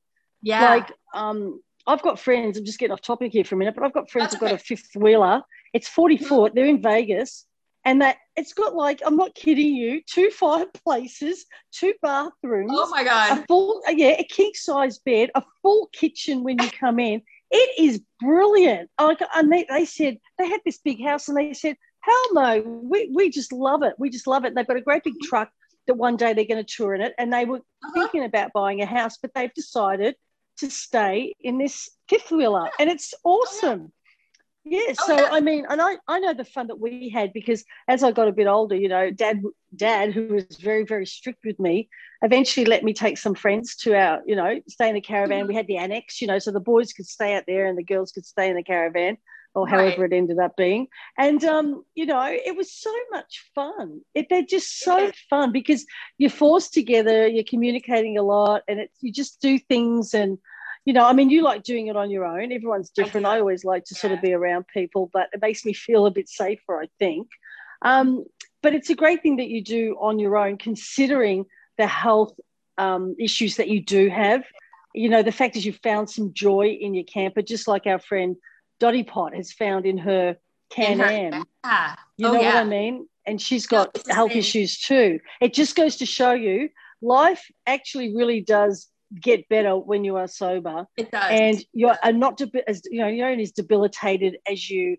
Yeah. 0.42 0.70
Like 0.70 0.92
um 1.14 1.62
I've 1.88 2.04
got 2.04 2.20
friends, 2.20 2.58
I'm 2.58 2.66
just 2.66 2.78
getting 2.78 2.94
off 2.94 3.02
topic 3.02 3.32
here 3.32 3.44
for 3.44 3.56
a 3.56 3.58
minute, 3.58 3.74
but 3.76 3.84
I've 3.84 3.94
got 3.94 4.12
friends 4.12 4.32
who've 4.32 4.40
got 4.40 4.52
a 4.52 4.60
fifth 4.60 4.92
wheeler. 4.96 5.42
It's 5.74 5.88
40 5.88 6.16
mm-hmm. 6.16 6.26
foot, 6.26 6.56
they're 6.56 6.66
in 6.66 6.82
Vegas 6.82 7.46
and 7.86 8.02
that 8.02 8.18
it's 8.36 8.54
got 8.54 8.76
like 8.76 9.02
I'm 9.06 9.16
not 9.16 9.36
kidding 9.36 9.76
you, 9.76 10.02
two 10.06 10.30
fireplaces, 10.32 11.46
two 11.72 11.94
bathrooms. 12.02 12.72
Oh 12.74 12.90
my 12.90 13.04
god! 13.04 13.40
A 13.40 13.46
full 13.46 13.82
yeah, 13.90 14.16
a 14.20 14.24
king 14.24 14.52
size 14.54 15.00
bed, 15.00 15.32
a 15.36 15.44
full 15.62 15.90
kitchen 15.94 16.44
when 16.44 16.60
you 16.60 16.70
come 16.70 17.00
in. 17.00 17.22
It 17.52 17.80
is 17.80 18.02
brilliant. 18.20 18.90
Like 19.00 19.22
and 19.36 19.52
they, 19.52 19.66
they 19.70 19.86
said 19.86 20.18
they 20.38 20.48
had 20.48 20.62
this 20.66 20.78
big 20.78 21.04
house 21.04 21.28
and 21.28 21.38
they 21.38 21.54
said, 21.54 21.78
hell 22.02 22.34
no, 22.34 22.62
we, 22.62 23.10
we 23.14 23.30
just 23.30 23.52
love 23.52 23.84
it. 23.84 23.96
We 23.98 24.10
just 24.10 24.28
love 24.28 24.46
it. 24.46 24.54
they've 24.56 24.68
got 24.68 24.78
a 24.78 24.82
great 24.82 25.04
big 25.04 25.20
truck 25.24 25.50
that 25.88 25.96
one 25.96 26.16
day 26.16 26.34
they're 26.34 26.46
going 26.46 26.64
to 26.64 26.76
tour 26.76 26.94
in 26.94 27.02
it. 27.02 27.14
And 27.18 27.34
they 27.34 27.46
were 27.46 27.58
uh-huh. 27.58 27.92
thinking 27.94 28.24
about 28.24 28.54
buying 28.54 28.82
a 28.82 28.86
house, 28.86 29.18
but 29.20 29.32
they've 29.34 29.54
decided 29.54 30.16
to 30.60 30.70
stay 30.70 31.36
in 31.42 31.58
this 31.58 31.90
fifth 32.08 32.32
wheeler, 32.32 32.70
and 32.80 32.90
it's 32.90 33.14
awesome. 33.24 33.92
Yeah, 34.70 34.94
oh, 35.00 35.08
so 35.08 35.16
yeah. 35.16 35.30
I 35.32 35.40
mean, 35.40 35.66
and 35.68 35.82
I, 35.82 35.98
I 36.08 36.20
know 36.20 36.34
the 36.34 36.46
fun 36.46 36.68
that 36.68 36.80
we 36.80 37.10
had 37.10 37.34
because 37.34 37.64
as 37.88 38.04
I 38.04 38.12
got 38.12 38.28
a 38.28 38.32
bit 38.32 38.46
older, 38.46 38.76
you 38.76 38.88
know, 38.88 39.10
dad 39.10 39.42
dad, 39.76 40.14
who 40.14 40.28
was 40.28 40.58
very, 40.58 40.84
very 40.86 41.08
strict 41.08 41.44
with 41.44 41.60
me, 41.60 41.90
eventually 42.22 42.66
let 42.66 42.84
me 42.84 42.94
take 42.94 43.18
some 43.18 43.34
friends 43.34 43.76
to 43.78 43.96
our, 43.96 44.22
you 44.28 44.36
know, 44.36 44.60
stay 44.68 44.90
in 44.90 44.96
the 44.96 45.02
caravan. 45.02 45.40
Mm-hmm. 45.40 45.48
We 45.48 45.56
had 45.56 45.68
the 45.68 45.78
annex, 45.78 46.22
you 46.22 46.28
know, 46.28 46.38
so 46.38 46.52
the 46.52 46.60
boys 46.60 46.94
could 46.94 47.08
stay 47.08 47.36
out 47.36 47.46
there 47.48 47.66
and 47.66 47.78
the 47.78 47.84
girls 47.84 48.12
could 48.12 48.26
stay 48.26 48.50
in 48.50 48.56
the 48.56 48.64
caravan 48.64 49.18
or 49.56 49.68
however 49.68 50.04
right. 50.04 50.14
it 50.14 50.16
ended 50.16 50.38
up 50.38 50.56
being. 50.56 50.88
And 51.18 51.44
um, 51.44 51.84
you 51.96 52.06
know, 52.06 52.24
it 52.28 52.56
was 52.56 52.72
so 52.72 52.94
much 53.12 53.50
fun. 53.56 54.02
It, 54.14 54.28
they're 54.30 54.44
just 54.44 54.80
so 54.80 54.98
yeah. 54.98 55.12
fun 55.30 55.52
because 55.52 55.86
you're 56.20 56.30
forced 56.30 56.74
together, 56.74 57.28
you're 57.28 57.44
communicating 57.44 58.18
a 58.18 58.24
lot, 58.24 58.62
and 58.68 58.80
it's 58.80 58.98
you 59.02 59.12
just 59.12 59.42
do 59.42 59.58
things 59.58 60.14
and 60.14 60.38
you 60.90 60.94
know, 60.94 61.06
I 61.06 61.14
mean, 61.14 61.30
you 61.30 61.44
like 61.44 61.62
doing 61.62 61.86
it 61.86 61.96
on 61.96 62.10
your 62.10 62.26
own. 62.26 62.52
Everyone's 62.52 62.90
different. 62.90 63.28
I, 63.28 63.36
I 63.36 63.40
always 63.42 63.64
like 63.64 63.86
to 63.86 63.94
yeah. 63.94 64.02
sort 64.02 64.14
of 64.14 64.24
be 64.24 64.34
around 64.34 64.66
people, 64.74 65.08
but 65.14 65.30
it 65.34 65.40
makes 65.40 65.64
me 65.64 65.72
feel 65.72 66.08
a 66.08 66.10
bit 66.10 66.28
safer, 66.28 66.82
I 66.82 66.88
think. 66.98 67.28
Um, 67.84 68.26
but 68.64 68.74
it's 68.74 68.90
a 68.90 68.96
great 68.96 69.22
thing 69.22 69.36
that 69.36 69.50
you 69.50 69.64
do 69.64 69.96
on 70.02 70.18
your 70.18 70.36
own, 70.36 70.58
considering 70.58 71.46
the 71.78 71.86
health 71.86 72.34
um, 72.80 73.16
issues 73.20 73.58
that 73.58 73.68
you 73.68 73.84
do 73.84 74.10
have. 74.10 74.44
You 74.96 75.10
know, 75.10 75.22
the 75.22 75.32
fact 75.32 75.56
is 75.58 75.64
you 75.64 75.74
found 75.74 76.10
some 76.10 76.34
joy 76.34 76.76
in 76.82 76.96
your 76.96 77.04
camper, 77.04 77.44
just 77.44 77.68
like 77.68 77.86
our 77.86 78.00
friend 78.00 78.36
Dottie 78.80 79.04
Pot 79.04 79.36
has 79.36 79.54
found 79.54 79.86
in 79.86 80.00
her 80.00 80.38
Can 80.72 81.02
Am. 81.02 81.44
You 82.18 82.30
oh, 82.30 82.34
know 82.34 82.42
yeah. 82.42 82.56
what 82.56 82.62
I 82.62 82.64
mean? 82.64 83.08
And 83.28 83.40
she's 83.40 83.68
got 83.68 83.96
no, 84.08 84.16
health 84.16 84.32
issues 84.32 84.80
too. 84.80 85.20
It 85.40 85.54
just 85.54 85.76
goes 85.76 85.98
to 85.98 86.08
show 86.08 86.32
you 86.32 86.70
life 87.00 87.46
actually 87.68 88.16
really 88.16 88.42
does 88.42 88.90
get 89.14 89.50
better 89.50 89.78
when 89.78 90.04
you 90.04 90.18
are 90.18 90.28
sober. 90.28 90.86
It 90.98 91.12
does. 91.12 91.30
And 91.30 91.66
you're 91.74 91.98
not 92.14 92.38
debi- 92.38 92.64
as 92.68 92.82
you 92.90 93.00
know, 93.00 93.08
you're 93.08 93.30
not 93.30 93.40
as 93.40 93.52
debilitated 93.52 94.38
as 94.50 94.70
you, 94.70 94.98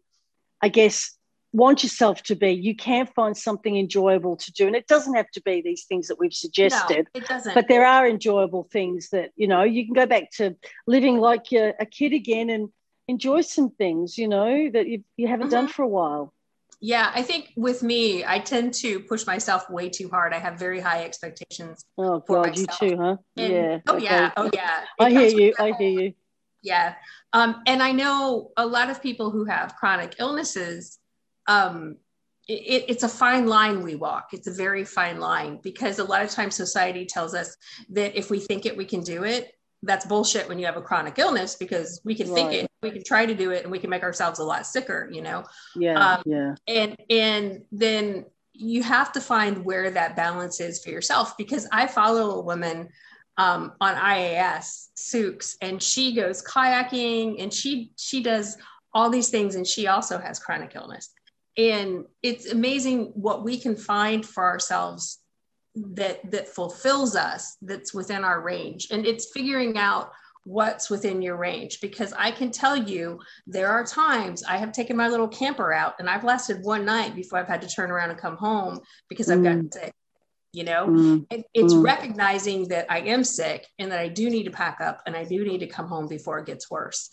I 0.61 0.69
guess, 0.69 1.17
want 1.53 1.83
yourself 1.83 2.23
to 2.25 2.37
be. 2.37 2.51
You 2.51 2.77
can 2.77 3.07
find 3.07 3.37
something 3.37 3.77
enjoyable 3.77 4.37
to 4.37 4.53
do. 4.53 4.67
And 4.67 4.77
it 4.77 4.87
doesn't 4.87 5.15
have 5.15 5.31
to 5.33 5.43
be 5.43 5.63
these 5.63 5.85
things 5.85 6.09
that 6.09 6.19
we've 6.19 6.33
suggested. 6.33 7.09
No, 7.15 7.21
it 7.21 7.27
doesn't. 7.27 7.55
But 7.55 7.69
there 7.69 7.85
are 7.87 8.09
enjoyable 8.09 8.69
things 8.73 9.09
that, 9.11 9.31
you 9.37 9.49
know, 9.49 9.63
you 9.63 9.85
can 9.85 9.95
go 9.95 10.07
back 10.07 10.31
to 10.37 10.57
living 10.87 11.19
like 11.19 11.51
you're 11.51 11.75
a 11.79 11.87
kid 11.87 12.13
again 12.13 12.51
and 12.51 12.69
enjoy 13.09 13.41
some 13.41 13.71
things, 13.71 14.17
you 14.17 14.29
know, 14.29 14.71
that 14.73 14.87
you, 14.87 15.03
you 15.17 15.27
haven't 15.27 15.49
mm-hmm. 15.49 15.57
done 15.57 15.69
for 15.69 15.83
a 15.83 15.89
while. 15.89 16.33
Yeah, 16.81 17.11
I 17.15 17.23
think 17.23 17.53
with 17.57 17.83
me, 17.83 18.25
I 18.25 18.39
tend 18.39 18.73
to 18.75 19.01
push 19.01 19.27
myself 19.27 19.69
way 19.69 19.91
too 19.91 20.09
hard. 20.09 20.33
I 20.33 20.39
have 20.39 20.59
very 20.59 20.81
high 20.81 21.05
expectations. 21.05 21.85
Oh 21.99 22.21
God, 22.21 22.57
you 22.57 22.67
too, 22.67 22.97
huh? 22.99 23.17
And, 23.37 23.53
yeah. 23.53 23.79
Oh 23.87 23.97
okay. 23.97 24.05
yeah. 24.05 24.33
Oh 24.37 24.51
yeah. 24.53 24.83
It 24.99 25.05
I 25.05 25.11
hear 25.11 25.29
you. 25.29 25.55
I 25.59 25.73
hear 25.79 25.89
you. 25.89 26.13
Yeah. 26.63 26.95
Um, 27.33 27.63
and 27.67 27.83
I 27.83 27.93
know 27.93 28.51
a 28.57 28.67
lot 28.67 28.91
of 28.91 29.03
people 29.03 29.31
who 29.31 29.45
have 29.45 29.77
chronic 29.77 30.17
illnesses, 30.19 30.99
um, 31.47 31.97
it, 32.49 32.87
it's 32.89 33.03
a 33.03 33.09
fine 33.09 33.47
line 33.47 33.83
we 33.83 33.95
walk. 33.95 34.31
It's 34.33 34.49
a 34.49 34.53
very 34.53 34.85
fine 34.85 35.21
line 35.21 35.61
because 35.63 35.99
a 35.99 36.05
lot 36.05 36.23
of 36.23 36.31
times 36.31 36.55
society 36.55 37.07
tells 37.07 37.35
us 37.35 37.57
that 37.91 38.17
if 38.17 38.31
we 38.31 38.41
think 38.41 38.67
it, 38.67 38.77
we 38.77 38.85
can 38.85 39.03
do 39.03 39.25
it. 39.25 39.53
That's 39.83 40.05
bullshit 40.05 40.49
when 40.49 40.59
you 40.59 40.67
have 40.67 40.77
a 40.77 40.83
chronic 40.83 41.19
illness 41.19 41.55
because 41.55 42.01
we 42.05 42.15
can 42.15 42.29
right. 42.29 42.35
think 42.35 42.53
it, 42.53 42.71
we 42.83 42.91
can 42.91 43.03
try 43.03 43.25
to 43.25 43.35
do 43.35 43.51
it, 43.51 43.63
and 43.63 43.73
we 43.73 43.79
can 43.79 43.91
make 43.91 44.03
ourselves 44.03 44.39
a 44.39 44.45
lot 44.45 44.67
sicker. 44.67 45.09
You 45.11 45.23
know. 45.23 45.45
Yeah. 45.75 46.15
Um, 46.15 46.23
yeah. 46.27 46.55
And 46.69 46.97
and 47.09 47.63
then 47.73 48.27
you 48.53 48.83
have 48.83 49.13
to 49.13 49.21
find 49.21 49.65
where 49.65 49.91
that 49.91 50.17
balance 50.17 50.61
is 50.61 50.83
for 50.85 50.91
yourself 50.91 51.37
because 51.39 51.67
I 51.73 51.87
follow 51.87 52.33
a 52.33 52.43
woman 52.43 52.91
um, 53.39 53.73
on 53.81 53.95
IAS, 53.95 54.89
Souks, 54.95 55.57
and 55.63 55.83
she 55.83 56.15
goes 56.15 56.43
kayaking 56.43 57.43
and 57.43 57.53
she 57.53 57.93
she 57.97 58.23
does 58.23 58.59
all 58.93 59.09
these 59.09 59.31
things 59.31 59.55
and 59.55 59.67
she 59.67 59.87
also 59.87 60.19
has 60.19 60.39
chronic 60.39 60.75
illness. 60.75 61.11
And 61.57 62.05
it's 62.23 62.51
amazing 62.51 63.13
what 63.15 63.45
we 63.45 63.59
can 63.59 63.77
find 63.77 64.27
for 64.27 64.45
ourselves 64.45 65.19
that 65.75 66.31
that 66.31 66.49
fulfills 66.49 67.15
us 67.17 67.57
that's 67.63 67.95
within 67.95 68.25
our 68.25 68.41
range. 68.41 68.89
And 68.91 69.07
it's 69.07 69.31
figuring 69.33 69.79
out 69.79 70.13
what's 70.45 70.89
within 70.89 71.21
your 71.21 71.37
range 71.37 71.81
because 71.81 72.13
I 72.15 72.31
can 72.31 72.51
tell 72.51 72.77
you 72.77 73.21
there 73.47 73.69
are 73.69 73.85
times 73.85 74.43
I 74.43 74.57
have 74.57 74.73
taken 74.73 74.97
my 74.97 75.09
little 75.09 75.29
camper 75.29 75.73
out 75.73 75.95
and 75.99 76.09
I've 76.09 76.25
lasted 76.25 76.65
one 76.65 76.85
night 76.85 77.15
before 77.15 77.39
I've 77.39 77.47
had 77.47 77.61
to 77.63 77.69
turn 77.69 77.91
around 77.91 78.11
and 78.11 78.19
come 78.19 78.37
home 78.37 78.81
because 79.09 79.31
I've 79.31 79.41
mm. 79.41 79.45
gotten 79.45 79.71
sick 79.71 79.93
you 80.53 80.65
know 80.65 80.87
mm. 80.87 81.27
it, 81.31 81.45
it's 81.55 81.73
mm. 81.73 81.85
recognizing 81.85 82.69
that 82.69 82.87
i 82.91 83.01
am 83.01 83.23
sick 83.23 83.67
and 83.79 83.93
that 83.93 84.01
i 84.01 84.09
do 84.09 84.29
need 84.31 84.45
to 84.45 84.51
pack 84.51 84.81
up 84.81 85.01
and 85.07 85.17
i 85.17 85.25
do 85.25 85.45
need 85.45 85.59
to 85.59 85.67
come 85.67 85.87
home 85.87 86.09
before 86.09 86.39
it 86.39 86.47
gets 86.47 86.71
worse 86.71 87.11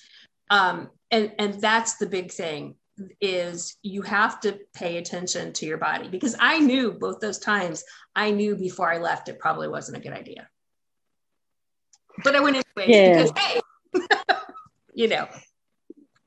um, 0.49 0.89
and 1.11 1.33
and 1.39 1.55
that's 1.55 1.97
the 1.97 2.05
big 2.05 2.31
thing 2.31 2.75
is 3.21 3.77
you 3.83 4.01
have 4.01 4.39
to 4.39 4.59
pay 4.73 4.97
attention 4.97 5.53
to 5.53 5.65
your 5.65 5.77
body 5.77 6.07
because 6.07 6.35
i 6.39 6.59
knew 6.59 6.91
both 6.91 7.19
those 7.19 7.39
times 7.39 7.83
i 8.15 8.31
knew 8.31 8.55
before 8.55 8.91
i 8.91 8.97
left 8.97 9.29
it 9.29 9.39
probably 9.39 9.67
wasn't 9.67 9.95
a 9.95 9.99
good 9.99 10.13
idea 10.13 10.47
but 12.23 12.35
i 12.35 12.39
went 12.39 12.55
anyway 12.55 12.91
yeah. 12.91 13.23
because 13.23 13.31
hey 13.37 13.61
you 14.93 15.07
know 15.07 15.27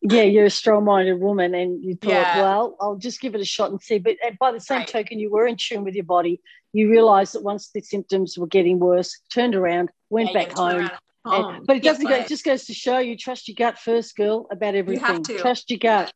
yeah, 0.03 0.23
you're 0.23 0.47
a 0.47 0.51
strong 0.51 0.85
minded 0.85 1.21
woman 1.21 1.55
and 1.55 1.85
you 1.85 1.95
thought, 1.95 2.11
yeah. 2.11 2.41
well, 2.41 2.77
I'll 2.81 2.97
just 2.97 3.21
give 3.21 3.35
it 3.35 3.41
a 3.41 3.45
shot 3.45 3.71
and 3.71 3.81
see. 3.83 3.99
But 3.99 4.17
by 4.39 4.51
the 4.51 4.61
same 4.61 4.79
right. 4.79 4.89
token, 4.89 5.19
you 5.19 5.31
were 5.31 5.47
in 5.47 5.57
tune 5.57 5.85
with 5.85 5.95
your 5.95 6.05
body. 6.05 6.41
You 6.73 6.91
realized 6.91 7.35
that 7.35 7.43
once 7.43 7.69
the 7.69 7.83
symptoms 7.83 8.39
were 8.39 8.47
getting 8.47 8.79
worse, 8.79 9.21
turned 9.31 9.55
around, 9.55 9.91
went 10.09 10.33
yeah, 10.33 10.45
back 10.45 10.53
home. 10.53 10.91
And, 11.27 11.67
but 11.67 11.77
it 11.77 11.83
doesn't 11.83 12.07
go, 12.07 12.15
it 12.15 12.29
just 12.29 12.45
goes 12.45 12.65
to 12.65 12.75
show 12.75 12.99
you 12.99 13.15
trust 13.15 13.47
your 13.49 13.57
gut 13.57 13.79
first, 13.79 14.17
girl, 14.17 14.47
about 14.51 14.75
everything. 14.75 15.23
Trust 15.23 15.71
your 15.71 15.79
gut. 15.79 16.11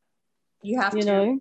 You 0.64 0.80
have 0.80 0.94
you 0.94 1.02
to. 1.02 1.06
know. 1.06 1.40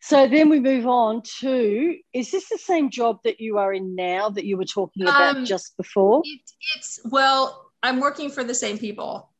So 0.00 0.26
then 0.26 0.48
we 0.48 0.58
move 0.58 0.86
on 0.86 1.22
to 1.40 1.96
is 2.12 2.30
this 2.30 2.48
the 2.48 2.58
same 2.58 2.90
job 2.90 3.20
that 3.24 3.40
you 3.40 3.58
are 3.58 3.72
in 3.72 3.94
now 3.94 4.28
that 4.30 4.44
you 4.44 4.56
were 4.56 4.64
talking 4.64 5.04
about 5.04 5.36
um, 5.36 5.44
just 5.44 5.76
before? 5.76 6.22
It, 6.24 6.40
it's 6.76 7.00
well, 7.04 7.70
I'm 7.82 8.00
working 8.00 8.30
for 8.30 8.42
the 8.42 8.54
same 8.54 8.78
people. 8.78 9.30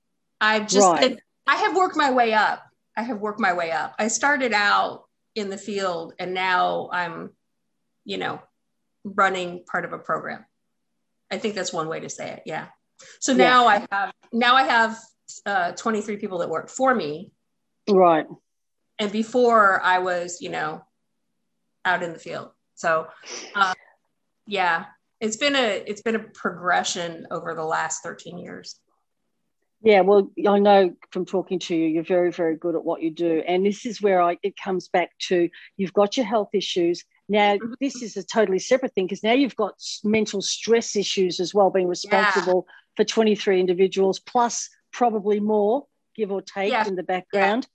I've 0.41 0.68
just 0.68 0.87
right. 0.87 1.18
I 1.47 1.57
have 1.57 1.76
worked 1.76 1.97
my 1.97 2.11
way 2.12 2.34
up. 2.34 2.62
I 2.97 3.03
have 3.03 3.18
worked 3.18 3.41
my 3.41 3.53
way 3.53 3.72
up. 3.72 3.95
I 3.99 4.09
started 4.09 4.53
out 4.53 5.05
in 5.34 5.51
the 5.51 5.59
field 5.59 6.14
and 6.18 6.32
now 6.32 6.89
I'm, 6.93 7.30
you 8.05 8.16
know, 8.16 8.41
running 9.05 9.64
part 9.70 9.84
of 9.84 9.93
a 9.93 9.99
program. 9.99 10.45
I 11.30 11.39
think 11.39 11.55
that's 11.55 11.72
one 11.72 11.89
way 11.89 12.01
to 12.01 12.09
say 12.09 12.30
it. 12.30 12.43
Yeah. 12.47 12.66
So 13.20 13.34
now 13.34 13.64
yeah. 13.64 13.68
I 13.68 13.87
have 13.97 14.12
now 14.32 14.55
I 14.55 14.62
have 14.62 14.99
uh, 15.45 15.72
23 15.72 16.16
people 16.16 16.39
that 16.39 16.49
work 16.49 16.70
for 16.70 16.95
me. 16.95 17.32
Right. 17.89 18.26
And 18.99 19.12
before 19.12 19.80
I 19.82 19.99
was, 19.99 20.40
you 20.40 20.49
know, 20.49 20.82
out 21.84 22.03
in 22.03 22.12
the 22.12 22.18
field. 22.18 22.51
So, 22.74 23.07
uh, 23.55 23.74
yeah, 24.47 24.86
it's 25.20 25.36
been 25.36 25.57
a 25.57 25.82
it's 25.86 26.03
been 26.03 26.16
a 26.16 26.20
progression 26.20 27.26
over 27.30 27.55
the 27.55 27.64
last 27.64 28.03
13 28.03 28.38
years. 28.38 28.78
Yeah, 29.82 30.01
well, 30.01 30.30
I 30.49 30.59
know 30.59 30.94
from 31.11 31.26
talking 31.26 31.59
to 31.61 31.76
you, 31.76 31.86
you're 31.86 32.03
very, 32.03 32.32
very 32.32 32.57
good 32.57 32.74
at 32.74 32.84
what 32.84 33.03
you 33.03 33.11
do. 33.11 33.42
And 33.47 33.64
this 33.64 33.86
is 33.86 34.01
where 34.01 34.20
I, 34.22 34.38
it 34.42 34.57
comes 34.57 34.88
back 34.88 35.11
to 35.28 35.49
you've 35.76 35.92
got 35.92 36.16
your 36.16 36.26
health 36.26 36.51
issues. 36.55 37.05
Now, 37.28 37.57
mm-hmm. 37.57 37.74
this 37.80 38.03
is 38.03 38.16
a 38.16 38.24
totally 38.24 38.59
separate 38.59 38.94
thing 38.94 39.07
because 39.07 39.22
now 39.22 39.32
you've 39.32 39.57
got 39.57 39.74
mental 40.03 40.40
stress 40.40 40.97
issues 40.97 41.40
as 41.40 41.55
well, 41.55 41.70
being 41.70 41.88
responsible 41.88 42.66
yeah. 42.66 42.72
for 42.97 43.05
23 43.05 43.61
individuals, 43.61 44.18
plus 44.18 44.70
probably 44.92 45.40
more, 45.40 45.86
give 46.14 46.32
or 46.32 46.40
take, 46.40 46.72
yeah. 46.72 46.86
in 46.86 46.97
the 46.97 47.03
background. 47.03 47.66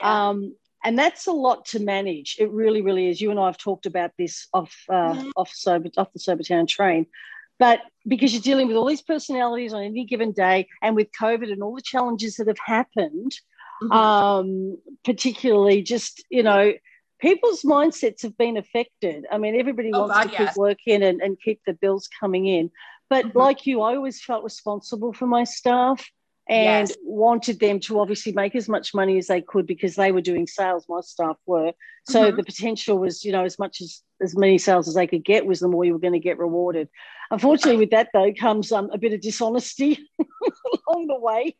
Yeah. 0.00 0.28
Um, 0.28 0.56
and 0.84 0.98
that's 0.98 1.26
a 1.26 1.32
lot 1.32 1.64
to 1.66 1.80
manage. 1.80 2.36
It 2.38 2.50
really, 2.50 2.82
really 2.82 3.08
is. 3.08 3.20
You 3.20 3.30
and 3.30 3.40
I 3.40 3.46
have 3.46 3.58
talked 3.58 3.86
about 3.86 4.12
this 4.18 4.46
off 4.52 4.76
uh, 4.88 5.14
mm-hmm. 5.14 5.30
off 5.36 5.50
sober 5.52 5.88
off 5.96 6.12
the 6.12 6.20
Sobertown 6.20 6.68
train, 6.68 7.06
but 7.58 7.80
because 8.06 8.32
you're 8.32 8.42
dealing 8.42 8.68
with 8.68 8.76
all 8.76 8.86
these 8.86 9.02
personalities 9.02 9.72
on 9.72 9.82
any 9.82 10.04
given 10.04 10.32
day 10.32 10.68
and 10.82 10.94
with 10.94 11.08
COVID 11.18 11.50
and 11.50 11.62
all 11.62 11.74
the 11.74 11.82
challenges 11.82 12.36
that 12.36 12.48
have 12.48 12.58
happened, 12.64 13.34
mm-hmm. 13.82 13.92
um, 13.92 14.78
particularly 15.04 15.82
just, 15.82 16.24
you 16.30 16.42
know, 16.42 16.72
people's 17.20 17.62
mindsets 17.62 18.22
have 18.22 18.36
been 18.36 18.56
affected. 18.56 19.24
I 19.30 19.38
mean, 19.38 19.58
everybody 19.58 19.90
oh, 19.92 20.00
wants 20.00 20.14
God, 20.14 20.22
to 20.24 20.30
yes. 20.30 20.38
keep 20.50 20.56
working 20.56 21.02
and, 21.02 21.20
and 21.22 21.40
keep 21.40 21.60
the 21.66 21.74
bills 21.74 22.08
coming 22.20 22.46
in. 22.46 22.70
But 23.08 23.26
mm-hmm. 23.26 23.38
like 23.38 23.66
you, 23.66 23.82
I 23.82 23.94
always 23.94 24.22
felt 24.22 24.44
responsible 24.44 25.12
for 25.12 25.26
my 25.26 25.44
staff 25.44 26.04
and 26.48 26.88
yes. 26.88 26.98
wanted 27.02 27.58
them 27.58 27.80
to 27.80 27.98
obviously 28.00 28.32
make 28.32 28.54
as 28.54 28.68
much 28.68 28.94
money 28.94 29.16
as 29.16 29.28
they 29.28 29.40
could 29.40 29.66
because 29.66 29.96
they 29.96 30.12
were 30.12 30.20
doing 30.20 30.46
sales 30.46 30.84
my 30.88 31.00
staff 31.00 31.36
were 31.46 31.72
so 32.06 32.26
mm-hmm. 32.26 32.36
the 32.36 32.44
potential 32.44 32.98
was 32.98 33.24
you 33.24 33.32
know 33.32 33.44
as 33.44 33.58
much 33.58 33.80
as 33.80 34.02
as 34.20 34.36
many 34.36 34.58
sales 34.58 34.86
as 34.86 34.94
they 34.94 35.06
could 35.06 35.24
get 35.24 35.46
was 35.46 35.60
the 35.60 35.68
more 35.68 35.84
you 35.84 35.92
were 35.92 35.98
going 35.98 36.12
to 36.12 36.18
get 36.18 36.38
rewarded 36.38 36.88
Unfortunately, 37.30 37.78
with 37.78 37.90
that 37.90 38.10
though 38.12 38.32
comes 38.32 38.72
um, 38.72 38.90
a 38.92 38.98
bit 38.98 39.12
of 39.12 39.20
dishonesty 39.20 39.98
along 40.88 41.06
the 41.06 41.18
way. 41.18 41.56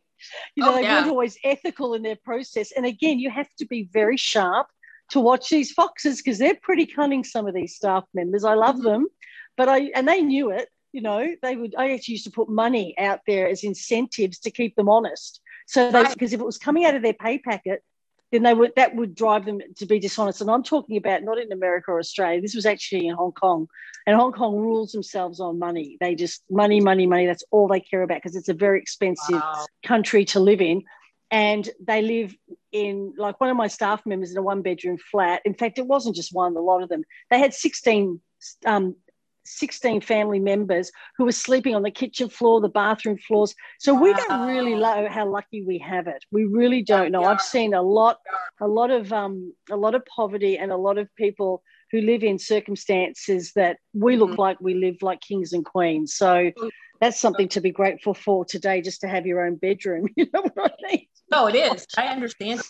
You 0.54 0.64
know, 0.64 0.72
oh, 0.72 0.74
they 0.76 0.82
yeah. 0.82 1.00
weren't 1.00 1.10
always 1.10 1.36
ethical 1.44 1.94
in 1.94 2.02
their 2.02 2.16
process. 2.16 2.72
And 2.72 2.86
again, 2.86 3.18
you 3.18 3.30
have 3.30 3.48
to 3.58 3.66
be 3.66 3.88
very 3.92 4.16
sharp 4.16 4.68
to 5.10 5.20
watch 5.20 5.48
these 5.48 5.72
foxes 5.72 6.18
because 6.18 6.38
they're 6.38 6.56
pretty 6.62 6.86
cunning. 6.86 7.24
Some 7.24 7.46
of 7.46 7.54
these 7.54 7.74
staff 7.74 8.04
members, 8.14 8.44
I 8.44 8.54
love 8.54 8.76
mm-hmm. 8.76 8.84
them, 8.84 9.08
but 9.56 9.68
I 9.68 9.90
and 9.94 10.06
they 10.06 10.22
knew 10.22 10.50
it. 10.50 10.68
You 10.94 11.00
know, 11.00 11.34
they 11.42 11.56
would. 11.56 11.74
I 11.76 11.92
actually 11.92 12.12
used 12.12 12.24
to 12.26 12.30
put 12.30 12.48
money 12.48 12.94
out 12.98 13.22
there 13.26 13.48
as 13.48 13.64
incentives 13.64 14.38
to 14.38 14.50
keep 14.52 14.76
them 14.76 14.88
honest. 14.88 15.40
So 15.66 15.90
they, 15.90 16.04
because 16.04 16.32
if 16.32 16.38
it 16.38 16.46
was 16.46 16.56
coming 16.56 16.84
out 16.84 16.94
of 16.94 17.02
their 17.02 17.14
pay 17.14 17.38
packet, 17.38 17.82
then 18.30 18.44
they 18.44 18.54
would 18.54 18.70
that 18.76 18.94
would 18.94 19.16
drive 19.16 19.44
them 19.44 19.58
to 19.76 19.86
be 19.86 19.98
dishonest. 19.98 20.40
And 20.40 20.48
I'm 20.48 20.62
talking 20.62 20.96
about 20.96 21.24
not 21.24 21.38
in 21.38 21.50
America 21.50 21.90
or 21.90 21.98
Australia. 21.98 22.40
This 22.40 22.54
was 22.54 22.64
actually 22.64 23.08
in 23.08 23.14
Hong 23.16 23.32
Kong, 23.32 23.66
and 24.06 24.14
Hong 24.14 24.30
Kong 24.30 24.54
rules 24.54 24.92
themselves 24.92 25.40
on 25.40 25.58
money. 25.58 25.96
They 26.00 26.14
just 26.14 26.44
money, 26.48 26.80
money, 26.80 27.08
money. 27.08 27.26
That's 27.26 27.44
all 27.50 27.66
they 27.66 27.80
care 27.80 28.02
about 28.02 28.18
because 28.18 28.36
it's 28.36 28.48
a 28.48 28.54
very 28.54 28.78
expensive 28.78 29.40
wow. 29.40 29.66
country 29.84 30.24
to 30.26 30.38
live 30.38 30.60
in. 30.60 30.84
And 31.32 31.68
they 31.84 32.02
live 32.02 32.36
in 32.70 33.14
like 33.16 33.40
one 33.40 33.50
of 33.50 33.56
my 33.56 33.66
staff 33.66 34.06
members 34.06 34.30
in 34.30 34.38
a 34.38 34.42
one 34.42 34.62
bedroom 34.62 34.98
flat. 35.10 35.42
In 35.44 35.54
fact, 35.54 35.80
it 35.80 35.88
wasn't 35.88 36.14
just 36.14 36.32
one; 36.32 36.56
a 36.56 36.60
lot 36.60 36.84
of 36.84 36.88
them. 36.88 37.02
They 37.30 37.40
had 37.40 37.52
16 37.52 38.20
um, 38.66 38.96
16 39.44 40.00
family 40.00 40.40
members 40.40 40.90
who 41.16 41.24
were 41.24 41.32
sleeping 41.32 41.74
on 41.74 41.82
the 41.82 41.90
kitchen 41.90 42.28
floor, 42.28 42.60
the 42.60 42.68
bathroom 42.68 43.18
floors. 43.18 43.54
So 43.78 43.94
we 43.94 44.12
don't 44.14 44.46
really 44.46 44.74
know 44.74 45.08
how 45.10 45.28
lucky 45.28 45.62
we 45.62 45.78
have 45.78 46.06
it. 46.06 46.24
We 46.30 46.44
really 46.44 46.82
don't 46.82 47.12
know. 47.12 47.24
I've 47.24 47.40
seen 47.40 47.74
a 47.74 47.82
lot, 47.82 48.18
a 48.60 48.66
lot 48.66 48.90
of 48.90 49.12
um, 49.12 49.52
a 49.70 49.76
lot 49.76 49.94
of 49.94 50.04
poverty 50.06 50.58
and 50.58 50.72
a 50.72 50.76
lot 50.76 50.98
of 50.98 51.14
people 51.16 51.62
who 51.90 52.00
live 52.00 52.24
in 52.24 52.38
circumstances 52.38 53.52
that 53.54 53.78
we 53.92 54.16
look 54.16 54.30
mm-hmm. 54.30 54.40
like 54.40 54.60
we 54.60 54.74
live 54.74 54.96
like 55.02 55.20
kings 55.20 55.52
and 55.52 55.64
queens. 55.64 56.14
So 56.14 56.50
that's 57.00 57.20
something 57.20 57.48
to 57.48 57.60
be 57.60 57.70
grateful 57.70 58.14
for 58.14 58.44
today, 58.44 58.80
just 58.80 59.02
to 59.02 59.08
have 59.08 59.26
your 59.26 59.44
own 59.46 59.56
bedroom. 59.56 60.08
You 60.16 60.26
know 60.32 60.42
what 60.54 60.74
I 60.84 60.90
mean? 60.90 61.06
No, 61.30 61.46
it 61.46 61.54
is. 61.54 61.86
I 61.96 62.06
understand. 62.08 62.62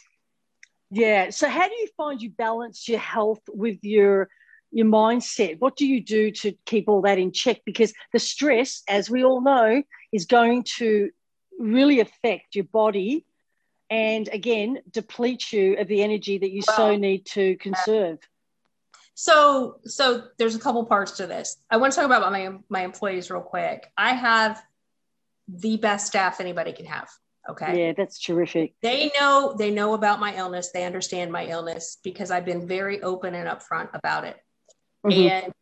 Yeah. 0.90 1.30
So 1.30 1.48
how 1.48 1.68
do 1.68 1.74
you 1.74 1.88
find 1.96 2.20
you 2.20 2.30
balance 2.30 2.88
your 2.88 2.98
health 2.98 3.40
with 3.48 3.78
your 3.82 4.28
your 4.74 4.86
mindset? 4.86 5.60
What 5.60 5.76
do 5.76 5.86
you 5.86 6.02
do 6.02 6.30
to 6.32 6.52
keep 6.66 6.88
all 6.88 7.02
that 7.02 7.18
in 7.18 7.32
check? 7.32 7.60
Because 7.64 7.92
the 8.12 8.18
stress, 8.18 8.82
as 8.88 9.08
we 9.08 9.24
all 9.24 9.40
know, 9.40 9.82
is 10.12 10.26
going 10.26 10.64
to 10.78 11.10
really 11.58 12.00
affect 12.00 12.54
your 12.54 12.64
body 12.64 13.24
and 13.90 14.28
again 14.28 14.78
deplete 14.90 15.52
you 15.52 15.76
of 15.76 15.86
the 15.86 16.02
energy 16.02 16.38
that 16.38 16.50
you 16.50 16.62
well, 16.66 16.76
so 16.76 16.96
need 16.96 17.24
to 17.26 17.56
conserve. 17.56 18.18
So, 19.14 19.78
so 19.84 20.24
there's 20.38 20.56
a 20.56 20.58
couple 20.58 20.84
parts 20.84 21.12
to 21.18 21.26
this. 21.28 21.58
I 21.70 21.76
want 21.76 21.92
to 21.92 21.96
talk 21.96 22.06
about 22.06 22.32
my 22.32 22.58
my 22.68 22.82
employees 22.82 23.30
real 23.30 23.42
quick. 23.42 23.90
I 23.96 24.14
have 24.14 24.60
the 25.46 25.76
best 25.76 26.08
staff 26.08 26.40
anybody 26.40 26.72
can 26.72 26.86
have. 26.86 27.08
Okay. 27.48 27.86
Yeah, 27.86 27.92
that's 27.96 28.18
terrific. 28.18 28.74
They 28.82 29.12
know 29.20 29.54
they 29.56 29.70
know 29.70 29.94
about 29.94 30.18
my 30.18 30.34
illness. 30.34 30.72
They 30.72 30.84
understand 30.84 31.30
my 31.30 31.46
illness 31.46 31.98
because 32.02 32.32
I've 32.32 32.46
been 32.46 32.66
very 32.66 33.02
open 33.02 33.34
and 33.34 33.48
upfront 33.48 33.90
about 33.94 34.24
it 34.24 34.36
mm-hmm. 35.04 35.28
and 35.28 35.52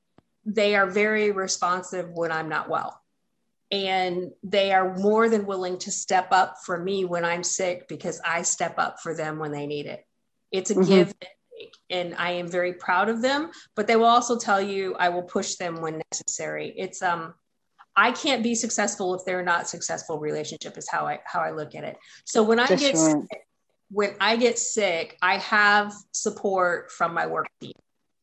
they 0.44 0.74
are 0.74 0.86
very 0.86 1.30
responsive 1.32 2.10
when 2.10 2.32
I'm 2.32 2.48
not 2.48 2.68
well. 2.68 3.00
and 3.72 4.30
they 4.42 4.70
are 4.72 4.94
more 4.98 5.30
than 5.30 5.46
willing 5.46 5.78
to 5.78 5.90
step 5.90 6.28
up 6.30 6.58
for 6.64 6.78
me 6.78 7.06
when 7.06 7.24
I'm 7.24 7.42
sick 7.42 7.88
because 7.88 8.20
I 8.24 8.42
step 8.42 8.74
up 8.76 9.00
for 9.00 9.14
them 9.16 9.38
when 9.38 9.50
they 9.50 9.66
need 9.66 9.86
it. 9.86 10.06
It's 10.52 10.70
a 10.70 10.74
mm-hmm. 10.74 10.84
give 10.84 11.08
and 11.08 11.30
take, 11.58 11.74
and 11.88 12.14
I 12.16 12.32
am 12.32 12.48
very 12.48 12.74
proud 12.74 13.08
of 13.08 13.22
them. 13.22 13.50
But 13.74 13.86
they 13.86 13.96
will 13.96 14.04
also 14.04 14.38
tell 14.38 14.60
you 14.60 14.94
I 14.96 15.08
will 15.08 15.22
push 15.22 15.54
them 15.54 15.80
when 15.80 16.02
necessary. 16.12 16.74
It's 16.76 17.00
um, 17.00 17.32
I 17.96 18.12
can't 18.12 18.42
be 18.42 18.54
successful 18.54 19.14
if 19.14 19.24
they're 19.24 19.42
not 19.42 19.68
successful. 19.68 20.18
Relationship 20.20 20.76
is 20.76 20.86
how 20.90 21.06
I 21.06 21.20
how 21.24 21.40
I 21.40 21.52
look 21.52 21.74
at 21.74 21.84
it. 21.84 21.96
So 22.26 22.42
when 22.42 22.60
I 22.60 22.66
Just 22.66 22.82
get 22.82 22.94
right. 22.94 23.22
sick, 23.30 23.40
when 23.90 24.14
I 24.20 24.36
get 24.36 24.58
sick, 24.58 25.16
I 25.22 25.38
have 25.38 25.94
support 26.12 26.92
from 26.92 27.14
my 27.14 27.26
work 27.26 27.46
team. 27.62 27.72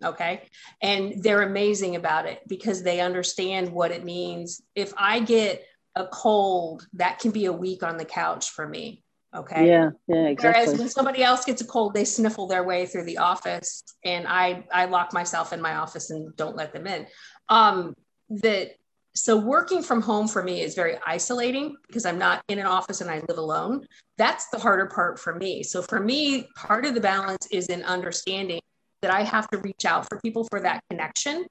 Okay. 0.03 0.47
And 0.81 1.21
they're 1.21 1.41
amazing 1.41 1.95
about 1.95 2.25
it 2.25 2.41
because 2.47 2.83
they 2.83 3.01
understand 3.01 3.71
what 3.71 3.91
it 3.91 4.05
means. 4.05 4.61
If 4.75 4.93
I 4.97 5.19
get 5.19 5.63
a 5.95 6.07
cold, 6.07 6.87
that 6.93 7.19
can 7.19 7.31
be 7.31 7.45
a 7.45 7.53
week 7.53 7.83
on 7.83 7.97
the 7.97 8.05
couch 8.05 8.51
for 8.51 8.67
me. 8.67 9.03
Okay. 9.35 9.67
Yeah. 9.67 9.91
Yeah. 10.07 10.27
Exactly. 10.27 10.63
Whereas 10.63 10.79
when 10.79 10.89
somebody 10.89 11.23
else 11.23 11.45
gets 11.45 11.61
a 11.61 11.65
cold, 11.65 11.93
they 11.93 12.05
sniffle 12.05 12.47
their 12.47 12.63
way 12.63 12.85
through 12.85 13.05
the 13.05 13.17
office 13.17 13.83
and 14.05 14.27
I, 14.27 14.65
I 14.73 14.85
lock 14.85 15.13
myself 15.13 15.53
in 15.53 15.61
my 15.61 15.75
office 15.75 16.09
and 16.09 16.35
don't 16.35 16.55
let 16.55 16.73
them 16.73 16.87
in. 16.87 17.05
Um, 17.49 17.93
that 18.29 18.71
so 19.15 19.35
working 19.37 19.81
from 19.83 20.01
home 20.01 20.27
for 20.27 20.43
me 20.43 20.61
is 20.61 20.75
very 20.75 20.97
isolating 21.05 21.75
because 21.87 22.05
I'm 22.05 22.19
not 22.19 22.43
in 22.47 22.59
an 22.59 22.65
office 22.65 23.01
and 23.01 23.09
I 23.09 23.21
live 23.27 23.37
alone. 23.37 23.85
That's 24.17 24.47
the 24.49 24.59
harder 24.59 24.85
part 24.85 25.19
for 25.19 25.35
me. 25.35 25.63
So 25.63 25.81
for 25.81 25.99
me, 25.99 26.47
part 26.55 26.85
of 26.85 26.93
the 26.93 27.01
balance 27.01 27.47
is 27.51 27.67
in 27.67 27.83
understanding 27.83 28.61
that 29.01 29.11
I 29.11 29.23
have 29.23 29.47
to 29.49 29.57
reach 29.59 29.85
out 29.85 30.07
for 30.09 30.19
people 30.19 30.45
for 30.49 30.59
that 30.61 30.83
connection. 30.89 31.45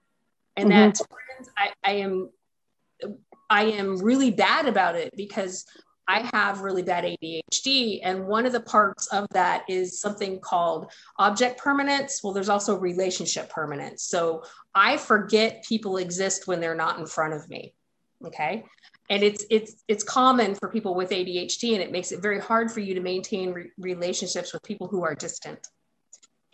And 0.57 0.71
mm-hmm. 0.71 0.91
that 0.91 1.01
I, 1.57 1.73
I 1.85 1.93
am 1.93 2.31
I 3.51 3.65
am 3.65 3.99
really 3.99 4.31
bad 4.31 4.67
about 4.67 4.97
it 4.97 5.15
because 5.17 5.65
I 6.07 6.21
have 6.33 6.63
really 6.63 6.83
bad 6.83 7.05
ADHD. 7.05 8.01
And 8.03 8.27
one 8.27 8.47
of 8.47 8.53
the 8.53 8.61
parts 8.61 9.07
of 9.09 9.27
that 9.33 9.65
is 9.69 10.01
something 10.01 10.41
called 10.41 10.91
object 11.19 11.59
permanence. 11.61 12.23
Well, 12.25 12.33
there's 12.33 12.49
also 12.49 12.79
relationship 12.79 13.51
permanence. 13.51 14.05
So 14.05 14.43
I 14.75 14.97
forget 14.97 15.65
people 15.69 15.99
exist 15.99 16.47
when 16.47 16.61
they're 16.61 16.75
not 16.75 16.99
in 16.99 17.07
front 17.07 17.35
of 17.35 17.49
me. 17.51 17.75
Okay. 18.25 18.65
And 19.11 19.23
it's 19.23 19.45
it's 19.49 19.83
it's 19.87 20.03
common 20.03 20.55
for 20.55 20.69
people 20.69 20.95
with 20.95 21.11
ADHD, 21.11 21.73
and 21.73 21.83
it 21.83 21.93
makes 21.93 22.13
it 22.13 22.21
very 22.21 22.41
hard 22.41 22.71
for 22.71 22.81
you 22.81 22.95
to 22.95 23.01
maintain 23.01 23.53
re- 23.53 23.71
relationships 23.79 24.53
with 24.53 24.63
people 24.63 24.87
who 24.87 25.03
are 25.03 25.15
distant 25.15 25.67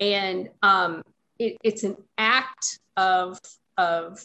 and 0.01 0.49
um, 0.63 1.03
it, 1.39 1.57
it's 1.63 1.85
an 1.85 1.97
act 2.19 2.79
of 2.97 3.39
of 3.77 4.25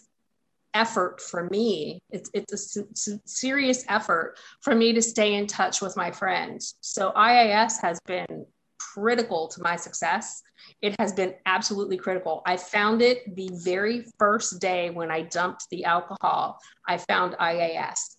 effort 0.74 1.20
for 1.22 1.48
me. 1.50 2.02
It's 2.12 2.30
it's 2.34 2.78
a 2.78 3.20
serious 3.26 3.84
effort 3.90 4.38
for 4.62 4.76
me 4.76 4.94
to 4.94 5.02
stay 5.02 5.36
in 5.36 5.48
touch 5.48 5.82
with 5.82 5.98
my 5.98 6.12
friends. 6.12 6.76
So 6.82 7.12
IAS 7.16 7.82
has 7.82 8.00
been 8.06 8.46
critical 8.80 9.48
to 9.48 9.62
my 9.62 9.76
success. 9.76 10.42
It 10.82 10.96
has 11.00 11.14
been 11.14 11.36
absolutely 11.46 11.98
critical. 11.98 12.42
I 12.46 12.58
found 12.58 13.02
it 13.02 13.36
the 13.36 13.50
very 13.54 14.06
first 14.18 14.60
day 14.60 14.90
when 14.90 15.12
I 15.12 15.22
dumped 15.24 15.68
the 15.70 15.86
alcohol. 15.86 16.60
I 16.88 16.98
found 16.98 17.36
IAS 17.40 18.18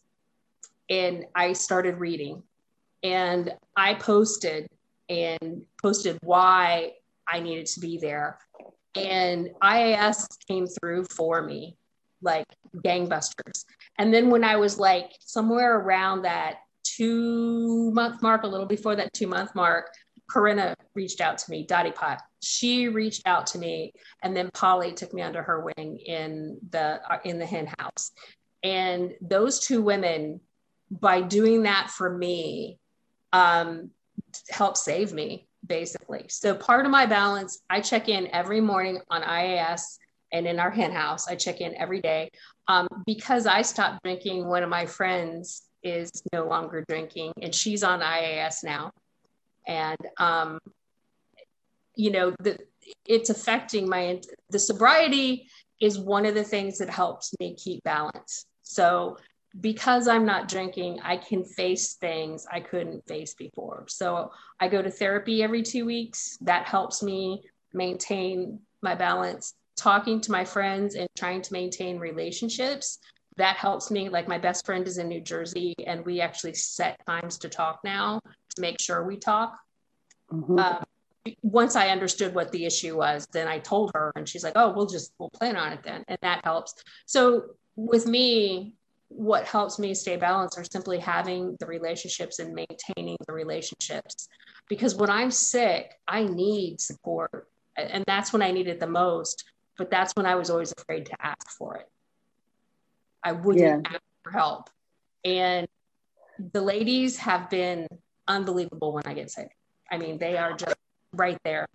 and 0.89 1.25
I 1.35 1.53
started 1.53 1.97
reading 1.97 2.43
and 3.03 3.55
I 3.77 3.95
posted 3.95 4.69
and 5.09 5.63
posted 5.83 6.19
why 6.23 6.93
I 7.31 7.41
needed 7.41 7.67
to 7.67 7.81
be 7.81 7.99
there. 7.99 8.39
And 8.95 9.51
IAS 9.63 10.27
came 10.49 10.67
through 10.67 11.05
for 11.05 11.43
me 11.43 11.77
like 12.23 12.47
gangbusters. 12.77 13.65
And 13.99 14.13
then 14.13 14.31
when 14.31 14.45
I 14.45 14.57
was 14.57 14.79
like 14.79 15.13
somewhere 15.21 15.79
around 15.79 16.23
that 16.23 16.57
two 16.83 17.91
month 17.93 18.23
mark, 18.23 18.43
a 18.43 18.47
little 18.47 18.67
before 18.67 18.97
that 18.97 19.13
two 19.13 19.27
month 19.27 19.55
mark, 19.55 19.87
Corinna 20.31 20.75
reached 20.95 21.21
out 21.21 21.39
to 21.39 21.51
me, 21.51 21.67
Dottie 21.67 21.91
Pot. 21.91 22.21
She 22.43 22.89
reached 22.89 23.23
out 23.27 23.47
to 23.49 23.59
me, 23.59 23.93
and 24.23 24.37
then 24.37 24.51
Polly 24.55 24.93
took 24.93 25.13
me 25.13 25.23
under 25.23 25.43
her 25.43 25.61
wing 25.77 25.99
in 25.99 26.59
the 26.71 27.01
uh, 27.11 27.19
in 27.25 27.39
the 27.39 27.47
hen 27.47 27.69
house. 27.79 28.13
And 28.63 29.13
those 29.21 29.61
two 29.61 29.83
women, 29.83 30.41
by 30.91 31.21
doing 31.23 31.65
that 31.65 31.91
for 31.91 32.09
me, 32.09 32.79
um, 33.33 33.91
helped 34.51 34.79
save 34.79 35.13
me 35.13 35.49
basically. 35.67 36.27
So 36.29 36.55
part 36.55 36.85
of 36.85 36.91
my 36.91 37.07
balance, 37.07 37.61
I 37.69 37.81
check 37.81 38.09
in 38.09 38.29
every 38.33 38.61
morning 38.61 39.01
on 39.11 39.23
IAS 39.23 39.99
and 40.33 40.47
in 40.47 40.59
our 40.59 40.71
hen 40.71 40.93
house. 40.93 41.29
I 41.29 41.37
check 41.37 41.61
in 41.61 41.75
every 41.77 42.01
day. 42.01 42.31
Um, 42.69 42.89
because 43.07 43.47
I 43.47 43.63
stopped 43.63 44.03
drinking, 44.03 44.47
one 44.47 44.63
of 44.63 44.69
my 44.69 44.87
friends 44.87 45.63
is 45.83 46.11
no 46.33 46.47
longer 46.47 46.85
drinking 46.89 47.33
and 47.43 47.55
she's 47.55 47.83
on 47.83 48.01
IAS 48.01 48.63
now. 48.63 48.93
And, 49.67 49.99
um, 50.19 50.59
you 51.97 52.11
know, 52.11 52.35
the, 52.41 52.59
it's 53.07 53.31
affecting 53.31 53.89
my, 53.89 54.21
the 54.51 54.59
sobriety 54.59 55.49
is 55.81 55.99
one 55.99 56.27
of 56.27 56.35
the 56.35 56.45
things 56.45 56.79
that 56.79 56.91
helps 56.91 57.35
me 57.41 57.55
keep 57.55 57.83
balance. 57.83 58.45
So 58.63 59.17
because 59.59 60.07
I'm 60.07 60.25
not 60.25 60.49
drinking, 60.49 61.01
I 61.03 61.17
can 61.17 61.45
face 61.45 61.95
things 61.95 62.47
I 62.51 62.61
couldn't 62.61 63.07
face 63.07 63.35
before. 63.35 63.85
So 63.89 64.31
I 64.61 64.69
go 64.69 64.81
to 64.81 64.91
therapy 64.91 65.43
every 65.43 65.63
two 65.63 65.85
weeks. 65.85 66.39
That 66.41 66.67
helps 66.67 67.03
me 67.03 67.43
maintain 67.73 68.61
my 68.83 68.95
balance. 68.95 69.55
Talking 69.77 70.21
to 70.23 70.33
my 70.33 70.45
friends 70.45 70.95
and 70.95 71.09
trying 71.17 71.43
to 71.43 71.53
maintain 71.53 71.99
relationships, 71.99 72.99
that 73.37 73.57
helps 73.57 73.91
me. 73.91 74.09
Like 74.09 74.29
my 74.29 74.39
best 74.39 74.65
friend 74.65 74.87
is 74.87 74.99
in 74.99 75.09
New 75.09 75.21
Jersey, 75.21 75.75
and 75.87 76.05
we 76.05 76.21
actually 76.21 76.55
set 76.55 77.01
times 77.07 77.39
to 77.39 77.49
talk 77.49 77.81
now 77.83 78.21
to 78.55 78.61
make 78.61 78.81
sure 78.81 79.05
we 79.05 79.17
talk. 79.17 79.59
Mm-hmm. 80.31 80.59
Um, 80.59 80.85
once 81.43 81.77
I 81.77 81.89
understood 81.89 82.35
what 82.35 82.53
the 82.53 82.67
issue 82.67 82.97
was, 82.97 83.27
then 83.33 83.49
I 83.49 83.59
told 83.59 83.91
her, 83.95 84.13
and 84.17 84.29
she's 84.29 84.45
like, 84.45 84.55
"Oh, 84.57 84.73
we'll 84.73 84.87
just 84.87 85.13
we'll 85.19 85.31
plan 85.31 85.57
on 85.57 85.73
it 85.73 85.83
then," 85.83 86.05
and 86.09 86.19
that 86.23 86.45
helps. 86.45 86.75
So 87.07 87.55
with 87.77 88.07
me, 88.07 88.75
what 89.11 89.45
helps 89.45 89.79
me 89.79 89.93
stay 89.93 90.17
balanced 90.17 90.57
are 90.57 90.65
simply 90.65 90.99
having 90.99 91.57
the 91.59 91.67
relationships 91.67 92.39
and 92.39 92.55
maintaining 92.55 93.17
the 93.27 93.33
relationships. 93.33 94.29
Because 94.69 94.95
when 94.95 95.11
I'm 95.11 95.31
sick, 95.31 95.99
I 96.07 96.25
need 96.25 96.81
support. 96.81 97.49
And 97.77 98.05
that's 98.07 98.33
when 98.33 98.41
I 98.41 98.53
need 98.53 98.69
it 98.69 98.79
the 98.79 98.87
most. 98.87 99.45
But 99.77 99.91
that's 99.91 100.15
when 100.15 100.27
I 100.27 100.37
was 100.37 100.49
always 100.49 100.73
afraid 100.79 101.07
to 101.07 101.17
ask 101.21 101.51
for 101.59 101.77
it. 101.77 101.89
I 103.23 103.33
wouldn't 103.33 103.85
yeah. 103.85 103.91
ask 103.91 104.01
for 104.23 104.31
help. 104.31 104.71
And 105.25 105.67
the 106.53 106.63
ladies 106.63 107.19
have 107.19 107.51
been 107.51 107.89
unbelievable 108.29 108.93
when 108.93 109.03
I 109.07 109.15
get 109.15 109.31
sick. 109.31 109.51
I 109.91 109.99
mean, 109.99 110.19
they 110.19 110.37
are 110.37 110.55
just 110.57 110.77
right 111.13 111.39
there. 111.45 111.67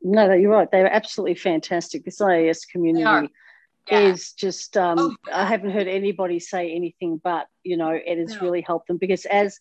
No, 0.00 0.32
you're 0.32 0.50
right. 0.50 0.70
They're 0.70 0.92
absolutely 0.92 1.34
fantastic. 1.34 2.04
This 2.04 2.20
IAS 2.20 2.66
community 2.66 3.28
yeah. 3.90 4.00
is 4.00 4.32
just 4.32 4.76
um, 4.76 4.98
oh, 4.98 5.16
I 5.32 5.44
haven't 5.44 5.70
heard 5.70 5.88
anybody 5.88 6.38
say 6.38 6.72
anything 6.72 7.20
but 7.22 7.46
you 7.62 7.76
know 7.76 7.90
it 7.90 8.18
has 8.18 8.34
no. 8.34 8.40
really 8.40 8.60
helped 8.60 8.88
them 8.88 8.98
because 8.98 9.24
as 9.26 9.58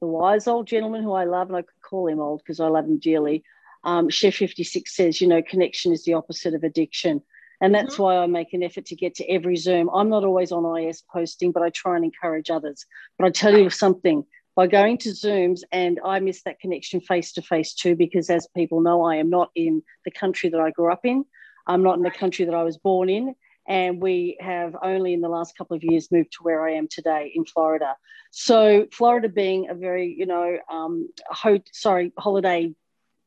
the 0.00 0.06
wise 0.06 0.46
old 0.46 0.66
gentleman 0.66 1.02
who 1.02 1.12
I 1.12 1.24
love 1.24 1.48
and 1.48 1.56
I 1.56 1.62
could 1.62 1.82
call 1.82 2.06
him 2.06 2.20
old 2.20 2.40
because 2.40 2.60
I 2.60 2.68
love 2.68 2.84
him 2.84 2.98
dearly, 2.98 3.42
um, 3.84 4.08
Chef 4.08 4.34
56 4.34 4.94
says 4.94 5.20
you 5.20 5.28
know 5.28 5.42
connection 5.42 5.92
is 5.92 6.04
the 6.04 6.14
opposite 6.14 6.54
of 6.54 6.64
addiction. 6.64 7.22
And 7.62 7.74
that's 7.74 7.94
mm-hmm. 7.94 8.02
why 8.02 8.16
I 8.16 8.26
make 8.26 8.54
an 8.54 8.62
effort 8.62 8.86
to 8.86 8.96
get 8.96 9.14
to 9.16 9.30
every 9.30 9.56
Zoom. 9.56 9.90
I'm 9.92 10.08
not 10.08 10.24
always 10.24 10.50
on 10.50 10.78
IS 10.78 11.02
posting, 11.12 11.52
but 11.52 11.62
I 11.62 11.68
try 11.68 11.96
and 11.96 12.06
encourage 12.06 12.50
others. 12.50 12.86
But 13.18 13.26
I 13.26 13.30
tell 13.30 13.54
you 13.56 13.68
something 13.68 14.24
by 14.56 14.66
going 14.66 14.98
to 14.98 15.10
Zooms, 15.10 15.60
and 15.70 16.00
I 16.04 16.20
miss 16.20 16.42
that 16.42 16.58
connection 16.58 17.00
face 17.00 17.32
to 17.32 17.42
face 17.42 17.74
too, 17.74 17.96
because 17.96 18.30
as 18.30 18.48
people 18.56 18.80
know, 18.80 19.02
I 19.02 19.16
am 19.16 19.30
not 19.30 19.50
in 19.54 19.82
the 20.04 20.10
country 20.10 20.48
that 20.50 20.60
I 20.60 20.70
grew 20.70 20.90
up 20.90 21.04
in. 21.04 21.24
I'm 21.66 21.82
not 21.82 21.96
in 21.96 22.02
the 22.02 22.10
country 22.10 22.46
that 22.46 22.54
I 22.54 22.62
was 22.62 22.78
born 22.78 23.08
in. 23.08 23.34
And 23.70 24.02
we 24.02 24.36
have 24.40 24.74
only 24.82 25.14
in 25.14 25.20
the 25.20 25.28
last 25.28 25.56
couple 25.56 25.76
of 25.76 25.84
years 25.84 26.10
moved 26.10 26.32
to 26.32 26.42
where 26.42 26.66
I 26.66 26.72
am 26.72 26.88
today 26.90 27.30
in 27.32 27.44
Florida. 27.44 27.94
So, 28.32 28.88
Florida 28.92 29.28
being 29.28 29.70
a 29.70 29.74
very, 29.74 30.12
you 30.18 30.26
know, 30.26 30.58
um, 30.68 31.08
ho- 31.28 31.62
sorry, 31.72 32.12
holiday 32.18 32.74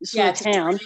sort 0.03 0.25
yeah, 0.25 0.29
of 0.31 0.53
town. 0.53 0.79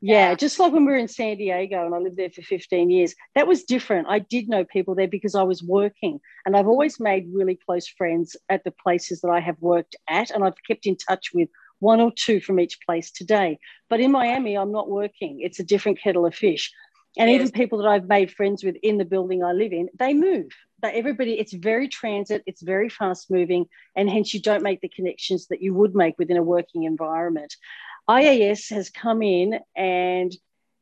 Yeah, 0.00 0.34
just 0.34 0.58
like 0.58 0.72
when 0.72 0.84
we 0.84 0.90
were 0.90 0.98
in 0.98 1.06
San 1.06 1.36
Diego 1.36 1.86
and 1.86 1.94
I 1.94 1.98
lived 1.98 2.16
there 2.16 2.30
for 2.30 2.42
15 2.42 2.90
years, 2.90 3.14
that 3.36 3.46
was 3.46 3.62
different. 3.62 4.08
I 4.08 4.18
did 4.18 4.48
know 4.48 4.64
people 4.64 4.96
there 4.96 5.06
because 5.06 5.36
I 5.36 5.44
was 5.44 5.62
working, 5.62 6.18
and 6.44 6.56
I've 6.56 6.66
always 6.66 6.98
made 6.98 7.28
really 7.32 7.58
close 7.66 7.86
friends 7.86 8.34
at 8.48 8.64
the 8.64 8.72
places 8.82 9.20
that 9.20 9.30
I 9.30 9.38
have 9.38 9.60
worked 9.60 9.94
at, 10.08 10.30
and 10.30 10.42
I've 10.42 10.60
kept 10.66 10.86
in 10.86 10.96
touch 10.96 11.30
with 11.32 11.48
one 11.78 12.00
or 12.00 12.10
two 12.16 12.40
from 12.40 12.58
each 12.58 12.80
place 12.84 13.12
today. 13.12 13.60
But 13.88 14.00
in 14.00 14.10
Miami, 14.10 14.58
I'm 14.58 14.72
not 14.72 14.90
working. 14.90 15.40
It's 15.40 15.60
a 15.60 15.64
different 15.64 16.00
kettle 16.02 16.26
of 16.26 16.34
fish 16.34 16.72
and 17.18 17.30
yes. 17.30 17.40
even 17.40 17.50
people 17.50 17.78
that 17.78 17.88
I've 17.88 18.08
made 18.08 18.30
friends 18.30 18.64
with 18.64 18.76
in 18.82 18.96
the 18.96 19.04
building 19.04 19.42
I 19.44 19.52
live 19.52 19.72
in, 19.72 19.88
they 19.98 20.14
move. 20.14 20.50
Everybody, 20.82 21.38
it's 21.38 21.52
very 21.52 21.88
transit, 21.88 22.44
it's 22.46 22.62
very 22.62 22.88
fast 22.88 23.30
moving, 23.30 23.66
and 23.96 24.08
hence 24.08 24.32
you 24.32 24.40
don't 24.40 24.62
make 24.62 24.80
the 24.80 24.88
connections 24.88 25.48
that 25.48 25.60
you 25.60 25.74
would 25.74 25.94
make 25.94 26.16
within 26.18 26.36
a 26.36 26.42
working 26.42 26.84
environment. 26.84 27.54
IAS 28.08 28.70
has 28.70 28.88
come 28.88 29.22
in, 29.22 29.58
and 29.76 30.32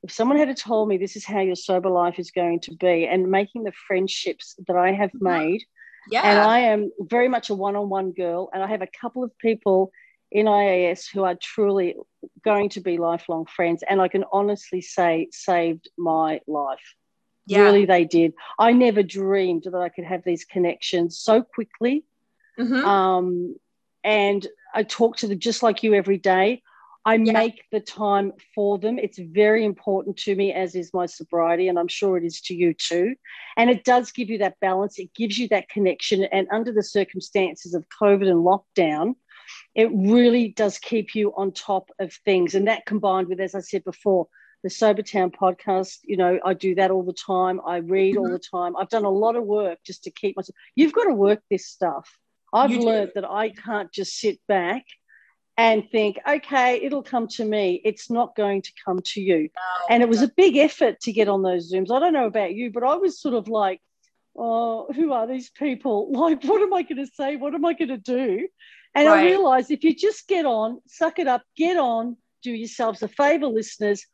if 0.03 0.13
someone 0.13 0.37
had 0.37 0.55
told 0.57 0.89
me 0.89 0.99
this 0.99 1.17
is 1.17 1.25
how 1.25 1.41
your 1.41 1.57
sober 1.57 1.89
life 1.89 2.19
is 2.19 2.31
going 2.31 2.61
to 2.61 2.75
be, 2.77 3.07
and 3.07 3.31
making 3.31 3.65
the 3.65 3.73
friendships 3.89 4.55
that 4.69 4.77
I 4.77 4.93
have 4.93 5.11
mm-hmm. 5.11 5.25
made 5.25 5.63
Yeah. 6.11 6.23
And 6.23 6.39
I 6.39 6.59
am 6.61 6.93
very 7.01 7.29
much 7.29 7.51
a 7.51 7.55
one 7.55 7.77
on 7.77 7.89
one 7.89 8.13
girl. 8.13 8.51
And 8.53 8.63
I 8.63 8.69
have 8.69 8.83
a 8.83 8.89
couple 9.01 9.25
of 9.25 9.37
people 9.39 9.91
in 10.37 10.45
IAS 10.45 11.09
who 11.11 11.25
are 11.25 11.35
truly 11.35 11.97
going 12.45 12.69
to 12.69 12.81
be 12.83 12.99
lifelong 12.99 13.47
friends. 13.47 13.83
And 13.89 14.03
I 14.03 14.09
can 14.09 14.23
honestly 14.31 14.83
say, 14.83 15.29
saved 15.33 15.89
my 15.97 16.43
life. 16.47 16.95
Yeah. 17.47 17.61
Really, 17.61 17.87
they 17.87 18.05
did. 18.05 18.35
I 18.59 18.73
never 18.73 19.03
dreamed 19.03 19.63
that 19.65 19.79
I 19.79 19.89
could 19.89 20.05
have 20.05 20.25
these 20.25 20.45
connections 20.45 21.19
so 21.19 21.43
quickly. 21.43 22.05
Mm-hmm. 22.61 22.85
Um, 22.85 23.57
and 24.05 24.47
I 24.75 24.83
talk 24.83 25.17
to 25.19 25.27
them 25.27 25.39
just 25.39 25.63
like 25.63 25.83
you 25.83 25.95
every 25.95 26.19
day. 26.19 26.63
I 27.07 27.15
yeah. 27.15 27.33
make 27.33 27.63
the 27.73 27.81
time 27.81 28.33
for 28.55 28.79
them. 28.79 28.99
It's 28.99 29.19
very 29.19 29.65
important 29.65 30.19
to 30.19 30.35
me, 30.35 30.53
as 30.53 30.75
is 30.75 30.93
my 30.93 31.07
sobriety, 31.07 31.69
and 31.69 31.79
I'm 31.79 31.89
sure 31.89 32.19
it 32.19 32.25
is 32.25 32.43
to 32.43 32.55
you 32.55 32.75
too. 32.75 33.15
And 33.57 33.71
it 33.71 33.85
does 33.85 34.13
give 34.13 34.29
you 34.29 34.37
that 34.39 34.61
balance, 34.61 34.99
it 34.99 35.15
gives 35.15 35.39
you 35.39 35.49
that 35.49 35.71
connection. 35.71 36.25
And 36.25 36.47
under 36.53 36.73
the 36.73 36.83
circumstances 36.83 37.73
of 37.73 37.87
COVID 38.03 38.29
and 38.29 38.45
lockdown, 38.45 39.15
it 39.74 39.90
really 39.93 40.48
does 40.48 40.78
keep 40.78 41.14
you 41.14 41.32
on 41.36 41.52
top 41.52 41.90
of 41.98 42.12
things. 42.24 42.55
And 42.55 42.68
that 42.68 42.86
combined 42.86 43.28
with, 43.28 43.40
as 43.40 43.55
I 43.55 43.60
said 43.60 43.85
before, 43.85 44.28
the 44.62 44.68
Sobertown 44.68 45.32
podcast, 45.32 45.98
you 46.05 46.16
know, 46.16 46.39
I 46.44 46.55
do 46.55 46.74
that 46.77 46.90
all 46.90 47.02
the 47.02 47.12
time. 47.12 47.60
I 47.66 47.77
read 47.77 48.14
mm-hmm. 48.14 48.24
all 48.24 48.31
the 48.31 48.39
time. 48.39 48.77
I've 48.77 48.89
done 48.89 49.05
a 49.05 49.10
lot 49.10 49.36
of 49.36 49.44
work 49.44 49.78
just 49.85 50.05
to 50.05 50.10
keep 50.10 50.36
myself. 50.36 50.56
You've 50.74 50.93
got 50.93 51.05
to 51.05 51.14
work 51.14 51.40
this 51.51 51.66
stuff. 51.66 52.10
I've 52.52 52.70
learned 52.70 53.12
that 53.14 53.28
I 53.28 53.51
can't 53.51 53.93
just 53.93 54.18
sit 54.18 54.39
back 54.48 54.85
and 55.59 55.89
think, 55.90 56.18
okay, 56.28 56.81
it'll 56.82 57.02
come 57.02 57.28
to 57.28 57.44
me. 57.44 57.81
It's 57.85 58.10
not 58.10 58.36
going 58.36 58.62
to 58.62 58.73
come 58.85 59.01
to 59.02 59.20
you. 59.20 59.43
No, 59.43 59.86
and 59.90 60.02
it 60.02 60.09
was 60.09 60.23
a 60.23 60.28
big 60.28 60.56
effort 60.56 61.01
to 61.01 61.12
get 61.12 61.28
on 61.28 61.43
those 61.43 61.73
Zooms. 61.73 61.90
I 61.90 61.98
don't 61.98 62.12
know 62.12 62.27
about 62.27 62.55
you, 62.55 62.70
but 62.70 62.82
I 62.82 62.97
was 62.97 63.20
sort 63.20 63.35
of 63.35 63.48
like, 63.48 63.81
oh, 64.36 64.86
who 64.94 65.12
are 65.12 65.27
these 65.27 65.51
people? 65.51 66.10
Like, 66.16 66.44
what 66.44 66.60
am 66.60 66.74
I 66.74 66.82
going 66.82 67.05
to 67.05 67.12
say? 67.14 67.36
What 67.36 67.55
am 67.55 67.64
I 67.64 67.73
going 67.73 67.89
to 67.89 67.98
do? 67.98 68.48
And 68.97 69.06
right. 69.06 69.20
I 69.20 69.27
realized 69.27 69.70
if 69.70 69.85
you 69.85 69.94
just 69.94 70.27
get 70.27 70.44
on, 70.44 70.81
suck 70.89 71.20
it 71.20 71.28
up, 71.28 71.43
get 71.56 71.77
on, 71.77 72.16
do 72.43 72.51
yourselves 72.51 73.02
a 73.02 73.09
favor, 73.09 73.47
listeners. 73.47 74.05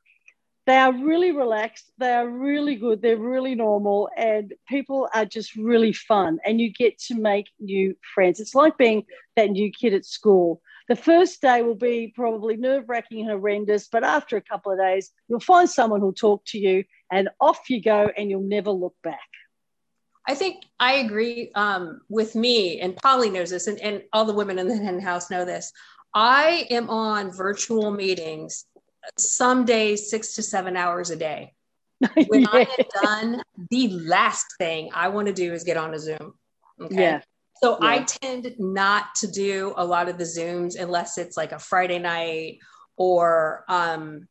They 0.66 0.76
are 0.76 0.92
really 0.92 1.32
relaxed. 1.32 1.90
They 1.98 2.12
are 2.12 2.28
really 2.28 2.76
good. 2.76 3.00
They're 3.00 3.16
really 3.16 3.54
normal. 3.54 4.10
And 4.16 4.52
people 4.68 5.08
are 5.14 5.24
just 5.24 5.56
really 5.56 5.94
fun. 5.94 6.38
And 6.44 6.60
you 6.60 6.70
get 6.70 6.98
to 7.06 7.14
make 7.14 7.46
new 7.58 7.96
friends. 8.14 8.38
It's 8.38 8.54
like 8.54 8.76
being 8.76 9.04
that 9.36 9.50
new 9.50 9.72
kid 9.72 9.94
at 9.94 10.04
school 10.04 10.60
the 10.88 10.96
first 10.96 11.40
day 11.40 11.62
will 11.62 11.74
be 11.74 12.12
probably 12.14 12.56
nerve 12.56 12.84
wracking 12.88 13.20
and 13.20 13.30
horrendous, 13.30 13.88
but 13.88 14.04
after 14.04 14.36
a 14.36 14.42
couple 14.42 14.72
of 14.72 14.78
days, 14.78 15.10
you'll 15.28 15.40
find 15.40 15.70
someone 15.70 16.00
who'll 16.00 16.12
talk 16.12 16.44
to 16.46 16.58
you 16.58 16.84
and 17.10 17.28
off 17.40 17.70
you 17.70 17.80
go 17.80 18.10
and 18.16 18.28
you'll 18.28 18.42
never 18.42 18.70
look 18.70 18.94
back. 19.02 19.20
I 20.26 20.34
think 20.34 20.64
I 20.78 20.94
agree 20.94 21.50
um, 21.54 22.00
with 22.08 22.34
me, 22.34 22.80
and 22.80 22.96
Polly 22.96 23.30
knows 23.30 23.50
this, 23.50 23.66
and, 23.66 23.80
and 23.80 24.02
all 24.12 24.24
the 24.24 24.34
women 24.34 24.58
in 24.58 24.68
the 24.68 24.76
hen 24.84 25.00
house 25.00 25.30
know 25.30 25.44
this. 25.44 25.72
I 26.14 26.66
am 26.70 26.90
on 26.90 27.32
virtual 27.32 27.90
meetings 27.90 28.66
some 29.18 29.64
days 29.64 30.10
six 30.10 30.34
to 30.34 30.42
seven 30.42 30.76
hours 30.76 31.10
a 31.10 31.16
day. 31.16 31.54
When 32.26 32.42
yeah. 32.42 32.48
I 32.52 32.60
am 32.60 33.02
done, 33.02 33.42
the 33.70 33.88
last 33.88 34.46
thing 34.58 34.90
I 34.92 35.08
want 35.08 35.28
to 35.28 35.32
do 35.32 35.52
is 35.52 35.64
get 35.64 35.76
on 35.76 35.94
a 35.94 35.98
Zoom. 35.98 36.34
Okay. 36.80 36.94
Yeah. 36.96 37.20
So 37.62 37.78
yeah. 37.80 37.88
I 37.88 38.02
tend 38.02 38.52
not 38.58 39.14
to 39.16 39.28
do 39.28 39.72
a 39.76 39.84
lot 39.84 40.08
of 40.08 40.18
the 40.18 40.24
Zooms 40.24 40.78
unless 40.78 41.16
it's 41.16 41.36
like 41.36 41.52
a 41.52 41.60
Friday 41.60 42.00
night 42.00 42.58
or 42.96 43.64
um, 43.68 44.26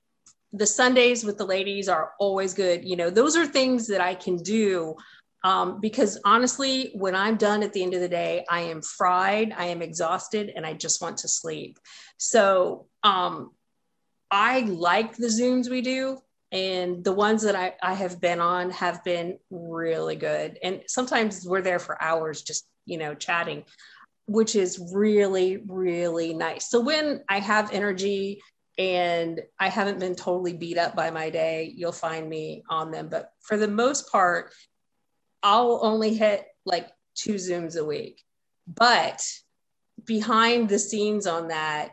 the 0.52 0.68
Sundays 0.68 1.24
with 1.24 1.38
the 1.38 1.46
ladies 1.46 1.88
are 1.88 2.12
always 2.20 2.54
good. 2.54 2.84
You 2.84 2.98
know, 2.98 3.10
those 3.10 3.38
are 3.38 3.46
things 3.46 3.88
that 3.88 4.02
I 4.02 4.16
can 4.16 4.36
do 4.38 4.96
um, 5.44 5.80
because 5.82 6.20
honestly, 6.24 6.92
when 6.94 7.16
I'm 7.16 7.38
done 7.38 7.64
at 7.64 7.74
the 7.74 7.84
end 7.84 7.94
of 7.94 8.02
the 8.02 8.10
day, 8.10 8.46
I 8.50 8.62
am 8.62 8.82
fried, 8.82 9.54
I 9.58 9.66
am 9.66 9.82
exhausted, 9.82 10.52
and 10.56 10.66
I 10.66 10.74
just 10.74 11.02
want 11.02 11.18
to 11.18 11.28
sleep. 11.28 11.80
So 12.18 12.88
um, 13.04 13.52
I 14.30 14.62
like 14.62 15.16
the 15.16 15.28
Zooms 15.28 15.70
we 15.70 15.82
do. 15.82 16.20
And 16.54 17.02
the 17.02 17.14
ones 17.14 17.44
that 17.44 17.56
I, 17.56 17.76
I 17.82 17.94
have 17.94 18.20
been 18.20 18.42
on 18.42 18.72
have 18.72 19.06
been 19.06 19.40
really 19.50 20.18
good. 20.18 20.60
And 20.62 20.82
sometimes 20.88 21.46
we're 21.48 21.62
there 21.62 21.80
for 21.80 22.02
hours 22.04 22.42
just 22.42 22.68
you 22.86 22.98
know, 22.98 23.14
chatting, 23.14 23.64
which 24.28 24.56
is 24.56 24.92
really, 24.94 25.64
really 25.68 26.34
nice. 26.34 26.70
So 26.70 26.80
when 26.80 27.24
I 27.30 27.40
have 27.40 27.72
energy 27.72 28.42
and 28.78 29.42
I 29.60 29.70
haven't 29.70 30.00
been 30.00 30.16
totally 30.16 30.54
beat 30.54 30.78
up 30.78 30.96
by 30.96 31.12
my 31.12 31.30
day, 31.30 31.72
you'll 31.76 31.92
find 31.92 32.28
me 32.28 32.64
on 32.70 32.92
them. 32.92 33.10
But 33.10 33.32
for 33.42 33.58
the 33.58 33.68
most 33.68 34.12
part, 34.12 34.54
I'll 35.44 35.80
only 35.84 36.14
hit 36.14 36.46
like 36.66 36.90
two 37.16 37.36
Zooms 37.36 37.78
a 37.78 37.86
week. 37.86 38.22
But 38.68 39.26
behind 40.06 40.70
the 40.70 40.80
scenes 40.80 41.28
on 41.28 41.50
that, 41.50 41.92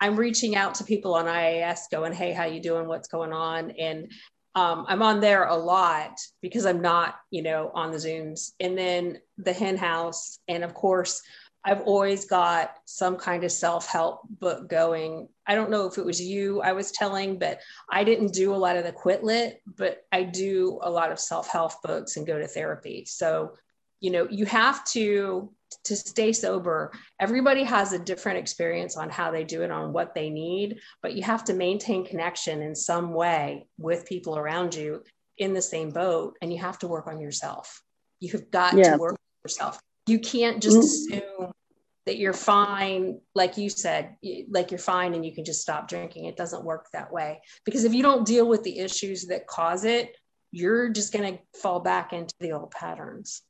I'm 0.00 0.16
reaching 0.16 0.56
out 0.56 0.76
to 0.76 0.84
people 0.84 1.14
on 1.14 1.26
IAS 1.26 1.90
going, 1.90 2.12
hey, 2.12 2.32
how 2.32 2.44
you 2.44 2.60
doing? 2.60 2.86
What's 2.86 3.08
going 3.08 3.32
on? 3.32 3.72
And 3.72 4.10
um, 4.54 4.86
I'm 4.88 5.02
on 5.02 5.20
there 5.20 5.44
a 5.44 5.56
lot 5.56 6.18
because 6.40 6.66
I'm 6.66 6.80
not, 6.80 7.16
you 7.30 7.42
know, 7.42 7.70
on 7.74 7.90
the 7.90 7.98
Zooms. 7.98 8.52
And 8.58 8.76
then 8.76 9.18
the 9.38 9.52
hen 9.52 9.76
house. 9.76 10.38
And 10.48 10.64
of 10.64 10.74
course, 10.74 11.22
I've 11.64 11.82
always 11.82 12.24
got 12.24 12.76
some 12.86 13.16
kind 13.16 13.44
of 13.44 13.52
self 13.52 13.86
help 13.86 14.22
book 14.28 14.68
going. 14.68 15.28
I 15.46 15.54
don't 15.54 15.70
know 15.70 15.86
if 15.86 15.98
it 15.98 16.04
was 16.04 16.20
you 16.20 16.62
I 16.62 16.72
was 16.72 16.90
telling, 16.90 17.38
but 17.38 17.60
I 17.90 18.04
didn't 18.04 18.32
do 18.32 18.54
a 18.54 18.56
lot 18.56 18.76
of 18.76 18.84
the 18.84 18.92
quit 18.92 19.22
lit, 19.22 19.60
but 19.76 20.04
I 20.10 20.22
do 20.22 20.78
a 20.82 20.90
lot 20.90 21.12
of 21.12 21.20
self 21.20 21.48
help 21.48 21.82
books 21.82 22.16
and 22.16 22.26
go 22.26 22.38
to 22.38 22.46
therapy. 22.46 23.04
So, 23.06 23.52
you 24.00 24.10
know, 24.10 24.26
you 24.30 24.46
have 24.46 24.84
to 24.92 25.50
to 25.84 25.94
stay 25.94 26.32
sober 26.32 26.90
everybody 27.20 27.62
has 27.62 27.92
a 27.92 27.98
different 27.98 28.38
experience 28.38 28.96
on 28.96 29.08
how 29.08 29.30
they 29.30 29.44
do 29.44 29.62
it 29.62 29.70
on 29.70 29.92
what 29.92 30.16
they 30.16 30.28
need 30.28 30.80
but 31.00 31.14
you 31.14 31.22
have 31.22 31.44
to 31.44 31.54
maintain 31.54 32.04
connection 32.04 32.60
in 32.60 32.74
some 32.74 33.14
way 33.14 33.66
with 33.78 34.04
people 34.04 34.36
around 34.36 34.74
you 34.74 35.02
in 35.38 35.54
the 35.54 35.62
same 35.62 35.90
boat 35.90 36.36
and 36.42 36.52
you 36.52 36.58
have 36.58 36.76
to 36.76 36.88
work 36.88 37.06
on 37.06 37.20
yourself 37.20 37.82
you 38.18 38.32
have 38.32 38.50
got 38.50 38.74
yeah. 38.76 38.92
to 38.92 38.98
work 38.98 39.12
on 39.12 39.18
yourself 39.44 39.80
you 40.06 40.18
can't 40.18 40.62
just 40.62 40.76
mm-hmm. 40.76 41.18
assume 41.18 41.52
that 42.06 42.16
you're 42.16 42.32
fine 42.32 43.20
like 43.34 43.56
you 43.56 43.68
said 43.68 44.16
like 44.48 44.70
you're 44.70 44.78
fine 44.78 45.14
and 45.14 45.24
you 45.24 45.34
can 45.34 45.44
just 45.44 45.60
stop 45.60 45.88
drinking 45.88 46.24
it 46.24 46.36
doesn't 46.36 46.64
work 46.64 46.86
that 46.92 47.12
way 47.12 47.40
because 47.64 47.84
if 47.84 47.94
you 47.94 48.02
don't 48.02 48.26
deal 48.26 48.48
with 48.48 48.62
the 48.64 48.78
issues 48.78 49.26
that 49.26 49.46
cause 49.46 49.84
it 49.84 50.16
you're 50.50 50.88
just 50.88 51.12
going 51.12 51.34
to 51.34 51.40
fall 51.60 51.80
back 51.80 52.12
into 52.12 52.34
the 52.40 52.52
old 52.52 52.70
patterns 52.70 53.42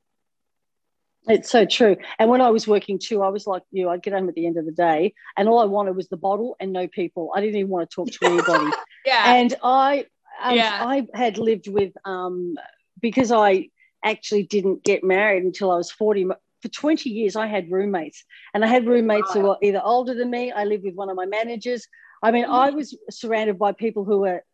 it's 1.28 1.50
so 1.50 1.66
true. 1.66 1.96
And 2.18 2.30
when 2.30 2.40
I 2.40 2.50
was 2.50 2.66
working 2.66 2.98
too, 2.98 3.22
I 3.22 3.28
was 3.28 3.46
like 3.46 3.62
you, 3.70 3.88
I'd 3.90 4.02
get 4.02 4.14
home 4.14 4.28
at 4.28 4.34
the 4.34 4.46
end 4.46 4.56
of 4.56 4.64
the 4.64 4.72
day 4.72 5.14
and 5.36 5.48
all 5.48 5.58
I 5.58 5.66
wanted 5.66 5.96
was 5.96 6.08
the 6.08 6.16
bottle 6.16 6.56
and 6.60 6.72
no 6.72 6.88
people. 6.88 7.30
I 7.34 7.40
didn't 7.40 7.56
even 7.56 7.70
want 7.70 7.90
to 7.90 7.94
talk 7.94 8.10
to 8.10 8.26
anybody. 8.26 8.70
yeah. 9.06 9.34
And 9.34 9.54
I 9.62 10.06
um, 10.42 10.56
yeah. 10.56 10.82
I 10.82 11.06
had 11.14 11.38
lived 11.38 11.68
with 11.68 11.92
um 12.04 12.54
because 13.00 13.32
I 13.32 13.68
actually 14.04 14.44
didn't 14.44 14.82
get 14.84 15.04
married 15.04 15.44
until 15.44 15.70
I 15.70 15.76
was 15.76 15.90
40 15.90 16.28
for 16.62 16.68
20 16.68 17.08
years 17.08 17.36
I 17.36 17.46
had 17.46 17.70
roommates 17.70 18.24
and 18.52 18.64
I 18.64 18.68
had 18.68 18.86
roommates 18.86 19.32
who 19.32 19.40
were 19.40 19.56
either 19.62 19.80
older 19.82 20.14
than 20.14 20.30
me. 20.30 20.52
I 20.52 20.64
lived 20.64 20.84
with 20.84 20.94
one 20.94 21.08
of 21.08 21.16
my 21.16 21.26
managers. 21.26 21.88
I 22.22 22.30
mean, 22.30 22.44
mm. 22.44 22.50
I 22.50 22.70
was 22.70 22.96
surrounded 23.10 23.58
by 23.58 23.72
people 23.72 24.04
who 24.04 24.20
were 24.20 24.44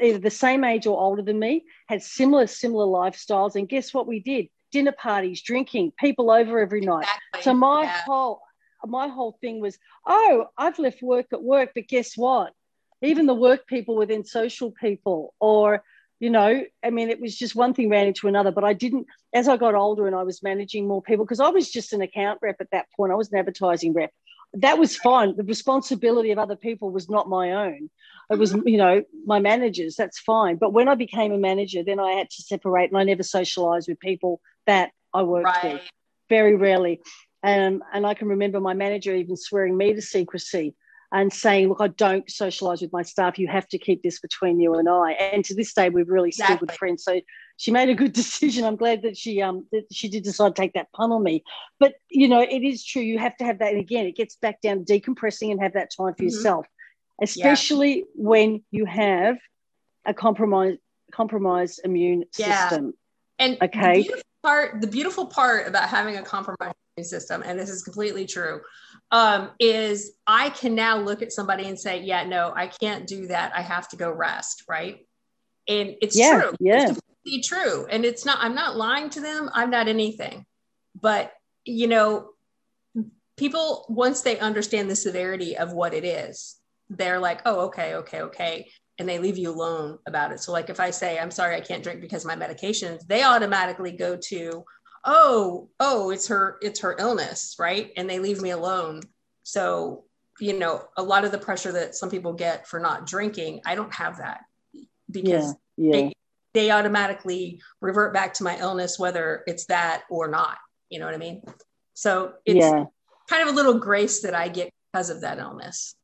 either 0.00 0.18
the 0.18 0.30
same 0.30 0.64
age 0.64 0.86
or 0.86 0.98
older 0.98 1.22
than 1.22 1.38
me, 1.38 1.64
had 1.88 2.02
similar 2.02 2.46
similar 2.46 2.86
lifestyles 2.86 3.54
and 3.54 3.68
guess 3.68 3.94
what 3.94 4.06
we 4.06 4.20
did? 4.20 4.48
dinner 4.72 4.92
parties, 4.92 5.42
drinking, 5.42 5.92
people 5.98 6.30
over 6.30 6.58
every 6.58 6.80
night. 6.80 7.06
Exactly. 7.34 7.42
So 7.42 7.54
my 7.54 7.82
yeah. 7.82 8.00
whole 8.04 8.42
my 8.84 9.06
whole 9.06 9.38
thing 9.40 9.60
was, 9.60 9.78
oh, 10.06 10.46
I've 10.58 10.78
left 10.80 11.02
work 11.02 11.26
at 11.32 11.40
work, 11.40 11.70
but 11.72 11.86
guess 11.86 12.16
what? 12.16 12.52
Even 13.00 13.26
the 13.26 13.34
work 13.34 13.68
people 13.68 13.94
within 13.94 14.24
social 14.24 14.72
people, 14.72 15.34
or 15.38 15.84
you 16.22 16.30
know, 16.30 16.62
I 16.84 16.90
mean, 16.90 17.10
it 17.10 17.20
was 17.20 17.36
just 17.36 17.56
one 17.56 17.74
thing 17.74 17.90
ran 17.90 18.06
into 18.06 18.28
another. 18.28 18.52
But 18.52 18.62
I 18.62 18.74
didn't, 18.74 19.08
as 19.34 19.48
I 19.48 19.56
got 19.56 19.74
older 19.74 20.06
and 20.06 20.14
I 20.14 20.22
was 20.22 20.40
managing 20.40 20.86
more 20.86 21.02
people, 21.02 21.24
because 21.24 21.40
I 21.40 21.48
was 21.48 21.68
just 21.68 21.92
an 21.92 22.00
account 22.00 22.38
rep 22.40 22.60
at 22.60 22.70
that 22.70 22.86
point. 22.96 23.10
I 23.10 23.16
was 23.16 23.32
an 23.32 23.40
advertising 23.40 23.92
rep. 23.92 24.12
That 24.54 24.78
was 24.78 24.96
fine. 24.96 25.34
The 25.34 25.42
responsibility 25.42 26.30
of 26.30 26.38
other 26.38 26.54
people 26.54 26.92
was 26.92 27.10
not 27.10 27.28
my 27.28 27.50
own. 27.50 27.90
It 28.30 28.38
was, 28.38 28.54
you 28.64 28.76
know, 28.76 29.02
my 29.26 29.40
managers. 29.40 29.96
That's 29.96 30.20
fine. 30.20 30.58
But 30.58 30.72
when 30.72 30.86
I 30.86 30.94
became 30.94 31.32
a 31.32 31.38
manager, 31.38 31.82
then 31.82 31.98
I 31.98 32.12
had 32.12 32.30
to 32.30 32.42
separate, 32.42 32.92
and 32.92 32.98
I 32.98 33.02
never 33.02 33.24
socialized 33.24 33.88
with 33.88 33.98
people 33.98 34.40
that 34.68 34.92
I 35.12 35.24
worked 35.24 35.46
right. 35.46 35.72
with, 35.72 35.82
very 36.28 36.54
rarely. 36.54 37.00
Um, 37.42 37.82
and 37.92 38.06
I 38.06 38.14
can 38.14 38.28
remember 38.28 38.60
my 38.60 38.74
manager 38.74 39.12
even 39.12 39.36
swearing 39.36 39.76
me 39.76 39.92
to 39.94 40.00
secrecy 40.00 40.76
and 41.12 41.30
saying, 41.30 41.68
look, 41.68 41.80
I 41.80 41.88
don't 41.88 42.28
socialize 42.30 42.80
with 42.80 42.92
my 42.92 43.02
staff. 43.02 43.38
You 43.38 43.46
have 43.48 43.68
to 43.68 43.78
keep 43.78 44.02
this 44.02 44.18
between 44.18 44.58
you 44.58 44.74
and 44.74 44.88
I. 44.88 45.12
And 45.12 45.44
to 45.44 45.54
this 45.54 45.74
day, 45.74 45.90
we're 45.90 46.04
really 46.04 46.30
exactly. 46.30 46.56
still 46.56 46.66
good 46.66 46.76
friends. 46.76 47.04
So 47.04 47.20
she 47.58 47.70
made 47.70 47.90
a 47.90 47.94
good 47.94 48.12
decision. 48.22 48.64
I'm 48.64 48.76
glad 48.76 49.02
that 49.02 49.16
she 49.16 49.42
um 49.42 49.66
that 49.72 49.84
she 49.92 50.08
did 50.08 50.24
decide 50.24 50.56
to 50.56 50.62
take 50.62 50.72
that 50.72 50.90
pun 50.92 51.12
on 51.12 51.22
me. 51.22 51.44
But 51.78 51.94
you 52.10 52.28
know, 52.28 52.40
it 52.40 52.62
is 52.62 52.84
true. 52.84 53.02
You 53.02 53.18
have 53.18 53.36
to 53.36 53.44
have 53.44 53.58
that. 53.58 53.72
And 53.72 53.80
again, 53.80 54.06
it 54.06 54.16
gets 54.16 54.36
back 54.36 54.62
down 54.62 54.84
to 54.84 55.00
decompressing 55.00 55.50
and 55.50 55.62
have 55.62 55.74
that 55.74 55.90
time 55.94 56.14
for 56.14 56.22
mm-hmm. 56.22 56.24
yourself, 56.24 56.66
especially 57.20 57.98
yeah. 57.98 58.04
when 58.14 58.64
you 58.70 58.86
have 58.86 59.36
a 60.06 60.14
compromise 60.14 60.78
compromised 61.12 61.80
immune 61.84 62.24
yeah. 62.38 62.68
system. 62.68 62.94
And 63.38 63.58
okay, 63.60 64.04
the 64.04 64.22
part, 64.42 64.80
the 64.80 64.86
beautiful 64.86 65.26
part 65.26 65.68
about 65.68 65.88
having 65.88 66.16
a 66.16 66.22
compromised 66.22 66.74
system, 67.02 67.42
and 67.44 67.58
this 67.58 67.68
is 67.68 67.82
completely 67.82 68.26
true, 68.26 68.60
um, 69.12 69.50
is 69.60 70.12
I 70.26 70.48
can 70.50 70.74
now 70.74 70.96
look 70.96 71.20
at 71.20 71.32
somebody 71.32 71.68
and 71.68 71.78
say, 71.78 72.00
yeah, 72.02 72.24
no, 72.24 72.52
I 72.56 72.66
can't 72.66 73.06
do 73.06 73.26
that. 73.26 73.52
I 73.54 73.60
have 73.60 73.86
to 73.90 73.96
go 73.96 74.10
rest, 74.10 74.64
right? 74.68 75.06
And 75.68 75.94
it's 76.00 76.18
Yeah, 76.18 76.40
true. 76.40 76.52
yeah. 76.58 76.94
It's 77.24 77.46
true. 77.46 77.86
And 77.86 78.04
it's 78.04 78.24
not, 78.24 78.38
I'm 78.40 78.54
not 78.54 78.76
lying 78.76 79.10
to 79.10 79.20
them. 79.20 79.50
I'm 79.52 79.70
not 79.70 79.86
anything. 79.86 80.46
But, 80.98 81.32
you 81.64 81.86
know, 81.86 82.30
people, 83.36 83.84
once 83.88 84.22
they 84.22 84.38
understand 84.38 84.90
the 84.90 84.96
severity 84.96 85.56
of 85.56 85.72
what 85.72 85.92
it 85.94 86.04
is, 86.04 86.56
they're 86.88 87.20
like, 87.20 87.42
oh, 87.44 87.66
okay, 87.66 87.94
okay, 87.96 88.22
okay. 88.22 88.70
And 88.98 89.08
they 89.08 89.18
leave 89.18 89.38
you 89.38 89.50
alone 89.50 89.98
about 90.06 90.32
it. 90.32 90.40
So, 90.40 90.52
like, 90.52 90.70
if 90.70 90.80
I 90.80 90.90
say, 90.90 91.18
I'm 91.18 91.30
sorry, 91.30 91.54
I 91.56 91.60
can't 91.60 91.82
drink 91.82 92.00
because 92.00 92.24
of 92.24 92.28
my 92.28 92.46
medications, 92.46 93.06
they 93.06 93.22
automatically 93.22 93.92
go 93.92 94.16
to, 94.16 94.64
oh, 95.04 95.68
oh, 95.80 96.10
it's 96.10 96.28
her, 96.28 96.58
it's 96.62 96.80
her 96.80 96.96
illness, 96.98 97.56
right? 97.58 97.90
And 97.96 98.08
they 98.08 98.18
leave 98.18 98.40
me 98.40 98.50
alone. 98.50 99.02
So, 99.42 100.04
you 100.40 100.58
know, 100.58 100.84
a 100.96 101.02
lot 101.02 101.24
of 101.24 101.32
the 101.32 101.38
pressure 101.38 101.72
that 101.72 101.94
some 101.94 102.10
people 102.10 102.32
get 102.32 102.66
for 102.66 102.80
not 102.80 103.06
drinking, 103.06 103.60
I 103.66 103.74
don't 103.74 103.92
have 103.94 104.18
that 104.18 104.40
because 105.10 105.54
Yeah. 105.76 105.86
Yeah. 105.86 105.92
they, 105.92 106.12
they 106.54 106.70
automatically 106.70 107.60
revert 107.80 108.12
back 108.12 108.34
to 108.34 108.44
my 108.44 108.58
illness, 108.58 108.98
whether 108.98 109.42
it's 109.46 109.66
that 109.66 110.02
or 110.10 110.28
not. 110.28 110.58
You 110.90 110.98
know 110.98 111.06
what 111.06 111.14
I 111.14 111.18
mean? 111.18 111.42
So 111.94 112.34
it's 112.44 112.58
yeah. 112.60 112.84
kind 113.28 113.48
of 113.48 113.54
a 113.54 113.56
little 113.56 113.78
grace 113.78 114.22
that 114.22 114.34
I 114.34 114.48
get 114.48 114.70
because 114.92 115.10
of 115.10 115.22
that 115.22 115.38
illness. 115.38 115.94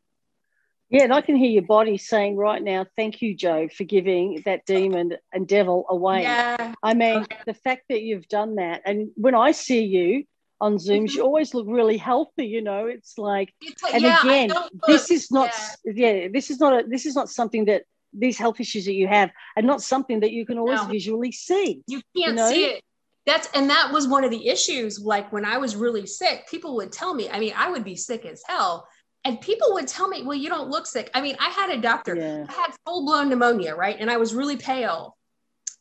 Yeah, 0.90 1.04
and 1.04 1.12
I 1.12 1.20
can 1.20 1.36
hear 1.36 1.50
your 1.50 1.62
body 1.62 1.98
saying 1.98 2.36
right 2.36 2.62
now, 2.62 2.86
thank 2.96 3.20
you, 3.20 3.34
Joe, 3.34 3.68
for 3.68 3.84
giving 3.84 4.42
that 4.46 4.64
demon 4.64 5.16
and 5.32 5.46
devil 5.46 5.84
away. 5.90 6.22
Yeah. 6.22 6.74
I 6.82 6.94
mean, 6.94 7.26
the 7.44 7.52
fact 7.52 7.84
that 7.90 8.00
you've 8.02 8.26
done 8.28 8.54
that, 8.54 8.82
and 8.86 9.10
when 9.14 9.34
I 9.34 9.52
see 9.52 9.84
you 9.84 10.24
on 10.62 10.76
Zooms, 10.76 11.12
you 11.12 11.18
mm-hmm. 11.18 11.22
always 11.22 11.52
look 11.52 11.66
really 11.68 11.98
healthy. 11.98 12.46
You 12.46 12.62
know, 12.62 12.86
it's 12.86 13.18
like, 13.18 13.52
It's 13.60 13.82
like, 13.82 13.94
and 13.94 14.02
yeah, 14.02 14.22
again, 14.22 14.50
this 14.86 15.10
is 15.10 15.30
not, 15.30 15.50
yeah. 15.84 16.28
this 16.32 16.50
is 16.50 16.58
not 16.58 16.72
a, 16.72 16.88
this 16.88 17.04
is 17.04 17.14
not 17.14 17.28
something 17.28 17.66
that 17.66 17.82
these 18.14 18.38
health 18.38 18.58
issues 18.58 18.86
that 18.86 18.94
you 18.94 19.08
have 19.08 19.30
are 19.56 19.62
not 19.62 19.82
something 19.82 20.20
that 20.20 20.32
you 20.32 20.46
can 20.46 20.58
always 20.58 20.80
No. 20.80 20.88
visually 20.88 21.32
see. 21.32 21.82
you 21.86 22.00
can't 22.16 22.36
know? 22.36 22.48
see 22.48 22.64
it 22.64 22.82
that's 23.28 23.48
and 23.52 23.68
that 23.68 23.92
was 23.92 24.08
one 24.08 24.24
of 24.24 24.30
the 24.30 24.48
issues 24.48 24.98
like 24.98 25.30
when 25.32 25.44
i 25.44 25.58
was 25.58 25.76
really 25.76 26.06
sick 26.06 26.48
people 26.50 26.74
would 26.76 26.90
tell 26.90 27.12
me 27.12 27.28
i 27.28 27.38
mean 27.38 27.52
i 27.56 27.70
would 27.70 27.84
be 27.84 27.94
sick 27.94 28.24
as 28.24 28.42
hell 28.48 28.88
and 29.24 29.40
people 29.40 29.74
would 29.74 29.88
tell 29.88 30.08
me 30.08 30.22
well 30.22 30.36
you 30.36 30.48
don't 30.48 30.70
look 30.70 30.86
sick. 30.86 31.10
I 31.14 31.20
mean 31.20 31.36
i 31.40 31.48
had 31.50 31.70
a 31.70 31.80
doctor 31.80 32.14
Yeah. 32.16 32.46
i 32.48 32.52
had 32.52 32.74
full-blown 32.86 33.28
pneumonia 33.28 33.74
right? 33.74 33.96
And 33.98 34.10
i 34.10 34.16
was 34.16 34.34
really 34.34 34.56
pale. 34.56 35.16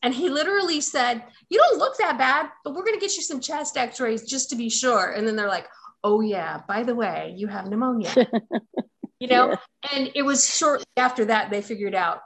And 0.03 0.13
he 0.13 0.29
literally 0.29 0.81
said 0.81 1.23
you 1.49 1.57
don't 1.59 1.79
look 1.79 1.97
that 1.97 2.17
bad 2.17 2.49
but 2.63 2.73
we're 2.75 2.83
going 2.83 2.99
to 2.99 3.05
get 3.05 3.15
you 3.17 3.23
some 3.23 3.39
chest 3.39 3.77
x-rays 3.77 4.23
just 4.23 4.49
to 4.51 4.55
be 4.55 4.69
sure. 4.69 5.11
And 5.11 5.27
then 5.27 5.35
they're 5.35 5.47
like 5.47 5.67
oh 6.03 6.21
yeah 6.21 6.61
by 6.67 6.83
the 6.83 6.95
way 6.95 7.33
you 7.37 7.47
have 7.47 7.67
pneumonia. 7.67 8.13
You 9.19 9.27
know? 9.29 9.57
And 9.91 10.11
it 10.13 10.21
was 10.21 10.45
shortly 10.55 10.85
after 10.95 11.25
that 11.25 11.49
they 11.49 11.63
figured 11.63 11.95
out 11.95 12.19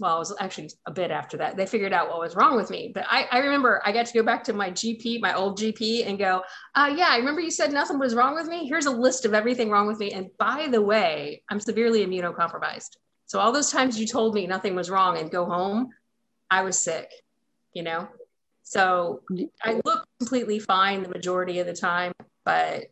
well, 0.00 0.16
it 0.16 0.20
was 0.20 0.34
actually 0.40 0.70
a 0.86 0.90
bit 0.90 1.10
after 1.10 1.36
that. 1.36 1.56
They 1.56 1.66
figured 1.66 1.92
out 1.92 2.08
what 2.08 2.18
was 2.18 2.34
wrong 2.34 2.56
with 2.56 2.70
me. 2.70 2.90
But 2.94 3.04
I, 3.08 3.26
I 3.30 3.38
remember 3.38 3.82
I 3.84 3.92
got 3.92 4.06
to 4.06 4.14
go 4.14 4.22
back 4.22 4.44
to 4.44 4.52
my 4.52 4.70
GP, 4.70 5.20
my 5.20 5.34
old 5.34 5.58
GP, 5.58 6.06
and 6.06 6.18
go, 6.18 6.42
uh, 6.74 6.92
yeah, 6.96 7.08
I 7.10 7.16
remember 7.16 7.40
you 7.40 7.50
said 7.50 7.72
nothing 7.72 7.98
was 7.98 8.14
wrong 8.14 8.34
with 8.34 8.46
me. 8.46 8.66
Here's 8.66 8.86
a 8.86 8.90
list 8.90 9.24
of 9.24 9.34
everything 9.34 9.70
wrong 9.70 9.86
with 9.86 9.98
me. 9.98 10.10
And 10.12 10.30
by 10.38 10.68
the 10.70 10.82
way, 10.82 11.42
I'm 11.50 11.60
severely 11.60 12.04
immunocompromised. 12.04 12.96
So 13.26 13.38
all 13.38 13.52
those 13.52 13.70
times 13.70 13.98
you 13.98 14.06
told 14.06 14.34
me 14.34 14.46
nothing 14.46 14.74
was 14.74 14.90
wrong 14.90 15.18
and 15.18 15.30
go 15.30 15.44
home, 15.46 15.90
I 16.50 16.62
was 16.62 16.78
sick, 16.78 17.10
you 17.72 17.82
know? 17.82 18.08
So 18.62 19.22
I 19.62 19.80
look 19.84 20.04
completely 20.18 20.58
fine 20.58 21.02
the 21.02 21.08
majority 21.08 21.58
of 21.58 21.66
the 21.66 21.74
time, 21.74 22.12
but 22.44 22.86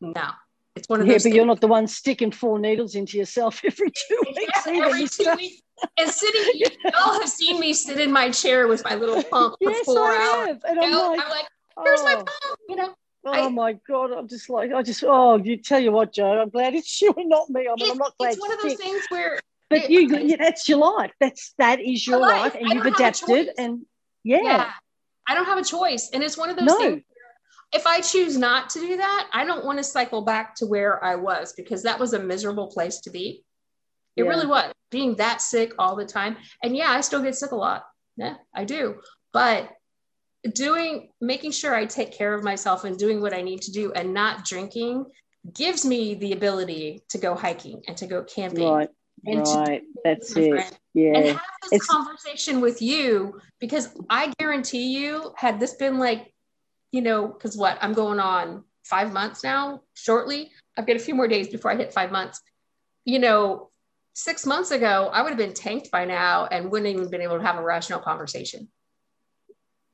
no, 0.00 0.30
it's 0.76 0.88
one 0.88 1.00
of 1.00 1.06
Yeah, 1.06 1.14
those 1.14 1.24
but 1.24 1.32
you're 1.32 1.44
not 1.44 1.60
the 1.60 1.66
one 1.68 1.86
sticking 1.86 2.30
four 2.30 2.58
needles 2.58 2.94
into 2.94 3.18
yourself 3.18 3.60
every 3.64 3.90
two 3.90 4.24
weeks. 4.26 4.66
Yeah, 4.66 4.84
every 4.84 5.08
two 5.08 5.30
weeks. 5.36 5.62
And 5.98 6.10
sitting, 6.10 6.60
y'all 6.84 7.20
have 7.20 7.28
seen 7.28 7.60
me 7.60 7.72
sit 7.72 8.00
in 8.00 8.10
my 8.12 8.30
chair 8.30 8.66
with 8.68 8.84
my 8.84 8.94
little 8.94 9.22
pump 9.22 9.56
for 9.62 9.70
Yes, 9.70 9.84
four 9.84 9.98
I 10.08 10.46
hours. 10.48 10.60
And 10.68 10.80
I'm 10.80 10.90
know? 10.90 11.10
like, 11.10 11.20
I'm 11.24 11.30
like, 11.30 11.46
here's 11.84 12.02
my 12.02 12.14
oh. 12.18 12.24
pump, 12.24 12.58
you 12.68 12.76
know. 12.76 12.94
Oh 13.24 13.32
I- 13.32 13.48
my 13.48 13.72
god! 13.88 14.12
I'm 14.12 14.28
just 14.28 14.48
like 14.48 14.72
I 14.72 14.82
just 14.82 15.04
oh 15.06 15.36
you 15.36 15.56
tell 15.56 15.80
you 15.80 15.92
what, 15.92 16.12
Joe. 16.12 16.40
I'm 16.40 16.48
glad 16.50 16.74
it's 16.74 17.00
you 17.02 17.12
and 17.16 17.28
not 17.28 17.50
me. 17.50 17.68
I 17.68 17.74
mean, 17.76 17.90
I'm 17.90 17.98
not 17.98 18.16
glad 18.18 18.32
it's 18.32 18.40
one 18.40 18.52
of 18.52 18.62
those 18.62 18.74
things 18.74 19.02
where 19.08 19.38
But 19.70 19.84
it- 19.84 19.90
you, 19.90 20.00
yeah, 20.00 20.36
that's 20.38 20.68
your 20.68 20.78
life. 20.78 21.10
That's 21.20 21.52
that 21.58 21.80
is 21.80 22.06
your 22.06 22.20
life. 22.20 22.54
life, 22.54 22.54
and 22.54 22.62
you've 22.72 22.84
don't 22.84 22.92
have 22.98 23.02
a 23.02 23.04
adapted. 23.04 23.50
And 23.58 23.86
yeah, 24.24 24.40
yeah. 24.42 24.70
I 25.28 25.34
don't 25.34 25.44
have 25.44 25.58
a 25.58 25.64
choice. 25.64 26.10
And 26.12 26.22
it's 26.22 26.38
one 26.38 26.48
of 26.48 26.56
those 26.56 26.66
No. 26.66 26.78
things 26.78 27.02
where 27.02 27.74
if 27.74 27.86
I 27.86 28.00
choose 28.00 28.38
not 28.38 28.70
to 28.70 28.80
do 28.80 28.96
that, 28.96 29.28
I 29.32 29.44
don't 29.44 29.64
want 29.64 29.78
to 29.78 29.84
cycle 29.84 30.22
back 30.22 30.54
to 30.56 30.66
where 30.66 31.04
I 31.04 31.16
was 31.16 31.52
because 31.52 31.82
that 31.82 31.98
was 31.98 32.14
a 32.14 32.18
miserable 32.18 32.68
place 32.68 33.00
to 33.00 33.10
be. 33.10 33.44
It 34.18 34.24
Yeah. 34.24 34.30
really 34.30 34.46
was 34.46 34.72
being 34.90 35.14
that 35.16 35.40
sick 35.40 35.72
all 35.78 35.94
the 35.94 36.04
time. 36.04 36.36
And 36.62 36.76
yeah, 36.76 36.90
I 36.90 37.00
still 37.02 37.22
get 37.22 37.36
sick 37.36 37.52
a 37.52 37.56
lot. 37.56 37.84
Yeah, 38.16 38.34
I 38.54 38.64
do. 38.64 39.00
But 39.32 39.70
doing, 40.54 41.10
making 41.20 41.52
sure 41.52 41.74
I 41.74 41.84
take 41.86 42.12
care 42.12 42.34
of 42.34 42.42
myself 42.42 42.84
and 42.84 42.98
doing 42.98 43.20
what 43.20 43.32
I 43.32 43.42
need 43.42 43.62
to 43.62 43.72
do 43.72 43.92
and 43.92 44.12
not 44.12 44.44
drinking 44.44 45.06
gives 45.54 45.84
me 45.84 46.14
the 46.14 46.32
ability 46.32 47.02
to 47.10 47.18
go 47.18 47.34
hiking 47.34 47.82
and 47.86 47.96
to 47.98 48.06
go 48.06 48.24
camping. 48.24 48.68
right, 48.68 48.88
And 49.26 49.46
right. 49.46 49.82
That's 50.04 50.36
it. 50.36 50.50
friend. 50.50 50.78
and 50.96 51.16
have 51.26 51.40
this 51.62 51.72
It's- 51.74 51.86
conversation 51.86 52.60
with 52.60 52.82
you 52.82 53.40
because 53.60 53.88
I 54.10 54.32
guarantee 54.40 54.88
you, 54.98 55.32
had 55.36 55.60
this 55.60 55.74
been 55.74 55.98
like, 55.98 56.34
you 56.90 57.02
know, 57.02 57.28
because 57.28 57.56
what 57.56 57.78
I'm 57.80 57.92
going 57.92 58.18
on 58.18 58.64
five 58.84 59.12
months 59.12 59.44
now, 59.44 59.82
shortly, 59.94 60.50
I've 60.76 60.86
got 60.88 60.96
a 60.96 60.98
few 60.98 61.14
more 61.14 61.28
days 61.28 61.48
before 61.48 61.70
I 61.70 61.76
hit 61.76 61.92
five 61.92 62.10
months. 62.10 62.40
You 63.04 63.20
know, 63.20 63.70
six 64.18 64.44
months 64.44 64.72
ago, 64.72 65.10
I 65.12 65.22
would 65.22 65.28
have 65.28 65.38
been 65.38 65.54
tanked 65.54 65.92
by 65.92 66.04
now 66.04 66.46
and 66.46 66.72
wouldn't 66.72 66.90
even 66.90 67.08
been 67.08 67.22
able 67.22 67.38
to 67.38 67.44
have 67.44 67.56
a 67.56 67.62
rational 67.62 68.00
conversation. 68.00 68.68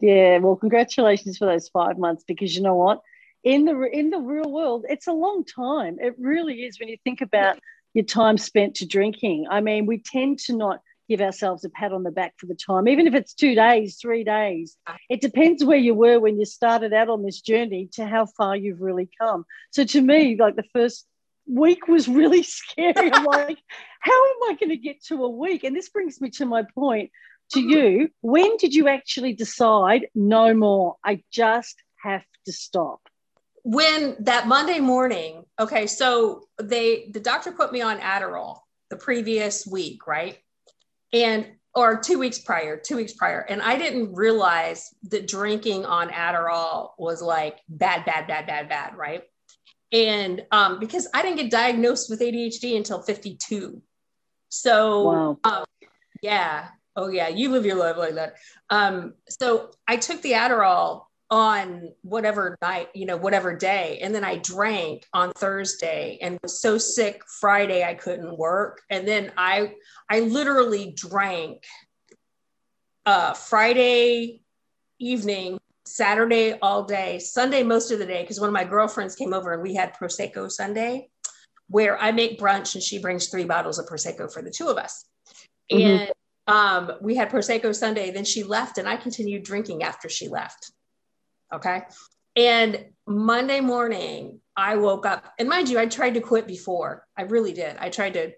yeah. 0.00 0.38
Well, 0.38 0.56
congratulations 0.56 1.36
for 1.36 1.44
those 1.44 1.68
five 1.68 1.98
months 1.98 2.24
because 2.26 2.56
you 2.56 2.62
know 2.62 2.74
what, 2.74 3.00
in 3.42 3.66
the 3.66 3.78
in 3.82 4.08
the 4.08 4.18
real 4.18 4.50
world, 4.50 4.86
it's 4.88 5.06
a 5.06 5.12
long 5.12 5.44
time. 5.44 5.98
It 6.00 6.14
really 6.18 6.62
is 6.62 6.80
when 6.80 6.88
you 6.88 6.96
think 7.04 7.20
about 7.20 7.58
your 7.92 8.06
time 8.06 8.38
spent 8.38 8.76
to 8.76 8.86
drinking. 8.86 9.46
I 9.50 9.60
mean, 9.60 9.84
we 9.84 9.98
tend 9.98 10.38
to 10.46 10.56
not 10.56 10.80
give 11.06 11.20
ourselves 11.20 11.62
a 11.66 11.68
pat 11.68 11.92
on 11.92 12.02
the 12.02 12.10
back 12.10 12.32
for 12.38 12.46
the 12.46 12.54
time, 12.54 12.88
even 12.88 13.06
if 13.06 13.12
it's 13.12 13.34
two 13.34 13.54
days, 13.54 13.98
three 14.00 14.24
days. 14.24 14.78
It 15.10 15.20
depends 15.20 15.62
where 15.62 15.76
you 15.76 15.94
were 15.94 16.18
when 16.18 16.38
you 16.38 16.46
started 16.46 16.94
out 16.94 17.10
on 17.10 17.22
this 17.22 17.42
journey 17.42 17.90
to 17.92 18.06
how 18.06 18.24
far 18.24 18.56
you've 18.56 18.80
really 18.80 19.10
come. 19.20 19.44
So 19.70 19.84
to 19.84 20.00
me, 20.00 20.36
like 20.40 20.56
the 20.56 20.64
first 20.72 21.06
week 21.46 21.88
was 21.88 22.08
really 22.08 22.42
scary. 22.58 23.12
I'm 23.12 23.24
like, 23.24 23.58
how 24.00 24.12
am 24.12 24.50
I 24.50 24.56
going 24.58 24.70
to 24.70 24.76
get 24.76 25.02
to 25.04 25.24
a 25.24 25.28
week? 25.28 25.64
And 25.64 25.76
this 25.76 25.88
brings 25.88 26.20
me 26.20 26.30
to 26.30 26.46
my 26.46 26.64
point 26.74 27.10
to 27.52 27.60
mm. 27.60 27.70
you. 27.70 28.08
When 28.20 28.56
did 28.56 28.74
you 28.74 28.88
actually 28.88 29.34
decide 29.34 30.08
no 30.14 30.54
more? 30.54 30.96
I 31.04 31.22
just 31.30 31.76
have 32.02 32.24
to 32.46 32.52
stop. 32.52 33.00
when 33.62 34.14
that 34.20 34.46
Monday 34.46 34.78
morning, 34.78 35.44
okay, 35.58 35.86
so 35.86 36.42
they 36.62 37.10
the 37.12 37.20
doctor 37.20 37.50
put 37.50 37.72
me 37.72 37.80
on 37.80 37.98
Adderall 37.98 38.58
the 38.90 38.96
previous 38.96 39.66
week, 39.66 40.06
right? 40.06 40.38
And 41.12 41.46
or 41.74 41.98
two 41.98 42.18
weeks 42.18 42.38
prior, 42.38 42.76
two 42.76 42.96
weeks 42.96 43.14
prior. 43.14 43.40
And 43.40 43.60
I 43.60 43.76
didn't 43.76 44.14
realize 44.14 44.94
that 45.04 45.26
drinking 45.26 45.84
on 45.84 46.08
Adderall 46.10 46.90
was 46.98 47.20
like 47.20 47.58
bad, 47.68 48.04
bad, 48.04 48.28
bad, 48.28 48.46
bad, 48.46 48.68
bad, 48.68 48.96
right? 48.96 49.24
And 49.94 50.44
um, 50.50 50.80
because 50.80 51.08
I 51.14 51.22
didn't 51.22 51.36
get 51.36 51.50
diagnosed 51.50 52.10
with 52.10 52.20
ADHD 52.20 52.76
until 52.76 53.00
52. 53.00 53.80
So 54.48 55.02
Wow. 55.02 55.38
um, 55.44 55.64
yeah. 56.20 56.68
Oh 56.96 57.08
yeah, 57.08 57.28
you 57.28 57.50
live 57.50 57.64
your 57.64 57.76
life 57.76 57.96
like 57.96 58.14
that. 58.14 58.34
Um, 58.70 59.14
so 59.28 59.70
I 59.88 59.96
took 59.96 60.20
the 60.22 60.32
Adderall 60.32 61.06
on 61.30 61.88
whatever 62.02 62.56
night, 62.62 62.88
you 62.94 63.06
know, 63.06 63.16
whatever 63.16 63.56
day, 63.56 63.98
and 64.02 64.14
then 64.14 64.24
I 64.24 64.38
drank 64.38 65.04
on 65.12 65.32
Thursday 65.32 66.18
and 66.20 66.38
was 66.42 66.60
so 66.60 66.78
sick 66.78 67.22
Friday 67.40 67.82
I 67.82 67.94
couldn't 67.94 68.36
work. 68.36 68.82
And 68.90 69.08
then 69.08 69.32
I 69.36 69.74
I 70.08 70.20
literally 70.20 70.92
drank 70.96 71.64
uh 73.06 73.34
Friday 73.34 74.42
evening, 75.00 75.58
Saturday 75.86 76.58
all 76.62 76.84
day, 76.84 77.18
Sunday 77.18 77.62
most 77.62 77.90
of 77.90 77.98
the 77.98 78.06
day, 78.06 78.22
because 78.22 78.40
one 78.40 78.48
of 78.48 78.54
my 78.54 78.64
girlfriends 78.64 79.14
came 79.14 79.34
over 79.34 79.52
and 79.52 79.62
we 79.62 79.74
had 79.74 79.94
Prosecco 79.94 80.50
Sunday, 80.50 81.10
where 81.68 81.98
I 82.00 82.12
make 82.12 82.38
brunch 82.38 82.74
and 82.74 82.82
she 82.82 82.98
brings 82.98 83.28
three 83.28 83.44
bottles 83.44 83.78
of 83.78 83.86
Prosecco 83.86 84.32
for 84.32 84.42
the 84.42 84.50
two 84.50 84.68
of 84.68 84.78
us. 84.78 85.04
Mhm. 85.70 86.00
And 86.00 86.12
um, 86.46 86.92
we 87.00 87.14
had 87.14 87.30
Prosecco 87.30 87.74
Sunday. 87.74 88.10
Then 88.10 88.24
she 88.24 88.42
left, 88.42 88.78
and 88.78 88.88
I 88.88 88.96
continued 88.96 89.44
drinking 89.44 89.82
after 89.82 90.08
she 90.08 90.28
left. 90.28 90.72
Okay. 91.52 91.82
And 92.36 92.86
Monday 93.06 93.60
morning, 93.60 94.40
I 94.56 94.76
woke 94.76 95.06
up, 95.06 95.32
and 95.38 95.48
mind 95.48 95.68
you, 95.68 95.78
I 95.78 95.86
tried 95.86 96.14
to 96.14 96.20
quit 96.20 96.46
before. 96.46 97.06
I 97.16 97.22
really 97.22 97.52
did. 97.52 97.76
I 97.78 97.90
tried 97.90 98.14
to, 98.14 98.32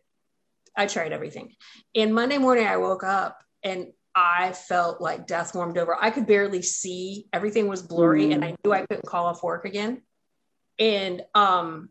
I 0.76 0.86
tried 0.86 1.12
everything. 1.12 1.54
And 1.94 2.14
Monday 2.14 2.38
morning, 2.38 2.66
I 2.66 2.76
woke 2.76 3.04
up 3.04 3.38
and 3.62 3.92
I 4.18 4.54
felt 4.54 5.02
like 5.02 5.26
death 5.26 5.54
warmed 5.54 5.76
over. 5.76 5.94
I 6.00 6.10
could 6.10 6.26
barely 6.26 6.62
see. 6.62 7.26
Everything 7.34 7.68
was 7.68 7.82
blurry, 7.82 8.28
mm. 8.28 8.34
and 8.34 8.44
I 8.44 8.56
knew 8.64 8.72
I 8.72 8.86
couldn't 8.86 9.04
call 9.04 9.26
off 9.26 9.42
work 9.42 9.66
again. 9.66 10.00
And 10.78 11.22
um, 11.34 11.90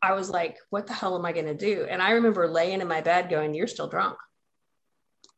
I 0.00 0.14
was 0.14 0.30
like, 0.30 0.56
"What 0.70 0.86
the 0.86 0.94
hell 0.94 1.18
am 1.18 1.26
I 1.26 1.32
going 1.32 1.46
to 1.46 1.54
do?" 1.54 1.86
And 1.88 2.00
I 2.00 2.12
remember 2.12 2.48
laying 2.48 2.80
in 2.80 2.88
my 2.88 3.02
bed, 3.02 3.28
going, 3.28 3.52
"You're 3.54 3.66
still 3.66 3.88
drunk." 3.88 4.16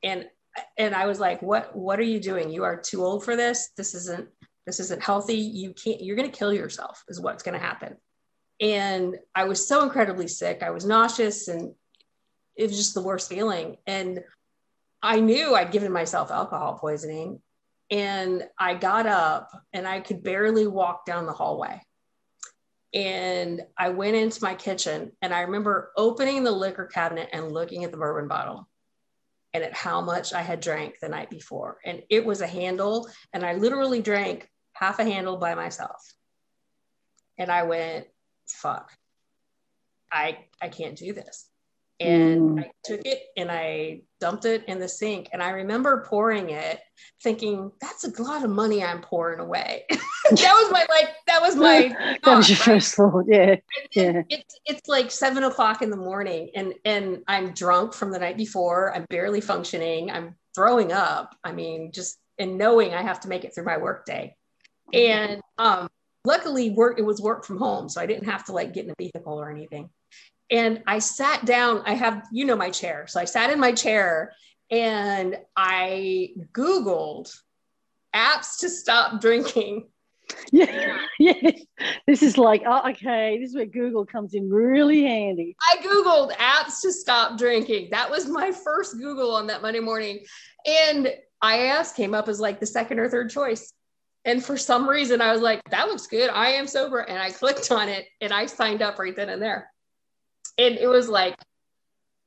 And 0.04 0.26
and 0.78 0.94
I 0.94 1.06
was 1.06 1.18
like, 1.18 1.42
"What? 1.42 1.74
What 1.74 1.98
are 1.98 2.04
you 2.04 2.20
doing? 2.20 2.50
You 2.50 2.62
are 2.62 2.80
too 2.80 3.04
old 3.04 3.24
for 3.24 3.34
this. 3.34 3.70
This 3.76 3.92
isn't. 3.94 4.28
This 4.64 4.78
isn't 4.78 5.02
healthy. 5.02 5.38
You 5.38 5.74
can't. 5.74 6.00
You're 6.00 6.16
going 6.16 6.30
to 6.30 6.38
kill 6.38 6.52
yourself. 6.52 7.02
Is 7.08 7.20
what's 7.20 7.42
going 7.42 7.58
to 7.58 7.66
happen." 7.66 7.96
And 8.60 9.16
I 9.34 9.44
was 9.44 9.66
so 9.66 9.82
incredibly 9.82 10.28
sick. 10.28 10.62
I 10.62 10.70
was 10.70 10.86
nauseous, 10.86 11.48
and 11.48 11.74
it 12.54 12.68
was 12.68 12.76
just 12.76 12.94
the 12.94 13.02
worst 13.02 13.28
feeling. 13.28 13.78
And 13.88 14.20
I 15.02 15.20
knew 15.20 15.54
I'd 15.54 15.72
given 15.72 15.92
myself 15.92 16.30
alcohol 16.30 16.78
poisoning. 16.78 17.40
And 17.90 18.48
I 18.58 18.74
got 18.74 19.06
up 19.06 19.50
and 19.72 19.86
I 19.86 20.00
could 20.00 20.22
barely 20.22 20.66
walk 20.66 21.04
down 21.04 21.26
the 21.26 21.32
hallway. 21.32 21.82
And 22.94 23.62
I 23.76 23.90
went 23.90 24.16
into 24.16 24.42
my 24.42 24.54
kitchen 24.54 25.12
and 25.20 25.34
I 25.34 25.42
remember 25.42 25.92
opening 25.96 26.44
the 26.44 26.52
liquor 26.52 26.86
cabinet 26.86 27.30
and 27.32 27.52
looking 27.52 27.84
at 27.84 27.90
the 27.90 27.98
bourbon 27.98 28.28
bottle 28.28 28.68
and 29.52 29.64
at 29.64 29.74
how 29.74 30.00
much 30.00 30.32
I 30.32 30.42
had 30.42 30.60
drank 30.60 30.98
the 31.00 31.08
night 31.08 31.28
before. 31.28 31.78
And 31.84 32.02
it 32.08 32.24
was 32.24 32.40
a 32.40 32.46
handle, 32.46 33.10
and 33.34 33.44
I 33.44 33.54
literally 33.54 34.00
drank 34.00 34.48
half 34.72 34.98
a 34.98 35.04
handle 35.04 35.36
by 35.36 35.54
myself. 35.54 36.14
And 37.36 37.50
I 37.50 37.64
went, 37.64 38.06
fuck, 38.46 38.90
I, 40.10 40.46
I 40.60 40.68
can't 40.68 40.96
do 40.96 41.12
this 41.12 41.50
and 42.02 42.58
mm. 42.58 42.64
I 42.64 42.70
took 42.84 43.00
it 43.04 43.22
and 43.36 43.50
I 43.50 44.02
dumped 44.20 44.44
it 44.44 44.64
in 44.66 44.78
the 44.78 44.88
sink. 44.88 45.28
And 45.32 45.42
I 45.42 45.50
remember 45.50 46.04
pouring 46.08 46.50
it, 46.50 46.80
thinking, 47.22 47.72
"That's 47.80 48.04
a 48.04 48.22
lot 48.22 48.44
of 48.44 48.50
money 48.50 48.82
I'm 48.82 49.00
pouring 49.00 49.40
away." 49.40 49.84
that 49.90 50.00
was 50.30 50.70
my 50.70 50.86
like. 50.88 51.08
That 51.26 51.40
was 51.42 51.56
my. 51.56 52.18
that 52.24 52.36
was 52.36 52.48
your 52.48 52.56
right? 52.58 52.64
first 52.64 52.94
thought, 52.94 53.24
yeah. 53.26 53.56
yeah. 53.92 54.22
It's 54.28 54.58
it's 54.66 54.88
like 54.88 55.10
seven 55.10 55.44
o'clock 55.44 55.82
in 55.82 55.90
the 55.90 55.96
morning, 55.96 56.50
and 56.54 56.74
and 56.84 57.22
I'm 57.26 57.52
drunk 57.52 57.94
from 57.94 58.12
the 58.12 58.18
night 58.18 58.36
before. 58.36 58.94
I'm 58.94 59.06
barely 59.10 59.40
functioning. 59.40 60.10
I'm 60.10 60.36
throwing 60.54 60.92
up. 60.92 61.34
I 61.44 61.52
mean, 61.52 61.92
just 61.92 62.18
and 62.38 62.58
knowing 62.58 62.94
I 62.94 63.02
have 63.02 63.20
to 63.20 63.28
make 63.28 63.44
it 63.44 63.54
through 63.54 63.64
my 63.64 63.78
workday, 63.78 64.36
and 64.92 65.40
um, 65.58 65.88
luckily 66.24 66.70
work 66.70 66.98
it 66.98 67.02
was 67.02 67.20
work 67.20 67.44
from 67.44 67.58
home, 67.58 67.88
so 67.88 68.00
I 68.00 68.06
didn't 68.06 68.26
have 68.26 68.44
to 68.46 68.52
like 68.52 68.72
get 68.72 68.84
in 68.84 68.90
a 68.90 68.94
vehicle 68.98 69.40
or 69.40 69.50
anything 69.50 69.90
and 70.52 70.82
I 70.86 70.98
sat 70.98 71.46
down. 71.46 71.82
I 71.86 71.94
have, 71.94 72.28
you 72.30 72.44
know, 72.44 72.54
my 72.54 72.70
chair. 72.70 73.06
So 73.08 73.18
I 73.18 73.24
sat 73.24 73.50
in 73.50 73.58
my 73.58 73.72
chair 73.72 74.34
and 74.70 75.38
I 75.56 76.34
Googled 76.52 77.34
apps 78.14 78.58
to 78.60 78.68
stop 78.68 79.20
drinking. 79.20 79.88
Yeah, 80.50 80.98
yeah. 81.18 81.50
This 82.06 82.22
is 82.22 82.38
like, 82.38 82.62
oh, 82.64 82.90
okay, 82.90 83.38
this 83.38 83.50
is 83.50 83.56
where 83.56 83.66
Google 83.66 84.06
comes 84.06 84.32
in 84.32 84.48
really 84.48 85.02
handy. 85.02 85.56
I 85.60 85.76
Googled 85.82 86.32
apps 86.36 86.80
to 86.82 86.92
stop 86.92 87.36
drinking. 87.36 87.88
That 87.90 88.10
was 88.10 88.28
my 88.28 88.50
first 88.50 88.96
Google 88.96 89.34
on 89.34 89.48
that 89.48 89.60
Monday 89.60 89.80
morning. 89.80 90.20
And 90.64 91.12
IAS 91.44 91.94
came 91.94 92.14
up 92.14 92.28
as 92.28 92.40
like 92.40 92.60
the 92.60 92.66
second 92.66 92.98
or 92.98 93.10
third 93.10 93.28
choice. 93.28 93.74
And 94.24 94.42
for 94.42 94.56
some 94.56 94.88
reason, 94.88 95.20
I 95.20 95.32
was 95.32 95.42
like, 95.42 95.60
that 95.70 95.88
looks 95.88 96.06
good. 96.06 96.30
I 96.30 96.50
am 96.50 96.66
sober. 96.66 97.00
And 97.00 97.18
I 97.18 97.30
clicked 97.30 97.70
on 97.70 97.90
it 97.90 98.06
and 98.22 98.32
I 98.32 98.46
signed 98.46 98.80
up 98.80 98.98
right 98.98 99.14
then 99.14 99.28
and 99.28 99.42
there 99.42 99.71
and 100.58 100.76
it 100.76 100.86
was 100.86 101.08
like, 101.08 101.36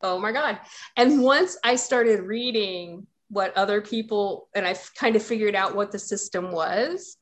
oh 0.01 0.19
my 0.19 0.31
God. 0.31 0.59
And 0.97 1.21
once 1.21 1.57
I 1.63 1.75
started 1.75 2.21
reading 2.21 3.07
what 3.29 3.55
other 3.57 3.81
people, 3.81 4.49
and 4.55 4.65
I 4.65 4.75
kind 4.95 5.15
of 5.15 5.23
figured 5.23 5.55
out 5.55 5.75
what 5.75 5.91
the 5.91 5.99
system 5.99 6.51
was, 6.51 7.17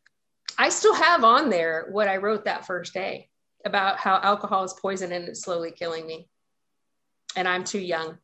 I 0.57 0.69
still 0.69 0.93
have 0.93 1.23
on 1.23 1.49
there 1.49 1.87
what 1.91 2.07
I 2.07 2.17
wrote 2.17 2.45
that 2.45 2.65
first 2.65 2.93
day 2.93 3.29
about 3.65 3.97
how 3.97 4.19
alcohol 4.21 4.63
is 4.63 4.73
poison 4.73 5.11
and 5.11 5.27
it's 5.27 5.41
slowly 5.41 5.71
killing 5.71 6.05
me. 6.05 6.27
And 7.35 7.47
I'm 7.47 7.63
too 7.63 7.79
young. 7.79 8.17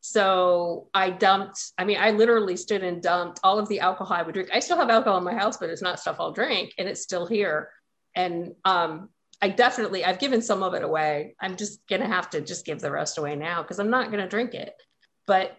So 0.00 0.88
I 0.92 1.10
dumped, 1.10 1.72
I 1.78 1.84
mean, 1.84 1.96
I 1.98 2.10
literally 2.10 2.56
stood 2.56 2.82
and 2.82 3.02
dumped 3.02 3.40
all 3.42 3.58
of 3.58 3.68
the 3.68 3.80
alcohol 3.80 4.16
I 4.16 4.22
would 4.22 4.34
drink. 4.34 4.50
I 4.52 4.60
still 4.60 4.76
have 4.76 4.90
alcohol 4.90 5.18
in 5.18 5.24
my 5.24 5.34
house, 5.34 5.56
but 5.56 5.70
it's 5.70 5.82
not 5.82 6.00
stuff 6.00 6.16
I'll 6.18 6.32
drink 6.32 6.74
and 6.76 6.88
it's 6.88 7.00
still 7.00 7.26
here. 7.26 7.70
And 8.14 8.54
um, 8.64 9.08
I 9.42 9.48
definitely 9.48 10.04
I've 10.04 10.20
given 10.20 10.40
some 10.40 10.62
of 10.62 10.72
it 10.74 10.84
away. 10.84 11.34
I'm 11.40 11.56
just 11.56 11.84
gonna 11.88 12.06
have 12.06 12.30
to 12.30 12.40
just 12.40 12.64
give 12.64 12.80
the 12.80 12.92
rest 12.92 13.18
away 13.18 13.34
now 13.34 13.60
because 13.60 13.80
I'm 13.80 13.90
not 13.90 14.12
gonna 14.12 14.28
drink 14.28 14.54
it. 14.54 14.72
But 15.26 15.56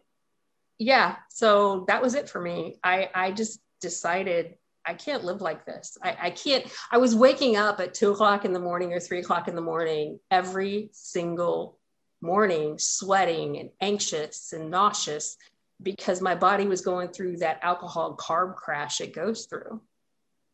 yeah, 0.79 1.17
so 1.29 1.83
that 1.89 2.01
was 2.01 2.15
it 2.15 2.29
for 2.29 2.39
me. 2.39 2.79
I 2.81 3.09
I 3.13 3.31
just 3.31 3.59
decided 3.81 4.55
I 4.85 4.93
can't 4.93 5.25
live 5.25 5.41
like 5.41 5.65
this. 5.65 5.97
I, 6.01 6.17
I 6.21 6.29
can't. 6.29 6.65
I 6.91 6.97
was 6.97 7.13
waking 7.13 7.57
up 7.57 7.81
at 7.81 7.93
two 7.93 8.11
o'clock 8.11 8.45
in 8.45 8.53
the 8.53 8.59
morning 8.59 8.93
or 8.93 9.01
three 9.01 9.19
o'clock 9.19 9.49
in 9.49 9.55
the 9.55 9.61
morning 9.61 10.19
every 10.31 10.89
single 10.93 11.77
morning, 12.21 12.77
sweating 12.79 13.59
and 13.59 13.69
anxious 13.81 14.53
and 14.53 14.71
nauseous 14.71 15.35
because 15.81 16.21
my 16.21 16.35
body 16.35 16.67
was 16.67 16.81
going 16.81 17.09
through 17.09 17.37
that 17.37 17.59
alcohol 17.61 18.15
carb 18.15 18.55
crash 18.55 19.01
it 19.01 19.13
goes 19.13 19.45
through. 19.45 19.81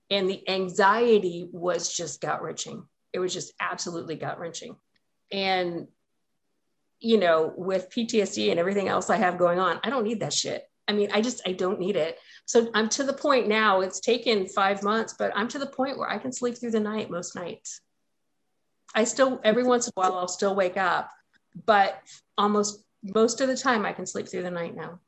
And 0.10 0.28
the 0.28 0.48
anxiety 0.50 1.48
was 1.52 1.94
just 1.96 2.22
gut 2.22 2.42
wrenching 2.42 2.84
it 3.14 3.20
was 3.20 3.34
just 3.34 3.54
absolutely 3.60 4.16
gut 4.16 4.40
wrenching. 4.40 4.76
And, 5.32 5.88
you 7.00 7.18
know, 7.18 7.54
with 7.56 7.90
PTSD 7.90 8.52
and 8.52 8.60
everything 8.60 8.88
else 8.88 9.10
I 9.10 9.18
have 9.18 9.38
going 9.38 9.60
on, 9.60 9.80
I 9.84 9.90
don't 9.90 10.04
need 10.04 10.22
that 10.22 10.34
shit. 10.34 10.64
I 10.88 10.94
mean, 10.94 11.10
I 11.14 11.22
just, 11.22 11.42
I 11.46 11.52
don't 11.52 11.80
need 11.80 11.96
it. 11.96 12.18
So 12.46 12.70
I'm 12.74 12.90
to 12.90 13.04
the 13.04 13.14
point 13.14 13.48
now, 13.48 13.82
it's 13.82 14.00
taken 14.00 14.48
five 14.48 14.82
months, 14.82 15.16
but 15.18 15.32
I'm 15.36 15.48
to 15.50 15.60
the 15.60 15.68
point 15.68 16.00
where 16.00 16.10
I 16.10 16.18
can 16.18 16.32
sleep 16.32 16.58
through 16.58 16.72
the 16.72 16.80
night 16.80 17.12
most 17.12 17.36
nights. 17.36 17.82
I 18.96 19.04
still, 19.04 19.40
every 19.44 19.64
once 19.64 19.88
in 19.88 19.94
a 19.96 20.00
while, 20.00 20.18
I'll 20.18 20.28
still 20.28 20.56
wake 20.56 20.78
up, 20.78 21.12
but 21.66 22.02
almost 22.40 22.84
most 23.04 23.40
of 23.40 23.48
the 23.48 23.56
time 23.56 23.86
I 23.86 23.94
can 23.94 24.08
sleep 24.08 24.28
through 24.28 24.44
the 24.44 24.52
night 24.52 24.76
now. 24.76 25.00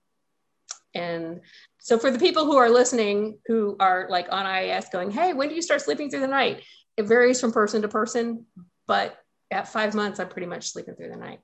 And 0.93 1.41
so 1.79 1.97
for 1.97 2.11
the 2.11 2.19
people 2.19 2.45
who 2.45 2.57
are 2.57 2.69
listening, 2.69 3.39
who 3.47 3.75
are 3.79 4.07
like 4.09 4.27
on 4.31 4.45
IAS 4.45 4.91
going, 4.91 5.09
Hey, 5.09 5.33
when 5.33 5.49
do 5.49 5.55
you 5.55 5.61
start 5.61 5.81
sleeping 5.81 6.09
through 6.09 6.19
the 6.19 6.27
night? 6.27 6.63
It 7.01 7.07
varies 7.07 7.41
from 7.41 7.51
person 7.51 7.81
to 7.81 7.87
person, 7.87 8.45
but 8.87 9.17
at 9.49 9.67
five 9.67 9.93
months, 9.93 10.19
I'm 10.19 10.29
pretty 10.29 10.47
much 10.47 10.69
sleeping 10.69 10.95
through 10.95 11.09
the 11.09 11.17
night. 11.17 11.39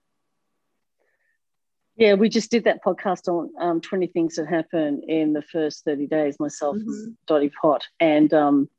Yeah, 1.96 2.14
we 2.14 2.30
just 2.30 2.52
did 2.52 2.66
that 2.66 2.84
podcast 2.84 3.28
on 3.28 3.50
um, 3.60 3.82
20 3.82 4.08
things 4.08 4.36
that 4.36 4.48
happen 4.48 5.02
in 5.08 5.34
the 5.34 5.42
first 5.42 5.84
30 5.84 6.06
days, 6.08 6.40
myself 6.40 6.78
mm-hmm. 6.78 6.90
and 6.90 7.18
Dottie 7.26 7.52
Pot. 7.60 7.84
And, 8.00 8.32
um, 8.36 8.70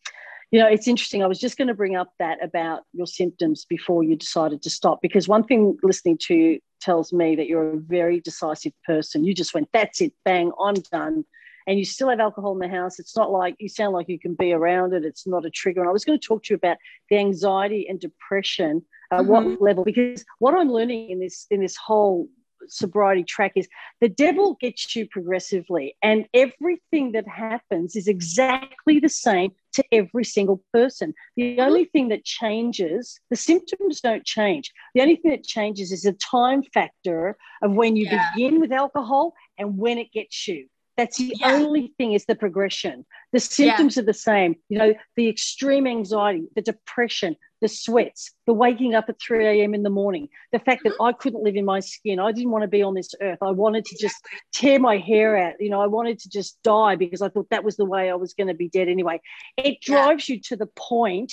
you 0.52 0.60
know, 0.60 0.68
it's 0.68 0.86
interesting. 0.86 1.24
I 1.24 1.26
was 1.26 1.40
just 1.40 1.58
going 1.58 1.66
to 1.66 1.74
bring 1.74 1.96
up 1.96 2.12
that 2.20 2.42
about 2.42 2.82
your 2.92 3.08
symptoms 3.08 3.66
before 3.68 4.04
you 4.04 4.14
decided 4.14 4.62
to 4.62 4.70
stop, 4.70 5.02
because 5.02 5.26
one 5.26 5.42
thing 5.42 5.76
listening 5.82 6.16
to 6.22 6.34
you 6.34 6.60
tells 6.80 7.12
me 7.12 7.34
that 7.34 7.48
you're 7.48 7.74
a 7.74 7.80
very 7.80 8.20
decisive 8.20 8.72
person. 8.86 9.24
You 9.24 9.34
just 9.34 9.52
went, 9.52 9.68
that's 9.72 10.00
it, 10.00 10.12
bang, 10.24 10.52
I'm 10.60 10.74
done 10.92 11.24
and 11.68 11.78
you 11.78 11.84
still 11.84 12.08
have 12.08 12.18
alcohol 12.18 12.52
in 12.54 12.58
the 12.58 12.76
house, 12.76 12.98
it's 12.98 13.14
not 13.14 13.30
like 13.30 13.54
you 13.58 13.68
sound 13.68 13.92
like 13.92 14.08
you 14.08 14.18
can 14.18 14.34
be 14.34 14.52
around 14.52 14.94
it. 14.94 15.04
It's 15.04 15.26
not 15.26 15.44
a 15.44 15.50
trigger. 15.50 15.80
And 15.80 15.88
I 15.88 15.92
was 15.92 16.04
going 16.04 16.18
to 16.18 16.26
talk 16.26 16.42
to 16.44 16.54
you 16.54 16.56
about 16.56 16.78
the 17.10 17.18
anxiety 17.18 17.86
and 17.86 18.00
depression 18.00 18.82
at 19.12 19.20
mm-hmm. 19.20 19.28
what 19.28 19.60
level, 19.60 19.84
because 19.84 20.24
what 20.38 20.54
I'm 20.54 20.72
learning 20.72 21.10
in 21.10 21.20
this 21.20 21.46
in 21.50 21.60
this 21.60 21.76
whole 21.76 22.28
sobriety 22.66 23.22
track 23.22 23.52
is 23.54 23.68
the 24.00 24.08
devil 24.08 24.56
gets 24.60 24.96
you 24.96 25.06
progressively 25.06 25.94
and 26.02 26.26
everything 26.34 27.12
that 27.12 27.26
happens 27.28 27.94
is 27.94 28.08
exactly 28.08 28.98
the 28.98 29.08
same 29.08 29.52
to 29.72 29.84
every 29.92 30.24
single 30.24 30.62
person 30.72 31.14
the 31.36 31.42
mm-hmm. 31.42 31.60
only 31.60 31.84
thing 31.84 32.08
that 32.08 32.24
changes 32.24 33.20
the 33.30 33.36
symptoms 33.36 34.00
don't 34.00 34.24
change 34.24 34.72
the 34.94 35.00
only 35.00 35.16
thing 35.16 35.30
that 35.30 35.44
changes 35.44 35.92
is 35.92 36.02
the 36.02 36.12
time 36.14 36.62
factor 36.74 37.36
of 37.62 37.72
when 37.72 37.94
you 37.94 38.06
yeah. 38.06 38.28
begin 38.34 38.60
with 38.60 38.72
alcohol 38.72 39.32
and 39.56 39.78
when 39.78 39.96
it 39.96 40.12
gets 40.12 40.48
you 40.48 40.66
that's 40.98 41.16
the 41.16 41.32
yeah. 41.38 41.52
only 41.52 41.94
thing 41.96 42.12
is 42.12 42.26
the 42.26 42.34
progression. 42.34 43.06
The 43.32 43.38
symptoms 43.38 43.96
yeah. 43.96 44.02
are 44.02 44.06
the 44.06 44.12
same. 44.12 44.56
You 44.68 44.78
know, 44.78 44.94
the 45.14 45.28
extreme 45.28 45.86
anxiety, 45.86 46.48
the 46.56 46.60
depression, 46.60 47.36
the 47.60 47.68
sweats, 47.68 48.32
the 48.46 48.52
waking 48.52 48.96
up 48.96 49.08
at 49.08 49.20
3 49.20 49.46
a.m. 49.46 49.74
in 49.74 49.84
the 49.84 49.90
morning, 49.90 50.28
the 50.50 50.58
fact 50.58 50.82
that 50.82 50.94
mm-hmm. 50.94 51.04
I 51.04 51.12
couldn't 51.12 51.44
live 51.44 51.54
in 51.54 51.64
my 51.64 51.78
skin. 51.78 52.18
I 52.18 52.32
didn't 52.32 52.50
want 52.50 52.62
to 52.62 52.68
be 52.68 52.82
on 52.82 52.94
this 52.94 53.14
earth. 53.22 53.38
I 53.40 53.52
wanted 53.52 53.84
to 53.84 53.96
just 53.96 54.16
tear 54.52 54.80
my 54.80 54.98
hair 54.98 55.36
out. 55.36 55.54
You 55.60 55.70
know, 55.70 55.80
I 55.80 55.86
wanted 55.86 56.18
to 56.18 56.30
just 56.30 56.60
die 56.64 56.96
because 56.96 57.22
I 57.22 57.28
thought 57.28 57.48
that 57.50 57.62
was 57.62 57.76
the 57.76 57.84
way 57.84 58.10
I 58.10 58.14
was 58.14 58.34
going 58.34 58.48
to 58.48 58.54
be 58.54 58.68
dead 58.68 58.88
anyway. 58.88 59.20
It 59.56 59.80
drives 59.80 60.28
yeah. 60.28 60.34
you 60.34 60.40
to 60.48 60.56
the 60.56 60.66
point 60.66 61.32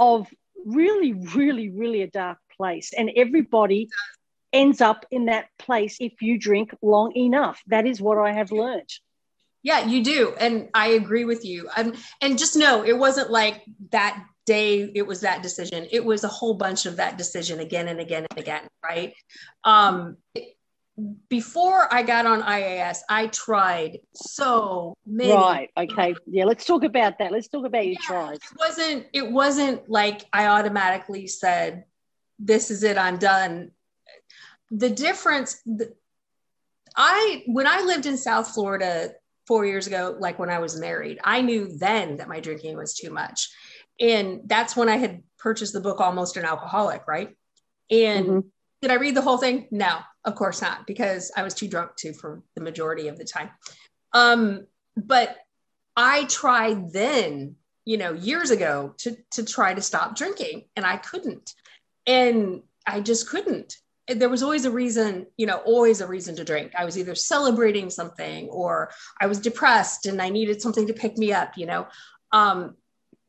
of 0.00 0.26
really, 0.66 1.12
really, 1.12 1.70
really 1.70 2.02
a 2.02 2.10
dark 2.10 2.38
place. 2.56 2.90
And 2.92 3.08
everybody 3.14 3.88
ends 4.52 4.80
up 4.80 5.06
in 5.10 5.26
that 5.26 5.48
place 5.58 5.96
if 6.00 6.20
you 6.20 6.38
drink 6.38 6.74
long 6.82 7.14
enough. 7.16 7.62
That 7.66 7.86
is 7.86 8.00
what 8.00 8.18
I 8.18 8.32
have 8.32 8.52
learned. 8.52 8.90
Yeah, 9.62 9.86
you 9.86 10.02
do. 10.02 10.34
And 10.38 10.68
I 10.72 10.88
agree 10.88 11.24
with 11.24 11.44
you. 11.44 11.68
Um, 11.76 11.92
and 12.22 12.38
just 12.38 12.56
know 12.56 12.84
it 12.84 12.96
wasn't 12.96 13.30
like 13.30 13.62
that 13.90 14.24
day 14.46 14.90
it 14.94 15.06
was 15.06 15.20
that 15.20 15.42
decision. 15.42 15.86
It 15.90 16.04
was 16.04 16.24
a 16.24 16.28
whole 16.28 16.54
bunch 16.54 16.86
of 16.86 16.96
that 16.96 17.18
decision 17.18 17.60
again 17.60 17.88
and 17.88 18.00
again 18.00 18.26
and 18.30 18.38
again, 18.38 18.62
right? 18.82 19.14
Um, 19.64 20.16
before 21.28 21.92
I 21.92 22.02
got 22.02 22.26
on 22.26 22.42
IAS, 22.42 22.98
I 23.08 23.28
tried 23.28 24.00
so 24.14 24.96
many. 25.06 25.32
Right. 25.32 25.70
Okay. 25.76 26.14
Yeah. 26.26 26.44
Let's 26.44 26.64
talk 26.64 26.84
about 26.84 27.18
that. 27.18 27.32
Let's 27.32 27.48
talk 27.48 27.64
about 27.64 27.84
your 27.84 27.92
yeah, 27.92 28.06
tries. 28.06 28.36
It 28.36 28.58
wasn't. 28.58 29.06
It 29.12 29.30
wasn't 29.30 29.88
like 29.88 30.26
I 30.32 30.46
automatically 30.46 31.26
said, 31.26 31.84
"This 32.38 32.70
is 32.70 32.82
it. 32.82 32.98
I'm 32.98 33.18
done." 33.18 33.70
The 34.70 34.90
difference. 34.90 35.60
The, 35.66 35.94
I 36.96 37.44
when 37.46 37.66
I 37.66 37.82
lived 37.82 38.06
in 38.06 38.16
South 38.16 38.52
Florida 38.52 39.10
four 39.46 39.64
years 39.64 39.86
ago, 39.86 40.16
like 40.18 40.38
when 40.38 40.50
I 40.50 40.58
was 40.58 40.78
married, 40.78 41.18
I 41.24 41.40
knew 41.40 41.76
then 41.78 42.16
that 42.16 42.28
my 42.28 42.40
drinking 42.40 42.76
was 42.76 42.94
too 42.94 43.10
much, 43.10 43.48
and 43.98 44.42
that's 44.46 44.76
when 44.76 44.88
I 44.88 44.96
had 44.96 45.22
purchased 45.38 45.72
the 45.72 45.80
book 45.80 46.00
Almost 46.00 46.36
an 46.36 46.44
Alcoholic, 46.44 47.06
right? 47.06 47.36
And 47.90 48.26
mm-hmm. 48.26 48.48
did 48.82 48.90
I 48.90 48.94
read 48.94 49.14
the 49.14 49.22
whole 49.22 49.38
thing? 49.38 49.68
No, 49.70 49.98
of 50.24 50.34
course 50.34 50.62
not, 50.62 50.86
because 50.86 51.32
I 51.36 51.42
was 51.42 51.54
too 51.54 51.68
drunk 51.68 51.96
to 51.98 52.12
for 52.12 52.42
the 52.54 52.62
majority 52.62 53.08
of 53.08 53.18
the 53.18 53.24
time. 53.24 53.50
Um, 54.12 54.66
but 54.96 55.36
I 55.96 56.24
tried 56.24 56.92
then, 56.92 57.56
you 57.84 57.96
know, 57.98 58.12
years 58.12 58.50
ago 58.50 58.94
to 58.98 59.16
to 59.32 59.44
try 59.44 59.74
to 59.74 59.82
stop 59.82 60.16
drinking, 60.16 60.64
and 60.76 60.84
I 60.84 60.96
couldn't, 60.96 61.54
and 62.06 62.62
I 62.86 63.00
just 63.00 63.28
couldn't. 63.28 63.76
There 64.14 64.28
was 64.28 64.42
always 64.42 64.64
a 64.64 64.70
reason, 64.70 65.26
you 65.36 65.46
know, 65.46 65.58
always 65.58 66.00
a 66.00 66.06
reason 66.06 66.36
to 66.36 66.44
drink. 66.44 66.72
I 66.76 66.84
was 66.84 66.98
either 66.98 67.14
celebrating 67.14 67.90
something, 67.90 68.48
or 68.48 68.90
I 69.20 69.26
was 69.26 69.38
depressed 69.38 70.06
and 70.06 70.20
I 70.20 70.28
needed 70.28 70.60
something 70.60 70.86
to 70.86 70.92
pick 70.92 71.16
me 71.16 71.32
up, 71.32 71.56
you 71.56 71.66
know. 71.66 71.86
Um, 72.32 72.76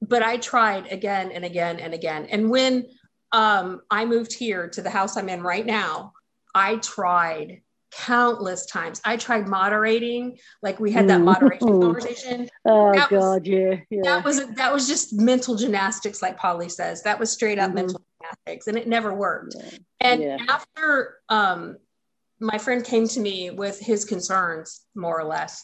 but 0.02 0.24
I 0.24 0.38
tried 0.38 0.92
again 0.92 1.32
and 1.32 1.46
again 1.46 1.80
and 1.80 1.94
again. 1.94 2.26
And 2.26 2.50
when 2.50 2.88
um, 3.32 3.82
I 3.90 4.06
moved 4.06 4.34
here 4.34 4.68
to 4.70 4.82
the 4.82 4.90
house 4.90 5.18
I'm 5.18 5.30
in 5.30 5.42
right 5.42 5.66
now, 5.66 6.14
I 6.54 6.78
tried 6.78 7.62
countless 7.92 8.66
times. 8.66 9.02
I 9.06 9.18
tried 9.18 9.48
moderating, 9.48 10.38
like 10.62 10.80
we 10.80 10.92
had 10.92 11.08
that 11.10 11.22
mm. 11.22 11.26
moderation 11.26 11.68
conversation. 11.82 12.50
Oh 12.66 12.94
that 12.94 13.10
God, 13.10 13.42
was, 13.42 13.42
yeah, 13.44 13.76
yeah. 13.90 14.02
That 14.04 14.26
was 14.26 14.46
that 14.56 14.74
was 14.74 14.88
just 14.88 15.14
mental 15.14 15.56
gymnastics, 15.56 16.22
like 16.22 16.38
Polly 16.38 16.70
says. 16.70 17.04
That 17.04 17.20
was 17.20 17.32
straight 17.32 17.60
up 17.60 17.68
mm-hmm. 17.68 17.76
mental 17.76 18.02
and 18.46 18.78
it 18.78 18.88
never 18.88 19.14
worked. 19.14 19.56
Yeah. 19.58 19.70
And 20.00 20.22
yeah. 20.22 20.38
after 20.48 21.18
um, 21.30 21.78
my 22.40 22.58
friend 22.58 22.84
came 22.84 23.08
to 23.10 23.20
me 23.20 23.52
with 23.52 23.80
his 23.80 24.06
concerns, 24.06 24.82
more 24.96 25.20
or 25.20 25.26
less, 25.26 25.64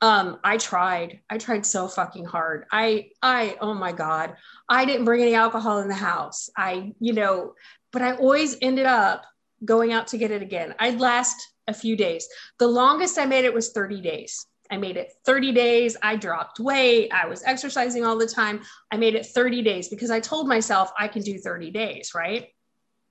um, 0.00 0.38
I 0.44 0.58
tried. 0.58 1.20
I 1.30 1.38
tried 1.38 1.64
so 1.64 1.88
fucking 1.88 2.24
hard. 2.24 2.66
I, 2.70 3.10
I, 3.22 3.56
oh 3.60 3.74
my 3.74 3.92
God, 3.92 4.34
I 4.68 4.84
didn't 4.84 5.04
bring 5.04 5.22
any 5.22 5.34
alcohol 5.34 5.80
in 5.80 5.88
the 5.88 5.94
house. 5.94 6.50
I, 6.56 6.92
you 7.00 7.12
know, 7.12 7.54
but 7.92 8.02
I 8.02 8.16
always 8.16 8.56
ended 8.60 8.86
up 8.86 9.24
going 9.64 9.92
out 9.92 10.08
to 10.08 10.18
get 10.18 10.30
it 10.30 10.42
again. 10.42 10.74
I'd 10.78 11.00
last 11.00 11.36
a 11.68 11.74
few 11.74 11.96
days. 11.96 12.28
The 12.58 12.66
longest 12.66 13.18
I 13.18 13.24
made 13.24 13.44
it 13.44 13.54
was 13.54 13.72
30 13.72 14.00
days. 14.00 14.46
I 14.74 14.76
made 14.76 14.96
it 14.96 15.12
30 15.24 15.52
days. 15.52 15.96
I 16.02 16.16
dropped 16.16 16.58
weight. 16.58 17.12
I 17.12 17.26
was 17.26 17.44
exercising 17.44 18.04
all 18.04 18.18
the 18.18 18.26
time. 18.26 18.60
I 18.90 18.96
made 18.96 19.14
it 19.14 19.24
30 19.24 19.62
days 19.62 19.88
because 19.88 20.10
I 20.10 20.18
told 20.18 20.48
myself 20.48 20.90
I 20.98 21.06
can 21.06 21.22
do 21.22 21.38
30 21.38 21.70
days, 21.70 22.10
right? 22.12 22.48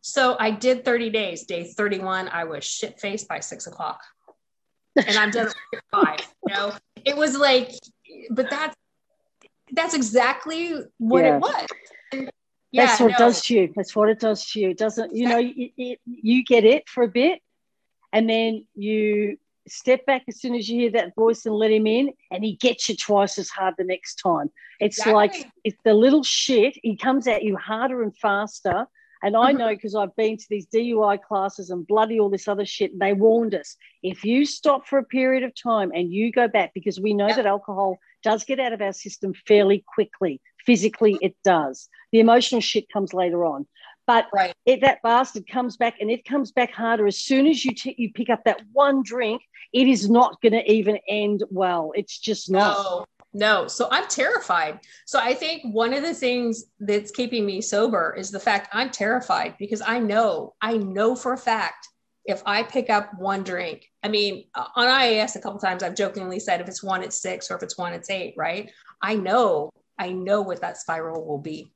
So 0.02 0.36
I 0.38 0.52
did 0.52 0.84
30 0.84 1.10
days. 1.10 1.46
Day 1.46 1.64
31, 1.64 2.28
I 2.28 2.44
was 2.44 2.66
shit 2.66 3.00
faced 3.00 3.30
by 3.30 3.40
six 3.40 3.66
o'clock 3.66 4.02
and 4.98 5.18
I'm 5.18 5.32
done 5.32 5.48
at 5.48 5.84
five. 5.90 6.20
You 6.46 6.54
know, 6.54 6.74
it 7.06 7.16
was 7.16 7.38
like, 7.38 7.72
but 8.30 8.50
that's 8.50 8.76
that's 9.72 9.94
exactly 9.94 10.76
what 10.98 11.24
yeah. 11.24 11.38
it 11.38 11.40
was. 11.40 11.68
And, 12.12 12.32
yeah, 12.74 12.88
that's 12.88 13.00
what 13.00 13.12
no. 13.12 13.16
it 13.16 13.20
does 13.20 13.42
to 13.44 13.54
you. 13.54 13.74
That's 13.74 13.96
what 13.96 14.10
it 14.10 14.20
does 14.20 14.46
to 14.52 14.60
you. 14.60 14.70
It 14.72 14.78
doesn't, 14.78 15.16
you 15.16 15.30
know, 15.30 15.38
you, 15.38 15.96
you 16.06 16.44
get 16.44 16.66
it 16.66 16.90
for 16.90 17.04
a 17.04 17.08
bit 17.08 17.40
and 18.12 18.30
then 18.30 18.68
you 18.76 19.38
step 19.68 20.06
back 20.06 20.24
as 20.28 20.40
soon 20.40 20.56
as 20.56 20.68
you 20.68 20.82
hear 20.82 20.92
that 20.92 21.16
voice 21.16 21.46
and 21.46 21.56
let 21.56 21.72
him 21.72 21.88
in, 21.88 22.12
and 22.32 22.44
he 22.44 22.56
gets 22.56 22.90
you 22.90 22.96
twice 22.96 23.38
as 23.38 23.50
hard 23.50 23.76
the 23.78 23.84
next 23.84 24.16
time. 24.16 24.50
It's 24.80 24.98
exactly. 24.98 25.14
like 25.14 25.52
it's 25.64 25.78
the 25.84 25.94
little 25.94 26.24
shit, 26.24 26.78
he 26.82 26.98
comes 26.98 27.28
at 27.28 27.44
you 27.44 27.58
harder 27.58 28.04
and 28.04 28.16
faster. 28.18 28.88
And 29.24 29.38
I 29.38 29.52
mm-hmm. 29.52 29.60
know 29.60 29.70
because 29.70 29.96
I've 29.96 30.16
been 30.18 30.36
to 30.36 30.46
these 30.50 30.68
DUI 30.68 31.22
classes 31.22 31.70
and 31.70 31.88
bloody 31.88 32.20
all 32.20 32.30
this 32.30 32.50
other 32.50 32.66
shit. 32.66 32.92
and 32.92 33.00
They 33.00 33.14
warned 33.14 33.56
us 33.56 33.78
if 34.04 34.26
you 34.26 34.46
stop 34.46 34.86
for 34.86 35.00
a 35.00 35.04
period 35.04 35.44
of 35.44 35.54
time 35.56 35.92
and 35.96 36.12
you 36.12 36.30
go 36.30 36.50
back, 36.50 36.72
because 36.74 37.00
we 37.00 37.14
know 37.14 37.28
yep. 37.28 37.38
that 37.38 37.46
alcohol 37.46 38.00
does 38.22 38.44
get 38.44 38.60
out 38.60 38.74
of 38.74 38.82
our 38.82 38.92
system 38.92 39.34
fairly 39.48 39.84
quickly. 39.96 40.42
Physically, 40.66 41.18
it 41.22 41.36
does. 41.46 41.88
The 42.12 42.20
emotional 42.20 42.60
shit 42.60 42.92
comes 42.92 43.14
later 43.14 43.46
on. 43.46 43.66
But 44.06 44.28
right. 44.34 44.54
it, 44.66 44.82
that 44.82 45.02
bastard 45.02 45.48
comes 45.48 45.78
back 45.78 45.96
and 46.02 46.12
it 46.12 46.26
comes 46.26 46.52
back 46.52 46.72
harder. 46.72 47.08
As 47.08 47.18
soon 47.18 47.48
as 47.48 47.64
you, 47.64 47.74
t- 47.74 47.96
you 47.98 48.12
pick 48.12 48.30
up 48.30 48.44
that 48.46 48.62
one 48.74 49.02
drink, 49.04 49.42
it 49.74 49.88
is 49.88 50.10
not 50.10 50.42
going 50.42 50.54
to 50.54 50.72
even 50.72 51.00
end 51.08 51.44
well. 51.50 51.92
It's 51.96 52.20
just 52.20 52.52
not. 52.52 52.78
No, 52.78 53.06
no. 53.34 53.68
So 53.68 53.88
I'm 53.92 54.08
terrified. 54.08 54.80
So 55.06 55.20
I 55.20 55.34
think 55.34 55.64
one 55.64 55.94
of 55.94 56.04
the 56.04 56.14
things 56.14 56.66
that's 56.80 57.12
keeping 57.12 57.46
me 57.46 57.62
sober 57.62 58.14
is 58.18 58.30
the 58.30 58.40
fact 58.40 58.70
I'm 58.74 58.90
terrified 58.90 59.56
because 59.58 59.82
I 59.82 60.00
know, 60.00 60.54
I 60.62 60.78
know 60.78 61.16
for 61.16 61.34
a 61.34 61.38
fact 61.38 61.88
if 62.26 62.42
I 62.46 62.64
pick 62.64 62.90
up 62.90 63.10
one 63.18 63.44
drink, 63.44 63.90
I 64.02 64.08
mean, 64.08 64.46
uh, 64.56 64.68
on 64.76 64.88
IAS 64.88 65.36
a 65.36 65.42
couple 65.42 65.60
times 65.60 65.84
I've 65.84 65.96
jokingly 65.96 66.40
said 66.40 66.62
if 66.62 66.68
it's 66.68 66.84
one, 66.84 67.04
it's 67.04 67.22
six, 67.22 67.52
or 67.52 67.58
if 67.58 67.64
it's 67.64 67.78
one, 67.78 67.94
it's 67.94 68.10
eight, 68.10 68.34
right? 68.38 68.72
I 69.02 69.16
know, 69.16 69.72
I 70.00 70.12
know 70.12 70.42
what 70.42 70.62
that 70.62 70.78
spiral 70.78 71.26
will 71.26 71.40
be. 71.40 71.73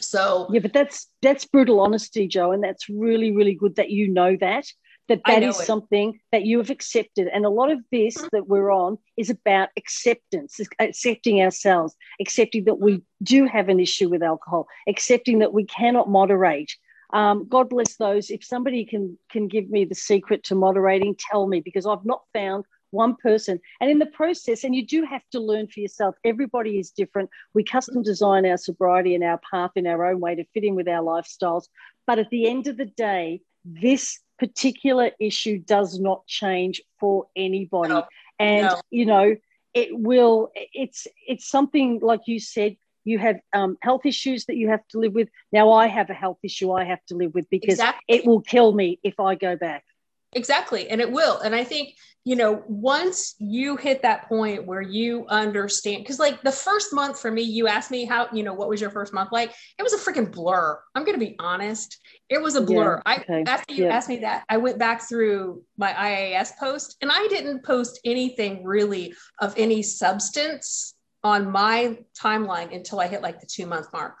So 0.00 0.48
yeah, 0.52 0.60
but 0.60 0.72
that's 0.72 1.08
that's 1.22 1.44
brutal 1.44 1.80
honesty, 1.80 2.28
Joe, 2.28 2.52
and 2.52 2.62
that's 2.62 2.88
really 2.88 3.32
really 3.32 3.54
good 3.54 3.76
that 3.76 3.90
you 3.90 4.08
know 4.08 4.36
that 4.40 4.66
that 5.08 5.20
that 5.26 5.42
is 5.42 5.58
it. 5.58 5.64
something 5.64 6.20
that 6.32 6.44
you 6.44 6.58
have 6.58 6.70
accepted 6.70 7.28
and 7.28 7.44
a 7.44 7.50
lot 7.50 7.70
of 7.70 7.80
this 7.90 8.16
mm-hmm. 8.16 8.28
that 8.32 8.46
we're 8.46 8.70
on 8.70 8.98
is 9.16 9.30
about 9.30 9.70
acceptance 9.76 10.60
accepting 10.78 11.42
ourselves 11.42 11.96
accepting 12.20 12.64
that 12.64 12.78
we 12.78 13.02
do 13.22 13.46
have 13.46 13.68
an 13.68 13.80
issue 13.80 14.08
with 14.08 14.22
alcohol 14.22 14.66
accepting 14.88 15.40
that 15.40 15.52
we 15.52 15.64
cannot 15.64 16.08
moderate 16.08 16.72
um, 17.12 17.46
god 17.48 17.68
bless 17.68 17.96
those 17.96 18.30
if 18.30 18.44
somebody 18.44 18.84
can 18.84 19.18
can 19.30 19.48
give 19.48 19.68
me 19.70 19.84
the 19.84 19.94
secret 19.94 20.44
to 20.44 20.54
moderating 20.54 21.16
tell 21.30 21.48
me 21.48 21.60
because 21.60 21.86
i've 21.86 22.04
not 22.04 22.22
found 22.32 22.64
one 22.90 23.14
person 23.16 23.60
and 23.80 23.90
in 23.90 23.98
the 23.98 24.06
process 24.06 24.64
and 24.64 24.74
you 24.74 24.86
do 24.86 25.04
have 25.04 25.22
to 25.30 25.40
learn 25.40 25.66
for 25.68 25.80
yourself 25.80 26.14
everybody 26.24 26.78
is 26.78 26.90
different 26.90 27.28
we 27.54 27.62
custom 27.62 28.02
design 28.02 28.46
our 28.46 28.56
sobriety 28.56 29.14
and 29.14 29.24
our 29.24 29.40
path 29.50 29.70
in 29.76 29.86
our 29.86 30.06
own 30.06 30.20
way 30.20 30.34
to 30.34 30.44
fit 30.54 30.64
in 30.64 30.74
with 30.74 30.88
our 30.88 31.02
lifestyles 31.02 31.64
but 32.06 32.18
at 32.18 32.30
the 32.30 32.48
end 32.48 32.66
of 32.66 32.76
the 32.76 32.86
day 32.86 33.40
this 33.64 34.20
particular 34.38 35.10
issue 35.20 35.58
does 35.58 35.98
not 35.98 36.26
change 36.26 36.80
for 36.98 37.26
anybody. 37.36 37.90
No, 37.90 38.04
and, 38.38 38.66
no. 38.66 38.80
you 38.90 39.06
know, 39.06 39.36
it 39.74 39.88
will, 39.92 40.50
it's, 40.54 41.06
it's 41.26 41.48
something 41.48 42.00
like 42.00 42.22
you 42.26 42.40
said, 42.40 42.76
you 43.04 43.18
have 43.18 43.36
um, 43.52 43.76
health 43.82 44.04
issues 44.04 44.46
that 44.46 44.56
you 44.56 44.68
have 44.68 44.86
to 44.88 44.98
live 44.98 45.14
with. 45.14 45.28
Now 45.52 45.72
I 45.72 45.86
have 45.86 46.10
a 46.10 46.14
health 46.14 46.38
issue 46.42 46.72
I 46.72 46.84
have 46.84 47.04
to 47.06 47.16
live 47.16 47.34
with 47.34 47.48
because 47.50 47.74
exactly. 47.74 48.16
it 48.16 48.26
will 48.26 48.40
kill 48.40 48.72
me 48.72 48.98
if 49.02 49.18
I 49.18 49.34
go 49.34 49.56
back. 49.56 49.84
Exactly. 50.32 50.88
And 50.88 51.00
it 51.00 51.10
will. 51.10 51.38
And 51.38 51.54
I 51.54 51.64
think, 51.64 51.94
you 52.24 52.36
know, 52.36 52.62
once 52.68 53.34
you 53.38 53.76
hit 53.76 54.02
that 54.02 54.28
point 54.28 54.66
where 54.66 54.82
you 54.82 55.26
understand, 55.28 56.02
because 56.02 56.18
like 56.18 56.42
the 56.42 56.52
first 56.52 56.92
month 56.92 57.18
for 57.18 57.30
me, 57.30 57.42
you 57.42 57.68
asked 57.68 57.90
me 57.90 58.04
how, 58.04 58.28
you 58.32 58.42
know, 58.42 58.52
what 58.52 58.68
was 58.68 58.80
your 58.80 58.90
first 58.90 59.14
month 59.14 59.30
like? 59.32 59.54
It 59.78 59.82
was 59.82 59.94
a 59.94 59.98
freaking 59.98 60.30
blur. 60.30 60.78
I'm 60.94 61.04
going 61.04 61.18
to 61.18 61.24
be 61.24 61.36
honest. 61.38 61.98
It 62.28 62.42
was 62.42 62.54
a 62.54 62.60
blur. 62.60 63.00
Yeah, 63.06 63.14
okay. 63.20 63.44
I, 63.46 63.50
after 63.50 63.72
you 63.72 63.84
yeah. 63.84 63.96
asked 63.96 64.10
me 64.10 64.18
that, 64.18 64.44
I 64.50 64.58
went 64.58 64.78
back 64.78 65.08
through 65.08 65.62
my 65.78 65.92
IAS 65.92 66.56
post 66.58 66.96
and 67.00 67.10
I 67.10 67.26
didn't 67.28 67.64
post 67.64 68.00
anything 68.04 68.62
really 68.62 69.14
of 69.40 69.54
any 69.56 69.82
substance 69.82 70.94
on 71.24 71.50
my 71.50 71.98
timeline 72.20 72.74
until 72.74 73.00
I 73.00 73.08
hit 73.08 73.22
like 73.22 73.40
the 73.40 73.46
two 73.46 73.66
month 73.66 73.86
mark. 73.92 74.16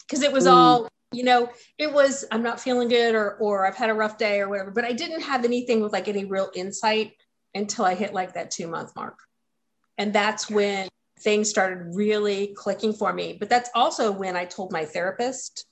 Because 0.00 0.22
it 0.22 0.32
was 0.32 0.46
mm. 0.46 0.52
all 0.52 0.88
you 1.12 1.24
know 1.24 1.48
it 1.78 1.92
was 1.92 2.24
i'm 2.30 2.42
not 2.42 2.60
feeling 2.60 2.88
good 2.88 3.14
or 3.14 3.36
or 3.38 3.66
i've 3.66 3.76
had 3.76 3.90
a 3.90 3.94
rough 3.94 4.16
day 4.16 4.40
or 4.40 4.48
whatever 4.48 4.70
but 4.70 4.84
i 4.84 4.92
didn't 4.92 5.20
have 5.20 5.44
anything 5.44 5.80
with 5.80 5.92
like 5.92 6.06
any 6.06 6.24
real 6.24 6.50
insight 6.54 7.12
until 7.54 7.84
i 7.84 7.94
hit 7.94 8.14
like 8.14 8.34
that 8.34 8.50
two 8.50 8.68
month 8.68 8.94
mark. 8.96 9.18
And 9.98 10.12
that's 10.12 10.48
when 10.48 10.88
things 11.20 11.50
started 11.50 11.94
really 11.94 12.54
clicking 12.56 12.94
for 12.94 13.12
me. 13.12 13.36
But 13.38 13.48
that's 13.48 13.70
also 13.74 14.10
when 14.10 14.36
i 14.36 14.44
told 14.44 14.72
my 14.72 14.84
therapist. 14.84 15.66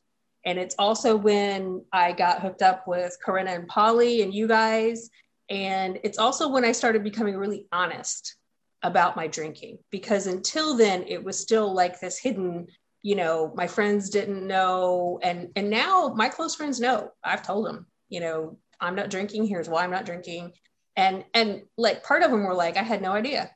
And 0.44 0.58
it's 0.58 0.74
also 0.78 1.16
when 1.16 1.84
i 1.92 2.12
got 2.12 2.40
hooked 2.40 2.62
up 2.62 2.86
with 2.86 3.16
corinna 3.24 3.52
and 3.52 3.68
polly 3.68 4.22
and 4.22 4.34
you 4.34 4.46
guys. 4.46 5.10
And 5.48 5.98
it's 6.04 6.18
also 6.18 6.48
when 6.48 6.64
i 6.64 6.72
started 6.72 7.04
becoming 7.04 7.36
really 7.36 7.66
honest 7.72 8.36
about 8.82 9.16
my 9.16 9.26
drinking 9.26 9.78
because 9.90 10.28
until 10.28 10.76
then 10.76 11.04
it 11.08 11.22
was 11.22 11.40
still 11.40 11.74
like 11.74 11.98
this 11.98 12.16
hidden 12.16 12.68
you 13.02 13.14
know 13.14 13.52
my 13.54 13.66
friends 13.66 14.10
didn't 14.10 14.46
know 14.46 15.18
and 15.22 15.48
and 15.56 15.70
now 15.70 16.12
my 16.16 16.28
close 16.28 16.54
friends 16.54 16.80
know 16.80 17.10
i've 17.24 17.42
told 17.42 17.66
them 17.66 17.86
you 18.08 18.20
know 18.20 18.58
i'm 18.80 18.94
not 18.94 19.10
drinking 19.10 19.46
here's 19.46 19.68
why 19.68 19.84
i'm 19.84 19.90
not 19.90 20.06
drinking 20.06 20.52
and 20.96 21.24
and 21.34 21.62
like 21.76 22.02
part 22.02 22.22
of 22.22 22.30
them 22.30 22.44
were 22.44 22.54
like 22.54 22.76
i 22.76 22.82
had 22.82 23.02
no 23.02 23.12
idea 23.12 23.50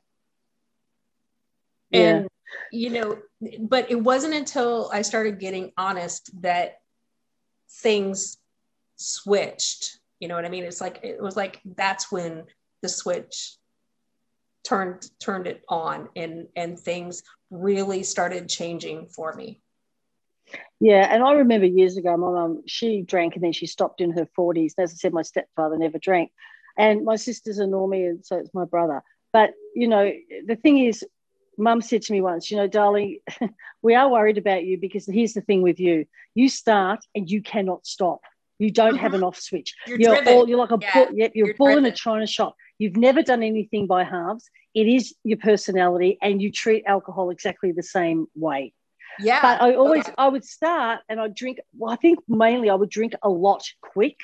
yeah. 1.91 1.99
and 1.99 2.27
you 2.71 2.89
know 2.89 3.17
but 3.59 3.91
it 3.91 4.01
wasn't 4.01 4.33
until 4.33 4.89
i 4.93 5.01
started 5.01 5.39
getting 5.39 5.71
honest 5.77 6.29
that 6.41 6.79
things 7.69 8.37
switched 8.95 9.99
You 10.19 10.27
know 10.29 10.35
what 10.35 10.45
I 10.45 10.49
mean? 10.49 10.63
It's 10.63 10.79
like 10.79 10.99
it 11.03 11.21
was 11.21 11.35
like 11.35 11.59
that's 11.75 12.11
when 12.11 12.45
the 12.81 12.89
switch 12.89 13.57
turned 14.63 15.09
turned 15.19 15.47
it 15.47 15.63
on 15.67 16.07
and 16.15 16.47
and 16.55 16.79
things 16.79 17.23
really 17.53 18.03
started 18.03 18.49
changing 18.49 19.07
for 19.07 19.33
me. 19.33 19.61
Yeah, 20.79 21.07
and 21.09 21.23
I 21.23 21.33
remember 21.33 21.65
years 21.65 21.97
ago, 21.97 22.17
my 22.17 22.29
mum 22.29 22.63
she 22.67 23.01
drank 23.01 23.35
and 23.35 23.43
then 23.43 23.53
she 23.53 23.67
stopped 23.67 24.01
in 24.01 24.11
her 24.11 24.27
forties. 24.35 24.75
As 24.77 24.91
I 24.91 24.95
said, 24.95 25.13
my 25.13 25.21
stepfather 25.21 25.77
never 25.77 25.97
drank, 25.97 26.31
and 26.77 27.05
my 27.05 27.15
sisters 27.15 27.59
are 27.59 27.67
normie, 27.67 28.09
and 28.09 28.25
so 28.25 28.37
it's 28.37 28.53
my 28.53 28.65
brother. 28.65 29.01
But 29.31 29.53
you 29.75 29.87
know, 29.87 30.11
the 30.45 30.57
thing 30.57 30.79
is, 30.79 31.05
mum 31.57 31.81
said 31.81 32.01
to 32.03 32.11
me 32.11 32.21
once, 32.21 32.51
you 32.51 32.57
know, 32.57 32.67
darling, 32.67 33.19
we 33.81 33.95
are 33.95 34.09
worried 34.09 34.37
about 34.37 34.65
you 34.65 34.77
because 34.77 35.05
here's 35.05 35.33
the 35.33 35.41
thing 35.41 35.61
with 35.61 35.79
you: 35.79 36.05
you 36.35 36.49
start 36.49 36.99
and 37.15 37.29
you 37.29 37.41
cannot 37.41 37.85
stop. 37.85 38.21
You 38.59 38.69
don't 38.69 38.97
have 38.97 39.13
uh-huh. 39.13 39.17
an 39.17 39.23
off 39.23 39.39
switch. 39.39 39.73
You're, 39.87 39.99
you're 39.99 40.29
all 40.29 40.49
you're 40.49 40.59
like 40.59 40.71
a 40.71 40.79
yeah. 40.81 40.93
bull, 40.93 41.07
yep, 41.13 41.31
you're, 41.33 41.47
you're 41.47 41.55
bull 41.55 41.77
in 41.77 41.85
a 41.85 41.91
china 41.91 42.27
shop. 42.27 42.55
You've 42.83 42.97
never 42.97 43.21
done 43.21 43.43
anything 43.43 43.87
by 43.87 44.03
halves. 44.03 44.49
It 44.75 44.87
is 44.87 45.15
your 45.23 45.37
personality, 45.37 46.17
and 46.21 46.41
you 46.41 46.51
treat 46.51 46.83
alcohol 46.85 47.29
exactly 47.29 47.71
the 47.71 47.81
same 47.81 48.27
way. 48.35 48.73
Yeah. 49.19 49.41
But 49.41 49.61
I 49.61 49.75
always 49.75 50.03
I 50.17 50.27
would 50.27 50.43
start 50.43 50.99
and 51.07 51.17
I'd 51.17 51.33
drink. 51.33 51.59
Well, 51.77 51.93
I 51.93 51.95
think 51.95 52.19
mainly 52.27 52.69
I 52.69 52.75
would 52.75 52.89
drink 52.89 53.13
a 53.23 53.29
lot 53.29 53.63
quick. 53.79 54.17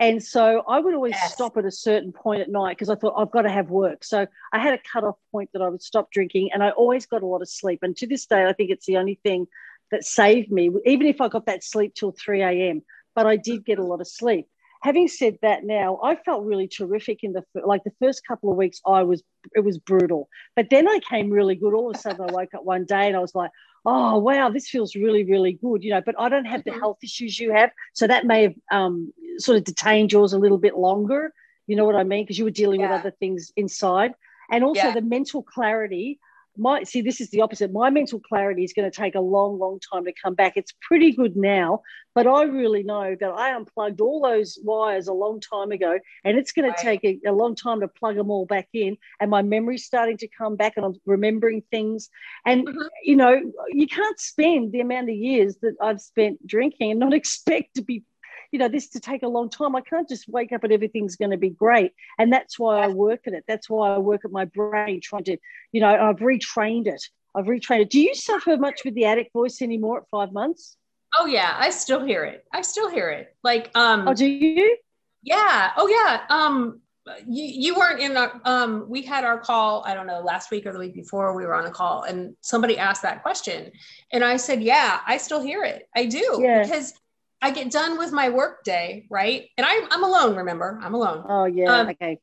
And 0.00 0.22
so 0.22 0.62
I 0.66 0.80
would 0.80 0.94
always 0.94 1.16
yes. 1.20 1.34
stop 1.34 1.58
at 1.58 1.66
a 1.66 1.70
certain 1.70 2.12
point 2.12 2.40
at 2.40 2.48
night 2.48 2.78
because 2.78 2.88
I 2.88 2.94
thought 2.94 3.12
I've 3.14 3.30
got 3.30 3.42
to 3.42 3.50
have 3.50 3.68
work. 3.68 4.04
So 4.04 4.26
I 4.54 4.58
had 4.58 4.72
a 4.72 4.80
cut-off 4.90 5.18
point 5.30 5.50
that 5.52 5.60
I 5.60 5.68
would 5.68 5.82
stop 5.82 6.10
drinking, 6.10 6.48
and 6.54 6.62
I 6.62 6.70
always 6.70 7.04
got 7.04 7.22
a 7.22 7.26
lot 7.26 7.42
of 7.42 7.50
sleep. 7.50 7.80
And 7.82 7.94
to 7.98 8.06
this 8.06 8.24
day, 8.24 8.46
I 8.46 8.54
think 8.54 8.70
it's 8.70 8.86
the 8.86 8.96
only 8.96 9.20
thing 9.22 9.48
that 9.90 10.02
saved 10.02 10.50
me, 10.50 10.70
even 10.86 11.06
if 11.06 11.20
I 11.20 11.28
got 11.28 11.44
that 11.44 11.62
sleep 11.62 11.92
till 11.94 12.12
3 12.12 12.40
a.m. 12.40 12.80
But 13.14 13.26
I 13.26 13.36
did 13.36 13.66
get 13.66 13.78
a 13.78 13.84
lot 13.84 14.00
of 14.00 14.08
sleep 14.08 14.48
having 14.82 15.08
said 15.08 15.38
that 15.42 15.64
now 15.64 15.98
i 16.02 16.14
felt 16.14 16.44
really 16.44 16.68
terrific 16.68 17.20
in 17.22 17.32
the 17.32 17.42
like 17.64 17.82
the 17.84 17.92
first 18.00 18.26
couple 18.26 18.50
of 18.50 18.56
weeks 18.56 18.80
i 18.86 19.02
was 19.02 19.22
it 19.54 19.60
was 19.60 19.78
brutal 19.78 20.28
but 20.54 20.68
then 20.70 20.88
i 20.88 20.98
came 21.08 21.30
really 21.30 21.54
good 21.54 21.74
all 21.74 21.90
of 21.90 21.96
a 21.96 21.98
sudden 21.98 22.28
i 22.28 22.32
woke 22.32 22.52
up 22.54 22.64
one 22.64 22.84
day 22.84 23.06
and 23.06 23.16
i 23.16 23.20
was 23.20 23.34
like 23.34 23.50
oh 23.86 24.18
wow 24.18 24.48
this 24.48 24.68
feels 24.68 24.94
really 24.94 25.24
really 25.24 25.52
good 25.54 25.82
you 25.82 25.90
know 25.90 26.02
but 26.04 26.14
i 26.18 26.28
don't 26.28 26.44
have 26.44 26.62
the 26.64 26.70
mm-hmm. 26.70 26.80
health 26.80 26.98
issues 27.02 27.38
you 27.38 27.52
have 27.52 27.70
so 27.94 28.06
that 28.06 28.26
may 28.26 28.42
have 28.42 28.54
um, 28.70 29.12
sort 29.38 29.56
of 29.56 29.64
detained 29.64 30.12
yours 30.12 30.32
a 30.32 30.38
little 30.38 30.58
bit 30.58 30.76
longer 30.76 31.32
you 31.66 31.76
know 31.76 31.84
what 31.84 31.96
i 31.96 32.04
mean 32.04 32.24
because 32.24 32.38
you 32.38 32.44
were 32.44 32.50
dealing 32.50 32.80
yeah. 32.80 32.90
with 32.90 33.00
other 33.00 33.16
things 33.18 33.52
inside 33.56 34.12
and 34.50 34.62
also 34.64 34.82
yeah. 34.82 34.92
the 34.92 35.00
mental 35.00 35.42
clarity 35.42 36.18
my 36.56 36.82
see 36.82 37.00
this 37.00 37.20
is 37.20 37.30
the 37.30 37.40
opposite 37.40 37.72
my 37.72 37.88
mental 37.88 38.20
clarity 38.20 38.62
is 38.62 38.72
going 38.72 38.88
to 38.88 38.94
take 38.94 39.14
a 39.14 39.20
long 39.20 39.58
long 39.58 39.80
time 39.92 40.04
to 40.04 40.12
come 40.22 40.34
back 40.34 40.52
it's 40.56 40.74
pretty 40.82 41.12
good 41.12 41.34
now 41.34 41.80
but 42.14 42.26
i 42.26 42.42
really 42.42 42.82
know 42.82 43.16
that 43.18 43.30
i 43.30 43.54
unplugged 43.54 44.00
all 44.00 44.20
those 44.20 44.58
wires 44.62 45.08
a 45.08 45.12
long 45.12 45.40
time 45.40 45.70
ago 45.72 45.98
and 46.24 46.36
it's 46.36 46.52
going 46.52 46.68
right. 46.68 46.76
to 46.76 46.82
take 46.82 47.04
a, 47.04 47.18
a, 47.26 47.32
long 47.32 47.54
time 47.54 47.80
to 47.80 47.88
plug 47.88 48.16
them 48.16 48.30
all 48.30 48.44
back 48.44 48.68
in 48.74 48.96
and 49.20 49.30
my 49.30 49.40
memory's 49.40 49.84
starting 49.84 50.16
to 50.16 50.28
come 50.28 50.54
back 50.54 50.74
and 50.76 50.84
i'm 50.84 50.94
remembering 51.06 51.62
things 51.70 52.10
and 52.44 52.66
mm-hmm. 52.66 52.78
you 53.02 53.16
know 53.16 53.40
you 53.70 53.86
can't 53.86 54.20
spend 54.20 54.72
the 54.72 54.80
amount 54.80 55.08
of 55.08 55.16
years 55.16 55.56
that 55.62 55.74
i've 55.80 56.00
spent 56.00 56.46
drinking 56.46 56.90
and 56.90 57.00
not 57.00 57.14
expect 57.22 57.74
to 57.74 57.82
be 57.82 58.04
you 58.52 58.58
know, 58.58 58.68
this 58.68 58.90
to 58.90 59.00
take 59.00 59.22
a 59.22 59.28
long 59.28 59.50
time. 59.50 59.74
I 59.74 59.80
can't 59.80 60.08
just 60.08 60.28
wake 60.28 60.52
up 60.52 60.62
and 60.62 60.72
everything's 60.72 61.16
going 61.16 61.30
to 61.30 61.38
be 61.38 61.50
great. 61.50 61.92
And 62.18 62.32
that's 62.32 62.58
why 62.58 62.84
I 62.84 62.88
work 62.88 63.26
at 63.26 63.32
it. 63.32 63.44
That's 63.48 63.68
why 63.68 63.94
I 63.94 63.98
work 63.98 64.24
at 64.24 64.30
my 64.30 64.44
brain, 64.44 65.00
trying 65.02 65.24
to, 65.24 65.38
you 65.72 65.80
know, 65.80 65.88
I've 65.88 66.18
retrained 66.18 66.86
it. 66.86 67.02
I've 67.34 67.46
retrained 67.46 67.80
it. 67.80 67.90
Do 67.90 67.98
you 67.98 68.14
suffer 68.14 68.56
much 68.58 68.82
with 68.84 68.94
the 68.94 69.06
addict 69.06 69.32
voice 69.32 69.62
anymore 69.62 70.02
at 70.02 70.08
five 70.10 70.32
months? 70.32 70.76
Oh 71.18 71.26
yeah, 71.26 71.56
I 71.58 71.70
still 71.70 72.04
hear 72.04 72.24
it. 72.24 72.44
I 72.52 72.62
still 72.62 72.90
hear 72.90 73.10
it. 73.10 73.34
Like, 73.42 73.70
um, 73.74 74.06
oh, 74.06 74.14
do 74.14 74.26
you? 74.26 74.76
Yeah. 75.22 75.70
Oh 75.76 75.88
yeah. 75.88 76.22
Um, 76.28 76.80
you, 77.26 77.44
you 77.44 77.74
weren't 77.74 78.00
in 78.00 78.16
our, 78.16 78.40
um, 78.44 78.84
we 78.88 79.02
had 79.02 79.24
our 79.24 79.38
call, 79.38 79.82
I 79.86 79.94
don't 79.94 80.06
know, 80.06 80.20
last 80.20 80.50
week 80.50 80.66
or 80.66 80.72
the 80.72 80.78
week 80.78 80.94
before 80.94 81.34
we 81.34 81.44
were 81.44 81.54
on 81.54 81.66
a 81.66 81.70
call 81.70 82.04
and 82.04 82.36
somebody 82.42 82.78
asked 82.78 83.02
that 83.02 83.22
question. 83.22 83.72
And 84.12 84.22
I 84.22 84.36
said, 84.36 84.62
yeah, 84.62 85.00
I 85.06 85.16
still 85.16 85.42
hear 85.42 85.64
it. 85.64 85.88
I 85.96 86.06
do. 86.06 86.38
Yeah. 86.40 86.62
Because 86.62 86.94
I 87.42 87.50
get 87.50 87.72
done 87.72 87.98
with 87.98 88.12
my 88.12 88.28
work 88.28 88.62
day, 88.62 89.06
right? 89.10 89.48
And 89.58 89.66
I'm, 89.66 89.88
I'm 89.90 90.04
alone, 90.04 90.36
remember? 90.36 90.78
I'm 90.80 90.94
alone. 90.94 91.24
Oh, 91.28 91.44
yeah. 91.44 91.80
Um, 91.80 91.88
okay. 91.88 92.20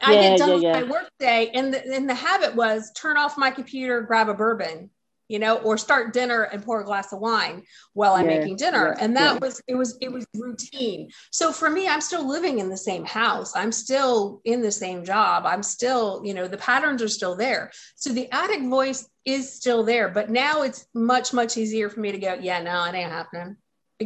I 0.00 0.14
get 0.14 0.38
done 0.38 0.48
yeah, 0.48 0.54
with 0.54 0.62
yeah. 0.64 0.80
my 0.80 0.82
work 0.90 1.10
day, 1.20 1.50
and 1.54 1.72
the, 1.72 1.94
and 1.94 2.08
the 2.08 2.14
habit 2.14 2.56
was 2.56 2.90
turn 2.92 3.16
off 3.16 3.38
my 3.38 3.50
computer, 3.50 4.00
grab 4.00 4.28
a 4.28 4.34
bourbon, 4.34 4.90
you 5.28 5.38
know, 5.38 5.58
or 5.58 5.78
start 5.78 6.12
dinner 6.12 6.42
and 6.42 6.64
pour 6.64 6.80
a 6.80 6.84
glass 6.84 7.12
of 7.12 7.20
wine 7.20 7.62
while 7.92 8.14
I'm 8.14 8.28
yeah, 8.28 8.38
making 8.38 8.56
dinner. 8.56 8.96
and 8.98 9.16
that 9.16 9.40
was 9.40 9.62
it 9.68 9.76
was 9.76 9.96
it 10.00 10.10
was 10.10 10.26
routine. 10.34 11.10
So 11.30 11.52
for 11.52 11.70
me, 11.70 11.86
I'm 11.86 12.00
still 12.00 12.26
living 12.26 12.58
in 12.58 12.68
the 12.68 12.76
same 12.76 13.04
house. 13.04 13.54
I'm 13.54 13.70
still 13.70 14.40
in 14.44 14.60
the 14.60 14.72
same 14.72 15.04
job. 15.04 15.46
I'm 15.46 15.62
still, 15.62 16.20
you 16.24 16.34
know, 16.34 16.48
the 16.48 16.56
patterns 16.56 17.00
are 17.00 17.08
still 17.08 17.36
there. 17.36 17.70
So 17.94 18.12
the 18.12 18.28
addict 18.32 18.64
voice 18.64 19.08
is 19.24 19.54
still 19.54 19.84
there, 19.84 20.08
but 20.08 20.30
now 20.30 20.62
it's 20.62 20.84
much, 20.94 21.32
much 21.32 21.56
easier 21.56 21.88
for 21.88 22.00
me 22.00 22.10
to 22.10 22.18
go, 22.18 22.34
yeah, 22.40 22.60
no, 22.60 22.84
it 22.84 22.94
ain't 22.94 23.12
happening 23.12 23.56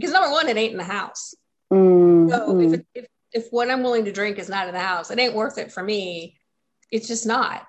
because 0.00 0.12
number 0.12 0.30
one, 0.30 0.48
it 0.48 0.56
ain't 0.56 0.72
in 0.72 0.78
the 0.78 0.84
house. 0.84 1.34
Mm, 1.72 2.30
so. 2.30 2.60
If, 2.60 2.80
if 2.94 3.06
if 3.32 3.48
what 3.50 3.70
I'm 3.70 3.82
willing 3.82 4.06
to 4.06 4.12
drink 4.12 4.38
is 4.38 4.48
not 4.48 4.66
in 4.66 4.74
the 4.74 4.80
house, 4.80 5.10
it 5.10 5.18
ain't 5.18 5.34
worth 5.34 5.58
it 5.58 5.70
for 5.70 5.82
me. 5.82 6.38
It's 6.90 7.06
just 7.06 7.26
not. 7.26 7.66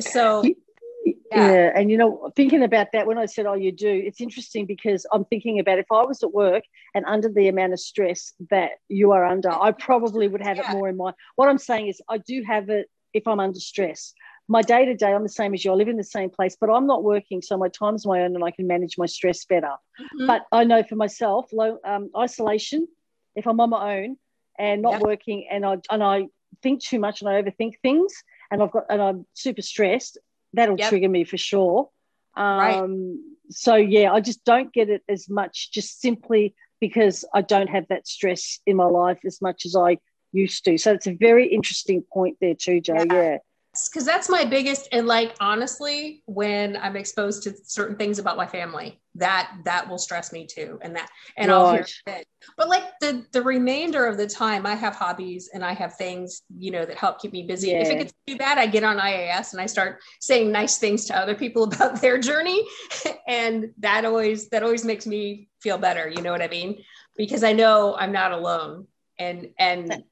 So 0.00 0.42
yeah. 0.42 1.12
yeah. 1.30 1.72
And 1.74 1.90
you 1.90 1.98
know, 1.98 2.30
thinking 2.34 2.62
about 2.62 2.88
that 2.92 3.06
when 3.06 3.18
I 3.18 3.26
said, 3.26 3.46
Oh, 3.46 3.54
you 3.54 3.72
do, 3.72 3.88
it's 3.88 4.20
interesting 4.20 4.64
because 4.64 5.04
I'm 5.12 5.24
thinking 5.26 5.60
about 5.60 5.78
if 5.78 5.86
I 5.92 6.02
was 6.04 6.22
at 6.22 6.32
work 6.32 6.64
and 6.94 7.04
under 7.04 7.28
the 7.28 7.48
amount 7.48 7.74
of 7.74 7.80
stress 7.80 8.32
that 8.50 8.72
you 8.88 9.12
are 9.12 9.24
under, 9.24 9.50
I 9.50 9.72
probably 9.72 10.28
would 10.28 10.42
have 10.42 10.56
yeah. 10.56 10.70
it 10.70 10.74
more 10.74 10.88
in 10.88 10.96
mind. 10.96 11.16
What 11.36 11.48
I'm 11.48 11.58
saying 11.58 11.88
is 11.88 12.00
I 12.08 12.18
do 12.18 12.42
have 12.46 12.70
it 12.70 12.88
if 13.12 13.28
I'm 13.28 13.40
under 13.40 13.60
stress 13.60 14.14
my 14.48 14.62
day 14.62 14.84
to 14.84 14.94
day, 14.94 15.12
I'm 15.12 15.22
the 15.22 15.28
same 15.28 15.54
as 15.54 15.64
you. 15.64 15.72
I 15.72 15.74
live 15.74 15.88
in 15.88 15.96
the 15.96 16.04
same 16.04 16.30
place, 16.30 16.56
but 16.60 16.68
I'm 16.68 16.86
not 16.86 17.04
working, 17.04 17.42
so 17.42 17.56
my 17.56 17.68
time's 17.68 18.06
my 18.06 18.22
own, 18.22 18.34
and 18.34 18.44
I 18.44 18.50
can 18.50 18.66
manage 18.66 18.98
my 18.98 19.06
stress 19.06 19.44
better. 19.44 19.72
Mm-hmm. 20.00 20.26
But 20.26 20.42
I 20.50 20.64
know 20.64 20.82
for 20.82 20.96
myself, 20.96 21.50
low 21.52 21.78
um, 21.84 22.10
isolation. 22.16 22.88
If 23.34 23.46
I'm 23.46 23.60
on 23.60 23.70
my 23.70 23.98
own 23.98 24.16
and 24.58 24.82
not 24.82 25.00
working, 25.00 25.46
and 25.50 25.64
I 25.64 25.76
and 25.90 26.02
I 26.02 26.26
think 26.62 26.82
too 26.82 26.98
much 26.98 27.22
and 27.22 27.30
I 27.30 27.40
overthink 27.40 27.74
things, 27.82 28.12
and 28.50 28.62
I've 28.62 28.72
got 28.72 28.86
and 28.90 29.00
I'm 29.00 29.26
super 29.34 29.62
stressed, 29.62 30.18
that'll 30.52 30.78
yep. 30.78 30.88
trigger 30.88 31.08
me 31.08 31.24
for 31.24 31.38
sure. 31.38 31.88
Um, 32.36 32.58
right. 32.58 33.18
So 33.50 33.76
yeah, 33.76 34.12
I 34.12 34.20
just 34.20 34.44
don't 34.44 34.72
get 34.72 34.90
it 34.90 35.02
as 35.08 35.28
much, 35.28 35.70
just 35.72 36.00
simply 36.00 36.54
because 36.80 37.24
I 37.32 37.42
don't 37.42 37.68
have 37.68 37.86
that 37.88 38.08
stress 38.08 38.58
in 38.66 38.76
my 38.76 38.86
life 38.86 39.20
as 39.24 39.40
much 39.40 39.64
as 39.64 39.76
I 39.76 39.98
used 40.32 40.64
to. 40.64 40.76
So 40.78 40.92
it's 40.92 41.06
a 41.06 41.14
very 41.14 41.46
interesting 41.46 42.02
point 42.12 42.38
there 42.40 42.54
too, 42.54 42.80
Joe. 42.80 42.96
yeah. 42.96 43.12
yeah 43.12 43.38
because 43.72 44.04
that's 44.04 44.28
my 44.28 44.44
biggest 44.44 44.86
and 44.92 45.06
like 45.06 45.34
honestly 45.40 46.22
when 46.26 46.76
i'm 46.76 46.94
exposed 46.94 47.42
to 47.42 47.54
certain 47.64 47.96
things 47.96 48.18
about 48.18 48.36
my 48.36 48.46
family 48.46 49.00
that 49.14 49.50
that 49.64 49.88
will 49.88 49.98
stress 49.98 50.30
me 50.30 50.46
too 50.46 50.78
and 50.82 50.94
that 50.94 51.08
and 51.38 51.48
Gosh. 51.48 51.54
i'll 51.56 51.72
hear 51.72 51.86
it 52.18 52.26
but 52.58 52.68
like 52.68 52.84
the 53.00 53.24
the 53.32 53.40
remainder 53.40 54.04
of 54.04 54.18
the 54.18 54.26
time 54.26 54.66
i 54.66 54.74
have 54.74 54.94
hobbies 54.94 55.48
and 55.54 55.64
i 55.64 55.72
have 55.72 55.96
things 55.96 56.42
you 56.58 56.70
know 56.70 56.84
that 56.84 56.98
help 56.98 57.18
keep 57.18 57.32
me 57.32 57.44
busy 57.44 57.70
yeah. 57.70 57.80
if 57.80 57.88
it 57.88 57.98
gets 57.98 58.12
too 58.26 58.36
bad 58.36 58.58
i 58.58 58.66
get 58.66 58.84
on 58.84 58.98
ias 58.98 59.52
and 59.52 59.60
i 59.60 59.66
start 59.66 60.00
saying 60.20 60.52
nice 60.52 60.76
things 60.76 61.06
to 61.06 61.16
other 61.16 61.34
people 61.34 61.62
about 61.72 62.00
their 62.02 62.18
journey 62.18 62.62
and 63.26 63.70
that 63.78 64.04
always 64.04 64.50
that 64.50 64.62
always 64.62 64.84
makes 64.84 65.06
me 65.06 65.48
feel 65.62 65.78
better 65.78 66.08
you 66.08 66.20
know 66.20 66.32
what 66.32 66.42
i 66.42 66.48
mean 66.48 66.82
because 67.16 67.42
i 67.42 67.52
know 67.52 67.96
i'm 67.98 68.12
not 68.12 68.32
alone 68.32 68.86
and 69.18 69.48
and 69.58 70.04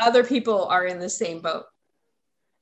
other 0.00 0.24
people 0.24 0.64
are 0.64 0.86
in 0.86 0.98
the 0.98 1.10
same 1.10 1.40
boat 1.40 1.66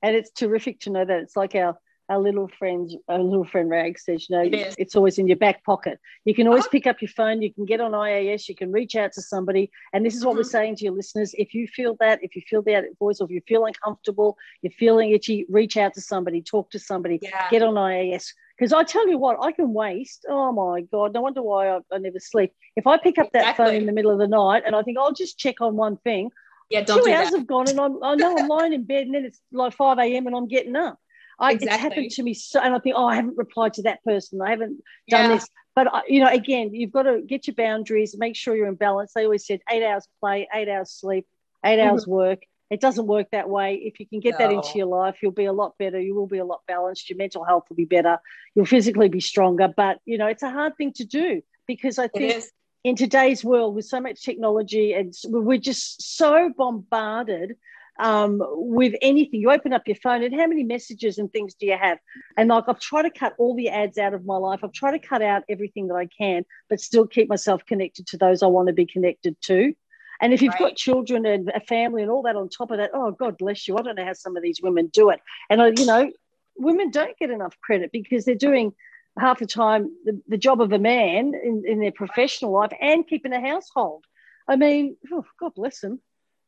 and 0.03 0.16
it's 0.16 0.31
terrific 0.31 0.81
to 0.81 0.91
know 0.91 1.05
that 1.05 1.20
it's 1.20 1.37
like 1.37 1.55
our 1.55 1.79
our 2.09 2.19
little 2.19 2.49
friend, 2.59 2.91
our 3.09 3.19
little 3.19 3.45
friend 3.45 3.69
Rag 3.69 3.99
says, 3.99 4.29
you 4.29 4.37
know, 4.37 4.43
it 4.43 4.75
it's 4.79 4.97
always 4.97 5.19
in 5.19 5.29
your 5.29 5.37
back 5.37 5.62
pocket. 5.65 5.99
You 6.25 6.35
can 6.35 6.47
always 6.47 6.65
oh. 6.65 6.70
pick 6.70 6.87
up 6.87 7.03
your 7.03 7.11
phone, 7.11 7.43
you 7.43 7.53
can 7.53 7.66
get 7.66 7.81
on 7.81 7.93
IAS, 7.93 8.49
you 8.49 8.55
can 8.55 8.73
reach 8.73 8.97
out 8.97 9.12
to 9.12 9.23
somebody. 9.23 9.70
And 9.93 10.07
this 10.07 10.15
is 10.15 10.25
what 10.25 10.33
mm-hmm. 10.33 10.39
we're 10.39 10.45
saying 10.45 10.77
to 10.77 10.85
your 10.85 10.95
listeners. 10.95 11.35
If 11.37 11.53
you 11.53 11.69
feel 11.69 11.97
that, 12.01 12.20
if 12.23 12.35
you 12.35 12.43
feel 12.49 12.62
that 12.62 12.85
voice, 12.99 13.20
or 13.20 13.25
if 13.25 13.31
you 13.31 13.43
feel 13.47 13.66
uncomfortable, 13.66 14.39
you're 14.62 14.73
feeling 14.73 15.11
itchy, 15.11 15.45
reach 15.51 15.77
out 15.77 15.95
to 15.95 16.01
somebody, 16.01 16.41
talk 16.41 16.70
to 16.70 16.79
somebody, 16.79 17.19
yeah. 17.20 17.49
get 17.51 17.62
on 17.62 17.75
IAS. 17.75 18.33
Because 18.57 18.73
I 18.73 18.85
tell 18.85 19.07
you 19.07 19.19
what, 19.19 19.37
I 19.41 19.53
can 19.53 19.73
waste. 19.73 20.25
Oh 20.29 20.51
my 20.51 20.81
God, 20.81 21.12
no 21.12 21.20
wonder 21.20 21.43
why 21.43 21.69
I, 21.69 21.79
I 21.93 21.99
never 21.99 22.19
sleep. 22.19 22.55
If 22.75 22.87
I 22.87 22.97
pick 22.97 23.19
up 23.19 23.31
that 23.33 23.41
exactly. 23.41 23.66
phone 23.66 23.75
in 23.75 23.87
the 23.87 23.93
middle 23.93 24.11
of 24.11 24.19
the 24.19 24.27
night 24.27 24.62
and 24.66 24.75
I 24.75 24.83
think 24.83 24.99
I'll 24.99 25.12
just 25.12 25.39
check 25.39 25.61
on 25.61 25.77
one 25.77 25.99
thing, 25.99 26.31
yeah, 26.70 26.82
don't 26.82 26.99
two 26.99 27.05
do 27.05 27.12
hours 27.12 27.31
that. 27.31 27.39
have 27.39 27.47
gone, 27.47 27.69
and 27.69 27.81
I'm 27.81 28.03
I 28.03 28.15
know 28.15 28.36
I'm 28.36 28.49
lying 28.49 28.73
in 28.73 28.85
bed, 28.85 29.07
and 29.07 29.15
then 29.15 29.24
it's 29.24 29.40
like 29.53 29.74
five 29.74 29.99
a.m. 29.99 30.27
and 30.27 30.36
I'm 30.36 30.49
getting 30.49 30.77
up. 30.77 30.99
I, 31.40 31.53
exactly. 31.53 31.74
It's 31.74 31.82
happened 31.82 32.11
to 32.11 32.23
me, 32.23 32.35
so, 32.35 32.61
and 32.61 32.74
I 32.74 32.78
think, 32.81 32.97
oh, 32.99 33.07
I 33.07 33.15
haven't 33.15 33.36
replied 33.36 33.74
to 33.74 33.82
that 33.82 34.03
person. 34.03 34.40
I 34.43 34.51
haven't 34.51 34.82
done 35.09 35.31
yeah. 35.31 35.36
this. 35.36 35.49
But 35.74 35.95
uh, 35.95 36.03
you 36.09 36.20
know, 36.20 36.28
again, 36.28 36.74
you've 36.74 36.90
got 36.90 37.05
to 37.05 37.23
get 37.24 37.47
your 37.47 37.55
boundaries. 37.55 38.16
Make 38.19 38.35
sure 38.35 38.57
you're 38.57 38.66
in 38.66 38.74
balance. 38.74 39.12
They 39.15 39.24
always 39.24 39.47
said 39.47 39.61
eight 39.70 39.85
hours 39.85 40.09
play, 40.20 40.49
eight 40.53 40.69
hours 40.69 40.90
sleep, 40.90 41.27
8 41.65 41.78
mm-hmm. 41.78 41.90
hours 41.90 42.07
work. 42.07 42.40
It 42.70 42.81
doesn't 42.81 43.07
work 43.07 43.28
that 43.32 43.49
way. 43.49 43.77
If 43.77 43.99
you 43.99 44.07
can 44.07 44.20
get 44.20 44.32
no. 44.32 44.39
that 44.39 44.53
into 44.53 44.77
your 44.77 44.89
life, 44.89 45.16
you'll 45.23 45.32
be 45.32 45.47
a 45.47 45.53
lot 45.53 45.78
better. 45.78 45.99
You 45.99 46.15
will 46.15 46.27
be 46.27 46.39
a 46.39 46.45
lot 46.45 46.61
balanced. 46.69 47.09
Your 47.09 47.16
mental 47.16 47.45
health 47.45 47.65
will 47.69 47.77
be 47.77 47.86
better. 47.86 48.19
You'll 48.55 48.66
physically 48.66 49.09
be 49.09 49.20
stronger. 49.20 49.69
But 49.74 50.01
you 50.05 50.19
know, 50.19 50.27
it's 50.27 50.43
a 50.43 50.51
hard 50.51 50.77
thing 50.77 50.93
to 50.95 51.05
do 51.05 51.40
because 51.66 51.99
I 51.99 52.09
think 52.09 52.45
in 52.85 52.97
today's 52.97 53.45
world 53.45 53.75
with 53.75 53.85
so 53.85 54.01
much 54.01 54.23
technology 54.23 54.93
and 54.93 55.15
we're 55.27 55.59
just 55.59 56.17
so 56.17 56.53
bombarded 56.57 57.57
um, 57.99 58.41
with 58.41 58.95
anything. 59.03 59.41
You 59.41 59.51
open 59.51 59.73
up 59.73 59.83
your 59.87 59.97
phone, 59.97 60.23
and 60.23 60.35
how 60.35 60.47
many 60.47 60.63
messages 60.63 61.19
and 61.19 61.33
things 61.33 61.55
do 61.55 61.67
you 61.67 61.77
have? 61.77 61.99
And 62.37 62.49
like, 62.49 62.65
I've 62.69 62.81
tried 62.81 63.03
to 63.03 63.11
cut 63.11 63.35
all 63.39 63.57
the 63.57 63.69
ads 63.69 63.99
out 63.99 64.15
of 64.15 64.25
my 64.25 64.37
life. 64.37 64.61
I've 64.63 64.73
tried 64.73 64.93
to 64.93 64.99
cut 64.99 65.23
out 65.23 65.43
everything 65.49 65.89
that 65.89 65.95
I 65.95 66.07
can, 66.07 66.45
but 66.69 66.81
still 66.81 67.07
keep 67.07 67.29
myself 67.29 67.65
connected 67.67 68.07
to 68.09 68.17
those 68.17 68.43
I 68.43 68.47
want 68.47 68.69
to 68.69 68.73
be 68.73 68.87
connected 68.87 69.37
to. 69.43 69.75
And 70.21 70.33
if 70.33 70.43
you've 70.43 70.55
right. 70.55 70.71
got 70.71 70.77
children 70.77 71.27
and 71.27 71.51
a 71.55 71.61
family 71.61 72.03
and 72.03 72.11
all 72.11 72.23
that 72.23 72.37
on 72.37 72.49
top 72.49 72.71
of 72.71 72.79
that, 72.79 72.91
oh, 72.93 73.13
God 73.13 73.39
bless 73.39 73.69
you. 73.69 73.77
I 73.77 73.83
don't 73.83 73.95
know 73.95 74.05
how 74.05 74.15
some 74.15 74.37
of 74.37 74.43
these 74.43 74.61
women 74.61 74.91
do 74.93 75.11
it. 75.11 75.21
And, 75.49 75.79
you 75.79 75.87
know, 75.87 76.11
women 76.57 76.91
don't 76.91 77.17
get 77.19 77.31
enough 77.31 77.57
credit 77.63 77.93
because 77.93 78.25
they're 78.25 78.35
doing 78.35 78.73
half 79.19 79.39
the 79.39 79.47
time 79.47 79.90
the, 80.05 80.20
the 80.28 80.39
job 80.39 80.61
of 80.61 80.73
a 80.73 80.78
man 80.78 81.32
in, 81.35 81.65
in 81.66 81.81
their 81.81 81.93
professional 81.93 82.53
life 82.53 82.73
and 82.81 83.07
keeping 83.07 83.32
a 83.32 83.40
household. 83.40 84.05
I 84.47 84.57
mean, 84.57 84.97
oh, 85.12 85.24
God 85.39 85.55
bless 85.55 85.81
them. 85.81 86.01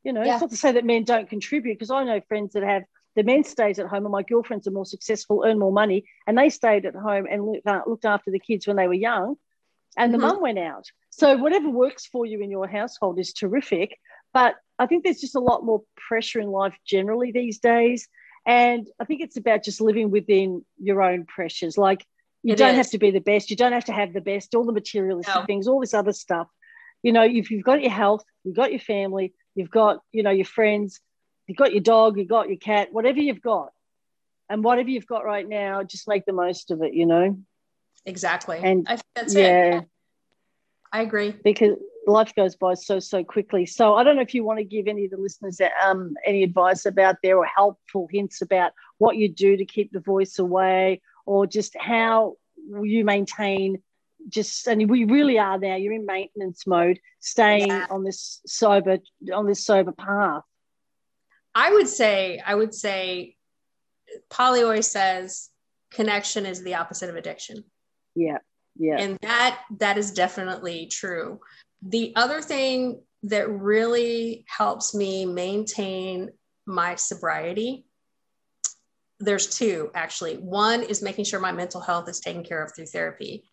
You 0.05 0.13
know, 0.13 0.25
yeah. 0.25 0.35
it's 0.35 0.41
not 0.41 0.51
to 0.51 0.57
say 0.57 0.73
that 0.73 0.85
men 0.85 1.05
don't 1.05 1.29
contribute 1.29 1.75
because 1.75 1.91
I 1.91 2.05
know 2.05 2.21
friends 2.29 2.55
that 2.55 2.63
have 2.63 2.85
the 3.17 3.23
men 3.23 3.45
stays 3.45 3.79
at 3.79 3.87
home 3.87 4.07
and 4.07 4.13
my 4.13 4.23
girlfriends 4.23 4.67
are 4.67 4.73
more 4.73 4.87
successful, 4.87 5.43
earn 5.45 5.59
more 5.59 5.73
money, 5.73 6.05
and 6.27 6.39
they 6.39 6.49
stayed 6.49 6.87
at 6.87 6.95
home 6.95 7.27
and 7.31 7.45
looked, 7.45 7.67
uh, 7.67 7.83
looked 7.87 8.05
after 8.05 8.31
the 8.31 8.39
kids 8.39 8.67
when 8.67 8.77
they 8.77 8.87
were 8.87 8.95
young, 8.95 9.37
and 9.99 10.13
mm-hmm. 10.13 10.21
the 10.21 10.27
mum 10.27 10.41
went 10.41 10.59
out. 10.59 10.87
So 11.11 11.37
whatever 11.37 11.69
works 11.69 12.07
for 12.07 12.25
you 12.25 12.41
in 12.41 12.51
your 12.51 12.69
household 12.69 13.19
is 13.19 13.33
terrific. 13.33 13.99
But 14.33 14.55
I 14.79 14.87
think 14.87 15.05
there's 15.05 15.21
just 15.21 15.35
a 15.35 15.41
lot 15.41 15.65
more 15.65 15.83
pressure 15.97 16.41
in 16.41 16.49
life 16.49 16.77
generally 16.87 17.33
these 17.33 17.59
days. 17.59 18.09
And 18.47 18.87
I 18.99 19.05
think 19.05 19.21
it's 19.21 19.37
about 19.37 19.65
just 19.65 19.81
living 19.81 20.11
within 20.11 20.65
your 20.79 21.03
own 21.03 21.27
pressures. 21.27 21.77
Like 21.77 22.07
you 22.43 22.55
it 22.55 22.59
don't 22.59 22.71
is. 22.71 22.77
have 22.77 22.91
to 22.91 22.99
be 22.99 23.11
the 23.11 23.21
best, 23.21 23.51
you 23.51 23.57
don't 23.57 23.73
have 23.73 23.85
to 23.87 23.93
have 23.93 24.13
the 24.13 24.21
best, 24.21 24.55
all 24.55 24.65
the 24.65 24.73
materialistic 24.73 25.35
no. 25.35 25.45
things, 25.45 25.69
all 25.69 25.81
this 25.81 25.95
other 25.95 26.13
stuff. 26.13 26.49
You 27.03 27.13
know, 27.13 27.23
if 27.23 27.51
you've 27.51 27.65
got 27.65 27.83
your 27.83 27.91
health, 27.91 28.25
you've 28.45 28.57
got 28.57 28.71
your 28.71 28.81
family, 28.81 29.35
you've 29.55 29.71
got, 29.71 30.01
you 30.13 30.23
know, 30.23 30.31
your 30.31 30.45
friends, 30.45 31.01
you've 31.47 31.59
got 31.59 31.73
your 31.73 31.83
dog, 31.83 32.19
you've 32.19 32.29
got 32.29 32.49
your 32.49 32.59
cat, 32.59 32.89
whatever 32.93 33.21
you've 33.21 33.43
got. 33.43 33.71
And 34.49 34.65
whatever 34.65 34.91
you've 34.91 35.07
got 35.07 35.25
right 35.25 35.49
now, 35.49 35.85
just 35.85 36.09
make 36.09 36.27
the 36.27 36.33
most 36.33 36.73
of 36.73 36.83
it, 36.83 36.93
you 36.93 37.07
know? 37.07 37.39
Exactly. 38.05 38.59
And 38.63 38.85
I 38.89 38.97
think 38.97 39.07
that's 39.15 39.35
yeah, 39.35 39.79
it. 39.79 39.85
I 40.93 41.03
agree. 41.03 41.33
Because 41.45 41.77
life 42.07 42.35
goes 42.35 42.57
by 42.57 42.75
so, 42.75 42.99
so 42.99 43.23
quickly. 43.23 43.65
So 43.67 43.95
I 43.95 44.03
don't 44.03 44.17
know 44.17 44.23
if 44.23 44.35
you 44.35 44.43
want 44.43 44.59
to 44.59 44.65
give 44.65 44.89
any 44.89 45.05
of 45.05 45.13
the 45.13 45.19
listeners 45.19 45.61
um, 45.85 46.15
any 46.27 46.43
advice 46.43 46.85
about 46.85 47.17
there 47.23 47.37
or 47.37 47.45
helpful 47.45 48.09
hints 48.11 48.43
about 48.43 48.73
what 48.99 49.17
you 49.17 49.29
do 49.29 49.57
to 49.57 49.65
keep 49.65 49.93
the 49.93 50.01
voice 50.01 50.39
away 50.39 51.01
or 51.27 51.47
just 51.47 51.77
how 51.79 52.37
you 52.83 53.05
maintain 53.05 53.83
just 54.29 54.67
and 54.67 54.91
we 54.91 55.05
really 55.05 55.39
are 55.39 55.59
now 55.59 55.77
you're 55.77 55.95
in 55.95 56.05
maintenance 56.05 56.67
mode 56.67 57.01
staying 57.21 57.69
yeah. 57.69 57.87
on 57.91 58.05
this 58.05 58.41
sober 58.47 58.99
on 59.35 59.47
this 59.47 59.65
sober 59.65 59.93
path. 59.93 60.43
I 61.55 61.73
would 61.73 61.89
say 61.89 62.41
i 62.45 62.55
would 62.55 62.75
say 62.75 63.37
polly 64.29 64.63
always 64.63 64.87
says 64.87 65.49
connection 65.91 66.47
is 66.47 66.63
the 66.63 66.75
opposite 66.75 67.11
of 67.11 67.17
addiction. 67.17 67.65
Yeah 68.15 68.39
yeah. 68.81 68.99
And 68.99 69.19
that 69.23 69.61
that 69.79 69.99
is 69.99 70.13
definitely 70.13 70.87
true. 70.87 71.41
The 71.83 72.13
other 72.17 72.41
thing 72.41 73.03
that 73.25 73.51
really 73.51 74.45
helps 74.49 74.95
me 74.95 75.27
maintain 75.27 76.31
my 76.67 76.95
sobriety 76.95 77.85
there's 79.21 79.47
two 79.47 79.91
actually. 79.95 80.37
One 80.37 80.83
is 80.83 81.03
making 81.03 81.27
sure 81.27 81.39
my 81.39 81.53
mental 81.53 81.81
health 81.81 82.09
is 82.09 82.21
taken 82.21 82.43
care 82.43 82.65
of 82.65 82.75
through 82.75 82.87
therapy. 82.87 83.45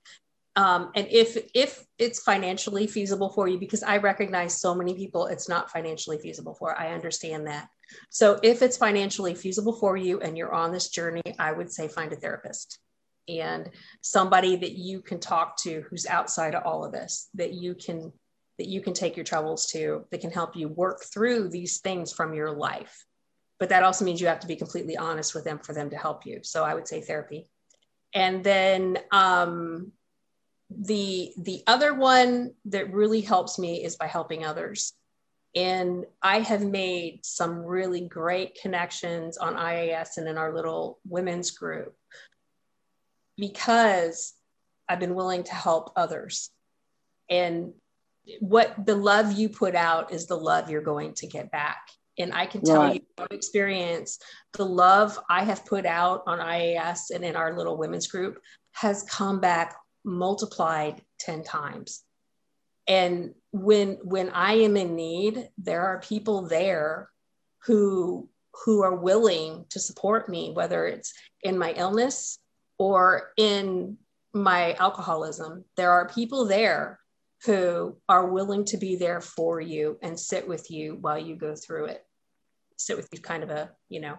Um, 0.56 0.92
and 0.96 1.08
if 1.12 1.38
if 1.54 1.86
it's 2.00 2.24
financially 2.24 2.88
feasible 2.88 3.30
for 3.30 3.48
you 3.48 3.60
because 3.60 3.84
i 3.84 3.98
recognize 3.98 4.60
so 4.60 4.74
many 4.74 4.96
people 4.96 5.28
it's 5.28 5.48
not 5.48 5.70
financially 5.70 6.18
feasible 6.18 6.56
for 6.56 6.76
i 6.80 6.94
understand 6.94 7.46
that. 7.46 7.70
So 8.10 8.40
if 8.42 8.64
it's 8.64 8.76
financially 8.76 9.36
feasible 9.36 9.74
for 9.74 9.96
you 9.96 10.20
and 10.20 10.36
you're 10.36 10.54
on 10.54 10.72
this 10.72 10.90
journey 10.90 11.22
i 11.38 11.52
would 11.52 11.72
say 11.72 11.88
find 11.88 12.12
a 12.12 12.16
therapist 12.16 12.80
and 13.28 13.70
somebody 14.02 14.56
that 14.56 14.72
you 14.72 15.02
can 15.02 15.20
talk 15.20 15.58
to 15.58 15.84
who's 15.90 16.08
outside 16.08 16.56
of 16.56 16.64
all 16.66 16.84
of 16.84 16.92
this 16.92 17.30
that 17.36 17.54
you 17.54 17.76
can 17.76 18.12
that 18.58 18.68
you 18.68 18.82
can 18.82 18.94
take 18.94 19.16
your 19.16 19.26
troubles 19.26 19.68
to 19.68 20.06
that 20.10 20.22
can 20.22 20.32
help 20.32 20.56
you 20.56 20.68
work 20.68 21.04
through 21.14 21.50
these 21.50 21.82
things 21.82 22.12
from 22.12 22.34
your 22.34 22.52
life 22.52 23.06
but 23.60 23.70
that 23.70 23.84
also 23.84 24.06
means 24.06 24.22
you 24.22 24.28
have 24.28 24.40
to 24.42 24.48
be 24.48 24.56
completely 24.56 24.98
honest 24.98 25.34
with 25.34 25.44
them 25.44 25.60
for 25.60 25.74
them 25.74 25.90
to 25.90 25.98
help 25.98 26.26
you. 26.26 26.40
So 26.44 26.64
i 26.64 26.74
would 26.74 26.88
say 26.88 27.02
therapy. 27.02 27.48
And 28.14 28.44
then 28.44 29.00
um, 29.12 29.92
the 30.70 31.34
the 31.38 31.64
other 31.68 31.94
one 31.94 32.54
that 32.66 32.94
really 32.94 33.22
helps 33.22 33.58
me 33.58 33.84
is 33.84 33.96
by 33.96 34.08
helping 34.08 34.46
others. 34.46 34.94
And 35.56 36.06
i 36.22 36.40
have 36.40 36.64
made 36.64 37.26
some 37.26 37.64
really 37.64 38.02
great 38.02 38.60
connections 38.62 39.38
on 39.38 39.56
ias 39.56 40.18
and 40.18 40.28
in 40.28 40.38
our 40.38 40.54
little 40.54 41.00
women's 41.08 41.52
group 41.52 41.96
because 43.38 44.34
i've 44.90 45.00
been 45.00 45.16
willing 45.16 45.44
to 45.44 45.54
help 45.54 45.94
others. 45.96 46.50
And 47.30 47.74
what 48.40 48.86
the 48.86 48.96
love 48.96 49.34
you 49.34 49.50
put 49.50 49.76
out 49.76 50.12
is 50.12 50.28
the 50.28 50.38
love 50.38 50.70
you're 50.70 50.82
going 50.82 51.14
to 51.16 51.28
get 51.28 51.52
back 51.52 51.80
and 52.18 52.34
i 52.34 52.46
can 52.46 52.62
tell 52.62 52.82
right. 52.82 52.96
you 52.96 53.02
from 53.16 53.28
experience 53.32 54.20
the 54.54 54.66
love 54.66 55.20
i 55.30 55.44
have 55.44 55.66
put 55.66 55.86
out 55.86 56.24
on 56.28 56.40
ias 56.40 57.12
and 57.14 57.24
in 57.24 57.36
our 57.36 57.56
little 57.56 57.78
women's 57.78 58.08
group 58.08 58.40
has 58.74 59.04
come 59.04 59.40
back 59.40 59.76
multiplied 60.08 61.02
10 61.20 61.44
times. 61.44 62.04
And 62.88 63.34
when 63.52 63.98
when 64.04 64.30
i 64.30 64.54
am 64.54 64.78
in 64.78 64.96
need 64.96 65.50
there 65.58 65.82
are 65.82 66.00
people 66.00 66.48
there 66.48 67.10
who 67.66 68.30
who 68.66 68.82
are 68.82 68.96
willing 68.96 69.66
to 69.70 69.80
support 69.80 70.30
me 70.30 70.52
whether 70.54 70.86
it's 70.86 71.14
in 71.44 71.58
my 71.58 71.74
illness 71.74 72.40
or 72.78 73.32
in 73.38 73.98
my 74.34 74.74
alcoholism. 74.76 75.66
There 75.76 75.92
are 75.92 76.08
people 76.08 76.46
there 76.46 77.00
who 77.46 77.98
are 78.08 78.30
willing 78.30 78.66
to 78.66 78.78
be 78.78 78.96
there 78.96 79.22
for 79.22 79.60
you 79.60 79.98
and 80.02 80.20
sit 80.20 80.48
with 80.48 80.72
you 80.72 80.98
while 81.02 81.20
you 81.20 81.36
go 81.36 81.56
through 81.56 81.86
it 81.86 82.07
sit 82.78 82.98
with 82.98 83.10
you 83.12 83.20
kind 83.20 83.44
of 83.44 83.50
a 83.50 83.70
you 83.90 84.00
know 84.00 84.18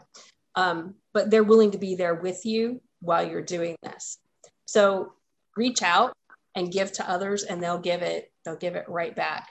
um, 0.58 0.94
but 1.14 1.30
they're 1.30 1.44
willing 1.44 1.70
to 1.70 1.78
be 1.78 1.94
there 1.94 2.16
with 2.16 2.44
you 2.44 2.80
while 3.00 3.26
you're 3.26 3.42
doing 3.42 3.76
this. 3.82 4.18
So 4.66 5.12
reach 5.56 5.82
out 5.82 6.12
and 6.56 6.72
give 6.72 6.90
to 6.92 7.08
others 7.08 7.44
and 7.44 7.62
they'll 7.62 7.78
give 7.78 8.02
it 8.02 8.32
they'll 8.44 8.56
give 8.56 8.74
it 8.74 8.88
right 8.88 9.14
back. 9.14 9.50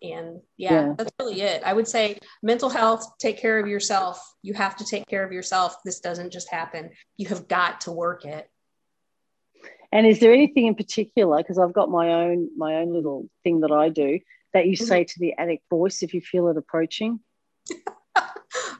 And 0.00 0.40
yeah, 0.56 0.72
yeah, 0.72 0.94
that's 0.96 1.10
really 1.20 1.42
it. 1.42 1.62
I 1.66 1.74
would 1.74 1.86
say 1.86 2.18
mental 2.42 2.70
health 2.70 3.18
take 3.18 3.38
care 3.38 3.58
of 3.58 3.66
yourself. 3.66 4.22
You 4.42 4.54
have 4.54 4.76
to 4.76 4.86
take 4.86 5.06
care 5.06 5.22
of 5.22 5.32
yourself. 5.32 5.76
This 5.84 6.00
doesn't 6.00 6.32
just 6.32 6.48
happen. 6.48 6.90
You 7.18 7.28
have 7.28 7.46
got 7.46 7.82
to 7.82 7.92
work 7.92 8.24
it. 8.24 8.48
And 9.92 10.06
is 10.06 10.18
there 10.20 10.32
anything 10.32 10.66
in 10.66 10.74
particular 10.74 11.38
because 11.38 11.58
i've 11.58 11.72
got 11.72 11.90
my 11.90 12.12
own 12.12 12.50
my 12.56 12.76
own 12.76 12.92
little 12.92 13.28
thing 13.42 13.60
that 13.60 13.72
i 13.72 13.88
do 13.88 14.20
that 14.52 14.66
you 14.66 14.76
mm-hmm. 14.76 14.84
say 14.84 15.04
to 15.04 15.18
the 15.18 15.32
addict 15.38 15.64
voice 15.70 16.02
if 16.02 16.12
you 16.12 16.20
feel 16.20 16.48
it 16.48 16.58
approaching 16.58 17.20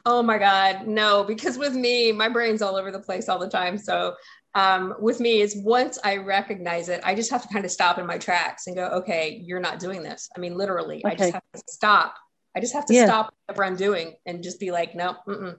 oh 0.05 0.21
my 0.21 0.37
god 0.37 0.87
no 0.87 1.23
because 1.23 1.57
with 1.57 1.73
me 1.73 2.11
my 2.11 2.29
brain's 2.29 2.61
all 2.61 2.75
over 2.75 2.91
the 2.91 2.99
place 2.99 3.29
all 3.29 3.39
the 3.39 3.49
time 3.49 3.77
so 3.77 4.15
um, 4.55 4.95
with 4.99 5.19
me 5.19 5.41
is 5.41 5.55
once 5.57 5.99
I 6.03 6.17
recognize 6.17 6.89
it, 6.89 7.01
I 7.03 7.13
just 7.13 7.29
have 7.31 7.43
to 7.43 7.47
kind 7.49 7.65
of 7.65 7.71
stop 7.71 7.99
in 7.99 8.05
my 8.05 8.17
tracks 8.17 8.67
and 8.67 8.75
go, 8.75 8.87
okay, 8.87 9.41
you're 9.43 9.59
not 9.59 9.79
doing 9.79 10.01
this. 10.01 10.27
I 10.35 10.39
mean, 10.39 10.55
literally, 10.55 11.03
okay. 11.05 11.13
I 11.13 11.15
just 11.15 11.33
have 11.33 11.43
to 11.53 11.63
stop. 11.67 12.15
I 12.55 12.59
just 12.59 12.73
have 12.73 12.85
to 12.87 12.93
yeah. 12.93 13.05
stop 13.05 13.33
whatever 13.45 13.63
I'm 13.63 13.75
doing 13.75 14.15
and 14.25 14.43
just 14.43 14.59
be 14.59 14.71
like, 14.71 14.95
no, 14.95 15.17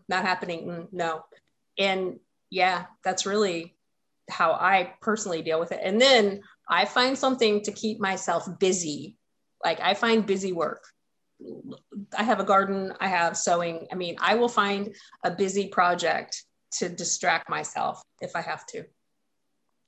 not 0.09 0.25
happening. 0.25 0.67
Mm, 0.67 0.89
no. 0.93 1.23
And 1.79 2.19
yeah, 2.51 2.87
that's 3.05 3.27
really 3.27 3.77
how 4.29 4.53
I 4.53 4.95
personally 5.01 5.43
deal 5.43 5.61
with 5.61 5.71
it. 5.71 5.81
And 5.83 6.01
then 6.01 6.41
I 6.69 6.85
find 6.85 7.17
something 7.17 7.63
to 7.63 7.73
keep 7.73 8.01
myself 8.01 8.47
busy. 8.59 9.17
Like 9.65 9.81
I 9.81 9.95
find 9.95 10.27
busy 10.27 10.53
work. 10.53 10.85
I 12.17 12.23
have 12.23 12.41
a 12.41 12.45
garden, 12.45 12.93
I 13.01 13.09
have 13.09 13.37
sewing. 13.37 13.87
I 13.93 13.95
mean, 13.95 14.17
I 14.19 14.35
will 14.35 14.49
find 14.49 14.95
a 15.25 15.31
busy 15.31 15.69
project 15.69 16.45
to 16.73 16.89
distract 16.89 17.49
myself 17.49 18.03
if 18.21 18.37
I 18.37 18.43
have 18.43 18.67
to. 18.67 18.85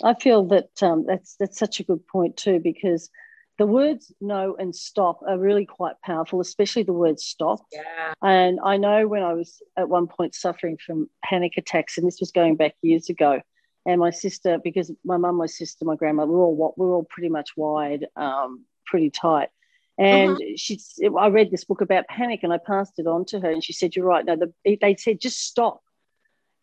I 0.03 0.15
feel 0.15 0.45
that 0.49 0.83
um, 0.83 1.05
that's 1.07 1.37
that's 1.39 1.59
such 1.59 1.81
a 1.81 1.85
good 1.85 2.07
point 2.09 2.37
too 2.37 2.59
because 2.59 3.11
the 3.59 3.67
words 3.67 4.13
no 4.21 4.57
and 4.59 4.75
stop 4.75 5.21
are 5.29 5.39
really 5.39 5.67
quite 5.67 5.95
powerful, 6.05 6.41
especially 6.41 6.83
the 6.83 6.93
word 6.93 7.21
stop. 7.21 7.61
Yeah. 7.71 8.15
And 8.23 8.59
I 8.65 8.77
know 8.77 9.07
when 9.07 9.23
I 9.23 9.35
was 9.35 9.63
at 9.77 9.89
one 9.89 10.07
point 10.07 10.35
suffering 10.35 10.79
from 10.85 11.09
panic 11.25 11.53
attacks, 11.57 11.99
and 11.99 12.07
this 12.07 12.19
was 12.19 12.33
going 12.33 12.57
back 12.57 12.75
years 12.83 13.09
ago, 13.09 13.41
and 13.87 14.01
my 14.01 14.11
sister, 14.11 14.59
because 14.63 14.91
my 15.05 15.17
mum, 15.17 15.37
my 15.37 15.47
sister, 15.47 15.85
my 15.85 15.97
grandma, 15.97 16.25
we're 16.25 16.39
all 16.39 16.75
we're 16.77 16.95
all 16.95 17.07
pretty 17.09 17.29
much 17.29 17.51
wired, 17.57 18.07
um, 18.17 18.65
pretty 18.87 19.11
tight. 19.11 19.51
And 19.99 20.33
uh-huh. 20.33 20.57
she, 20.57 20.81
I 21.19 21.29
read 21.29 21.51
this 21.51 21.65
book 21.65 21.81
about 21.81 22.09
panic, 22.09 22.41
and 22.43 22.53
I 22.53 22.59
passed 22.59 22.99
it 22.99 23.07
on 23.07 23.25
to 23.27 23.41
her, 23.41 23.51
and 23.51 23.63
she 23.63 23.73
said, 23.73 23.95
"You're 23.95 24.07
right." 24.07 24.25
No, 24.25 24.37
the, 24.37 24.53
they 24.81 24.97
said 24.97 25.21
just 25.21 25.41
stop 25.41 25.83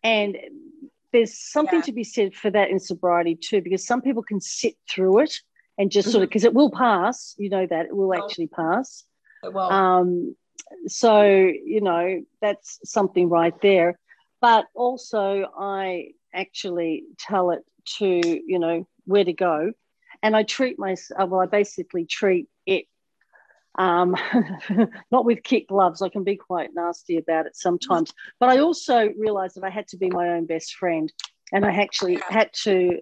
and 0.02 0.36
there's 1.12 1.38
something 1.38 1.80
yeah. 1.80 1.86
to 1.86 1.92
be 1.92 2.04
said 2.04 2.34
for 2.34 2.50
that 2.50 2.70
in 2.70 2.78
sobriety 2.78 3.34
too, 3.34 3.60
because 3.60 3.86
some 3.86 4.00
people 4.00 4.22
can 4.22 4.40
sit 4.40 4.76
through 4.88 5.20
it 5.20 5.34
and 5.76 5.90
just 5.90 6.10
sort 6.10 6.22
of 6.22 6.28
because 6.28 6.42
mm-hmm. 6.42 6.48
it 6.48 6.54
will 6.54 6.70
pass. 6.70 7.34
You 7.38 7.50
know 7.50 7.66
that 7.66 7.86
it 7.86 7.96
will 7.96 8.12
oh. 8.12 8.24
actually 8.24 8.46
pass. 8.46 9.04
It 9.42 9.52
will. 9.52 9.70
Um, 9.70 10.36
so 10.86 11.24
you 11.24 11.80
know 11.80 12.22
that's 12.40 12.78
something 12.84 13.28
right 13.28 13.58
there. 13.60 13.98
But 14.40 14.66
also, 14.74 15.50
I 15.58 16.12
actually 16.32 17.04
tell 17.18 17.50
it 17.50 17.64
to 17.98 18.06
you 18.06 18.58
know 18.58 18.86
where 19.04 19.24
to 19.24 19.32
go, 19.32 19.72
and 20.22 20.36
I 20.36 20.44
treat 20.44 20.78
myself. 20.78 21.28
Well, 21.28 21.40
I 21.40 21.46
basically 21.46 22.06
treat 22.06 22.48
um, 23.78 24.16
not 25.10 25.24
with 25.24 25.42
kick 25.42 25.68
gloves. 25.68 26.02
I 26.02 26.08
can 26.08 26.24
be 26.24 26.36
quite 26.36 26.70
nasty 26.74 27.16
about 27.16 27.46
it 27.46 27.56
sometimes. 27.56 28.12
But 28.38 28.50
I 28.50 28.58
also 28.58 29.10
realized 29.18 29.56
that 29.56 29.64
I 29.64 29.70
had 29.70 29.88
to 29.88 29.96
be 29.96 30.10
my 30.10 30.30
own 30.30 30.46
best 30.46 30.74
friend. 30.74 31.12
And 31.52 31.64
I 31.64 31.72
actually 31.72 32.20
had 32.28 32.50
to, 32.62 33.00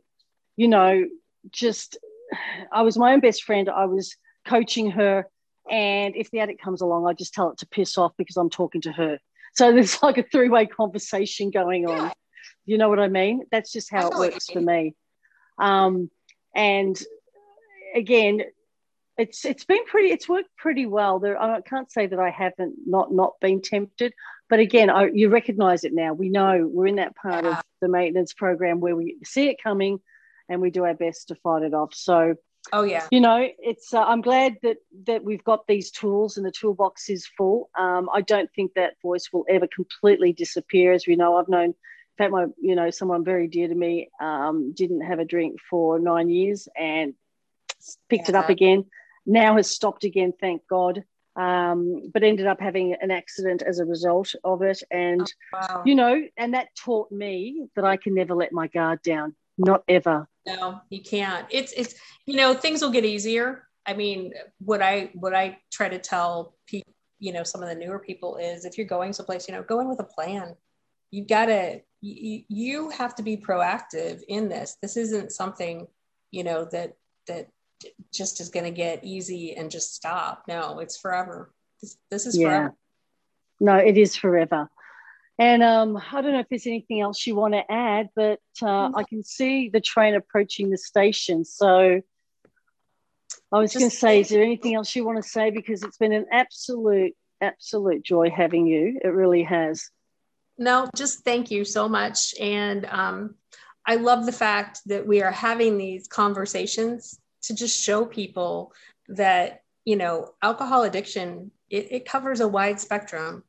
you 0.57 0.69
know, 0.69 1.05
just, 1.51 1.99
I 2.73 2.83
was 2.83 2.97
my 2.97 3.13
own 3.13 3.21
best 3.21 3.45
friend. 3.45 3.69
I 3.69 3.87
was 3.87 4.15
coaching 4.47 4.91
her. 4.93 5.27
And 5.71 6.17
if 6.17 6.31
the 6.31 6.41
addict 6.41 6.63
comes 6.63 6.81
along, 6.81 7.07
I 7.07 7.13
just 7.13 7.35
tell 7.35 7.51
it 7.51 7.59
to 7.59 7.67
piss 7.67 7.99
off 7.99 8.13
because 8.17 8.37
I'm 8.37 8.51
talking 8.51 8.81
to 8.83 8.93
her. 8.93 9.19
So 9.55 9.73
there's 9.75 10.03
like 10.03 10.19
a 10.19 10.23
three 10.23 10.49
way 10.49 10.67
conversation 10.67 11.51
going 11.51 11.87
on. 11.89 12.07
Yeah. 12.07 12.13
You 12.65 12.79
know 12.79 12.89
what 12.89 13.01
I 13.01 13.09
mean? 13.09 13.45
That's 13.51 13.73
just 13.73 13.91
how 13.91 14.09
it 14.09 14.19
works 14.19 14.47
for 14.47 14.61
me. 14.61 14.95
Um, 15.59 16.11
and 16.55 17.01
again, 17.95 18.43
it's 19.19 19.45
it's 19.45 19.65
been 19.65 19.85
pretty 19.85 20.11
it's 20.11 20.29
worked 20.29 20.57
pretty 20.57 20.87
well. 20.87 21.19
There 21.19 21.41
i 21.41 21.61
can't 21.61 21.91
say 21.91 22.07
that 22.07 22.19
i 22.19 22.31
haven't 22.31 22.77
not 22.87 23.13
not 23.13 23.33
been 23.41 23.61
tempted 23.61 24.15
but 24.49 24.61
again 24.61 24.89
I, 24.89 25.11
you 25.13 25.29
recognize 25.29 25.85
it 25.85 25.93
now. 25.93 26.15
We 26.15 26.31
know 26.31 26.69
we're 26.73 26.87
in 26.87 26.97
that 26.97 27.17
part 27.17 27.45
yeah. 27.45 27.59
of 27.59 27.65
the 27.81 27.89
maintenance 27.89 28.33
program 28.33 28.81
where 28.81 28.97
we 28.97 29.19
see 29.25 29.49
it 29.49 29.57
coming 29.63 30.01
and 30.49 30.61
we 30.61 30.71
do 30.71 30.85
our 30.85 30.95
best 30.95 31.29
to 31.29 31.35
fight 31.35 31.63
it 31.63 31.75
off. 31.75 31.95
So 31.95 32.37
oh 32.73 32.83
yeah. 32.83 33.07
you 33.11 33.21
know 33.21 33.47
it's 33.59 33.95
uh, 33.95 34.03
i'm 34.03 34.21
glad 34.21 34.57
that 34.63 34.79
that 35.07 35.25
we've 35.25 35.45
got 35.45 35.67
these 35.67 35.91
tools 35.91 36.37
and 36.37 36.47
the 36.47 36.53
toolbox 36.53 37.09
is 37.11 37.27
full. 37.37 37.71
Um, 37.79 38.09
i 38.15 38.21
don't 38.21 38.51
think 38.55 38.75
that 38.75 38.95
voice 39.03 39.29
will 39.33 39.45
ever 39.49 39.67
completely 39.67 40.33
disappear. 40.33 40.93
As 40.93 41.07
we 41.07 41.17
know 41.17 41.37
i've 41.37 41.49
known 41.49 41.71
in 41.71 41.75
fact 42.17 42.33
my 42.33 42.47
you 42.61 42.77
know 42.77 42.91
someone 42.91 43.25
very 43.25 43.49
dear 43.49 43.69
to 43.69 43.75
me 43.75 44.11
um, 44.21 44.73
didn't 44.75 45.03
have 45.03 45.19
a 45.19 45.25
drink 45.25 45.57
for 45.69 45.99
nine 45.99 46.31
years 46.31 46.69
and 46.79 47.15
picked 48.09 48.29
yeah. 48.29 48.37
it 48.37 48.39
up 48.39 48.49
again 48.49 48.85
now 49.29 49.55
has 49.57 49.71
stopped 49.71 50.03
again, 50.03 50.33
thank 50.41 50.63
God. 50.69 51.05
Um, 51.37 52.11
but 52.13 52.25
ended 52.25 52.49
up 52.49 52.61
having 52.61 52.97
an 53.01 53.13
accident 53.13 53.63
as 53.63 53.79
a 53.79 53.85
result 53.85 54.35
of 54.43 54.63
it. 54.63 54.83
And, 54.91 55.21
oh, 55.55 55.59
wow. 55.61 55.83
you 55.87 55.95
know, 55.95 56.21
and 56.37 56.55
that 56.55 56.75
taught 56.75 57.13
me 57.13 57.69
that 57.77 57.85
I 57.85 57.97
can 57.97 58.13
never 58.15 58.35
let 58.35 58.51
my 58.51 58.67
guard 58.67 59.03
down, 59.03 59.37
not 59.57 59.85
ever. 59.87 60.27
No, 60.49 60.81
you 60.91 61.01
can't. 61.01 61.47
It's, 61.49 61.73
it's, 61.77 61.95
you 62.27 62.35
know, 62.35 62.55
things 62.55 62.83
will 62.83 62.91
get 62.91 63.05
easier. 63.05 63.69
I 63.87 63.95
mean, 63.95 64.33
what 64.59 64.83
I, 64.83 65.11
what 65.15 65.33
I 65.33 65.59
try 65.71 65.89
to 65.89 66.01
tell 66.01 66.57
people, 66.67 66.93
you 67.21 67.33
know, 67.33 67.45
some 67.45 67.63
of 67.63 67.69
the 67.69 67.75
newer 67.77 68.01
people 68.01 68.37
is 68.39 68.65
if 68.65 68.77
you're 68.77 68.89
going 68.89 69.13
someplace, 69.13 69.47
you 69.47 69.55
know, 69.55 69.63
go 69.63 69.79
in 69.79 69.89
with 69.89 70.01
a 70.01 70.05
plan. 70.05 70.57
You've 71.13 71.29
got 71.29 71.47
to, 71.47 71.81
you, 72.01 72.43
you 72.49 72.91
have 72.91 73.15
to 73.15 73.23
be 73.23 73.37
proactive 73.37 74.23
in 74.27 74.49
this. 74.49 74.77
This 74.83 74.97
isn't 74.97 75.31
something, 75.31 75.87
you 76.33 76.43
know, 76.43 76.67
that, 76.73 76.95
that 77.29 77.49
just 78.13 78.41
is 78.41 78.49
going 78.49 78.65
to 78.65 78.71
get 78.71 79.05
easy 79.05 79.55
and 79.57 79.71
just 79.71 79.95
stop. 79.95 80.45
No, 80.49 80.79
it's 80.79 80.99
forever. 80.99 81.53
This, 81.81 81.97
this 82.11 82.27
is 82.27 82.37
yeah. 82.37 82.49
forever. 82.49 82.75
No, 83.61 83.77
it 83.77 83.97
is 83.99 84.17
forever. 84.17 84.69
And 85.39 85.63
um, 85.63 85.97
I 85.97 86.21
don't 86.21 86.33
know 86.33 86.41
if 86.41 86.49
there's 86.49 86.67
anything 86.67 87.01
else 87.01 87.25
you 87.27 87.37
want 87.37 87.55
to 87.55 87.71
add, 87.71 88.09
but 88.17 88.41
uh, 88.61 88.91
I 88.95 89.05
can 89.05 89.23
see 89.23 89.69
the 89.69 89.81
train 89.81 90.15
approaching 90.15 90.71
the 90.71 90.79
station. 90.79 91.45
So 91.45 92.01
I 93.53 93.59
was 93.59 93.73
going 93.73 93.89
to 93.89 93.97
say, 93.97 94.21
is 94.21 94.31
there 94.31 94.43
anything 94.43 94.75
else 94.75 94.95
you 94.97 95.05
want 95.05 95.23
to 95.23 95.29
say? 95.29 95.51
Because 95.51 95.85
it's 95.85 95.97
been 95.97 96.13
an 96.13 96.27
absolute, 96.33 97.15
absolute 97.41 98.03
joy 98.03 98.31
having 98.31 98.67
you. 98.67 98.99
It 99.03 99.09
really 99.09 99.45
has. 99.45 99.89
No, 100.59 100.89
just 100.97 101.25
thank 101.25 101.53
you 101.53 101.65
so 101.65 101.89
much. 101.89 102.35
And 102.41 102.85
um, 102.87 103.37
I 103.87 103.95
love 103.95 104.27
the 104.27 104.33
fact 104.33 104.81
that 104.87 105.07
we 105.07 105.23
are 105.23 105.31
having 105.31 105.79
these 105.79 106.09
conversations 106.09 107.19
to 107.43 107.55
just 107.55 107.81
show 107.81 108.05
people 108.05 108.73
that 109.09 109.63
you 109.85 109.97
know 109.97 110.35
alcohol 110.43 110.83
addiction 110.83 111.51
it, 111.71 111.93
it 111.93 112.05
covers 112.05 112.41
a 112.41 112.49
wide 112.49 112.81
spectrum. 112.81 113.45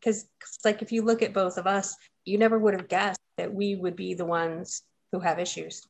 Because 0.00 0.26
like 0.64 0.82
if 0.82 0.90
you 0.90 1.02
look 1.02 1.22
at 1.22 1.32
both 1.32 1.58
of 1.58 1.66
us 1.66 1.96
you 2.24 2.38
never 2.38 2.58
would 2.58 2.74
have 2.74 2.88
guessed 2.88 3.20
that 3.36 3.52
we 3.52 3.74
would 3.74 3.96
be 3.96 4.14
the 4.14 4.24
ones 4.24 4.82
who 5.10 5.20
have 5.20 5.38
issues. 5.38 5.86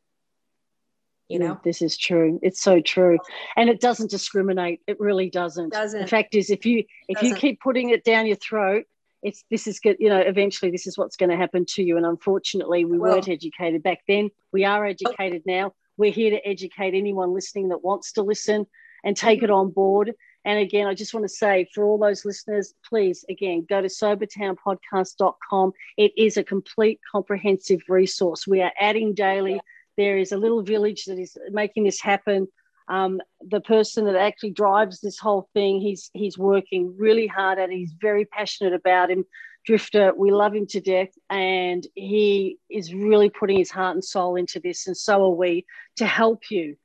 You 1.28 1.38
know? 1.38 1.60
this 1.64 1.80
is 1.80 1.96
true. 1.96 2.38
It's 2.42 2.60
so 2.60 2.80
true. 2.80 3.18
And 3.56 3.70
it 3.70 3.80
doesn't 3.80 4.10
discriminate. 4.10 4.80
It 4.86 5.00
really 5.00 5.30
doesn't, 5.30 5.72
doesn't. 5.72 6.02
the 6.02 6.06
fact 6.06 6.34
is 6.34 6.50
if 6.50 6.66
you 6.66 6.84
if 7.08 7.16
doesn't. 7.16 7.28
you 7.30 7.34
keep 7.36 7.60
putting 7.60 7.88
it 7.88 8.04
down 8.04 8.26
your 8.26 8.36
throat 8.36 8.84
it's 9.22 9.44
this 9.50 9.66
is 9.66 9.78
good 9.78 9.96
you 10.00 10.08
know 10.08 10.18
eventually 10.18 10.70
this 10.70 10.86
is 10.86 10.98
what's 10.98 11.16
going 11.16 11.30
to 11.30 11.36
happen 11.36 11.64
to 11.64 11.82
you. 11.82 11.96
And 11.96 12.04
unfortunately 12.04 12.84
we 12.84 12.98
well, 12.98 13.12
weren't 13.12 13.28
educated 13.28 13.82
back 13.82 14.00
then. 14.06 14.30
We 14.52 14.64
are 14.64 14.84
oh. 14.84 14.90
educated 14.90 15.42
now 15.46 15.72
we're 15.96 16.12
here 16.12 16.30
to 16.30 16.46
educate 16.46 16.94
anyone 16.94 17.34
listening 17.34 17.68
that 17.68 17.84
wants 17.84 18.12
to 18.12 18.22
listen 18.22 18.66
and 19.04 19.16
take 19.16 19.42
it 19.42 19.50
on 19.50 19.70
board. 19.70 20.12
And 20.44 20.58
again, 20.58 20.86
I 20.86 20.94
just 20.94 21.14
want 21.14 21.24
to 21.24 21.28
say 21.28 21.68
for 21.72 21.84
all 21.84 21.98
those 21.98 22.24
listeners, 22.24 22.74
please, 22.88 23.24
again, 23.28 23.64
go 23.68 23.80
to 23.80 23.88
sobertownpodcast.com. 23.88 25.72
It 25.96 26.12
is 26.16 26.36
a 26.36 26.44
complete, 26.44 27.00
comprehensive 27.10 27.80
resource. 27.88 28.46
We 28.46 28.60
are 28.60 28.72
adding 28.78 29.14
daily. 29.14 29.60
There 29.96 30.18
is 30.18 30.32
a 30.32 30.36
little 30.36 30.62
village 30.62 31.04
that 31.04 31.18
is 31.18 31.36
making 31.50 31.84
this 31.84 32.00
happen. 32.00 32.48
Um, 32.88 33.20
the 33.40 33.60
person 33.60 34.06
that 34.06 34.16
actually 34.16 34.50
drives 34.50 35.00
this 35.00 35.18
whole 35.18 35.48
thing, 35.54 35.80
he's 35.80 36.10
he's 36.12 36.36
working 36.36 36.94
really 36.98 37.28
hard 37.28 37.58
at 37.58 37.70
it. 37.70 37.76
He's 37.76 37.94
very 38.00 38.24
passionate 38.24 38.72
about 38.74 39.10
him. 39.10 39.24
Drifter, 39.64 40.12
we 40.16 40.32
love 40.32 40.54
him 40.54 40.66
to 40.68 40.80
death, 40.80 41.10
and 41.30 41.86
he 41.94 42.58
is 42.68 42.92
really 42.92 43.30
putting 43.30 43.58
his 43.58 43.70
heart 43.70 43.94
and 43.94 44.04
soul 44.04 44.36
into 44.36 44.58
this, 44.58 44.86
and 44.86 44.96
so 44.96 45.24
are 45.24 45.30
we 45.30 45.64
to 45.96 46.06
help 46.06 46.50
you 46.50 46.76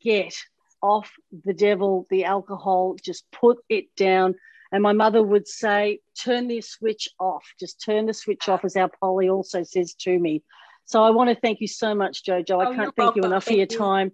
get 0.00 0.34
off 0.82 1.10
the 1.44 1.54
devil, 1.54 2.06
the 2.10 2.24
alcohol, 2.24 2.96
just 3.02 3.24
put 3.32 3.58
it 3.68 3.86
down. 3.96 4.34
And 4.70 4.82
my 4.82 4.92
mother 4.92 5.22
would 5.22 5.48
say, 5.48 6.00
turn 6.20 6.48
the 6.48 6.60
switch 6.60 7.08
off, 7.18 7.44
just 7.58 7.82
turn 7.82 8.06
the 8.06 8.14
switch 8.14 8.48
off, 8.48 8.64
as 8.64 8.76
our 8.76 8.90
Polly 9.00 9.28
also 9.28 9.62
says 9.62 9.94
to 10.00 10.18
me. 10.18 10.42
So 10.84 11.02
I 11.02 11.10
want 11.10 11.30
to 11.30 11.36
thank 11.36 11.60
you 11.60 11.68
so 11.68 11.94
much, 11.94 12.24
Jojo. 12.24 12.60
I 12.60 12.66
oh, 12.66 12.74
can't 12.74 12.76
thank 12.76 12.98
welcome. 12.98 13.22
you 13.22 13.26
enough 13.26 13.44
thank 13.44 13.54
for 13.54 13.58
your 13.58 13.68
you. 13.70 13.78
time. 13.78 14.12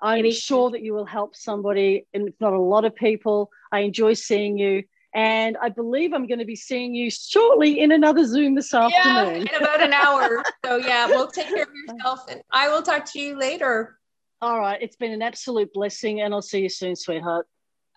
I'm 0.00 0.30
sure 0.30 0.70
that 0.70 0.82
you 0.82 0.94
will 0.94 1.06
help 1.06 1.34
somebody, 1.34 2.06
and 2.14 2.28
if 2.28 2.34
not 2.40 2.52
a 2.52 2.60
lot 2.60 2.84
of 2.84 2.94
people. 2.94 3.50
I 3.72 3.80
enjoy 3.80 4.14
seeing 4.14 4.58
you. 4.58 4.84
And 5.16 5.56
I 5.62 5.70
believe 5.70 6.12
I'm 6.12 6.26
going 6.26 6.40
to 6.40 6.44
be 6.44 6.54
seeing 6.54 6.94
you 6.94 7.10
shortly 7.10 7.80
in 7.80 7.90
another 7.90 8.26
Zoom 8.26 8.54
this 8.54 8.74
afternoon. 8.74 9.46
Yeah, 9.46 9.56
in 9.56 9.62
about 9.62 9.82
an 9.82 9.94
hour. 9.94 10.44
so, 10.64 10.76
yeah, 10.76 11.06
we'll 11.06 11.28
take 11.28 11.48
care 11.48 11.62
of 11.62 11.70
yourself. 11.74 12.20
And 12.28 12.42
I 12.52 12.68
will 12.68 12.82
talk 12.82 13.10
to 13.12 13.18
you 13.18 13.38
later. 13.38 13.98
All 14.42 14.60
right. 14.60 14.78
It's 14.82 14.96
been 14.96 15.12
an 15.12 15.22
absolute 15.22 15.72
blessing. 15.72 16.20
And 16.20 16.34
I'll 16.34 16.42
see 16.42 16.60
you 16.60 16.68
soon, 16.68 16.96
sweetheart. 16.96 17.46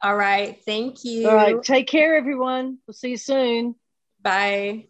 All 0.01 0.15
right. 0.15 0.63
Thank 0.63 1.03
you. 1.03 1.27
All 1.27 1.35
right. 1.35 1.61
Take 1.61 1.87
care, 1.87 2.15
everyone. 2.15 2.77
We'll 2.87 2.93
see 2.93 3.09
you 3.09 3.17
soon. 3.17 3.75
Bye. 4.21 4.87